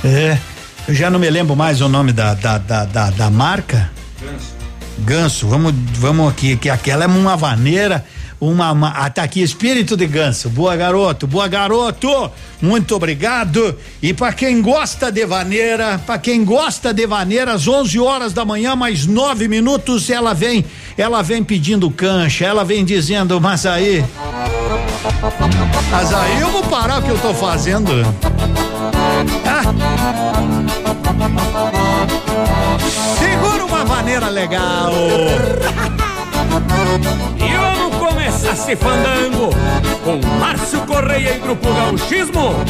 É, 0.02 0.08
é, 0.08 0.38
eu 0.88 0.94
já 0.94 1.08
não 1.08 1.20
me 1.20 1.30
lembro 1.30 1.54
mais 1.54 1.80
o 1.80 1.88
nome 1.88 2.12
da, 2.12 2.34
da, 2.34 2.58
da, 2.58 2.84
da, 2.84 3.10
da 3.10 3.30
marca. 3.30 3.88
Ganso. 4.20 4.54
Ganso, 4.98 5.46
vamos, 5.46 5.72
vamos 5.92 6.28
aqui, 6.28 6.56
que 6.56 6.68
aquela 6.68 7.04
é 7.04 7.06
uma 7.06 7.36
vaneira 7.36 8.04
uma, 8.40 8.72
uma 8.72 8.88
ah, 8.88 9.08
tá 9.08 9.22
aqui 9.22 9.42
espírito 9.42 9.96
de 9.96 10.06
ganso. 10.06 10.50
Boa 10.50 10.76
garoto, 10.76 11.26
boa 11.26 11.48
garoto. 11.48 12.30
Muito 12.60 12.94
obrigado. 12.94 13.76
E 14.02 14.12
para 14.12 14.32
quem 14.32 14.60
gosta 14.60 15.10
de 15.10 15.24
vaneira, 15.24 15.98
para 16.04 16.18
quem 16.18 16.44
gosta 16.44 16.92
de 16.92 17.06
vaneira, 17.06 17.52
às 17.52 17.66
11 17.66 17.98
horas 17.98 18.32
da 18.32 18.44
manhã, 18.44 18.76
mais 18.76 19.06
nove 19.06 19.48
minutos, 19.48 20.10
ela 20.10 20.34
vem, 20.34 20.64
ela 20.96 21.22
vem 21.22 21.42
pedindo 21.42 21.90
cancha, 21.90 22.44
ela 22.44 22.64
vem 22.64 22.84
dizendo, 22.84 23.40
mas 23.40 23.64
aí, 23.64 24.04
mas 25.90 26.12
aí 26.12 26.40
eu 26.40 26.50
vou 26.50 26.62
parar 26.64 26.98
o 26.98 27.02
que 27.02 27.10
eu 27.10 27.18
tô 27.18 27.32
fazendo. 27.32 27.90
Ah. 29.46 29.62
Segura 33.18 33.64
uma 33.64 33.84
vaneira 33.84 34.28
legal. 34.28 34.92
Esse 38.44 38.76
fandango 38.76 39.50
com 40.04 40.20
Márcio 40.38 40.80
Correia 40.82 41.36
e 41.36 41.38
Grupo 41.38 41.72
Gauchismo. 41.72 42.54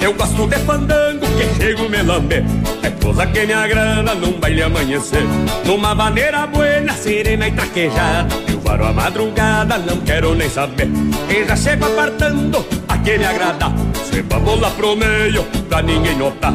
Eu 0.00 0.14
gosto 0.14 0.46
de 0.46 0.56
fandango 0.60 1.26
que 1.26 1.60
chego 1.60 1.88
me 1.88 2.02
lambe. 2.02 2.44
É 2.82 2.90
coisa 2.90 3.26
que 3.26 3.44
me 3.44 3.52
agrada 3.52 4.14
num 4.14 4.38
baile 4.38 4.62
amanhecer. 4.62 5.24
Numa 5.66 5.94
maneira 5.94 6.46
buena, 6.46 6.92
serena 6.92 7.48
e 7.48 7.52
traquejada. 7.52 8.28
Eu 8.48 8.60
varo 8.60 8.86
a 8.86 8.92
madrugada, 8.92 9.76
não 9.78 9.96
quero 9.98 10.34
nem 10.34 10.48
saber. 10.48 10.88
E 11.28 11.44
já 11.44 11.56
chego 11.56 11.84
apartando 11.84 12.64
que 13.04 13.18
me 13.18 13.24
agrada. 13.24 13.72
Sempre 14.10 14.38
bola 14.40 14.70
pro 14.70 14.96
meio, 14.96 15.44
pra 15.68 15.82
ninguém 15.82 16.16
notar. 16.16 16.52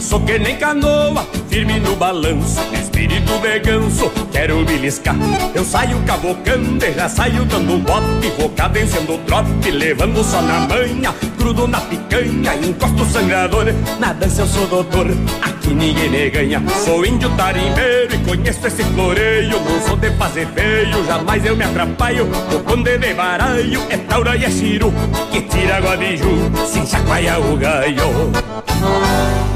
Sou 0.00 0.20
que 0.20 0.38
nem 0.38 0.56
canoa, 0.56 1.26
firme 1.48 1.80
no 1.80 1.96
balanço. 1.96 2.60
Espírito 2.72 3.38
de 3.38 3.58
ganso, 3.60 4.10
quero 4.32 4.64
beliscar 4.64 5.16
Eu 5.54 5.64
saio 5.64 6.00
cavocando 6.06 6.84
já 6.96 7.08
saio 7.08 7.44
dando 7.44 7.74
um 7.74 7.80
bote. 7.80 8.32
Vou 8.38 8.48
cadenciando 8.50 9.14
o 9.14 9.18
trote, 9.18 9.70
levando 9.70 10.22
só 10.24 10.40
na 10.42 10.60
manha. 10.60 11.14
Grudo 11.38 11.66
na 11.66 11.80
picanha, 11.80 12.54
encosto 12.56 13.04
sangrador. 13.06 13.66
Na 13.98 14.12
dança 14.12 14.42
eu 14.42 14.46
sou 14.46 14.66
doutor, 14.66 15.06
aqui 15.42 15.74
ninguém 15.74 16.08
me 16.10 16.30
ganha. 16.30 16.62
Sou 16.84 17.04
índio 17.04 17.30
tarimbeiro 17.36 18.14
e 18.14 18.18
conheço 18.18 18.66
esse 18.66 18.82
floreio. 18.84 19.60
Não 19.60 19.80
sou 19.86 19.96
de 19.96 20.10
fazer 20.12 20.46
feio, 20.48 21.04
jamais 21.06 21.44
eu 21.44 21.56
me 21.56 21.64
atrapalho. 21.64 22.28
O 22.52 22.60
conde 22.60 22.98
de 22.98 23.14
baralho 23.14 23.82
é 23.90 23.96
taura 23.96 24.36
e 24.36 24.44
é 24.44 24.50
chiru 24.50 24.92
Que 25.30 25.42
tira 25.42 25.76
água 25.76 25.95
de 25.96 26.16
ju, 26.16 26.50
se 26.66 26.86
chacoalha 26.86 27.38
o 27.38 27.56
gaio. 27.56 28.32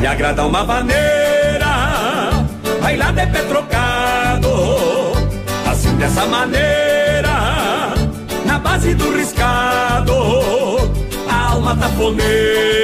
Me 0.01 0.07
agrada 0.07 0.47
uma 0.47 0.65
maneira 0.65 2.31
Bailar 2.81 3.13
de 3.13 3.27
pé 3.27 3.43
trocado. 3.43 5.13
Assim 5.71 5.95
dessa 5.97 6.25
maneira 6.27 7.93
Na 8.47 8.59
base 8.59 8.95
do 8.95 9.15
riscado 9.15 10.15
A 11.29 11.51
alma 11.53 11.77
taponeira 11.77 12.80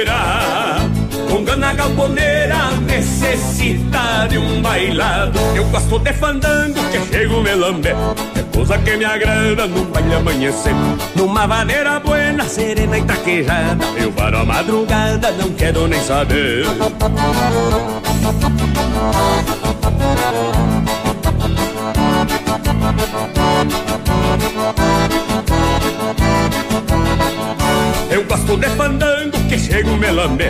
com 1.37 1.43
gana 1.43 1.71
galponeira 1.73 2.71
necessita 2.87 4.27
de 4.27 4.39
um 4.39 4.59
bailado. 4.59 5.37
Eu 5.55 5.65
gosto 5.65 5.99
de 5.99 6.11
fandango 6.13 6.79
que 6.89 6.99
chego 7.11 7.41
me 7.43 7.53
lambe. 7.53 7.89
É 7.89 8.55
coisa 8.55 8.77
que 8.79 8.97
me 8.97 9.05
agrada 9.05 9.67
num 9.67 9.85
baile 9.85 10.15
amanhecer. 10.15 10.73
Numa 11.15 11.45
maneira 11.45 11.99
buena, 11.99 12.43
serena 12.45 12.97
e 12.97 13.03
traquejada. 13.03 13.85
Eu 13.99 14.11
paro 14.13 14.39
a 14.39 14.45
madrugada, 14.45 15.31
não 15.33 15.51
quero 15.51 15.87
nem 15.87 16.01
saber. 16.01 16.65
Eu 28.09 28.23
gosto 28.23 28.57
de 28.57 28.69
fandango 28.69 29.37
que 29.47 29.59
chego 29.59 29.95
me 29.97 30.09
lambe 30.09 30.45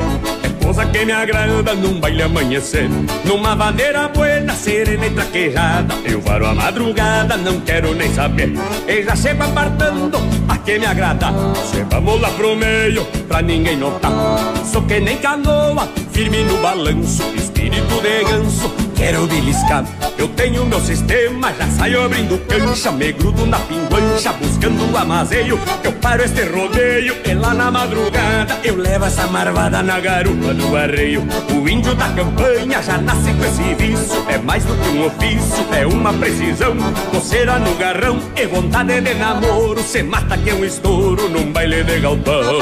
Coisa 0.67 0.85
que 0.87 1.05
me 1.05 1.13
agrada 1.13 1.73
num 1.75 1.97
baile 1.97 2.23
amanhecer. 2.23 2.89
Numa 3.23 3.55
maneira 3.55 4.09
buena, 4.09 4.53
serena 4.53 5.05
e 5.05 5.09
traquejada. 5.11 5.95
Eu 6.03 6.19
varo 6.19 6.45
a 6.45 6.53
madrugada, 6.53 7.37
não 7.37 7.61
quero 7.61 7.95
nem 7.95 8.13
saber. 8.13 8.51
E 8.85 9.01
já 9.01 9.15
chego 9.15 9.43
apartando 9.43 10.17
a 10.45 10.57
que 10.57 10.77
me 10.77 10.85
agrada? 10.85 11.31
Vamos 11.89 12.19
lá 12.19 12.29
pro 12.31 12.53
meio, 12.53 13.05
pra 13.29 13.41
ninguém 13.41 13.77
notar. 13.77 14.11
Sou 14.65 14.81
que 14.81 14.99
nem 14.99 15.15
canoa, 15.15 15.87
firme 16.11 16.43
no 16.43 16.57
balanço 16.57 17.23
Espírito 17.67 18.01
de 18.01 18.23
ganso, 18.23 18.71
quero 18.95 19.27
beliscar. 19.27 19.83
Eu 20.17 20.29
tenho 20.29 20.65
meu 20.65 20.79
sistema, 20.79 21.51
já 21.53 21.67
saio 21.67 22.01
abrindo 22.01 22.37
cancha 22.47 22.93
Me 22.93 23.11
grudo 23.11 23.45
na 23.45 23.59
pinguancha, 23.59 24.31
buscando 24.31 24.89
o 24.89 24.97
amazeio. 24.97 25.59
Eu 25.83 25.91
paro 25.91 26.23
este 26.23 26.43
rodeio 26.43 27.17
e 27.25 27.33
lá 27.33 27.53
na 27.53 27.69
madrugada 27.69 28.57
Eu 28.63 28.77
levo 28.77 29.03
essa 29.03 29.27
marvada 29.27 29.83
na 29.83 29.99
garupa 29.99 30.53
do 30.53 30.77
arreio. 30.77 31.27
O 31.53 31.67
índio 31.67 31.93
da 31.95 32.07
campanha 32.07 32.81
já 32.81 32.99
nasce 32.99 33.33
com 33.33 33.43
esse 33.43 33.73
vício 33.75 34.25
É 34.29 34.37
mais 34.37 34.63
do 34.63 34.73
que 34.73 34.87
um 34.87 35.05
ofício, 35.05 35.65
é 35.73 35.85
uma 35.85 36.13
precisão. 36.13 36.73
Coceira 37.11 37.59
no 37.59 37.75
garrão 37.75 38.17
e 38.33 38.45
vontade 38.45 39.01
de 39.01 39.13
namoro 39.13 39.83
Se 39.83 40.01
mata 40.03 40.37
que 40.37 40.51
é 40.51 40.53
um 40.53 40.63
estouro 40.63 41.27
num 41.27 41.51
baile 41.51 41.83
de 41.83 41.99
galpão. 41.99 42.61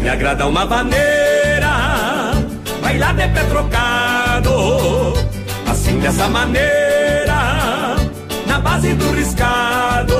Me 0.00 0.08
agrada 0.08 0.46
uma 0.46 0.64
maneira 0.64 1.49
Bailar 2.90 3.14
de 3.14 3.28
pé 3.28 3.44
trocado. 3.44 5.14
Assim 5.70 6.00
dessa 6.00 6.28
maneira 6.28 7.94
Na 8.48 8.58
base 8.58 8.94
do 8.94 9.12
riscado 9.12 10.16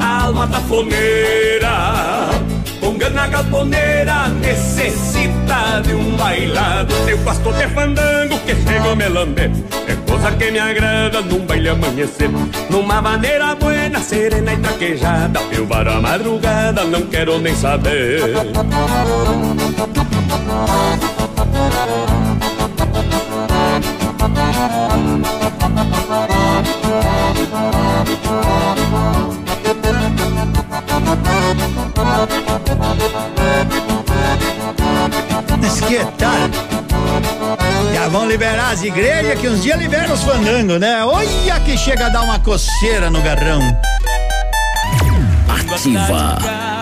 A 0.00 0.24
alma 0.24 0.48
tafoneira 0.48 2.30
com 2.80 2.96
gana 2.96 3.26
galponeira 3.26 4.28
necessita 4.40 5.82
de 5.84 5.92
um 5.92 6.16
bailado. 6.16 6.94
Eu 7.06 7.18
gosto 7.18 7.52
de 7.52 7.68
fandango 7.68 8.38
que 8.38 8.54
chego 8.54 8.96
me 8.96 9.08
lambe 9.10 9.50
É 9.86 10.10
coisa 10.10 10.32
que 10.32 10.50
me 10.50 10.58
agrada 10.58 11.20
num 11.20 11.44
baile 11.44 11.68
amanhecer. 11.68 12.30
Numa 12.70 13.02
maneira 13.02 13.54
buena, 13.54 14.00
serena 14.00 14.54
e 14.54 14.56
traquejada 14.56 15.40
Eu 15.52 15.66
varo 15.66 15.92
a 15.92 16.00
madrugada, 16.00 16.84
não 16.84 17.02
quero 17.02 17.38
nem 17.38 17.54
saber 17.54 18.34
Mas 35.60 35.80
que 35.80 36.04
tal? 36.18 36.30
Já 37.94 38.08
vão 38.08 38.26
liberar 38.26 38.72
as 38.72 38.82
igrejas 38.82 39.38
que 39.40 39.48
uns 39.48 39.62
dias 39.62 39.78
liberam 39.78 40.12
os 40.14 40.22
fandangos, 40.22 40.78
né? 40.78 41.04
Olha 41.04 41.60
que 41.60 41.76
chega 41.78 42.06
a 42.06 42.08
dar 42.08 42.22
uma 42.22 42.38
coceira 42.38 43.10
no 43.10 43.20
garrão. 43.22 43.60
Ativa. 45.48 46.79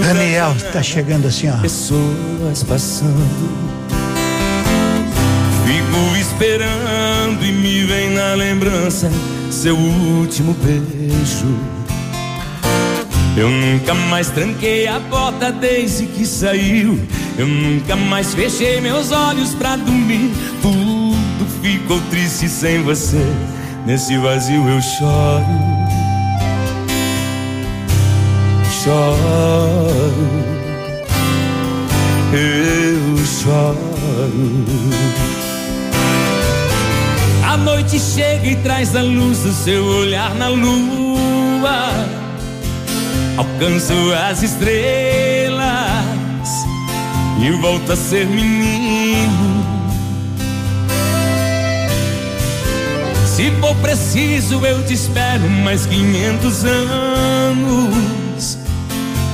Daniel, 0.00 0.54
tá 0.72 0.82
chegando 0.82 1.26
assim, 1.28 1.48
ó. 1.48 1.56
Pessoas 1.58 2.62
passando. 2.62 3.70
Fico 5.66 6.16
esperando 6.18 7.44
e 7.44 7.52
me 7.52 7.84
vem 7.84 8.10
na 8.10 8.34
lembrança 8.34 9.10
seu 9.50 9.76
último 9.76 10.54
beijo. 10.54 11.58
Eu 13.36 13.48
nunca 13.48 13.94
mais 13.94 14.28
tranquei 14.30 14.86
a 14.86 15.00
porta 15.00 15.52
desde 15.52 16.06
que 16.06 16.26
saiu. 16.26 16.98
Eu 17.38 17.46
nunca 17.46 17.96
mais 17.96 18.34
fechei 18.34 18.80
meus 18.80 19.12
olhos 19.12 19.54
pra 19.54 19.76
dormir. 19.76 20.32
Tudo 20.60 21.46
ficou 21.62 22.00
triste 22.10 22.48
sem 22.48 22.82
você. 22.82 23.24
Nesse 23.86 24.16
vazio 24.18 24.68
eu 24.68 24.80
choro. 24.80 25.79
Choro. 28.82 29.92
Eu 32.32 33.26
choro. 33.26 33.76
A 37.46 37.58
noite 37.58 38.00
chega 38.00 38.46
e 38.46 38.56
traz 38.56 38.96
a 38.96 39.02
luz 39.02 39.40
do 39.40 39.52
seu 39.52 39.84
olhar 39.84 40.34
na 40.34 40.48
lua. 40.48 41.90
Alcanço 43.36 43.92
as 44.30 44.42
estrelas 44.42 45.60
e 47.38 47.50
volto 47.60 47.92
a 47.92 47.96
ser 47.96 48.26
menino. 48.26 49.62
Se 53.26 53.50
for 53.60 53.76
preciso, 53.76 54.64
eu 54.64 54.82
te 54.86 54.94
espero 54.94 55.50
mais 55.50 55.84
500 55.84 56.64
anos 56.64 58.19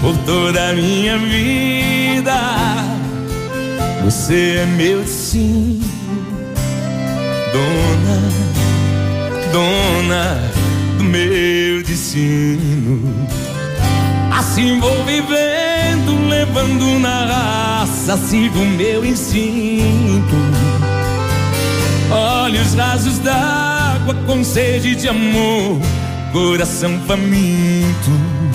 por 0.01 0.16
toda 0.18 0.70
a 0.70 0.73
minha 0.73 1.18
vida. 1.18 2.35
Você 4.05 4.59
é 4.62 4.66
meu 4.66 5.01
destino, 5.01 5.85
dona, 7.52 8.18
dona 9.52 10.40
do 10.98 11.05
meu 11.05 11.82
destino. 11.82 13.27
Assim 14.31 14.78
vou 14.78 15.05
vivendo, 15.05 16.28
levando 16.28 16.98
na 17.01 17.27
raça, 17.27 18.16
sigo 18.16 18.60
meu 18.60 19.05
instinto. 19.05 20.36
Olhos 22.10 22.74
rasos 22.74 23.18
d'água 23.18 24.14
com 24.27 24.44
sede 24.44 24.94
de 24.94 25.09
amor, 25.09 25.81
coração 26.32 27.01
faminto. 27.09 28.45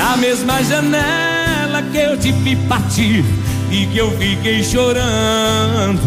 Na 0.00 0.16
mesma 0.16 0.62
janela 0.64 1.82
que 1.92 1.98
eu 1.98 2.16
te 2.16 2.32
vi 2.32 2.56
partir 2.56 3.22
e 3.70 3.84
que 3.84 3.98
eu 3.98 4.10
fiquei 4.16 4.64
chorando. 4.64 6.00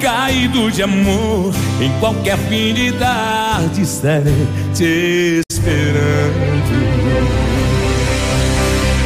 Caído 0.00 0.70
de 0.70 0.82
amor, 0.82 1.52
em 1.78 1.92
qualquer 2.00 2.38
fim 2.48 2.72
de 2.72 2.92
tarde 2.92 3.82
estarei 3.82 4.48
te 4.74 5.42
esperando. 5.50 6.72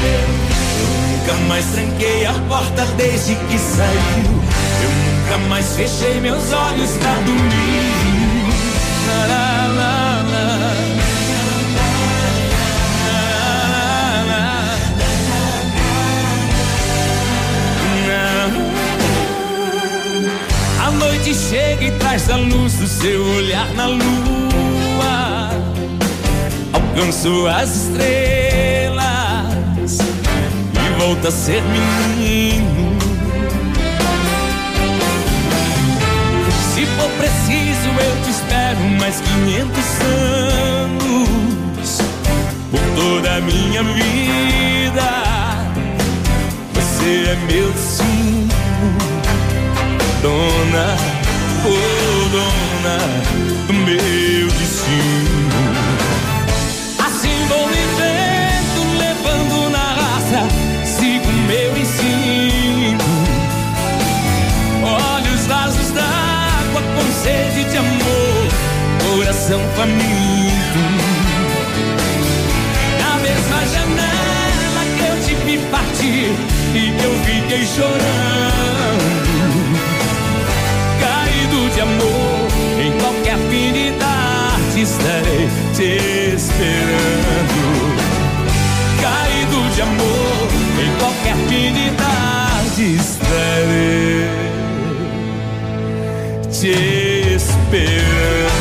Eu 0.06 1.18
nunca 1.18 1.34
mais 1.48 1.66
tranquei 1.72 2.24
a 2.24 2.34
porta 2.48 2.86
desde 2.96 3.34
que 3.34 3.58
saiu. 3.58 4.30
Eu 4.80 4.90
nunca 5.02 5.48
mais 5.48 5.74
fechei 5.74 6.20
meus 6.20 6.52
olhos 6.52 6.90
pra 6.98 7.14
dormir. 7.14 8.01
Noite 21.32 21.34
chega 21.34 21.84
e 21.84 21.90
traz 21.92 22.28
a 22.30 22.36
luz 22.36 22.74
do 22.74 22.86
seu 22.86 23.24
olhar 23.36 23.66
na 23.74 23.86
lua. 23.86 25.50
Alcanço 26.72 27.46
as 27.46 27.88
estrelas 27.88 29.02
e 30.74 31.00
volto 31.00 31.28
a 31.28 31.30
ser 31.30 31.62
menino. 31.62 32.98
Se 36.74 36.86
for 36.86 37.10
preciso, 37.18 37.88
eu 37.88 38.22
te 38.24 38.30
espero 38.30 38.80
mais 39.00 39.20
500 39.20 39.84
anos 40.80 41.98
por 42.70 42.80
toda 42.94 43.36
a 43.36 43.40
minha 43.40 43.82
vida. 43.82 45.02
Você 46.74 47.30
é 47.30 47.36
meu 47.50 47.70
destino 47.72 48.22
dona, 50.22 50.96
dona 51.70 52.98
do 53.66 53.72
meu 53.72 54.48
destino. 54.58 55.52
Assim 56.98 57.46
vou 57.48 57.68
vivendo, 57.68 58.98
levando 58.98 59.70
na 59.70 59.94
raça, 59.94 60.48
sigo 60.84 61.32
meu 61.46 61.76
ensino. 61.76 63.04
Olhos 64.82 65.46
rasos 65.46 65.90
d'água 65.92 66.82
com 66.96 67.22
sede 67.22 67.64
de 67.70 67.76
amor, 67.76 68.48
coração 69.04 69.60
faminto. 69.76 70.82
Na 72.98 73.16
mesma 73.22 73.66
janela 73.72 74.82
que 74.96 75.04
eu 75.04 75.16
te 75.24 75.34
vi 75.44 75.58
partir 75.70 76.34
e 76.74 76.88
eu 77.04 77.12
fiquei 77.24 77.64
chorando 77.66 78.91
estarei 84.92 85.48
te 85.74 86.34
esperando. 86.34 87.62
Caído 89.00 89.74
de 89.74 89.82
amor, 89.82 90.48
em 90.78 90.98
qualquer 90.98 91.36
fim 91.48 91.72
de 91.72 91.90
tarde 91.96 92.96
estarei 92.96 94.28
te 96.50 97.34
esperando. 97.34 98.52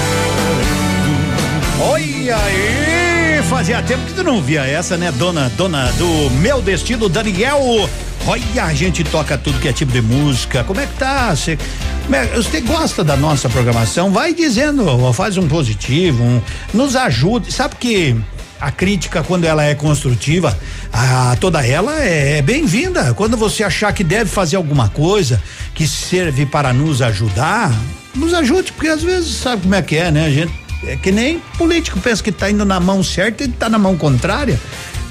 Olha 1.82 2.38
aí, 2.38 3.44
fazia 3.50 3.82
tempo 3.82 4.06
que 4.06 4.14
tu 4.14 4.24
não 4.24 4.42
via 4.42 4.66
essa, 4.66 4.96
né, 4.98 5.12
dona, 5.12 5.50
dona 5.58 5.92
do 5.94 6.30
meu 6.32 6.62
destino, 6.62 7.10
Daniel. 7.10 7.90
Olha, 8.28 8.66
a 8.66 8.74
gente 8.74 9.04
toca 9.04 9.38
tudo 9.38 9.60
que 9.60 9.68
é 9.68 9.74
tipo 9.74 9.92
de 9.92 10.02
música. 10.02 10.64
Como 10.64 10.80
é 10.80 10.86
que 10.86 10.94
tá? 10.94 11.36
Você, 11.36 11.58
você 12.36 12.60
gosta 12.62 13.04
da 13.04 13.16
nossa 13.16 13.50
programação? 13.50 14.12
Vai 14.12 14.34
dizendo, 14.34 15.14
faz 15.14 15.38
um 15.38 15.48
positivo, 15.48 16.22
um, 16.22 16.42
nos 16.74 16.96
ajude. 16.96 17.52
Sabe 17.52 17.76
que 17.76 18.16
a 18.60 18.70
crítica, 18.70 19.24
quando 19.24 19.46
ela 19.46 19.64
é 19.64 19.74
construtiva, 19.74 20.58
a, 20.92 21.36
toda 21.40 21.66
ela 21.66 22.04
é, 22.04 22.40
é 22.40 22.42
bem-vinda. 22.42 23.14
Quando 23.14 23.38
você 23.38 23.64
achar 23.64 23.94
que 23.94 24.04
deve 24.04 24.30
fazer 24.30 24.58
alguma 24.58 24.90
coisa 24.90 25.42
que 25.74 25.88
serve 25.88 26.46
para 26.46 26.74
nos 26.74 27.02
ajudar, 27.02 27.74
nos 28.14 28.34
ajude, 28.34 28.74
porque 28.74 28.90
às 28.90 29.02
vezes 29.02 29.38
sabe 29.38 29.62
como 29.62 29.76
é 29.76 29.82
que 29.82 29.96
é, 29.96 30.12
né? 30.12 30.26
A 30.26 30.30
gente 30.30 30.62
é 30.84 30.96
que 30.96 31.12
nem 31.12 31.40
político 31.58 32.00
pensa 32.00 32.24
que 32.24 32.32
tá 32.32 32.50
indo 32.50 32.66
na 32.66 32.80
mão 32.80 33.04
certa 33.04 33.44
e 33.44 33.48
tá 33.48 33.70
na 33.70 33.78
mão 33.78 33.96
contrária. 33.96 34.60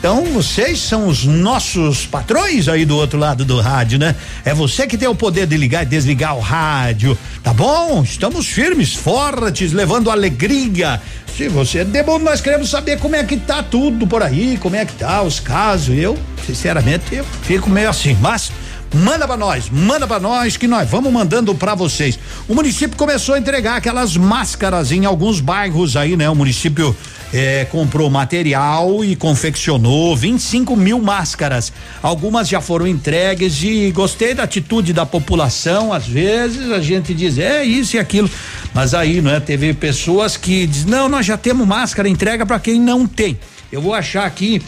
Então, 0.00 0.24
vocês 0.32 0.80
são 0.80 1.08
os 1.08 1.26
nossos 1.26 2.06
patrões 2.06 2.68
aí 2.68 2.86
do 2.86 2.96
outro 2.96 3.18
lado 3.18 3.44
do 3.44 3.60
rádio, 3.60 3.98
né? 3.98 4.16
É 4.46 4.54
você 4.54 4.86
que 4.86 4.96
tem 4.96 5.06
o 5.06 5.14
poder 5.14 5.46
de 5.46 5.58
ligar 5.58 5.82
e 5.82 5.86
desligar 5.86 6.34
o 6.34 6.40
rádio, 6.40 7.18
tá 7.42 7.52
bom? 7.52 8.02
Estamos 8.02 8.46
firmes, 8.46 8.94
fortes, 8.94 9.74
levando 9.74 10.10
alegria. 10.10 11.02
Se 11.36 11.50
você 11.50 11.80
é 11.80 11.84
de 11.84 12.02
bom, 12.02 12.18
nós 12.18 12.40
queremos 12.40 12.70
saber 12.70 12.98
como 12.98 13.14
é 13.14 13.22
que 13.22 13.36
tá 13.36 13.62
tudo 13.62 14.06
por 14.06 14.22
aí, 14.22 14.56
como 14.58 14.74
é 14.74 14.86
que 14.86 14.94
tá 14.94 15.20
os 15.20 15.38
casos. 15.38 15.94
Eu, 15.94 16.18
sinceramente, 16.46 17.16
eu 17.16 17.24
fico 17.42 17.68
meio 17.68 17.90
assim, 17.90 18.16
mas 18.22 18.50
Manda 18.92 19.24
para 19.24 19.36
nós, 19.36 19.70
manda 19.70 20.04
para 20.04 20.18
nós 20.18 20.56
que 20.56 20.66
nós 20.66 20.90
vamos 20.90 21.12
mandando 21.12 21.54
para 21.54 21.76
vocês. 21.76 22.18
O 22.48 22.54
município 22.56 22.96
começou 22.96 23.36
a 23.36 23.38
entregar 23.38 23.76
aquelas 23.76 24.16
máscaras 24.16 24.90
em 24.90 25.04
alguns 25.04 25.40
bairros 25.40 25.96
aí, 25.96 26.16
né? 26.16 26.28
O 26.28 26.34
município 26.34 26.96
eh, 27.32 27.68
comprou 27.70 28.10
material 28.10 29.04
e 29.04 29.14
confeccionou 29.14 30.16
25 30.16 30.74
mil 30.74 31.00
máscaras. 31.00 31.72
Algumas 32.02 32.48
já 32.48 32.60
foram 32.60 32.84
entregues 32.84 33.62
e 33.62 33.92
gostei 33.92 34.34
da 34.34 34.42
atitude 34.42 34.92
da 34.92 35.06
população. 35.06 35.92
Às 35.92 36.08
vezes 36.08 36.72
a 36.72 36.80
gente 36.80 37.14
diz 37.14 37.38
é 37.38 37.62
isso 37.62 37.94
e 37.94 37.98
aquilo, 38.00 38.28
mas 38.74 38.92
aí, 38.92 39.20
não 39.22 39.30
é? 39.30 39.38
Teve 39.38 39.72
pessoas 39.72 40.36
que 40.36 40.66
diz 40.66 40.84
não, 40.84 41.08
nós 41.08 41.24
já 41.24 41.36
temos 41.36 41.64
máscara 41.64 42.08
entrega 42.08 42.44
para 42.44 42.58
quem 42.58 42.80
não 42.80 43.06
tem. 43.06 43.38
Eu 43.70 43.80
vou 43.80 43.94
achar 43.94 44.26
aqui 44.26 44.60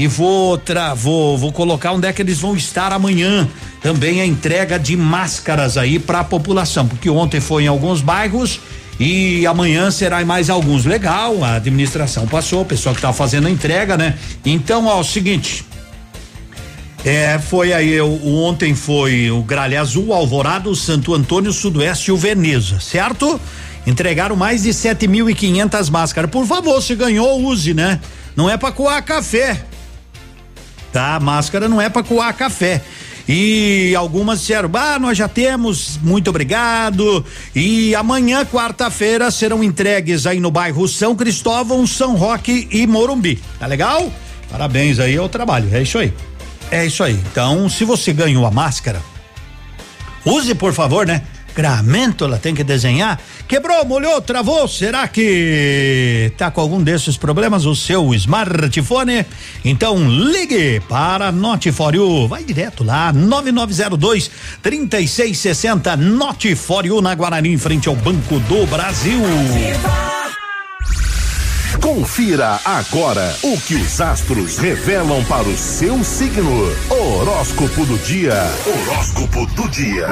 e 0.00 0.06
vou, 0.06 0.56
tra, 0.56 0.94
vou, 0.94 1.36
vou 1.36 1.52
colocar 1.52 1.92
onde 1.92 2.08
é 2.08 2.12
que 2.14 2.22
eles 2.22 2.38
vão 2.38 2.56
estar 2.56 2.90
amanhã. 2.90 3.46
Também 3.82 4.22
a 4.22 4.24
entrega 4.24 4.78
de 4.78 4.96
máscaras 4.96 5.76
aí 5.76 5.98
para 5.98 6.20
a 6.20 6.24
população, 6.24 6.88
porque 6.88 7.10
ontem 7.10 7.38
foi 7.38 7.64
em 7.64 7.66
alguns 7.66 8.00
bairros 8.00 8.60
e 8.98 9.46
amanhã 9.46 9.90
será 9.90 10.22
em 10.22 10.24
mais 10.24 10.48
alguns. 10.48 10.86
Legal, 10.86 11.44
a 11.44 11.56
administração 11.56 12.26
passou, 12.26 12.62
o 12.62 12.64
pessoal 12.64 12.94
que 12.94 13.02
tá 13.02 13.12
fazendo 13.12 13.46
a 13.46 13.50
entrega, 13.50 13.94
né? 13.98 14.16
Então, 14.42 14.86
ó, 14.86 15.00
o 15.00 15.04
seguinte. 15.04 15.66
É, 17.04 17.38
foi 17.38 17.74
aí, 17.74 18.00
o, 18.00 18.36
ontem 18.36 18.74
foi 18.74 19.30
o 19.30 19.42
Gralha 19.42 19.82
Azul, 19.82 20.14
Alvorado, 20.14 20.74
Santo 20.74 21.14
Antônio, 21.14 21.52
Sudoeste 21.52 22.08
e 22.08 22.12
o 22.12 22.16
Veneza, 22.16 22.80
certo? 22.80 23.38
Entregaram 23.86 24.34
mais 24.34 24.62
de 24.62 24.70
7.500 24.70 25.90
máscaras. 25.90 26.30
Por 26.30 26.46
favor, 26.46 26.80
se 26.80 26.94
ganhou, 26.94 27.38
use, 27.44 27.74
né? 27.74 28.00
Não 28.34 28.48
é 28.48 28.56
para 28.56 28.72
coar 28.72 29.04
café. 29.04 29.66
Tá? 30.92 31.20
Máscara 31.20 31.68
não 31.68 31.80
é 31.80 31.88
para 31.88 32.02
coar 32.02 32.34
café. 32.34 32.82
E 33.28 33.94
algumas 33.94 34.40
disseram: 34.40 34.70
"Ah, 34.74 34.98
nós 34.98 35.16
já 35.16 35.28
temos, 35.28 35.98
muito 36.02 36.30
obrigado". 36.30 37.24
E 37.54 37.94
amanhã, 37.94 38.44
quarta-feira, 38.44 39.30
serão 39.30 39.62
entregues 39.62 40.26
aí 40.26 40.40
no 40.40 40.50
bairro 40.50 40.88
São 40.88 41.14
Cristóvão, 41.14 41.86
São 41.86 42.16
Roque 42.16 42.66
e 42.70 42.86
Morumbi. 42.86 43.40
Tá 43.58 43.66
legal? 43.66 44.10
Parabéns 44.50 44.98
aí 44.98 45.16
ao 45.16 45.28
trabalho. 45.28 45.68
É 45.72 45.80
isso 45.80 45.98
aí. 45.98 46.12
É 46.70 46.84
isso 46.86 47.02
aí. 47.02 47.14
Então, 47.30 47.68
se 47.68 47.84
você 47.84 48.12
ganhou 48.12 48.46
a 48.46 48.50
máscara, 48.50 49.00
use 50.24 50.54
por 50.54 50.72
favor, 50.72 51.06
né? 51.06 51.22
Gramento, 51.54 52.24
ela 52.24 52.38
tem 52.38 52.54
que 52.54 52.64
desenhar. 52.64 53.18
Quebrou, 53.46 53.84
molhou, 53.84 54.20
travou. 54.20 54.66
Será 54.68 55.08
que 55.08 56.32
tá 56.36 56.50
com 56.50 56.60
algum 56.60 56.82
desses 56.82 57.16
problemas 57.16 57.64
o 57.64 57.74
seu 57.74 58.14
smartphone? 58.14 59.24
Então 59.64 59.96
ligue 60.08 60.80
para 60.88 61.32
You. 61.92 62.28
Vai 62.28 62.44
direto 62.44 62.84
lá, 62.84 63.12
9902 63.12 64.30
3660 64.62 65.96
Note 65.96 66.54
For 66.54 66.86
You 66.86 67.00
na 67.00 67.14
Guarani, 67.14 67.52
em 67.52 67.58
frente 67.58 67.88
ao 67.88 67.96
Banco 67.96 68.38
do 68.40 68.66
Brasil. 68.66 69.20
Confira 71.78 72.60
agora 72.64 73.34
o 73.42 73.58
que 73.60 73.76
os 73.76 74.00
astros 74.00 74.58
revelam 74.58 75.24
para 75.24 75.48
o 75.48 75.56
seu 75.56 76.02
signo. 76.02 76.50
Horóscopo 76.90 77.86
do 77.86 77.96
dia. 77.98 78.34
Horóscopo 78.66 79.46
do 79.46 79.68
dia. 79.68 80.06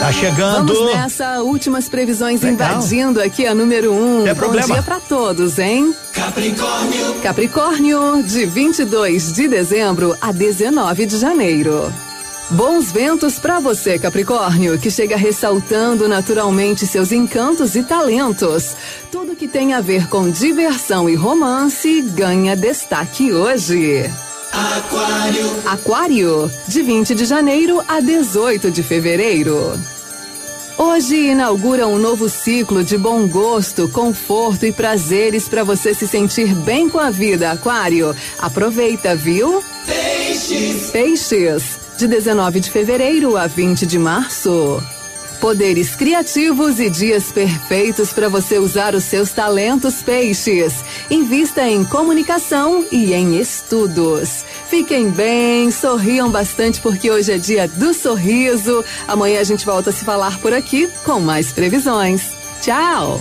Tá 0.00 0.12
chegando. 0.12 0.74
Vamos 0.74 0.94
nessa, 0.94 1.42
últimas 1.42 1.88
previsões 1.88 2.42
Legal. 2.42 2.72
invadindo 2.72 3.20
aqui 3.22 3.46
a 3.46 3.54
número 3.54 3.92
1. 3.92 3.96
Um. 4.22 4.26
É 4.26 4.34
Bom 4.34 4.40
problema. 4.40 4.74
dia 4.74 4.82
pra 4.82 4.98
todos, 5.00 5.58
hein? 5.58 5.94
Capricórnio. 6.12 7.14
Capricórnio, 7.22 8.22
de 8.24 8.46
22 8.46 9.32
de 9.32 9.48
dezembro 9.48 10.16
a 10.20 10.32
19 10.32 11.06
de 11.06 11.18
janeiro. 11.18 11.92
Bons 12.50 12.90
ventos 12.90 13.38
para 13.38 13.60
você, 13.60 13.96
Capricórnio, 13.96 14.76
que 14.76 14.90
chega 14.90 15.16
ressaltando 15.16 16.08
naturalmente 16.08 16.84
seus 16.84 17.12
encantos 17.12 17.76
e 17.76 17.82
talentos. 17.84 18.74
Tudo 19.12 19.36
que 19.36 19.46
tem 19.46 19.72
a 19.72 19.80
ver 19.80 20.08
com 20.08 20.28
diversão 20.28 21.08
e 21.08 21.14
romance 21.14 22.02
ganha 22.02 22.56
destaque 22.56 23.32
hoje. 23.32 24.10
Aquário. 24.52 25.62
Aquário, 25.64 26.50
de 26.66 26.82
20 26.82 27.14
de 27.14 27.24
janeiro 27.24 27.80
a 27.86 28.00
18 28.00 28.68
de 28.68 28.82
fevereiro. 28.82 29.78
Hoje 30.76 31.30
inaugura 31.30 31.86
um 31.86 31.98
novo 31.98 32.28
ciclo 32.28 32.82
de 32.82 32.98
bom 32.98 33.28
gosto, 33.28 33.88
conforto 33.90 34.66
e 34.66 34.72
prazeres 34.72 35.48
para 35.48 35.62
você 35.62 35.94
se 35.94 36.08
sentir 36.08 36.52
bem 36.52 36.88
com 36.88 36.98
a 36.98 37.10
vida, 37.10 37.52
Aquário. 37.52 38.16
Aproveita, 38.40 39.14
viu? 39.14 39.62
Peixes. 39.86 40.90
Peixes, 40.90 41.62
de 42.00 42.08
19 42.08 42.60
de 42.60 42.70
fevereiro 42.70 43.36
a 43.36 43.46
20 43.46 43.84
de 43.84 43.98
março. 43.98 44.82
Poderes 45.38 45.94
criativos 45.94 46.80
e 46.80 46.88
dias 46.88 47.30
perfeitos 47.30 48.10
para 48.10 48.26
você 48.26 48.58
usar 48.58 48.94
os 48.94 49.04
seus 49.04 49.32
talentos, 49.32 50.00
peixes. 50.02 50.82
Invista 51.10 51.68
em 51.68 51.84
comunicação 51.84 52.86
e 52.90 53.12
em 53.12 53.38
estudos. 53.38 54.46
Fiquem 54.70 55.10
bem, 55.10 55.70
sorriam 55.70 56.30
bastante 56.30 56.80
porque 56.80 57.10
hoje 57.10 57.32
é 57.32 57.38
dia 57.38 57.68
do 57.68 57.92
sorriso. 57.92 58.82
Amanhã 59.06 59.38
a 59.40 59.44
gente 59.44 59.66
volta 59.66 59.90
a 59.90 59.92
se 59.92 60.02
falar 60.02 60.38
por 60.38 60.54
aqui 60.54 60.88
com 61.04 61.20
mais 61.20 61.52
previsões. 61.52 62.22
Tchau! 62.62 63.20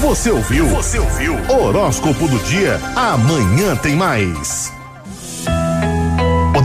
Você 0.00 0.30
ouviu? 0.30 0.66
Você 0.68 0.98
ouviu? 0.98 1.34
Horóscopo 1.50 2.26
do 2.28 2.38
dia. 2.44 2.80
Amanhã 2.96 3.76
tem 3.76 3.94
mais. 3.94 4.77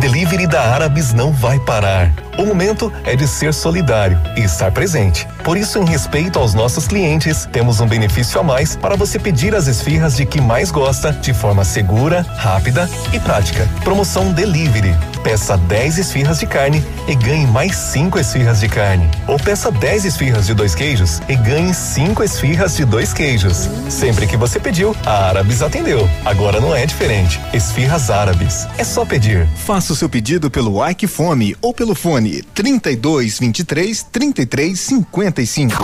Delivery 0.04 0.48
da 0.48 0.62
Árabes 0.62 1.14
não 1.14 1.32
vai 1.32 1.58
parar. 1.62 2.12
O 2.38 2.46
momento 2.46 2.92
é 3.06 3.16
de 3.16 3.26
ser 3.26 3.54
solidário 3.54 4.20
e 4.36 4.42
estar 4.42 4.70
presente. 4.70 5.26
Por 5.46 5.56
isso, 5.56 5.80
em 5.80 5.86
respeito 5.86 6.40
aos 6.40 6.54
nossos 6.54 6.88
clientes, 6.88 7.48
temos 7.54 7.80
um 7.80 7.88
benefício 7.88 8.38
a 8.38 8.44
mais 8.44 8.76
para 8.76 8.98
você 8.98 9.18
pedir 9.18 9.56
as 9.56 9.68
esfirras 9.68 10.18
de 10.18 10.26
que 10.26 10.42
mais 10.42 10.72
gosta 10.72 11.14
de 11.14 11.34
forma 11.34 11.64
segura, 11.64 12.22
rápida 12.36 12.90
e 13.14 13.20
prática. 13.20 13.66
Promoção 13.86 14.34
Delivery. 14.34 14.94
Peça 15.24 15.56
10 15.56 16.00
esfirras 16.00 16.40
de 16.40 16.48
carne 16.48 16.84
e 17.08 17.16
ganhe 17.16 17.48
mais 17.48 17.78
5 17.78 18.20
esfirras 18.20 18.60
de 18.60 18.68
carne. 18.68 19.10
Ou 19.26 19.40
peça 19.40 19.72
10 19.72 20.04
esfirras 20.04 20.48
de 20.48 20.54
dois 20.54 20.76
queijos 20.76 21.22
e 21.30 21.36
ganhe 21.36 21.74
5 21.74 22.22
esfirras 22.24 22.76
de 22.76 22.84
dois 22.84 23.14
queijos. 23.14 23.70
Sempre 23.88 24.28
que 24.28 24.36
você 24.36 24.60
pediu, 24.60 24.94
a 25.06 25.30
Árabes 25.30 25.62
atendeu. 25.62 26.10
Agora 26.26 26.60
não 26.60 26.76
é 26.76 26.86
diferente. 26.86 27.40
Esfirras 27.54 28.10
Árabes. 28.10 28.68
É 28.78 28.84
só 28.84 29.06
pedir. 29.06 29.48
Faça 29.56 29.93
o 29.94 29.96
seu 29.96 30.10
pedido 30.10 30.50
pelo 30.50 30.86
Ike 30.90 31.06
Fome 31.06 31.56
ou 31.62 31.72
pelo 31.72 31.94
fone 31.94 32.42
32 32.54 33.40
23 33.40 34.04
33 34.12 34.80
55. 34.80 35.84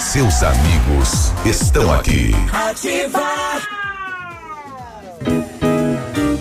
Seus 0.00 0.42
amigos 0.42 1.30
estão 1.44 1.92
aqui. 1.92 2.30
Ativar. 2.52 3.68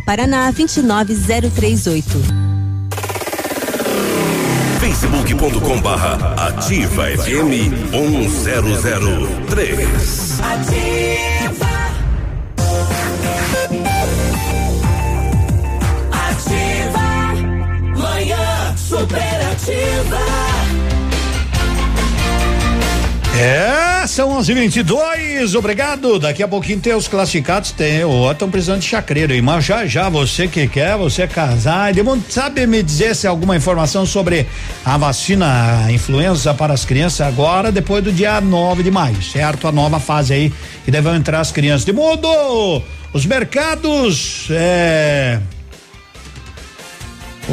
Paraná 0.00 0.50
29038. 0.52 2.18
facebook.com 4.80 5.80
barra 5.80 6.34
ativa 6.46 7.08
FM 7.10 7.70
1003. 7.90 10.40
Ativa. 10.40 11.74
Ativa. 16.12 17.06
Manhã 17.96 18.76
superativa. 18.76 20.20
É, 23.36 23.73
são 24.14 24.30
11:22. 24.30 25.56
Obrigado. 25.56 26.20
Daqui 26.20 26.40
a 26.40 26.46
pouquinho 26.46 26.78
tem 26.78 26.94
os 26.94 27.08
classificados. 27.08 27.72
Tem, 27.72 28.04
ó, 28.04 28.30
estão 28.30 28.48
precisando 28.48 28.78
de 28.78 28.86
chacreiro. 28.86 29.34
Mas 29.42 29.64
já 29.64 29.84
já 29.86 30.08
você 30.08 30.46
que 30.46 30.68
quer, 30.68 30.96
você 30.96 31.26
casar. 31.26 31.92
Demon, 31.92 32.20
sabe 32.28 32.64
me 32.64 32.80
dizer 32.80 33.16
se 33.16 33.26
alguma 33.26 33.56
informação 33.56 34.06
sobre 34.06 34.46
a 34.84 34.96
vacina 34.96 35.88
influenza 35.90 36.54
para 36.54 36.72
as 36.72 36.84
crianças 36.84 37.26
agora, 37.26 37.72
depois 37.72 38.04
do 38.04 38.12
dia 38.12 38.40
9 38.40 38.84
de 38.84 38.90
maio, 38.90 39.20
certo? 39.20 39.66
A 39.66 39.72
nova 39.72 39.98
fase 39.98 40.32
aí 40.32 40.52
e 40.86 40.92
devem 40.92 41.16
entrar 41.16 41.40
as 41.40 41.50
crianças. 41.50 41.84
De 41.84 41.92
modo, 41.92 42.82
os 43.12 43.26
mercados, 43.26 44.46
é, 44.50 45.40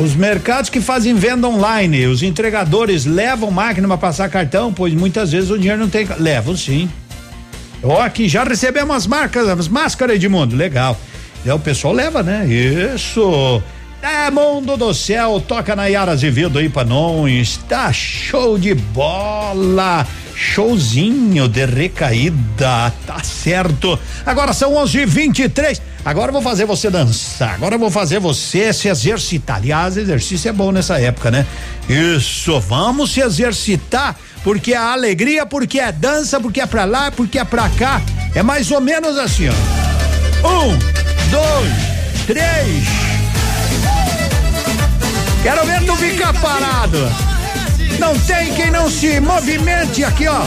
os 0.02 0.16
mercados 0.16 0.70
que 0.70 0.82
fazem 0.82 1.14
venda 1.14 1.48
online, 1.48 2.08
os 2.08 2.24
entregadores 2.24 3.06
levam 3.06 3.52
máquina 3.52 3.88
para 3.88 3.98
passar 3.98 4.30
cartão, 4.30 4.74
pois 4.74 4.94
muitas 4.94 5.32
vezes 5.32 5.52
o 5.52 5.58
dinheiro 5.58 5.80
não 5.80 5.90
tem. 5.90 6.08
Levam 6.18 6.58
sim. 6.58 6.90
Ó, 7.84 8.02
aqui 8.02 8.28
já 8.28 8.44
recebemos 8.44 8.96
as 8.96 9.08
marcas, 9.08 9.48
as 9.48 9.68
máscaras, 9.68 10.16
Edmundo. 10.16 10.56
Legal. 10.56 10.98
É, 11.46 11.54
o 11.54 11.60
pessoal 11.60 11.94
leva, 11.94 12.24
né? 12.24 12.48
Isso. 12.48 13.62
É, 14.02 14.32
mundo 14.32 14.76
do 14.76 14.94
céu, 14.94 15.44
toca 15.48 15.76
na 15.76 15.86
Yara 15.86 16.12
Azevedo 16.12 16.58
aí 16.58 16.70
pra 16.70 16.84
nós. 16.84 17.58
Tá 17.70 17.94
show 17.94 18.58
de 18.58 18.74
bola. 18.74 20.08
Showzinho 20.36 21.48
de 21.48 21.66
recaída, 21.66 22.92
tá 23.06 23.22
certo. 23.24 23.98
Agora 24.26 24.54
são 24.54 24.74
11:23. 24.74 25.82
Agora 26.04 26.30
eu 26.30 26.34
vou 26.34 26.42
fazer 26.42 26.66
você 26.66 26.90
dançar. 26.90 27.54
Agora 27.54 27.76
eu 27.76 27.80
vou 27.80 27.92
fazer 27.92 28.20
você 28.20 28.74
se 28.74 28.88
exercitar. 28.88 29.58
Aliás, 29.58 29.98
exercício 29.98 30.50
é 30.50 30.52
bom 30.52 30.72
nessa 30.72 31.00
época, 31.00 31.30
né? 31.30 31.46
Isso, 31.88 32.60
vamos 32.60 33.12
se 33.12 33.22
exercitar, 33.22 34.16
porque 34.44 34.74
é 34.74 34.78
alegria, 34.78 35.46
porque 35.46 35.80
é 35.80 35.92
dança, 35.92 36.40
porque 36.40 36.62
é 36.62 36.66
pra 36.66 36.86
lá, 36.86 37.12
porque 37.12 37.38
é 37.38 37.44
pra 37.44 37.70
cá. 37.70 38.02
É 38.34 38.42
mais 38.42 38.72
ou 38.72 38.82
menos 38.82 39.18
assim, 39.18 39.50
ó. 39.50 40.48
Um, 40.48 40.78
dois, 41.30 42.26
três. 42.26 43.12
Quero 45.44 45.66
ver 45.66 45.86
tu 45.86 45.96
ficar 45.96 46.34
parado. 46.34 47.31
Não 48.02 48.18
tem 48.22 48.52
quem 48.56 48.72
não 48.72 48.90
se 48.90 49.20
movimente 49.20 50.04
aqui, 50.04 50.28
ó. 50.28 50.42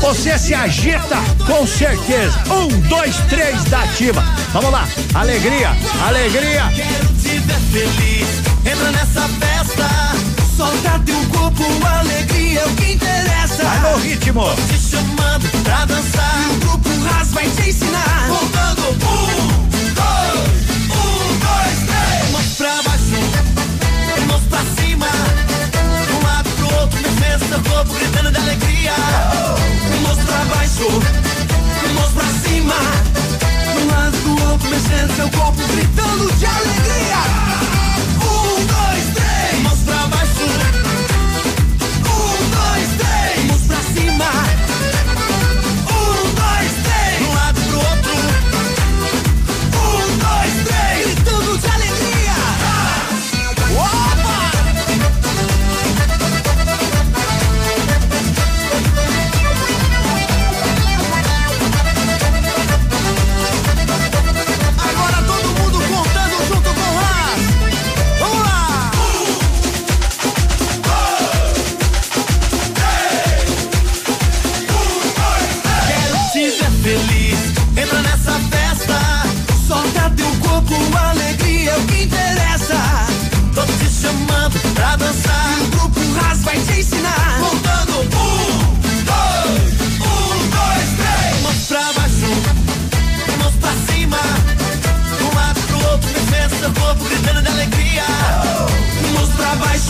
Você 0.00 0.38
se 0.38 0.54
agita 0.54 1.18
com 1.46 1.66
certeza. 1.66 2.42
Um, 2.50 2.68
dois, 2.88 3.16
três 3.28 3.62
da 3.64 3.82
ativa. 3.82 4.24
Vamos 4.54 4.72
lá. 4.72 4.88
Alegria, 5.12 5.76
alegria. 6.06 6.72
Quero 6.74 7.06
te 7.20 7.38
ver 7.38 7.60
feliz. 7.70 8.28
Entra 8.64 8.92
nessa 8.92 9.28
festa. 9.28 9.90
Solta 10.56 10.98
teu 11.04 11.20
corpo, 11.26 11.62
alegria 11.86 12.60
é 12.60 12.66
o 12.66 12.70
que 12.70 12.92
interessa. 12.92 13.62
Vai 13.62 13.80
no 13.80 13.98
ritmo. 13.98 14.42
Tô 14.42 14.54
te 14.54 14.80
chamando 14.80 15.62
pra 15.62 15.84
dançar. 15.84 16.46
E 16.46 16.54
o 16.54 16.58
grupo 16.60 16.88
Ras 17.04 17.30
vai 17.32 17.46
te 17.50 17.68
ensinar. 17.68 18.26
Contando 18.26 18.88
um, 19.06 19.59
seu 27.50 27.60
corpo, 27.62 27.94
gritando 27.94 28.30
de 28.30 28.38
alegria. 28.38 28.92
Mãos 30.02 30.18
pra 30.24 30.44
baixo, 30.54 30.88
mãos 31.94 32.12
pra 32.12 32.26
cima. 32.48 32.74
Um 33.76 33.86
lado 33.90 34.16
pro 34.18 34.50
outro, 34.50 34.70
mexendo 34.70 35.16
seu 35.16 35.28
corpo, 35.30 35.60
gritando 35.74 36.32
de 36.36 36.46
alegria. 36.46 37.69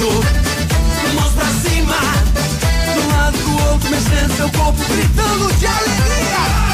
Baixo, 0.01 1.15
mãos 1.15 1.33
pra 1.33 1.47
cima. 1.47 1.97
De 2.93 2.99
um 3.01 3.09
lado 3.13 3.39
pro 3.39 3.71
outro, 3.71 3.91
mexendo 3.91 4.37
seu 4.37 4.51
corpo, 4.51 4.83
gritando 4.89 5.53
de 5.55 5.67
alegria. 5.67 6.70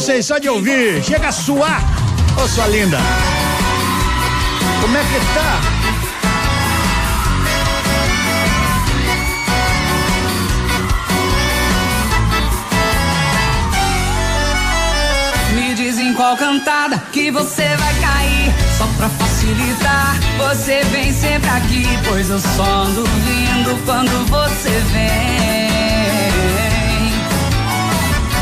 Cansei 0.00 0.22
só 0.22 0.38
de 0.38 0.48
ouvir. 0.48 1.04
Chega 1.04 1.28
a 1.28 1.32
suar. 1.32 1.84
Ô, 2.42 2.48
sua 2.48 2.66
linda. 2.68 2.96
Como 4.80 4.96
é 4.96 5.00
que 5.02 5.20
tá? 5.34 5.60
Me 15.54 15.74
diz 15.74 15.98
em 15.98 16.14
qual 16.14 16.34
cantada 16.34 16.96
que 17.12 17.30
você 17.30 17.68
vai 17.76 17.94
cair. 18.00 18.54
Só 18.78 18.86
pra 18.96 19.10
facilitar, 19.10 20.18
você 20.38 20.82
vem 20.84 21.12
sempre 21.12 21.50
aqui. 21.50 21.84
Pois 22.08 22.30
eu 22.30 22.40
só 22.40 22.84
ando 22.84 23.04
vindo 23.04 23.84
quando 23.84 24.26
você 24.30 24.70
vem. 24.94 26.69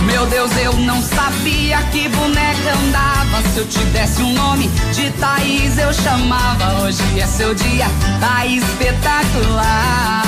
Meu 0.09 0.27
Deus, 0.27 0.51
eu 0.57 0.73
não 0.73 1.03
sabia 1.03 1.83
que 1.93 2.09
boneca 2.09 2.73
andava. 2.83 3.43
Se 3.53 3.59
eu 3.59 3.69
te 3.69 3.79
desse 3.93 4.23
um 4.23 4.33
nome 4.33 4.69
de 4.95 5.11
Thaís, 5.13 5.77
eu 5.77 5.93
chamava. 5.93 6.81
Hoje 6.81 7.03
é 7.21 7.27
seu 7.27 7.55
dia, 7.55 7.87
tá 8.19 8.47
espetacular. 8.47 10.25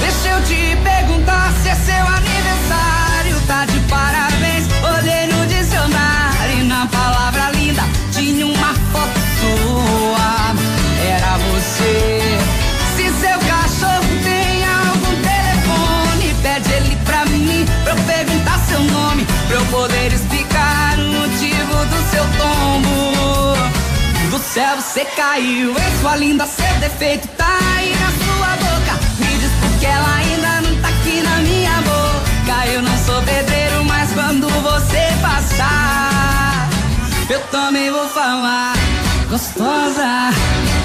Deixa 0.00 0.28
eu 0.30 0.42
te 0.44 0.76
perguntar 0.82 1.52
se 1.62 1.68
é 1.68 1.74
seu 1.74 1.94
aniversário, 1.94 2.33
céu 24.54 24.76
você 24.76 25.04
caiu, 25.04 25.74
é 25.76 26.00
sua 26.00 26.14
linda, 26.14 26.46
seu 26.46 26.74
defeito 26.78 27.26
tá 27.36 27.58
aí 27.76 27.92
na 27.96 28.10
sua 28.24 28.56
boca. 28.56 29.00
Me 29.18 29.38
diz 29.38 29.50
por 29.60 29.80
que 29.80 29.84
ela 29.84 30.14
ainda 30.14 30.60
não 30.60 30.80
tá 30.80 30.88
aqui 30.90 31.20
na 31.22 31.36
minha 31.38 31.72
boca. 31.82 32.66
Eu 32.68 32.80
não 32.80 32.96
sou 32.98 33.20
pedreiro, 33.22 33.84
mas 33.84 34.12
quando 34.12 34.48
você 34.48 35.08
passar, 35.20 36.68
eu 37.28 37.40
também 37.48 37.90
vou 37.90 38.08
falar. 38.10 38.74
Gostosa, 39.28 40.30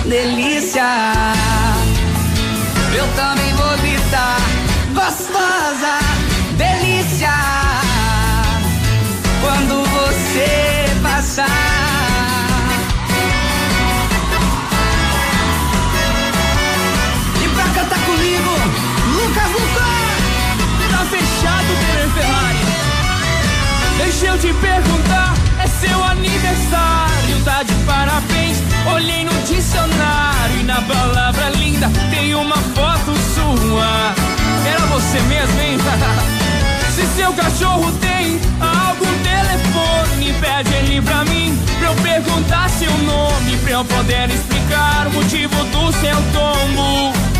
delícia. 0.03 0.83
Eu 2.91 3.07
também 3.15 3.53
vou 3.53 3.77
gritar, 3.77 4.39
gostosa, 4.95 5.99
delícia. 6.57 7.35
Quando 9.43 9.85
você 9.85 10.89
passar. 11.03 12.28
Lucas 19.29 19.51
Lucan. 19.51 20.89
Tá 20.89 21.05
fechado, 21.05 21.67
Tere 21.85 22.09
Ferrari. 22.15 22.57
Deixa 23.97 24.25
eu 24.25 24.37
te 24.39 24.51
perguntar, 24.53 25.33
é 25.59 25.67
seu 25.67 26.03
aniversário, 26.03 27.43
tá 27.45 27.61
de 27.61 27.73
parabéns. 27.85 28.57
Olhei 28.91 29.23
no 29.25 29.33
dicionário 29.43 30.59
e 30.59 30.63
na 30.63 30.81
palavra 30.81 31.49
linda 31.49 31.91
tem 32.09 32.33
uma 32.33 32.55
foto 32.55 33.13
sua. 33.35 34.15
Era 34.67 34.85
você 34.87 35.19
mesmo, 35.21 35.61
hein? 35.61 35.77
Se 36.95 37.05
seu 37.15 37.31
cachorro 37.33 37.91
tem 38.01 38.39
algum 38.59 39.13
telefone, 39.21 40.33
pede 40.41 40.73
ele 40.73 41.01
pra 41.03 41.23
mim, 41.25 41.55
pra 41.77 41.89
eu 41.89 41.95
perguntar 41.97 42.67
seu 42.71 42.91
nome, 43.03 43.57
pra 43.57 43.71
eu 43.73 43.85
poder 43.85 44.27
explicar 44.31 45.05
o 45.07 45.11
motivo 45.11 45.63
do 45.65 45.91
seu 45.93 46.17
tombo. 46.33 47.38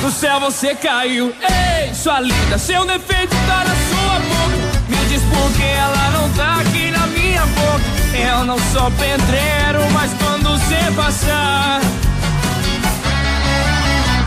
Do 0.00 0.10
céu 0.10 0.40
você 0.40 0.74
caiu, 0.74 1.30
ei, 1.42 1.94
sua 1.94 2.20
linda, 2.20 2.56
seu 2.56 2.86
defeito 2.86 3.36
tá 3.46 3.64
na 3.64 3.74
sua 3.90 4.18
boca. 4.18 4.80
Me 4.88 4.96
diz 5.08 5.22
por 5.24 5.52
que 5.52 5.62
ela 5.62 6.10
não 6.10 6.28
tá 6.30 6.60
aqui 6.60 6.90
na 6.90 7.06
minha 7.08 7.44
boca. 7.46 8.16
Eu 8.16 8.44
não 8.46 8.58
sou 8.72 8.90
pedreiro, 8.92 9.90
mas 9.92 10.10
quando 10.14 10.58
você 10.58 10.90
passar. 10.96 11.80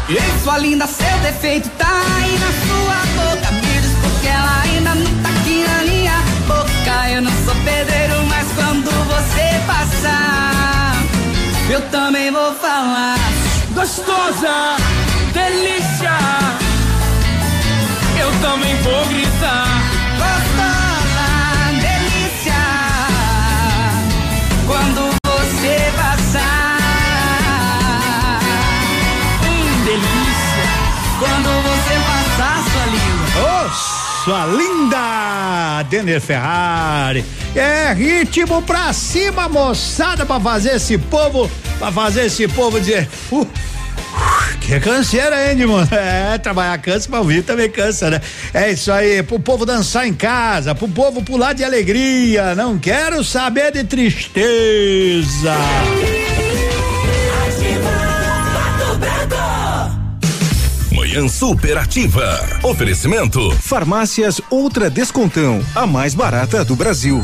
Ei, 0.08 0.44
sua 0.44 0.60
linda, 0.60 0.86
seu 0.86 1.18
defeito 1.24 1.68
tá 1.70 2.02
aí 2.18 2.38
na 2.38 2.52
sua 2.68 2.96
boca. 3.24 3.52
Me 3.52 3.82
diz 3.82 3.94
por 3.94 4.22
que 4.22 4.28
ela 4.28 4.62
ainda 4.62 4.94
não 4.94 5.24
tá 5.24 5.30
aqui 5.30 5.66
na 5.68 5.82
minha 5.84 6.22
boca. 6.48 7.10
Eu 7.10 7.22
não 7.24 7.32
sou 7.46 7.56
pedreiro, 7.66 8.24
mas 8.28 8.48
quando 8.54 8.92
você 9.08 9.60
passar, 9.66 10.96
eu 11.68 11.82
também 11.90 12.32
vou 12.32 12.54
falar. 12.56 13.18
Gostosa, 13.74 14.78
delícia. 15.34 16.12
Eu 18.20 18.32
também 18.42 18.76
vou 18.82 19.06
gritar. 19.08 19.68
Gostosa, 20.18 21.28
delícia. 21.82 22.64
Quando 24.68 25.12
você 25.26 25.92
passar. 25.98 26.80
Hum, 29.44 29.84
delícia. 29.86 30.66
Quando 31.20 31.50
você 31.64 31.96
passar, 32.08 32.64
sua 32.72 32.86
linda. 32.86 33.26
Ô, 33.40 33.70
sua 34.24 34.46
linda 34.46 35.84
Denner 35.90 36.22
Ferrari. 36.22 37.26
É 37.56 37.94
ritmo 37.94 38.62
pra 38.64 38.92
cima, 38.94 39.48
moçada, 39.48 40.26
pra 40.26 40.40
fazer 40.40 40.76
esse 40.76 40.98
povo, 40.98 41.50
pra 41.78 41.92
fazer 41.92 42.26
esse 42.26 42.48
povo 42.48 42.80
dizer. 42.80 43.08
Uh, 43.32 43.48
que 44.64 44.80
canseira, 44.80 45.52
hein, 45.52 45.66
mano? 45.66 45.88
É, 45.94 46.38
trabalhar 46.38 46.78
cansa, 46.80 47.08
mas 47.10 47.20
ouvir 47.20 47.44
também 47.44 47.70
cansa, 47.70 48.10
né? 48.10 48.22
É 48.54 48.72
isso 48.72 48.92
aí, 48.92 49.22
pro 49.22 49.40
povo 49.40 49.66
dançar 49.66 50.08
em 50.08 50.14
casa, 50.14 50.74
pro 50.74 50.88
povo 50.88 51.22
pular 51.22 51.54
de 51.54 51.64
alegria, 51.64 52.56
não 52.56 52.78
quero 52.80 53.24
saber 53.24 53.72
de 53.72 53.84
tristeza. 53.84 55.54
Manhã 60.92 61.28
superativa. 61.28 62.40
Oferecimento. 62.64 63.52
Farmácias 63.62 64.42
Ultra 64.50 64.90
Descontão, 64.90 65.64
a 65.76 65.86
mais 65.86 66.16
barata 66.16 66.64
do 66.64 66.76
Brasil. 66.76 67.24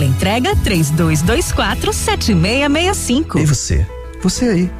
Teleentrega 0.01 0.55
3224 0.55 1.93
7665. 1.93 3.37
E 3.37 3.45
você? 3.45 3.85
Você 4.23 4.45
aí? 4.45 4.71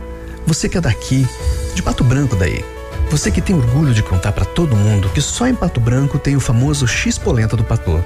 Você 0.48 0.68
que 0.68 0.80
é 0.80 0.82
daqui, 0.82 1.28
de 1.76 1.84
Pato 1.84 2.04
Branco 2.04 2.36
daí. 2.36 2.66
Você 3.12 3.30
que 3.30 3.40
tem 3.40 3.56
orgulho 3.56 3.94
de 3.94 4.02
contar 4.02 4.32
para 4.32 4.46
todo 4.46 4.76
mundo 4.76 5.10
que 5.10 5.22
só 5.22 5.46
em 5.46 5.54
Pato 5.54 5.80
Branco 5.80 6.18
tem 6.18 6.36
o 6.36 6.40
famoso 6.40 6.88
X 6.88 7.20
Polenta 7.20 7.56
do 7.56 7.64
Patô. 7.64 8.00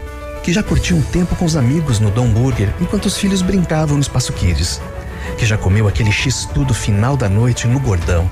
Que 0.44 0.52
já 0.52 0.62
curtiu 0.62 0.98
um 0.98 1.02
tempo 1.02 1.38
com 1.38 1.46
os 1.46 1.56
amigos 1.56 2.02
no 2.02 2.12
Dom 2.12 2.28
Burger 2.28 2.74
enquanto 2.82 3.06
os 3.06 3.18
filhos 3.18 3.42
brincavam 3.42 3.96
no 3.96 4.02
Espaço 4.02 4.34
Kids. 4.34 4.82
Que 5.38 5.46
já 5.46 5.58
comeu 5.58 5.88
aquele 5.88 6.12
X 6.12 6.50
tudo 6.54 6.74
final 6.74 7.16
da 7.16 7.30
noite 7.30 7.66
no 7.66 7.80
Gordão. 7.80 8.30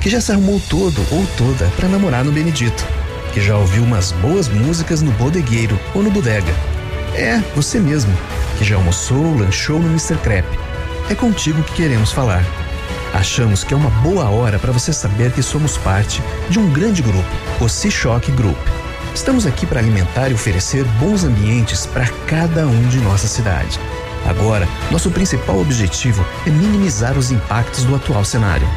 Que 0.00 0.10
já 0.10 0.20
se 0.20 0.32
arrumou 0.32 0.60
todo 0.68 1.00
ou 1.12 1.24
toda 1.38 1.70
para 1.76 1.88
namorar 1.88 2.24
no 2.24 2.32
Benedito. 2.32 2.84
Que 3.32 3.40
já 3.40 3.56
ouviu 3.56 3.84
umas 3.84 4.10
boas 4.10 4.48
músicas 4.48 5.00
no 5.00 5.12
Bodegueiro 5.12 5.78
ou 5.94 6.02
no 6.02 6.10
Bodega. 6.10 6.75
É, 7.16 7.42
você 7.54 7.80
mesmo, 7.80 8.12
que 8.58 8.64
já 8.64 8.76
almoçou, 8.76 9.34
lanchou 9.38 9.78
no 9.78 9.88
Mr. 9.88 10.16
Crepe. 10.18 10.58
É 11.08 11.14
contigo 11.14 11.62
que 11.62 11.72
queremos 11.72 12.12
falar. 12.12 12.44
Achamos 13.14 13.64
que 13.64 13.72
é 13.72 13.76
uma 13.76 13.88
boa 13.88 14.28
hora 14.28 14.58
para 14.58 14.70
você 14.70 14.92
saber 14.92 15.32
que 15.32 15.42
somos 15.42 15.78
parte 15.78 16.22
de 16.50 16.58
um 16.58 16.70
grande 16.70 17.00
grupo, 17.00 17.24
o 17.58 17.68
C-Shock 17.70 18.30
Group. 18.32 18.58
Estamos 19.14 19.46
aqui 19.46 19.64
para 19.64 19.80
alimentar 19.80 20.28
e 20.28 20.34
oferecer 20.34 20.84
bons 21.00 21.24
ambientes 21.24 21.86
para 21.86 22.06
cada 22.26 22.66
um 22.66 22.88
de 22.88 22.98
nossa 22.98 23.26
cidade. 23.26 23.80
Agora, 24.26 24.68
nosso 24.90 25.10
principal 25.10 25.58
objetivo 25.58 26.22
é 26.46 26.50
minimizar 26.50 27.16
os 27.16 27.30
impactos 27.30 27.84
do 27.84 27.94
atual 27.94 28.26
cenário. 28.26 28.68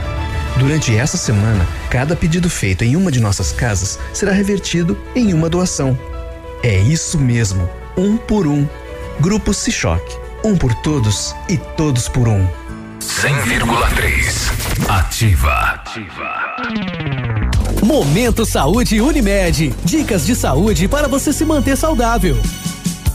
Durante 0.57 0.95
essa 0.95 1.17
semana, 1.17 1.67
cada 1.89 2.15
pedido 2.15 2.49
feito 2.49 2.85
em 2.85 2.95
uma 2.95 3.11
de 3.11 3.19
nossas 3.19 3.51
casas 3.51 3.99
será 4.13 4.31
revertido 4.31 4.97
em 5.13 5.33
uma 5.33 5.49
doação. 5.49 5.99
É 6.63 6.77
isso 6.77 7.17
mesmo, 7.19 7.69
um 7.97 8.17
por 8.17 8.47
um. 8.47 8.67
Grupo 9.19 9.53
Cichoc. 9.53 10.01
Um 10.43 10.55
por 10.55 10.73
todos 10.75 11.35
e 11.49 11.57
todos 11.57 12.07
por 12.07 12.27
um. 12.27 12.47
100,3. 12.99 14.89
Ativa. 14.89 15.83
Momento 17.83 18.45
Saúde 18.45 19.01
Unimed. 19.01 19.73
Dicas 19.83 20.25
de 20.25 20.35
saúde 20.35 20.87
para 20.87 21.07
você 21.07 21.33
se 21.33 21.43
manter 21.43 21.75
saudável. 21.75 22.37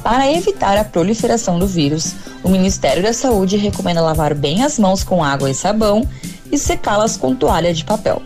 Para 0.02 0.30
evitar 0.30 0.76
a 0.76 0.84
proliferação 0.84 1.58
do 1.58 1.66
vírus, 1.66 2.14
o 2.42 2.50
Ministério 2.50 3.02
da 3.02 3.14
Saúde 3.14 3.56
recomenda 3.56 4.02
lavar 4.02 4.34
bem 4.34 4.62
as 4.62 4.78
mãos 4.78 5.02
com 5.02 5.24
água 5.24 5.50
e 5.50 5.54
sabão 5.54 6.06
e 6.52 6.58
secá-las 6.58 7.16
com 7.16 7.34
toalha 7.34 7.72
de 7.72 7.84
papel. 7.84 8.20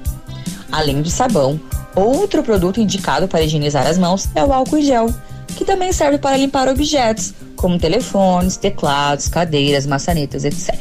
Além 0.73 1.01
do 1.01 1.09
sabão, 1.09 1.61
outro 1.95 2.43
produto 2.43 2.81
indicado 2.81 3.29
para 3.29 3.43
higienizar 3.43 3.87
as 3.87 3.97
mãos 3.97 4.29
é 4.35 4.45
o 4.45 4.53
álcool 4.53 4.79
em 4.79 4.83
gel, 4.83 5.15
que 5.57 5.65
também 5.65 5.93
serve 5.93 6.19
para 6.19 6.37
limpar 6.37 6.69
objetos, 6.69 7.35
como 7.57 7.79
telefones, 7.79 8.57
teclados, 8.57 9.29
cadeiras, 9.29 9.87
maçanetas, 9.87 10.45
etc. 10.45 10.75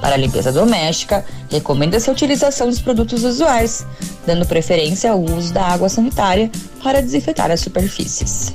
Para 0.00 0.14
a 0.14 0.18
limpeza 0.18 0.52
doméstica, 0.52 1.24
recomenda-se 1.50 2.08
a 2.08 2.12
utilização 2.12 2.68
dos 2.68 2.80
produtos 2.80 3.24
usuais, 3.24 3.84
dando 4.26 4.46
preferência 4.46 5.10
ao 5.10 5.20
uso 5.20 5.52
da 5.52 5.64
água 5.64 5.88
sanitária 5.88 6.50
para 6.82 7.02
desinfetar 7.02 7.50
as 7.50 7.60
superfícies. 7.60 8.54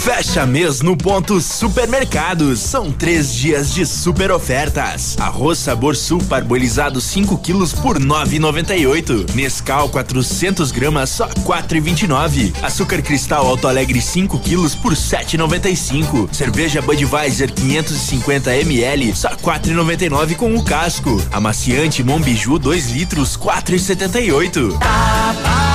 Fecha 0.00 0.44
mês 0.44 0.80
no 0.80 0.96
ponto 0.96 1.40
Supermercados. 1.40 2.58
São 2.58 2.90
três 2.90 3.34
dias 3.34 3.72
de 3.72 3.86
super 3.86 4.30
ofertas. 4.32 5.16
Arroz 5.18 5.58
sabor 5.58 5.94
sul 5.94 6.22
parbolizado 6.24 7.00
5 7.00 7.38
quilos 7.38 7.72
por 7.72 7.98
9,98. 7.98 9.32
Nescau 9.34 9.88
400 9.88 10.70
gramas 10.72 11.10
só 11.10 11.28
4,29. 11.28 12.52
Açúcar 12.62 13.02
cristal 13.02 13.46
Alto 13.46 13.68
Alegre 13.68 14.00
5 14.00 14.38
quilos 14.40 14.74
por 14.74 14.94
7,95. 14.94 16.32
Cerveja 16.32 16.82
Budweiser 16.82 17.52
550 17.52 18.56
ml 18.56 19.14
só 19.14 19.30
4,99 19.36 20.36
com 20.36 20.54
o 20.54 20.64
casco. 20.64 21.20
Amaciante 21.30 22.02
Monbiju 22.02 22.58
2 22.58 22.90
litros 22.90 23.36
4,78. 23.36 24.78
Tá 24.78 25.34
barato, 25.42 25.71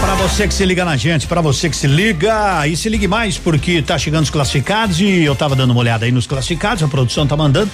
Para 0.00 0.14
você 0.14 0.48
que 0.48 0.54
se 0.54 0.64
liga 0.64 0.84
na 0.84 0.96
gente, 0.96 1.26
para 1.26 1.40
você 1.40 1.68
que 1.68 1.76
se 1.76 1.86
liga, 1.86 2.66
e 2.66 2.74
se 2.76 2.88
ligue 2.88 3.06
mais 3.06 3.36
porque 3.36 3.82
tá 3.82 3.98
chegando 3.98 4.24
os 4.24 4.30
classificados 4.30 4.98
e 5.00 5.24
eu 5.24 5.34
tava 5.34 5.54
dando 5.54 5.70
uma 5.72 5.80
olhada 5.80 6.06
aí 6.06 6.12
nos 6.12 6.26
classificados, 6.26 6.82
a 6.82 6.88
produção 6.88 7.26
tá 7.26 7.36
mandando. 7.36 7.70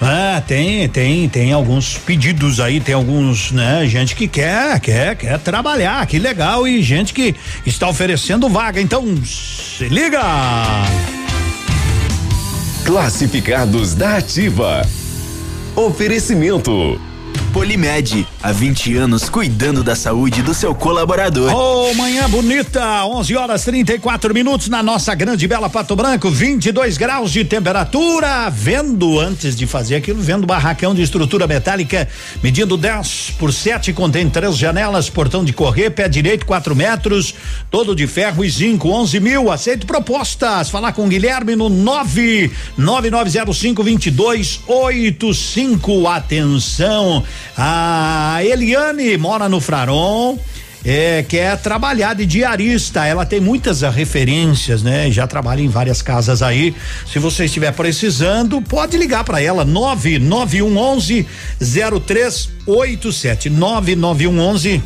Ah, 0.00 0.42
tem, 0.46 0.88
tem, 0.88 1.28
tem 1.28 1.52
alguns 1.52 1.96
pedidos 1.98 2.60
aí, 2.60 2.80
tem 2.80 2.94
alguns, 2.94 3.50
né, 3.50 3.86
gente 3.86 4.14
que 4.14 4.28
quer, 4.28 4.78
quer, 4.80 5.16
quer 5.16 5.38
trabalhar, 5.38 6.06
que 6.06 6.18
legal 6.18 6.68
e 6.68 6.82
gente 6.82 7.14
que 7.14 7.34
está 7.64 7.88
oferecendo 7.88 8.48
vaga. 8.48 8.80
Então, 8.80 9.04
se 9.24 9.88
liga! 9.88 10.22
Classificados 12.84 13.94
da 13.94 14.16
Ativa. 14.16 14.82
Oferecimento. 15.76 17.00
Polimed, 17.50 18.26
há 18.42 18.52
20 18.52 18.96
anos 18.96 19.28
cuidando 19.28 19.82
da 19.82 19.94
saúde 19.96 20.40
do 20.42 20.54
seu 20.54 20.74
colaborador. 20.74 21.54
Ô, 21.54 21.92
manhã 21.94 22.30
bonita, 22.30 23.04
11 23.04 23.36
horas 23.36 23.64
34 23.64 24.32
minutos 24.32 24.68
na 24.68 24.82
nossa 24.82 25.14
grande 25.14 25.46
bela 25.48 25.68
Pato 25.68 25.94
Branco, 25.96 26.30
22 26.30 26.96
graus 26.96 27.32
de 27.32 27.44
temperatura. 27.44 28.48
Vendo, 28.50 29.18
antes 29.18 29.56
de 29.56 29.66
fazer 29.66 29.96
aquilo, 29.96 30.22
vendo 30.22 30.46
barracão 30.46 30.94
de 30.94 31.02
estrutura 31.02 31.46
metálica, 31.46 32.08
medindo 32.42 32.76
10 32.76 33.32
por 33.38 33.52
7, 33.52 33.92
contém 33.92 34.28
três 34.30 34.56
janelas, 34.56 35.10
portão 35.10 35.44
de 35.44 35.52
correr, 35.52 35.90
pé 35.90 36.08
direito 36.08 36.46
4 36.46 36.76
metros, 36.76 37.34
todo 37.70 37.96
de 37.96 38.06
ferro 38.06 38.44
e 38.44 38.50
zinco, 38.50 38.90
11 38.90 39.18
mil. 39.18 39.50
Aceito 39.50 39.86
propostas. 39.86 40.70
Falar 40.70 40.92
com 40.92 41.08
Guilherme 41.08 41.56
no 41.56 41.68
99905 41.68 43.82
2285. 43.82 46.06
Atenção. 46.06 47.24
A 47.56 48.40
Eliane 48.42 49.16
mora 49.16 49.48
no 49.48 49.60
Fraron. 49.60 50.36
É, 50.84 51.24
quer 51.28 51.56
trabalhar 51.58 52.14
de 52.14 52.24
diarista. 52.24 53.04
Ela 53.04 53.26
tem 53.26 53.40
muitas 53.40 53.82
referências, 53.82 54.82
né? 54.82 55.10
Já 55.10 55.26
trabalha 55.26 55.60
em 55.60 55.68
várias 55.68 56.00
casas 56.00 56.42
aí. 56.42 56.74
Se 57.06 57.18
você 57.18 57.44
estiver 57.44 57.72
precisando, 57.72 58.62
pode 58.62 58.96
ligar 58.96 59.24
para 59.24 59.42
ela 59.42 59.64
99111 59.64 61.26
0387 61.60 63.50
99111 63.50 64.82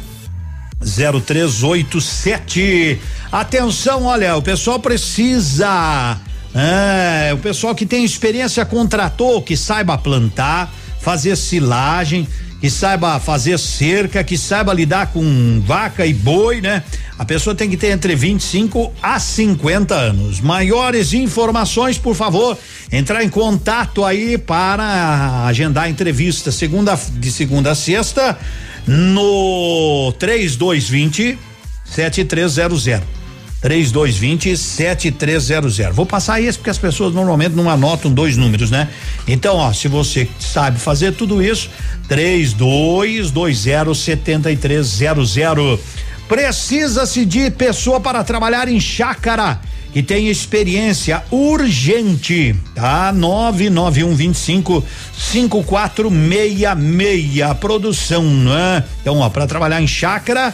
0387. 0.85 3.01
Atenção, 3.31 4.05
olha, 4.05 4.37
o 4.37 4.43
pessoal 4.43 4.79
precisa. 4.79 6.19
É, 6.55 7.33
o 7.33 7.39
pessoal 7.39 7.75
que 7.75 7.87
tem 7.87 8.05
experiência 8.05 8.65
contratou, 8.65 9.43
que 9.43 9.57
saiba 9.57 9.99
plantar, 9.99 10.73
fazer 11.01 11.35
silagem, 11.37 12.29
que 12.65 12.71
saiba 12.71 13.21
fazer 13.21 13.59
cerca, 13.59 14.25
que 14.25 14.39
saiba 14.39 14.73
lidar 14.73 15.09
com 15.09 15.63
vaca 15.67 16.07
e 16.07 16.15
boi, 16.15 16.63
né? 16.63 16.83
A 17.19 17.23
pessoa 17.23 17.55
tem 17.55 17.69
que 17.69 17.77
ter 17.77 17.89
entre 17.89 18.17
25 18.17 18.91
a 19.03 19.21
50 19.21 19.95
anos. 19.95 20.41
Maiores 20.41 21.13
informações, 21.13 21.99
por 21.99 22.15
favor, 22.15 22.57
entrar 22.91 23.23
em 23.23 23.29
contato 23.29 24.03
aí 24.03 24.39
para 24.39 25.45
agendar 25.45 25.91
entrevista 25.91 26.51
segunda 26.51 26.99
de 27.13 27.31
segunda 27.31 27.73
a 27.73 27.75
sexta 27.75 28.39
no 28.87 30.15
3220 30.19 31.39
7300. 31.85 33.24
3220 33.65 34.57
7300. 34.59 35.79
Vou 35.95 36.05
passar 36.05 36.39
esse 36.39 36.59
porque 36.59 36.69
as 36.69 36.77
pessoas 36.77 37.15
normalmente 37.15 37.55
não 37.55 37.71
anotam 37.71 38.13
dois 38.13 38.37
números, 38.37 38.71
né? 38.71 38.91
Então, 39.27 39.57
ó, 39.57 39.73
se 39.73 39.89
você 39.89 40.29
sabe 40.39 40.79
fazer 40.79 41.15
tudo 41.15 41.43
isso, 41.43 41.71
3220 42.07 43.95
7300. 43.95 45.81
Precisa-se 46.29 47.25
de 47.25 47.51
pessoa 47.51 47.99
para 48.01 48.23
trabalhar 48.23 48.69
em 48.69 48.79
chácara 48.79 49.59
que 49.95 50.03
tem 50.03 50.29
experiência 50.29 51.23
urgente, 51.31 52.55
tá? 52.75 53.11
99125 53.15 54.85
5466 55.17 57.57
produção, 57.59 58.25
né? 58.25 58.85
Então, 59.01 59.21
ó, 59.21 59.31
para 59.31 59.47
trabalhar 59.47 59.81
em 59.81 59.87
chácara 59.87 60.53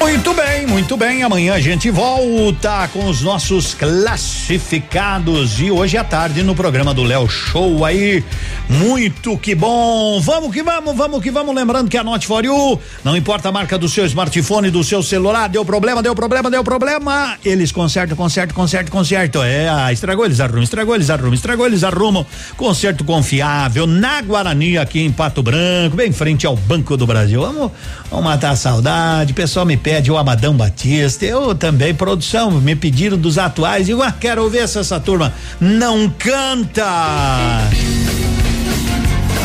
Muito 0.00 0.32
bem, 0.32 0.66
muito 0.66 0.96
bem. 0.96 1.22
Amanhã 1.22 1.52
a 1.52 1.60
gente 1.60 1.90
volta 1.90 2.88
com 2.88 3.04
os 3.04 3.20
nossos 3.20 3.74
classificados 3.74 5.60
e 5.60 5.70
hoje 5.70 5.98
à 5.98 6.02
tarde 6.02 6.42
no 6.42 6.54
programa 6.54 6.94
do 6.94 7.02
Léo 7.02 7.28
Show 7.28 7.84
aí. 7.84 8.24
Muito 8.66 9.36
que 9.36 9.54
bom. 9.54 10.18
Vamos 10.22 10.54
que 10.54 10.62
vamos, 10.62 10.96
vamos 10.96 11.22
que 11.22 11.30
vamos. 11.30 11.54
Lembrando 11.54 11.90
que 11.90 11.98
a 11.98 12.02
Note 12.02 12.26
for 12.26 12.42
You, 12.42 12.80
não 13.04 13.14
importa 13.14 13.50
a 13.50 13.52
marca 13.52 13.76
do 13.76 13.90
seu 13.90 14.06
smartphone, 14.06 14.70
do 14.70 14.82
seu 14.82 15.02
celular, 15.02 15.48
deu 15.50 15.66
problema, 15.66 16.02
deu 16.02 16.14
problema, 16.14 16.50
deu 16.50 16.64
problema. 16.64 17.36
Eles 17.44 17.70
consertam, 17.70 18.16
consertam, 18.16 18.56
consertam, 18.56 18.90
consertam. 18.90 19.44
É, 19.44 19.68
ah, 19.68 19.92
estragou, 19.92 20.24
eles 20.24 20.40
arrumam, 20.40 20.62
estragou, 20.62 20.94
eles 20.94 21.10
arrumam, 21.10 21.34
estragou, 21.34 21.66
eles 21.66 21.84
arrumam. 21.84 22.26
Conserto 22.56 23.04
confiável 23.04 23.86
na 23.86 24.22
Guarani, 24.22 24.78
aqui 24.78 25.00
em 25.00 25.12
Pato 25.12 25.42
Branco, 25.42 25.94
bem 25.94 26.10
frente 26.10 26.46
ao 26.46 26.56
Banco 26.56 26.96
do 26.96 27.06
Brasil. 27.06 27.42
Vamos, 27.42 27.70
vamos 28.10 28.24
matar 28.24 28.52
a 28.52 28.56
saudade. 28.56 29.34
Pessoal 29.34 29.66
me 29.66 29.76
pede 29.76 29.89
o 30.10 30.16
Amadão 30.16 30.54
Batista. 30.54 31.24
Eu 31.24 31.54
também, 31.54 31.92
produção, 31.94 32.50
me 32.50 32.76
pediram 32.76 33.18
dos 33.18 33.38
atuais. 33.38 33.88
E 33.88 33.90
eu 33.90 34.02
ah, 34.02 34.12
quero 34.12 34.48
ver 34.48 34.68
se 34.68 34.78
essa 34.78 35.00
turma 35.00 35.32
não 35.60 36.08
canta. 36.08 36.86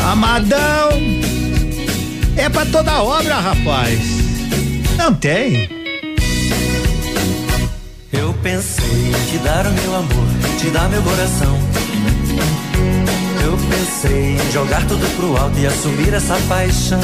Amadão. 0.04 0.90
É 2.36 2.48
pra 2.48 2.64
toda 2.66 3.02
obra, 3.02 3.34
rapaz. 3.40 3.98
Não 4.96 5.12
tem. 5.14 5.68
Eu 8.12 8.32
pensei 8.42 9.08
em 9.08 9.30
te 9.30 9.38
dar 9.38 9.66
o 9.66 9.72
meu 9.72 9.96
amor, 9.96 10.26
te 10.58 10.70
dar 10.70 10.88
meu 10.88 11.02
coração. 11.02 11.58
Eu 13.44 13.58
pensei 13.68 14.36
em 14.36 14.52
jogar 14.52 14.86
tudo 14.86 15.06
pro 15.16 15.36
alto 15.36 15.58
e 15.58 15.66
assumir 15.66 16.14
essa 16.14 16.36
paixão. 16.48 17.00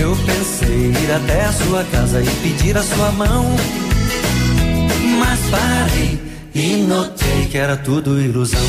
Eu 0.00 0.16
pensei 0.16 0.90
ir 0.90 1.10
até 1.12 1.44
a 1.44 1.52
sua 1.52 1.84
casa 1.84 2.22
e 2.22 2.26
pedir 2.42 2.76
a 2.76 2.82
sua 2.82 3.10
mão. 3.12 3.46
Mas 5.18 5.40
parei 5.50 6.20
e 6.54 6.82
notei 6.82 7.46
que 7.50 7.58
era 7.58 7.76
tudo 7.76 8.20
ilusão. 8.20 8.60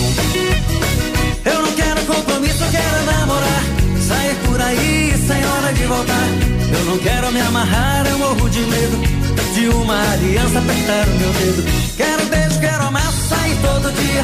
Eu 1.46 1.62
não 1.62 1.72
quero 1.74 2.02
compromisso, 2.06 2.64
eu 2.64 2.72
quero 2.72 3.06
namorar. 3.06 3.64
Sair 4.08 4.36
por 4.46 4.62
aí 4.62 5.14
sem 5.28 5.46
hora 5.46 5.74
de 5.74 5.84
voltar. 5.86 6.28
Eu 6.72 6.86
não 6.86 6.98
quero 6.98 7.32
me 7.32 7.42
amarrar, 7.42 8.06
eu 8.08 8.18
morro 8.18 8.50
de 8.50 8.60
medo 8.62 9.18
de 9.58 9.70
uma 9.70 10.12
aliança 10.12 10.60
apertar 10.60 11.08
o 11.08 11.18
meu 11.18 11.34
dedo. 11.34 11.64
Quero 11.98 12.26
beijo, 12.28 12.60
quero 12.60 12.84
amar, 12.84 13.12
sair 13.12 13.58
todo 13.62 13.92
dia. 13.92 14.24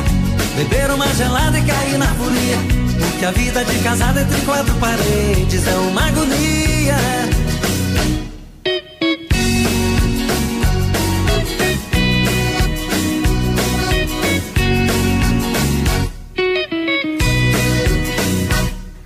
Beber 0.56 0.92
uma 0.92 1.08
gelada 1.16 1.58
e 1.58 1.64
cair 1.64 1.98
na 1.98 2.08
folia. 2.14 2.58
Porque 3.00 3.26
a 3.26 3.32
vida 3.32 3.66
de 3.66 3.80
casado 3.80 4.20
entre 4.20 4.42
quatro 4.42 4.76
paredes 4.76 5.68
é 5.68 5.74
uma 5.74 6.08
agonia. 6.08 6.73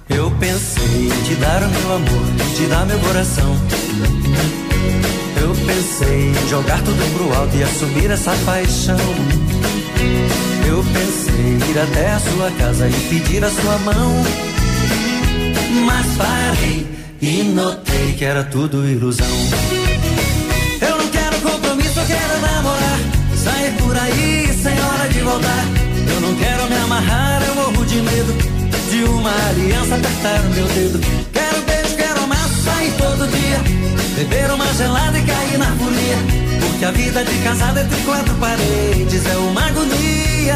Eu 0.09 0.31
pensei 0.39 1.05
em 1.05 1.23
te 1.23 1.35
dar 1.35 1.61
o 1.61 1.69
meu 1.69 1.95
amor, 1.95 2.25
te 2.55 2.65
dar 2.65 2.85
meu 2.87 2.99
coração. 2.99 3.55
Eu 5.39 5.53
pensei 5.53 6.31
em 6.31 6.49
jogar 6.49 6.81
tudo 6.81 7.13
pro 7.13 7.33
alto 7.37 7.55
e 7.55 7.63
assumir 7.63 8.09
essa 8.09 8.35
paixão. 8.43 8.97
Eu 10.67 10.83
pensei 10.83 11.69
ir 11.69 11.79
até 11.79 12.11
a 12.11 12.19
sua 12.19 12.51
casa 12.51 12.89
e 12.89 12.93
pedir 13.09 13.43
a 13.43 13.49
sua 13.51 13.77
mão. 13.79 14.23
Mas 15.85 16.05
parei 16.17 16.96
e 17.21 17.43
notei 17.43 18.13
que 18.13 18.25
era 18.25 18.43
tudo 18.43 18.87
ilusão. 18.87 19.27
Eu 20.81 20.97
não 20.97 21.07
quero 21.09 21.37
compromisso, 21.41 21.99
eu 21.99 22.05
quero 22.05 22.41
namorar. 22.41 22.99
Sair 23.35 23.71
por 23.77 23.97
aí 23.97 24.53
sem 24.61 24.79
hora 24.79 25.07
de 25.09 25.19
voltar. 25.19 25.65
Eu 26.13 26.21
não 26.21 26.35
quero 26.35 26.69
me 26.69 26.75
amarrar, 26.75 27.41
eu 27.47 27.55
morro 27.55 27.85
de 27.85 28.01
medo 28.01 28.33
de 28.89 29.03
uma 29.03 29.31
aliança 29.49 29.95
apertar 29.95 30.39
o 30.41 30.49
meu 30.49 30.67
dedo. 30.67 30.99
Quero 31.33 31.61
beijo, 31.61 31.95
quero 31.95 32.23
amar, 32.23 32.49
sair 32.63 32.93
todo 32.97 33.27
dia. 33.27 33.59
Beber 34.15 34.51
uma 34.51 34.73
gelada 34.73 35.17
e 35.17 35.23
cair 35.23 35.57
na 35.57 35.75
folia. 35.75 36.17
Porque 36.61 36.85
a 36.85 36.91
vida 36.91 37.23
de 37.23 37.37
casado 37.43 37.79
entre 37.79 38.01
quatro 38.01 38.33
paredes 38.35 39.25
é 39.25 39.37
uma 39.37 39.65
agonia. 39.65 40.55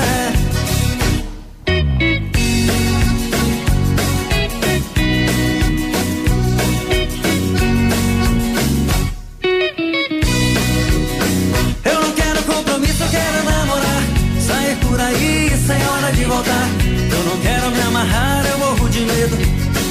Quero 13.21 13.43
namorar. 13.43 14.03
Sair 14.47 14.75
por 14.77 14.99
aí 14.99 15.51
sem 15.67 15.81
hora 15.87 16.11
de 16.11 16.23
voltar. 16.25 16.67
Eu 17.15 17.23
não 17.29 17.37
quero 17.41 17.71
me 17.71 17.81
amarrar, 17.81 18.45
eu 18.45 18.57
morro 18.57 18.89
de 18.89 19.01
medo 19.01 19.37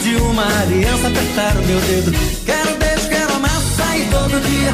de 0.03 0.17
uma 0.17 0.45
aliança 0.63 1.07
apertar 1.09 1.57
o 1.57 1.63
meu 1.67 1.81
dedo. 1.81 2.13
Quero 2.45 2.77
beijo, 2.79 3.09
quero 3.09 3.35
amar, 3.35 3.61
sair 3.77 4.09
todo 4.11 4.41
dia. 4.41 4.73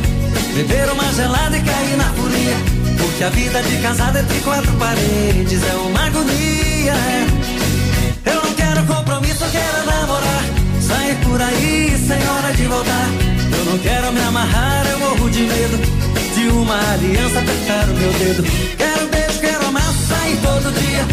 Beber 0.55 0.91
uma 0.91 1.13
gelada 1.13 1.57
e 1.57 1.63
cair 1.63 1.97
na 1.97 2.09
folia. 2.15 2.57
Porque 2.99 3.25
a 3.25 3.29
vida 3.31 3.63
de 3.63 3.77
casado 3.83 4.19
entre 4.19 4.41
quatro 4.41 4.73
paredes 4.75 5.63
é 5.63 5.75
uma 5.75 6.07
agonia. 6.07 6.95
Eu 8.25 8.43
não 8.43 8.55
quero 8.55 8.83
compromisso, 8.85 9.45
eu 9.45 9.51
quero 9.51 9.87
namorar. 9.87 10.45
Sair 10.81 11.17
por 11.17 11.41
aí 11.41 11.97
sem 12.07 12.29
hora 12.29 12.53
de 12.55 12.65
voltar. 12.65 13.36
Eu 13.57 13.65
não 13.65 13.79
quero 13.79 14.13
me 14.13 14.21
amarrar, 14.21 14.87
eu 14.91 14.99
morro 14.99 15.31
de 15.31 15.41
medo 15.41 15.79
de 16.35 16.49
uma 16.49 16.79
aliança 16.93 17.39
apertar 17.39 17.85
o 17.89 17.95
meu 17.95 18.13
dedo. 18.13 18.43
Quero 18.77 19.09
beijo, 19.09 19.41
quero 19.41 19.67
amar, 19.67 19.83
sair 19.83 20.37
todo 20.43 20.73
dia. 20.79 21.05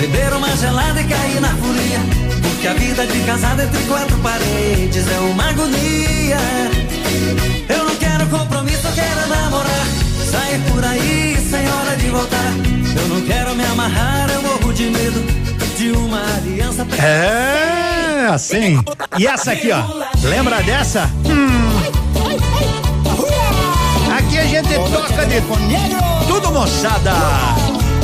Beber 0.00 0.32
uma 0.34 0.56
gelada 0.56 1.00
e 1.00 1.04
cair 1.04 1.40
na 1.40 1.48
folia. 1.50 2.00
Porque 2.42 2.66
a 2.66 2.74
vida 2.74 3.06
de 3.06 3.20
casado 3.20 3.62
entre 3.62 3.82
quatro 3.84 4.16
paredes 4.18 5.06
é 5.08 5.18
uma 5.20 5.50
agonia. 5.50 6.38
Eu 7.68 7.84
não 7.84 7.96
quero 7.96 8.26
compromisso, 8.26 8.86
eu 8.86 8.92
quero 8.92 9.28
namorar. 9.28 9.86
Sair 10.30 10.60
por 10.70 10.84
aí 10.84 11.36
sem 11.48 11.68
hora 11.70 11.96
de 11.96 12.06
voltar. 12.10 12.52
Eu 13.00 13.08
não 13.08 13.20
quero 13.22 13.54
me 13.54 13.64
amarrar, 13.64 14.28
eu 14.30 14.42
morro 14.42 14.72
de 14.72 14.84
medo 14.90 15.22
de 15.76 15.90
uma 15.92 16.20
aliança. 16.36 16.86
É, 17.02 18.26
assim. 18.26 18.82
E 19.18 19.26
essa 19.26 19.52
aqui, 19.52 19.70
ó. 19.70 19.82
Lembra 20.26 20.62
dessa? 20.62 21.10
Hum. 21.24 21.63
Gente 24.74 24.90
toca 24.90 25.24
de 25.24 25.40
tudo, 26.26 26.50
moçada. 26.50 27.12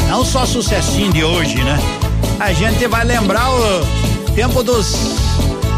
Não 0.08 0.24
só 0.24 0.46
sucessinho 0.46 1.12
de 1.12 1.24
hoje, 1.24 1.60
né? 1.64 1.76
A 2.38 2.52
gente 2.52 2.86
vai 2.86 3.04
lembrar 3.04 3.50
o 3.50 3.84
tempo 4.36 4.62
dos 4.62 4.94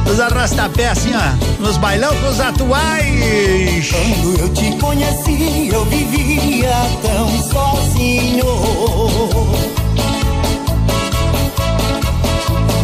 dos 0.05 0.21
arrastapé 0.21 0.89
assim, 0.89 1.13
ó, 1.15 1.63
nos 1.63 1.79
bailão 1.79 2.15
com 2.17 2.29
os 2.29 2.39
atuais. 2.41 3.91
Quando 3.91 4.39
eu 4.39 4.49
te 4.53 4.73
conheci, 4.73 5.71
eu 5.73 5.83
vivia 5.87 6.71
tão 7.01 7.43
sozinho. 7.43 8.45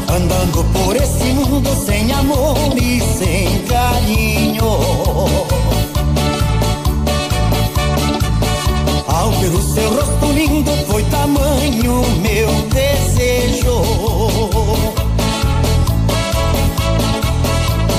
Andando 0.09 0.65
por 0.73 0.97
esse 0.97 1.25
mundo 1.35 1.69
sem 1.85 2.11
amor 2.13 2.57
e 2.75 3.03
sem 3.19 3.63
carinho. 3.65 4.79
Ao 9.09 9.31
ver 9.33 9.55
o 9.55 9.63
seu 9.63 9.95
rosto 9.95 10.33
lindo, 10.33 10.71
foi 10.87 11.03
tamanho 11.05 12.03
meu 12.21 12.49
desejo 12.69 14.39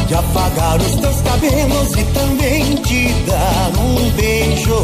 de 0.09 0.15
apagar 0.15 0.79
os 0.79 0.95
teus 0.95 1.21
cabelos 1.21 1.91
e 1.95 2.03
também 2.13 2.75
te 2.77 3.13
dar 3.27 3.71
um 3.79 4.09
beijo. 4.11 4.83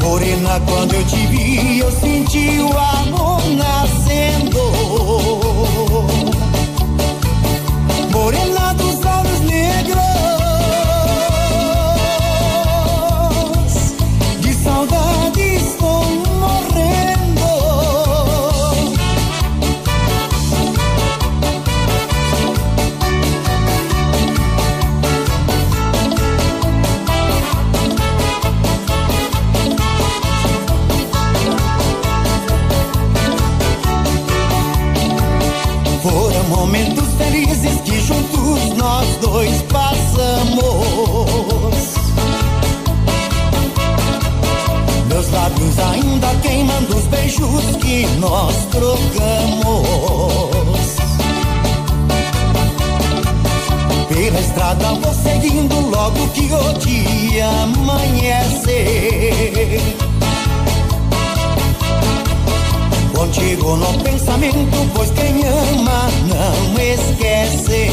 Morena, 0.00 0.60
quando 0.68 0.94
eu 0.94 1.04
te 1.04 1.26
vi, 1.26 1.80
eu 1.80 1.90
senti 1.90 2.60
o 2.60 2.78
amor 2.78 3.42
nascendo. 3.56 4.73
Que 37.60 38.00
juntos 38.00 38.76
nós 38.76 39.06
dois 39.20 39.62
passamos. 39.62 40.64
Meus 45.08 45.30
lábios 45.30 45.78
ainda 45.78 46.34
queimando 46.42 46.96
os 46.96 47.06
beijos 47.06 47.76
que 47.80 48.06
nós 48.18 48.56
trocamos. 48.70 49.84
Pela 54.08 54.40
estrada 54.40 54.94
vou 54.94 55.14
seguindo 55.14 55.80
logo 55.90 56.28
que 56.28 56.52
o 56.52 56.72
dia 56.78 57.48
amanhecer. 57.62 58.64
Contigo 63.24 63.76
no 63.76 63.98
pensamento, 64.00 64.90
pois 64.94 65.10
quem 65.12 65.42
ama 65.46 66.10
não 66.28 66.78
esquece. 66.78 67.88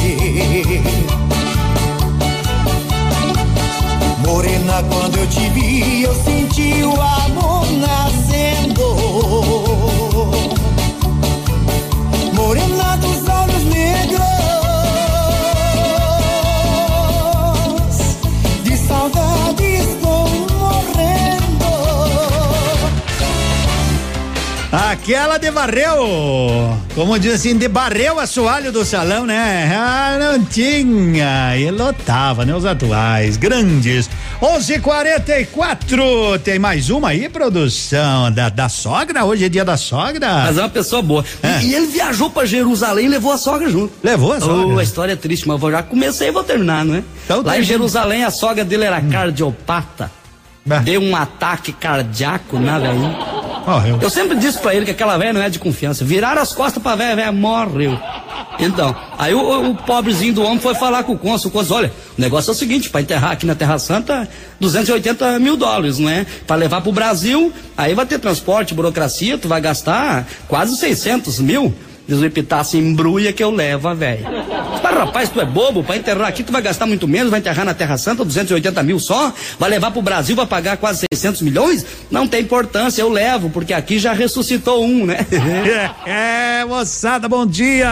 Morena, 4.27 4.83
quando 4.91 5.19
eu 5.19 5.27
te 5.27 5.47
vi, 5.51 6.03
eu 6.03 6.13
senti 6.15 6.83
o 6.83 7.01
amor 7.01 7.65
nascendo. 7.71 8.83
Morena 12.33 12.97
dos 12.97 13.20
Aquela 24.91 25.37
de 25.37 25.49
barreu, 25.49 26.77
como 26.93 27.17
diz 27.17 27.35
assim, 27.35 27.55
de 27.55 27.69
barreu 27.69 28.19
assoalho 28.19 28.73
do 28.73 28.83
salão, 28.83 29.25
né? 29.25 29.71
Ah, 29.73 30.17
não 30.19 30.43
tinha, 30.43 31.57
e 31.57 31.71
lotava, 31.71 32.43
né? 32.43 32.53
Os 32.53 32.65
atuais, 32.65 33.37
grandes. 33.37 34.09
11:44 34.41 36.39
tem 36.43 36.59
mais 36.59 36.89
uma 36.89 37.07
aí, 37.07 37.29
produção 37.29 38.29
da, 38.33 38.49
da 38.49 38.67
sogra? 38.67 39.23
Hoje 39.23 39.45
é 39.45 39.49
dia 39.49 39.63
da 39.63 39.77
sogra? 39.77 40.27
Mas 40.45 40.57
é 40.57 40.61
uma 40.61 40.67
pessoa 40.67 41.01
boa. 41.01 41.23
E, 41.61 41.67
e 41.67 41.73
ele 41.73 41.87
viajou 41.87 42.29
pra 42.29 42.45
Jerusalém 42.45 43.05
e 43.05 43.09
levou 43.09 43.31
a 43.31 43.37
sogra 43.37 43.69
junto. 43.69 43.93
Levou 44.03 44.33
a 44.33 44.41
sogra? 44.41 44.75
Oh, 44.75 44.77
a 44.77 44.83
história 44.83 45.13
é 45.13 45.15
triste, 45.15 45.47
mas 45.47 45.55
eu 45.55 45.59
vou 45.59 45.71
já 45.71 45.81
comecei 45.81 46.27
e 46.27 46.31
vou 46.31 46.43
terminar, 46.43 46.83
não 46.83 46.95
é? 46.95 47.03
Então 47.23 47.41
Lá 47.41 47.57
em. 47.57 47.63
Jerusalém, 47.63 48.25
a 48.25 48.29
sogra 48.29 48.65
dele 48.65 48.83
era 48.83 48.99
cardiopata. 48.99 50.11
Deu 50.83 51.01
um 51.01 51.15
ataque 51.15 51.71
cardíaco 51.71 52.59
na 52.59 52.77
velhinha. 53.65 53.99
Eu 54.01 54.09
sempre 54.09 54.37
disse 54.37 54.59
pra 54.59 54.73
ele 54.73 54.85
que 54.85 54.91
aquela 54.91 55.17
velha 55.17 55.33
não 55.33 55.41
é 55.41 55.49
de 55.49 55.59
confiança. 55.59 56.03
Viraram 56.03 56.41
as 56.41 56.53
costas 56.53 56.81
pra 56.81 56.95
velha, 56.95 57.15
velha 57.15 57.31
morreu. 57.31 57.97
Então, 58.59 58.95
aí 59.17 59.33
o, 59.33 59.71
o 59.71 59.75
pobrezinho 59.75 60.33
do 60.33 60.43
homem 60.43 60.59
foi 60.59 60.75
falar 60.75 61.03
com 61.03 61.13
o 61.13 61.17
cônsul. 61.17 61.49
O 61.49 61.51
cônsul, 61.51 61.77
olha, 61.77 61.93
o 62.17 62.21
negócio 62.21 62.51
é 62.51 62.53
o 62.53 62.55
seguinte, 62.55 62.89
pra 62.89 63.01
enterrar 63.01 63.31
aqui 63.31 63.45
na 63.45 63.55
Terra 63.55 63.79
Santa, 63.79 64.27
280 64.59 65.39
mil 65.39 65.57
dólares, 65.57 65.97
não 65.97 66.09
é? 66.09 66.25
Pra 66.45 66.55
levar 66.55 66.81
pro 66.81 66.91
Brasil, 66.91 67.51
aí 67.75 67.95
vai 67.95 68.05
ter 68.05 68.19
transporte, 68.19 68.73
burocracia, 68.73 69.37
tu 69.37 69.47
vai 69.47 69.61
gastar 69.61 70.27
quase 70.47 70.75
600 70.77 71.39
mil. 71.39 71.73
Diz 72.11 72.19
o 72.19 72.25
Epitácio, 72.25 72.77
embrulha 72.77 73.31
que 73.31 73.41
eu 73.41 73.49
levo 73.49 73.87
a 73.87 73.93
velha. 73.93 74.29
Mas 74.83 74.93
rapaz, 74.93 75.29
tu 75.29 75.39
é 75.39 75.45
bobo, 75.45 75.81
pra 75.81 75.95
enterrar 75.95 76.27
aqui 76.27 76.43
tu 76.43 76.51
vai 76.51 76.61
gastar 76.61 76.85
muito 76.85 77.07
menos, 77.07 77.31
vai 77.31 77.39
enterrar 77.39 77.63
na 77.63 77.73
Terra 77.73 77.97
Santa 77.97 78.25
280 78.25 78.83
mil 78.83 78.99
só, 78.99 79.33
vai 79.57 79.69
levar 79.69 79.91
pro 79.91 80.01
Brasil, 80.01 80.35
vai 80.35 80.45
pagar 80.45 80.75
quase 80.75 81.05
600 81.13 81.41
milhões? 81.41 81.85
Não 82.11 82.27
tem 82.27 82.41
importância, 82.41 83.01
eu 83.01 83.07
levo, 83.07 83.49
porque 83.49 83.73
aqui 83.73 83.97
já 83.97 84.11
ressuscitou 84.11 84.83
um, 84.83 85.05
né? 85.05 85.25
é, 86.05 86.65
moçada, 86.65 87.29
bom 87.29 87.45
dia! 87.45 87.89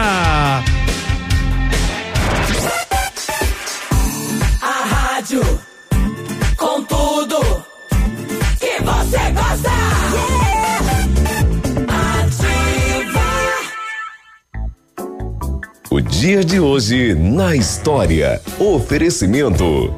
Dia 16.20 16.44
de 16.44 16.60
hoje 16.60 17.14
na 17.14 17.56
história. 17.56 18.42
Oferecimento. 18.58 19.90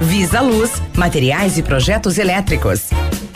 Visa 0.00 0.40
Luz, 0.40 0.80
materiais 0.96 1.58
e 1.58 1.62
projetos 1.64 2.18
elétricos. 2.18 2.90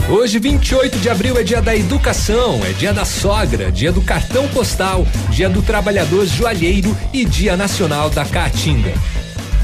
Hoje, 0.08 0.38
28 0.38 0.96
de 0.98 1.10
abril, 1.10 1.36
é 1.36 1.42
dia 1.42 1.60
da 1.60 1.74
educação, 1.74 2.64
é 2.64 2.72
dia 2.72 2.92
da 2.94 3.04
sogra, 3.04 3.72
dia 3.72 3.90
do 3.90 4.00
cartão 4.00 4.46
postal, 4.50 5.04
dia 5.30 5.48
do 5.48 5.60
trabalhador 5.60 6.24
joalheiro 6.24 6.96
e 7.12 7.24
dia 7.24 7.56
nacional 7.56 8.08
da 8.08 8.24
caatinga. 8.24 8.92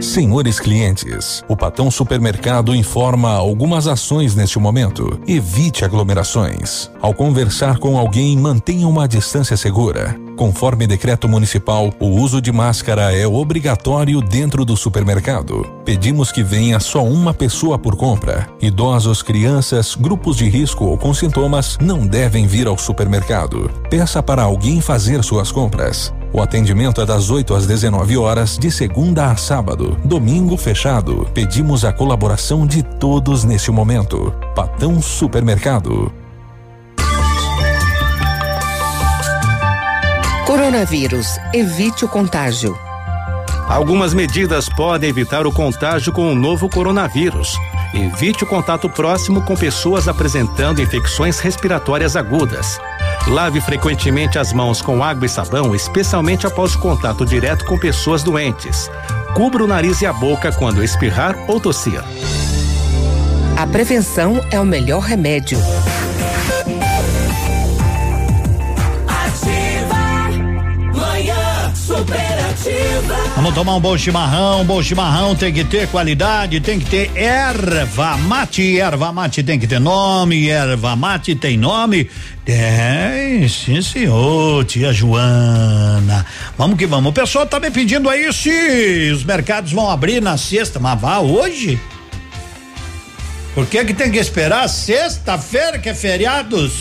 Senhores 0.00 0.58
clientes, 0.58 1.44
o 1.48 1.56
Patão 1.56 1.90
Supermercado 1.90 2.74
informa 2.74 3.32
algumas 3.32 3.86
ações 3.86 4.34
neste 4.34 4.58
momento. 4.58 5.20
Evite 5.26 5.84
aglomerações. 5.84 6.90
Ao 7.00 7.14
conversar 7.14 7.78
com 7.78 7.96
alguém, 7.96 8.36
mantenha 8.36 8.86
uma 8.86 9.06
distância 9.06 9.56
segura. 9.56 10.18
Conforme 10.36 10.86
decreto 10.86 11.26
municipal, 11.28 11.90
o 11.98 12.08
uso 12.08 12.42
de 12.42 12.52
máscara 12.52 13.16
é 13.16 13.26
obrigatório 13.26 14.20
dentro 14.20 14.66
do 14.66 14.76
supermercado. 14.76 15.66
Pedimos 15.84 16.30
que 16.30 16.42
venha 16.42 16.78
só 16.78 17.02
uma 17.02 17.32
pessoa 17.32 17.78
por 17.78 17.96
compra. 17.96 18.46
Idosos, 18.60 19.22
crianças, 19.22 19.94
grupos 19.94 20.36
de 20.36 20.46
risco 20.48 20.84
ou 20.84 20.98
com 20.98 21.14
sintomas 21.14 21.78
não 21.80 22.06
devem 22.06 22.46
vir 22.46 22.66
ao 22.66 22.76
supermercado. 22.76 23.70
Peça 23.88 24.22
para 24.22 24.42
alguém 24.42 24.80
fazer 24.80 25.24
suas 25.24 25.50
compras. 25.50 26.12
O 26.36 26.42
atendimento 26.42 27.00
é 27.00 27.06
das 27.06 27.30
8 27.30 27.54
às 27.54 27.66
19 27.66 28.18
horas, 28.18 28.58
de 28.58 28.70
segunda 28.70 29.30
a 29.30 29.36
sábado. 29.36 29.98
Domingo 30.04 30.54
fechado. 30.58 31.26
Pedimos 31.32 31.82
a 31.82 31.94
colaboração 31.94 32.66
de 32.66 32.82
todos 32.82 33.42
neste 33.42 33.70
momento. 33.70 34.34
Patão 34.54 35.00
Supermercado. 35.00 36.12
Coronavírus. 40.44 41.38
Evite 41.54 42.04
o 42.04 42.08
contágio. 42.08 42.78
Algumas 43.66 44.12
medidas 44.12 44.68
podem 44.68 45.08
evitar 45.08 45.46
o 45.46 45.52
contágio 45.52 46.12
com 46.12 46.30
o 46.30 46.34
novo 46.34 46.68
coronavírus. 46.68 47.56
Evite 47.94 48.44
o 48.44 48.46
contato 48.46 48.90
próximo 48.90 49.40
com 49.40 49.56
pessoas 49.56 50.06
apresentando 50.06 50.82
infecções 50.82 51.38
respiratórias 51.38 52.14
agudas. 52.14 52.78
Lave 53.26 53.60
frequentemente 53.60 54.38
as 54.38 54.52
mãos 54.52 54.80
com 54.80 55.02
água 55.02 55.26
e 55.26 55.28
sabão, 55.28 55.74
especialmente 55.74 56.46
após 56.46 56.76
o 56.76 56.78
contato 56.78 57.26
direto 57.26 57.64
com 57.64 57.76
pessoas 57.76 58.22
doentes. 58.22 58.88
Cubra 59.34 59.64
o 59.64 59.66
nariz 59.66 60.00
e 60.00 60.06
a 60.06 60.12
boca 60.12 60.52
quando 60.52 60.82
espirrar 60.82 61.36
ou 61.48 61.58
tossir. 61.58 62.00
A 63.56 63.66
prevenção 63.66 64.40
é 64.50 64.60
o 64.60 64.64
melhor 64.64 65.00
remédio. 65.00 65.58
Ativa. 69.08 70.30
Manhã 70.94 71.74
superativa. 71.74 72.35
Vamos 73.34 73.54
tomar 73.54 73.76
um 73.76 73.80
bom 73.80 73.96
chimarrão, 73.96 74.62
um 74.62 74.64
bom 74.64 74.82
chimarrão 74.82 75.34
tem 75.34 75.52
que 75.52 75.64
ter 75.64 75.86
qualidade, 75.88 76.60
tem 76.60 76.78
que 76.78 76.86
ter 76.86 77.10
erva 77.14 78.16
mate, 78.16 78.78
erva 78.78 79.12
mate 79.12 79.42
tem 79.42 79.58
que 79.58 79.66
ter 79.66 79.78
nome, 79.78 80.48
erva 80.48 80.96
mate 80.96 81.34
tem 81.34 81.56
nome, 81.58 82.08
tem, 82.44 83.46
sim 83.48 83.82
senhor, 83.82 84.64
tia 84.64 84.92
Joana, 84.92 86.24
vamos 86.56 86.78
que 86.78 86.86
vamos, 86.86 87.10
o 87.10 87.12
pessoal 87.12 87.46
tá 87.46 87.60
me 87.60 87.70
pedindo 87.70 88.08
aí 88.08 88.32
se 88.32 89.10
os 89.12 89.22
mercados 89.22 89.72
vão 89.72 89.90
abrir 89.90 90.22
na 90.22 90.36
sexta, 90.36 90.80
mas 90.80 91.00
vá 91.00 91.18
hoje? 91.18 91.78
Por 93.54 93.66
que 93.66 93.84
que 93.84 93.94
tem 93.94 94.10
que 94.10 94.18
esperar 94.18 94.68
sexta-feira 94.68 95.78
que 95.78 95.88
é 95.88 95.94
feriados? 95.94 96.72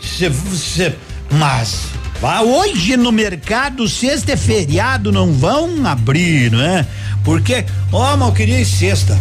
Cê, 0.00 0.30
cê, 0.30 0.94
mas 1.30 1.88
vá 2.20 2.40
hoje 2.40 2.96
no 2.96 3.12
mercado, 3.12 3.88
sexta 3.88 4.32
é 4.32 4.36
feriado, 4.36 5.12
não 5.12 5.32
vão 5.32 5.86
abrir, 5.86 6.50
não 6.50 6.60
é? 6.60 6.86
Porque, 7.24 7.64
ó, 7.92 8.16
mas 8.16 8.28
eu 8.28 8.34
queria 8.34 8.64
sexta. 8.64 9.18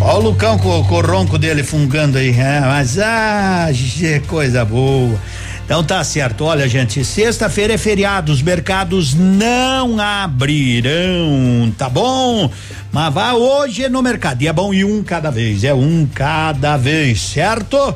Ó 0.00 0.18
o 0.18 0.20
Lucão 0.20 0.58
com, 0.58 0.82
com 0.84 0.94
o 0.94 1.00
ronco 1.00 1.36
dele 1.36 1.62
fungando 1.62 2.16
aí, 2.16 2.30
é, 2.30 2.60
mas 2.60 2.98
ah, 2.98 3.68
que 3.72 4.20
coisa 4.26 4.64
boa. 4.64 5.18
Então 5.64 5.84
tá 5.84 6.02
certo, 6.02 6.44
olha 6.44 6.66
gente, 6.66 7.04
sexta-feira 7.04 7.74
é 7.74 7.78
feriado, 7.78 8.32
os 8.32 8.42
mercados 8.42 9.14
não 9.14 10.00
abrirão, 10.00 11.72
tá 11.78 11.88
bom? 11.88 12.50
Mas 12.90 13.14
vá 13.14 13.34
hoje 13.34 13.88
no 13.88 14.02
mercado, 14.02 14.42
e 14.42 14.48
é 14.48 14.52
bom 14.52 14.74
ir 14.74 14.84
um 14.84 15.00
cada 15.00 15.30
vez, 15.30 15.62
é 15.62 15.72
um 15.72 16.08
cada 16.12 16.76
vez, 16.76 17.20
certo? 17.20 17.94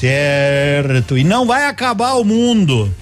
Certo, 0.00 1.16
e 1.16 1.24
não 1.24 1.46
vai 1.46 1.66
acabar 1.66 2.14
o 2.14 2.24
mundo. 2.24 2.92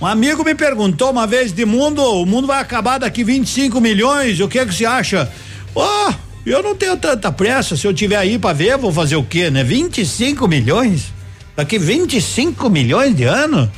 Um 0.00 0.06
amigo 0.06 0.42
me 0.42 0.54
perguntou 0.54 1.10
uma 1.10 1.26
vez 1.26 1.52
de 1.52 1.64
mundo, 1.64 2.02
o 2.02 2.26
mundo 2.26 2.46
vai 2.46 2.60
acabar 2.60 2.98
daqui 2.98 3.22
25 3.22 3.80
milhões, 3.80 4.40
o 4.40 4.48
que 4.48 4.64
que 4.64 4.74
você 4.74 4.84
acha? 4.84 5.30
Oh, 5.74 6.12
eu 6.44 6.62
não 6.62 6.74
tenho 6.74 6.96
tanta 6.96 7.30
pressa, 7.30 7.76
se 7.76 7.86
eu 7.86 7.94
tiver 7.94 8.16
aí 8.16 8.38
para 8.38 8.54
ver, 8.54 8.76
vou 8.78 8.92
fazer 8.92 9.16
o 9.16 9.22
quê, 9.22 9.50
né? 9.50 9.62
25 9.62 10.48
milhões? 10.48 11.12
Daqui 11.54 11.78
25 11.78 12.68
milhões 12.70 13.14
de 13.14 13.24
anos? 13.24 13.68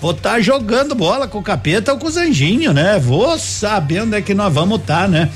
Vou 0.00 0.12
estar 0.12 0.32
tá 0.32 0.40
jogando 0.40 0.94
bola 0.94 1.26
com 1.26 1.38
o 1.38 1.42
capeta 1.42 1.92
ou 1.92 1.98
com 1.98 2.06
os 2.06 2.16
anjinhos, 2.16 2.74
né? 2.74 2.98
Vou 2.98 3.38
saber 3.38 4.02
onde 4.02 4.16
é 4.16 4.22
que 4.22 4.34
nós 4.34 4.52
vamos 4.52 4.80
estar, 4.80 5.02
tá, 5.02 5.08
né? 5.08 5.30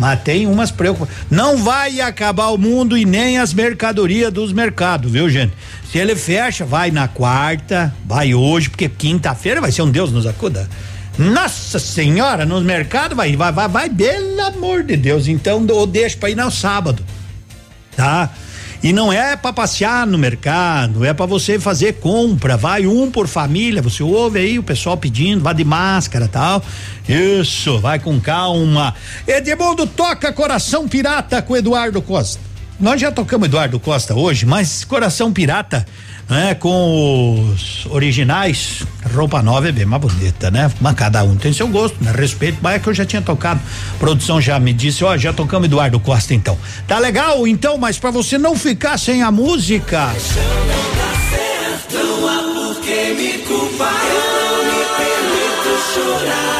Mas 0.00 0.18
tem 0.22 0.46
umas 0.46 0.70
preocupações. 0.70 1.26
Não 1.30 1.58
vai 1.58 2.00
acabar 2.00 2.48
o 2.48 2.56
mundo 2.56 2.96
e 2.96 3.04
nem 3.04 3.36
as 3.38 3.52
mercadorias 3.52 4.32
dos 4.32 4.50
mercados, 4.50 5.12
viu, 5.12 5.28
gente? 5.28 5.52
Se 5.92 5.98
ele 5.98 6.16
fecha, 6.16 6.64
vai 6.64 6.90
na 6.90 7.06
quarta, 7.06 7.94
vai 8.06 8.32
hoje, 8.32 8.70
porque 8.70 8.88
quinta-feira 8.88 9.60
vai 9.60 9.70
ser 9.70 9.82
um 9.82 9.90
Deus 9.90 10.10
nos 10.10 10.26
acuda. 10.26 10.66
Nossa 11.18 11.78
senhora, 11.78 12.46
nos 12.46 12.62
mercados 12.62 13.14
vai, 13.14 13.36
vai, 13.36 13.52
vai, 13.52 13.68
vai, 13.68 13.90
pelo 13.90 14.40
amor 14.40 14.84
de 14.84 14.96
Deus. 14.96 15.28
Então, 15.28 15.66
eu 15.68 15.86
deixo 15.86 16.16
para 16.16 16.30
ir 16.30 16.34
no 16.34 16.50
sábado, 16.50 17.04
tá? 17.94 18.30
E 18.82 18.92
não 18.92 19.12
é 19.12 19.36
para 19.36 19.52
passear 19.52 20.06
no 20.06 20.16
mercado, 20.16 21.04
é 21.04 21.12
para 21.12 21.26
você 21.26 21.58
fazer 21.58 21.94
compra. 22.00 22.56
Vai 22.56 22.86
um 22.86 23.10
por 23.10 23.28
família, 23.28 23.82
você 23.82 24.02
ouve 24.02 24.38
aí 24.38 24.58
o 24.58 24.62
pessoal 24.62 24.96
pedindo, 24.96 25.42
vai 25.42 25.54
de 25.54 25.64
máscara 25.64 26.26
tal. 26.26 26.62
Isso, 27.06 27.78
vai 27.78 27.98
com 27.98 28.18
calma. 28.18 28.94
Edmundo 29.26 29.86
toca 29.86 30.32
Coração 30.32 30.88
Pirata 30.88 31.42
com 31.42 31.56
Eduardo 31.56 32.00
Costa. 32.00 32.49
Nós 32.80 33.00
já 33.00 33.12
tocamos 33.12 33.46
Eduardo 33.46 33.78
Costa 33.78 34.14
hoje, 34.14 34.46
mas 34.46 34.84
Coração 34.84 35.32
Pirata 35.32 35.86
né? 36.30 36.54
Com 36.54 37.50
os 37.52 37.84
originais, 37.86 38.84
roupa 39.12 39.42
nova 39.42 39.68
é 39.68 39.72
bem 39.72 39.84
mais 39.84 40.00
bonita, 40.00 40.50
né? 40.50 40.70
Mas 40.80 40.94
cada 40.94 41.24
um 41.24 41.36
tem 41.36 41.52
seu 41.52 41.66
gosto, 41.66 42.02
né? 42.02 42.12
Respeito, 42.16 42.58
mas 42.62 42.76
é 42.76 42.78
que 42.78 42.88
eu 42.88 42.94
já 42.94 43.04
tinha 43.04 43.20
tocado. 43.20 43.60
A 43.96 43.98
produção 43.98 44.40
já 44.40 44.58
me 44.60 44.72
disse, 44.72 45.04
ó, 45.04 45.16
já 45.16 45.32
tocamos 45.32 45.66
Eduardo 45.66 45.98
Costa 45.98 46.32
então. 46.32 46.56
Tá 46.86 47.00
legal 47.00 47.46
então, 47.46 47.76
mas 47.76 47.98
para 47.98 48.12
você 48.12 48.38
não 48.38 48.54
ficar 48.54 48.96
sem 48.96 49.22
a 49.22 49.30
música. 49.32 50.12
Eu 51.92 52.04
não 54.44 54.64
me 54.64 54.84
permito 54.96 55.80
chorar. 55.92 56.59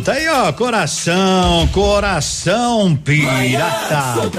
tá 0.00 0.12
aí 0.12 0.28
ó, 0.28 0.52
coração, 0.52 1.66
coração 1.68 2.96
pirata. 2.96 4.30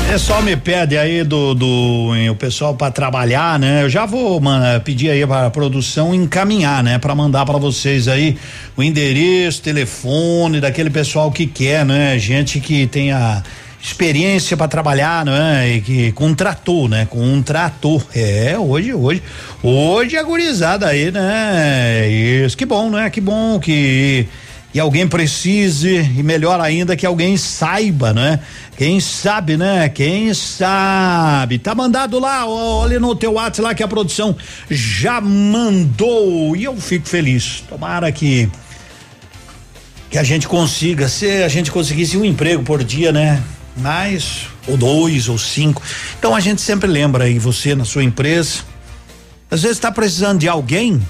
O 0.00 0.12
pessoal 0.12 0.42
me 0.42 0.56
pede 0.56 0.98
aí 0.98 1.24
do, 1.24 1.54
do 1.54 2.12
o 2.30 2.34
pessoal 2.36 2.74
para 2.74 2.92
trabalhar, 2.92 3.58
né? 3.58 3.82
Eu 3.82 3.88
já 3.88 4.04
vou 4.04 4.38
mano, 4.40 4.80
pedir 4.82 5.10
aí 5.10 5.26
para 5.26 5.46
a 5.46 5.50
produção 5.50 6.14
encaminhar, 6.14 6.84
né? 6.84 6.98
Para 6.98 7.14
mandar 7.14 7.46
para 7.46 7.58
vocês 7.58 8.06
aí 8.06 8.36
o 8.76 8.82
endereço, 8.82 9.62
telefone 9.62 10.60
daquele 10.60 10.90
pessoal 10.90 11.32
que 11.32 11.46
quer, 11.46 11.84
né? 11.84 12.18
Gente 12.18 12.60
que 12.60 12.86
tenha 12.86 13.42
experiência 13.82 14.56
para 14.56 14.68
trabalhar, 14.68 15.24
não 15.24 15.34
é? 15.34 15.76
E 15.76 15.80
que 15.80 16.12
com 16.12 16.32
trator, 16.32 16.88
né? 16.88 17.06
Com 17.10 17.42
trator. 17.42 18.02
É, 18.14 18.56
hoje, 18.56 18.94
hoje, 18.94 19.22
hoje 19.60 20.16
a 20.16 20.22
gurizada 20.22 20.86
aí, 20.86 21.10
né? 21.10 22.08
Isso, 22.08 22.56
que 22.56 22.64
bom, 22.64 22.88
né? 22.90 23.10
Que 23.10 23.20
bom 23.20 23.58
que 23.58 24.28
e 24.74 24.80
alguém 24.80 25.06
precise 25.06 25.96
e 26.16 26.22
melhor 26.22 26.58
ainda 26.58 26.96
que 26.96 27.04
alguém 27.04 27.36
saiba, 27.36 28.14
né? 28.14 28.40
Quem 28.76 29.00
sabe, 29.00 29.56
né? 29.56 29.88
Quem 29.88 30.32
sabe? 30.32 31.58
Tá 31.58 31.74
mandado 31.74 32.18
lá, 32.18 32.46
olha 32.46 32.98
no 32.98 33.14
teu 33.14 33.34
WhatsApp 33.34 33.60
lá 33.60 33.74
que 33.74 33.82
a 33.82 33.88
produção 33.88 34.34
já 34.70 35.20
mandou 35.20 36.56
e 36.56 36.64
eu 36.64 36.74
fico 36.76 37.06
feliz. 37.06 37.62
Tomara 37.68 38.10
que 38.10 38.48
que 40.08 40.18
a 40.18 40.22
gente 40.22 40.46
consiga, 40.46 41.08
se 41.08 41.42
a 41.42 41.48
gente 41.48 41.70
conseguisse 41.70 42.18
um 42.18 42.24
emprego 42.24 42.62
por 42.62 42.84
dia, 42.84 43.10
né? 43.12 43.42
Mais 43.76 44.46
ou 44.66 44.76
dois 44.76 45.28
ou 45.28 45.38
cinco. 45.38 45.80
Então 46.18 46.34
a 46.34 46.40
gente 46.40 46.60
sempre 46.60 46.88
lembra 46.88 47.24
aí 47.24 47.38
você 47.38 47.74
na 47.74 47.84
sua 47.84 48.02
empresa. 48.04 48.60
Às 49.50 49.62
vezes 49.62 49.76
está 49.76 49.92
precisando 49.92 50.40
de 50.40 50.48
alguém, 50.48 51.00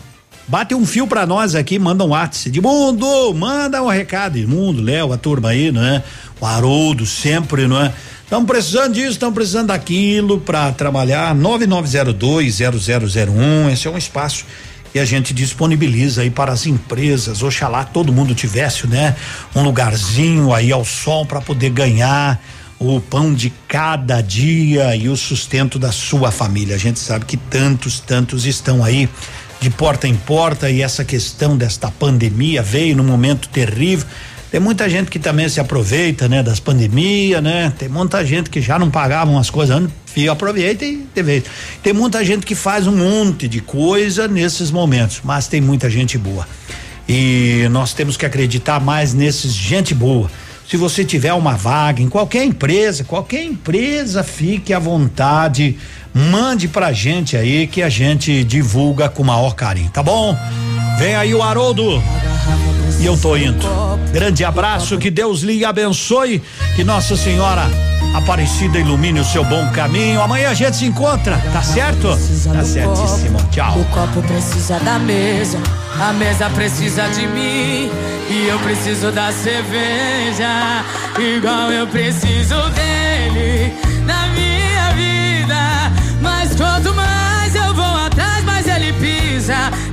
bate 0.49 0.75
um 0.75 0.85
fio 0.85 1.07
para 1.07 1.25
nós 1.27 1.55
aqui, 1.55 1.79
manda 1.79 2.05
um 2.05 2.09
WhatsApp. 2.09 2.51
De 2.51 2.61
mundo, 2.61 3.33
manda 3.35 3.81
um 3.83 3.89
recado. 3.89 4.37
Mundo, 4.49 4.83
Léo, 4.83 5.13
a 5.13 5.17
turma 5.17 5.51
aí, 5.51 5.71
não 5.71 5.85
é? 5.85 6.03
O 6.41 6.47
Haroldo 6.47 7.07
sempre, 7.07 7.69
não 7.69 7.81
é? 7.81 7.93
Estão 8.25 8.45
precisando 8.47 8.95
disso, 8.95 9.11
estão 9.11 9.33
precisando 9.33 9.69
daquilo 9.69 10.41
para 10.41 10.73
trabalhar. 10.73 11.37
99020001, 11.37 13.73
esse 13.73 13.87
é 13.87 13.91
um 13.91 13.99
espaço 13.99 14.45
que 14.93 14.99
a 14.99 15.05
gente 15.05 15.33
disponibiliza 15.33 16.21
aí 16.21 16.31
para 16.31 16.53
as 16.53 16.67
empresas. 16.67 17.43
Oxalá 17.43 17.83
todo 17.85 18.13
mundo 18.13 18.35
tivesse, 18.35 18.87
né? 18.87 19.17
Um 19.57 19.63
lugarzinho 19.63 20.53
aí 20.53 20.71
ao 20.71 20.85
sol 20.85 21.25
para 21.25 21.41
poder 21.41 21.71
ganhar 21.71 22.39
o 22.79 23.01
pão 23.01 23.33
de 23.33 23.51
cada 23.67 24.21
dia 24.21 24.95
e 24.95 25.09
o 25.09 25.17
sustento 25.17 25.79
da 25.79 25.93
sua 25.93 26.31
família. 26.31 26.75
A 26.75 26.79
gente 26.79 26.99
sabe 26.99 27.25
que 27.25 27.37
tantos, 27.37 28.01
tantos 28.01 28.45
estão 28.45 28.85
aí 28.85 29.09
de 29.61 29.71
porta 29.71 30.09
em 30.09 30.17
porta 30.17 30.69
e 30.69 30.83
essa 30.83 31.05
questão 31.05 31.57
desta 31.57 31.91
pandemia 31.91 32.63
veio 32.63 32.97
num 32.97 33.05
momento 33.05 33.49
terrível. 33.49 34.07
Tem 34.53 34.61
muita 34.61 34.87
gente 34.87 35.11
que 35.11 35.19
também 35.19 35.49
se 35.49 35.59
aproveita, 35.59 36.29
né, 36.29 36.43
das 36.43 36.61
pandemias, 36.61 37.43
né? 37.43 37.73
Tem 37.79 37.89
muita 37.89 38.23
gente 38.23 38.51
que 38.51 38.61
já 38.61 38.79
não 38.79 38.91
pagavam 38.91 39.39
as 39.39 39.49
coisas 39.49 39.75
antes, 39.75 40.29
aproveita 40.31 40.85
e 40.85 40.99
teve. 41.15 41.43
Tem 41.83 41.95
muita 41.95 42.23
gente 42.23 42.45
que 42.45 42.55
faz 42.55 42.87
um 42.87 42.95
monte 42.95 43.49
de 43.49 43.63
coisa 43.63 44.29
nesses 44.29 44.71
momentos, 44.71 45.23
mas 45.25 45.47
tem 45.49 45.59
muita 45.59 45.89
gente 45.89 46.19
boa. 46.19 46.47
E 47.09 47.67
nós 47.71 47.95
temos 47.95 48.19
que 48.19 48.27
acreditar 48.27 48.79
mais 48.79 49.15
nesses 49.15 49.55
gente 49.55 49.95
boa. 49.95 50.31
Se 50.69 50.77
você 50.77 51.03
tiver 51.03 51.33
uma 51.33 51.57
vaga 51.57 52.03
em 52.03 52.09
qualquer 52.11 52.45
empresa, 52.45 53.05
qualquer 53.05 53.45
empresa, 53.45 54.23
fique 54.23 54.75
à 54.75 54.79
vontade, 54.79 55.79
mande 56.13 56.69
pra 56.69 56.93
gente 56.93 57.39
aí 57.39 57.67
que 57.67 57.83
a 57.83 57.89
gente 57.89 58.45
divulga 58.45 59.09
com 59.09 59.25
maior 59.25 59.55
carinho, 59.55 59.89
tá 59.89 60.03
bom? 60.03 60.37
Vem 60.99 61.15
aí 61.15 61.35
o 61.35 61.43
Haroldo. 61.43 62.03
E 63.03 63.07
eu 63.07 63.19
tô 63.19 63.37
indo. 63.37 63.67
Grande 64.13 64.45
abraço, 64.45 64.97
que 64.97 65.11
Deus 65.11 65.41
lhe 65.41 65.65
abençoe, 65.65 66.41
que 66.77 66.85
Nossa 66.85 67.17
Senhora 67.17 67.69
Aparecida 68.15 68.79
ilumine 68.79 69.21
o 69.21 69.25
seu 69.25 69.43
bom 69.43 69.71
caminho. 69.71 70.21
Amanhã 70.21 70.51
a 70.51 70.55
gente 70.55 70.77
se 70.77 70.85
encontra, 70.85 71.39
tá 71.53 71.63
certo? 71.63 72.09
Tá 72.09 72.63
certíssimo. 72.63 73.39
Tchau. 73.51 73.79
O 73.79 73.85
copo 73.87 74.23
precisa 74.23 74.79
da 74.81 74.99
mesa, 74.99 75.59
a 75.99 76.13
mesa 76.13 76.51
precisa 76.51 77.09
de 77.09 77.27
mim. 77.27 77.91
E 78.29 78.49
eu 78.49 78.59
preciso 78.59 79.11
da 79.11 79.33
cerveja, 79.33 80.85
igual 81.19 81.73
eu 81.73 81.87
preciso 81.87 82.55
dele 82.71 83.73
na 84.05 84.27
minha 84.29 84.93
vida. 84.95 85.93
Mas 86.21 86.55
quanto 86.55 86.95
mais 86.95 87.02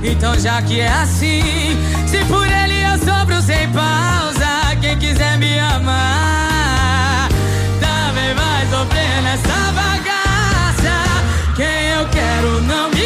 Então, 0.04 0.38
já 0.38 0.62
que 0.62 0.80
é 0.80 0.86
assim, 0.86 1.76
se 2.06 2.24
por 2.26 2.46
ele 2.46 2.82
eu 2.82 2.98
sobro 2.98 3.42
sem 3.42 3.68
pausa, 3.70 4.76
quem 4.80 4.96
quiser 4.96 5.38
me 5.38 5.58
amar, 5.58 7.28
também 7.80 8.32
vai 8.32 8.66
sofrer 8.70 9.22
nessa 9.22 9.72
bagaça. 9.72 11.02
Quem 11.56 11.66
eu 11.66 12.08
quero 12.10 12.60
não 12.62 12.90
me 12.90 12.99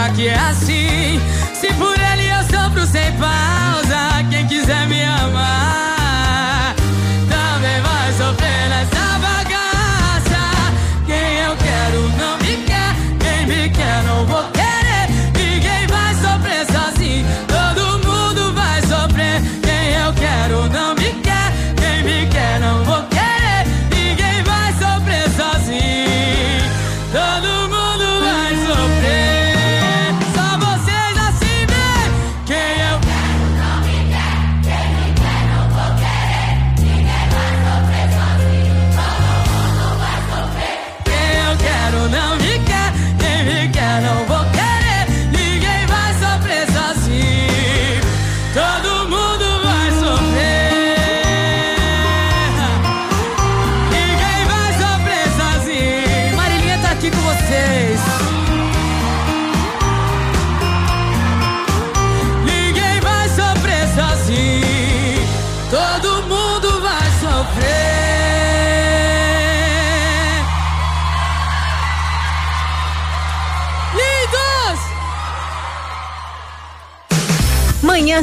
já 0.00 0.08
que 0.14 0.28
é 0.28 0.38
assim, 0.38 1.20
se 1.52 1.66
por 1.74 1.94
ele 1.98 2.26
eu 2.26 2.42
sofro 2.44 2.86
sem 2.86 3.09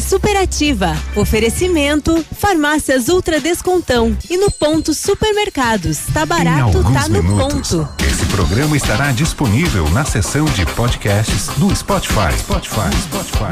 superativa. 0.08 0.96
Oferecimento: 1.16 2.26
Farmácias 2.40 3.10
Ultra 3.10 3.40
Descontão. 3.40 4.18
E 4.30 4.38
no 4.38 4.50
ponto 4.52 4.94
Supermercados. 4.94 6.00
Tá 6.14 6.26
barato, 6.26 6.82
tá 6.94 7.08
no 7.10 7.22
minutos, 7.24 7.72
ponto. 7.72 7.90
esse 8.08 8.26
programa 8.28 8.76
estará 8.78 9.12
disponível 9.12 9.90
na 9.90 10.06
seção 10.06 10.46
de 10.46 10.66
podcasts 10.68 11.48
do 11.58 11.76
Spotify. 11.76 12.34
Spotify. 12.40 12.90
Spotify. 13.04 13.52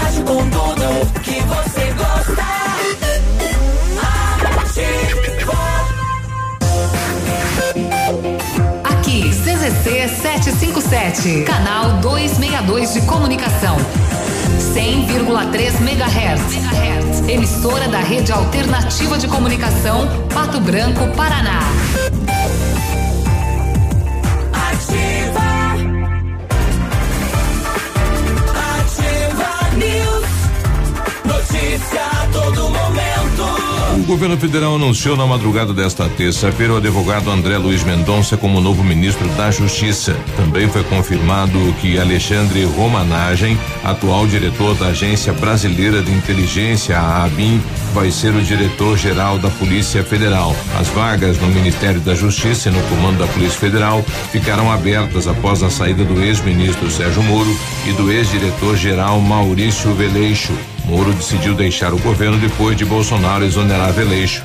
Rádio 0.00 0.24
com 0.24 0.50
tudo 0.50 1.21
757, 10.92 11.44
canal 11.44 12.00
262 12.02 12.92
de 12.92 13.00
comunicação. 13.06 13.76
100,3 14.74 15.80
MHz. 15.80 17.28
Emissora 17.30 17.88
da 17.88 17.98
Rede 18.00 18.30
Alternativa 18.30 19.16
de 19.16 19.26
Comunicação, 19.26 20.06
Pato 20.34 20.60
Branco, 20.60 21.08
Paraná. 21.16 21.60
Ativa. 24.52 25.40
Ativa 28.76 29.76
News. 29.78 30.28
Notícia 31.24 32.04
a 32.04 32.26
todo 32.32 32.68
momento. 32.68 33.11
O 33.94 34.04
governo 34.04 34.38
federal 34.38 34.76
anunciou 34.76 35.16
na 35.18 35.26
madrugada 35.26 35.74
desta 35.74 36.08
terça-feira 36.08 36.72
o 36.72 36.76
advogado 36.78 37.30
André 37.30 37.58
Luiz 37.58 37.84
Mendonça 37.84 38.38
como 38.38 38.58
novo 38.58 38.82
ministro 38.82 39.28
da 39.30 39.50
Justiça. 39.50 40.16
Também 40.34 40.66
foi 40.66 40.82
confirmado 40.84 41.58
que 41.78 41.98
Alexandre 41.98 42.64
Romanagem, 42.64 43.56
atual 43.84 44.26
diretor 44.26 44.74
da 44.76 44.86
Agência 44.86 45.34
Brasileira 45.34 46.00
de 46.00 46.10
Inteligência, 46.10 46.98
a 46.98 47.24
ABIN, 47.24 47.60
vai 47.92 48.10
ser 48.10 48.34
o 48.34 48.40
diretor-geral 48.40 49.38
da 49.38 49.50
Polícia 49.50 50.02
Federal. 50.02 50.56
As 50.80 50.88
vagas 50.88 51.38
no 51.38 51.48
Ministério 51.48 52.00
da 52.00 52.14
Justiça 52.14 52.70
e 52.70 52.72
no 52.72 52.82
comando 52.84 53.18
da 53.18 53.26
Polícia 53.26 53.60
Federal 53.60 54.02
ficaram 54.32 54.72
abertas 54.72 55.28
após 55.28 55.62
a 55.62 55.68
saída 55.68 56.02
do 56.02 56.20
ex-ministro 56.22 56.90
Sérgio 56.90 57.22
Moro 57.22 57.54
e 57.86 57.92
do 57.92 58.10
ex-diretor-geral 58.10 59.20
Maurício 59.20 59.92
Veleixo. 59.92 60.71
Moro 60.84 61.12
decidiu 61.12 61.54
deixar 61.54 61.94
o 61.94 61.98
governo 61.98 62.38
depois 62.38 62.76
de 62.76 62.84
Bolsonaro 62.84 63.44
exonerar 63.44 63.92
Veleixo. 63.92 64.42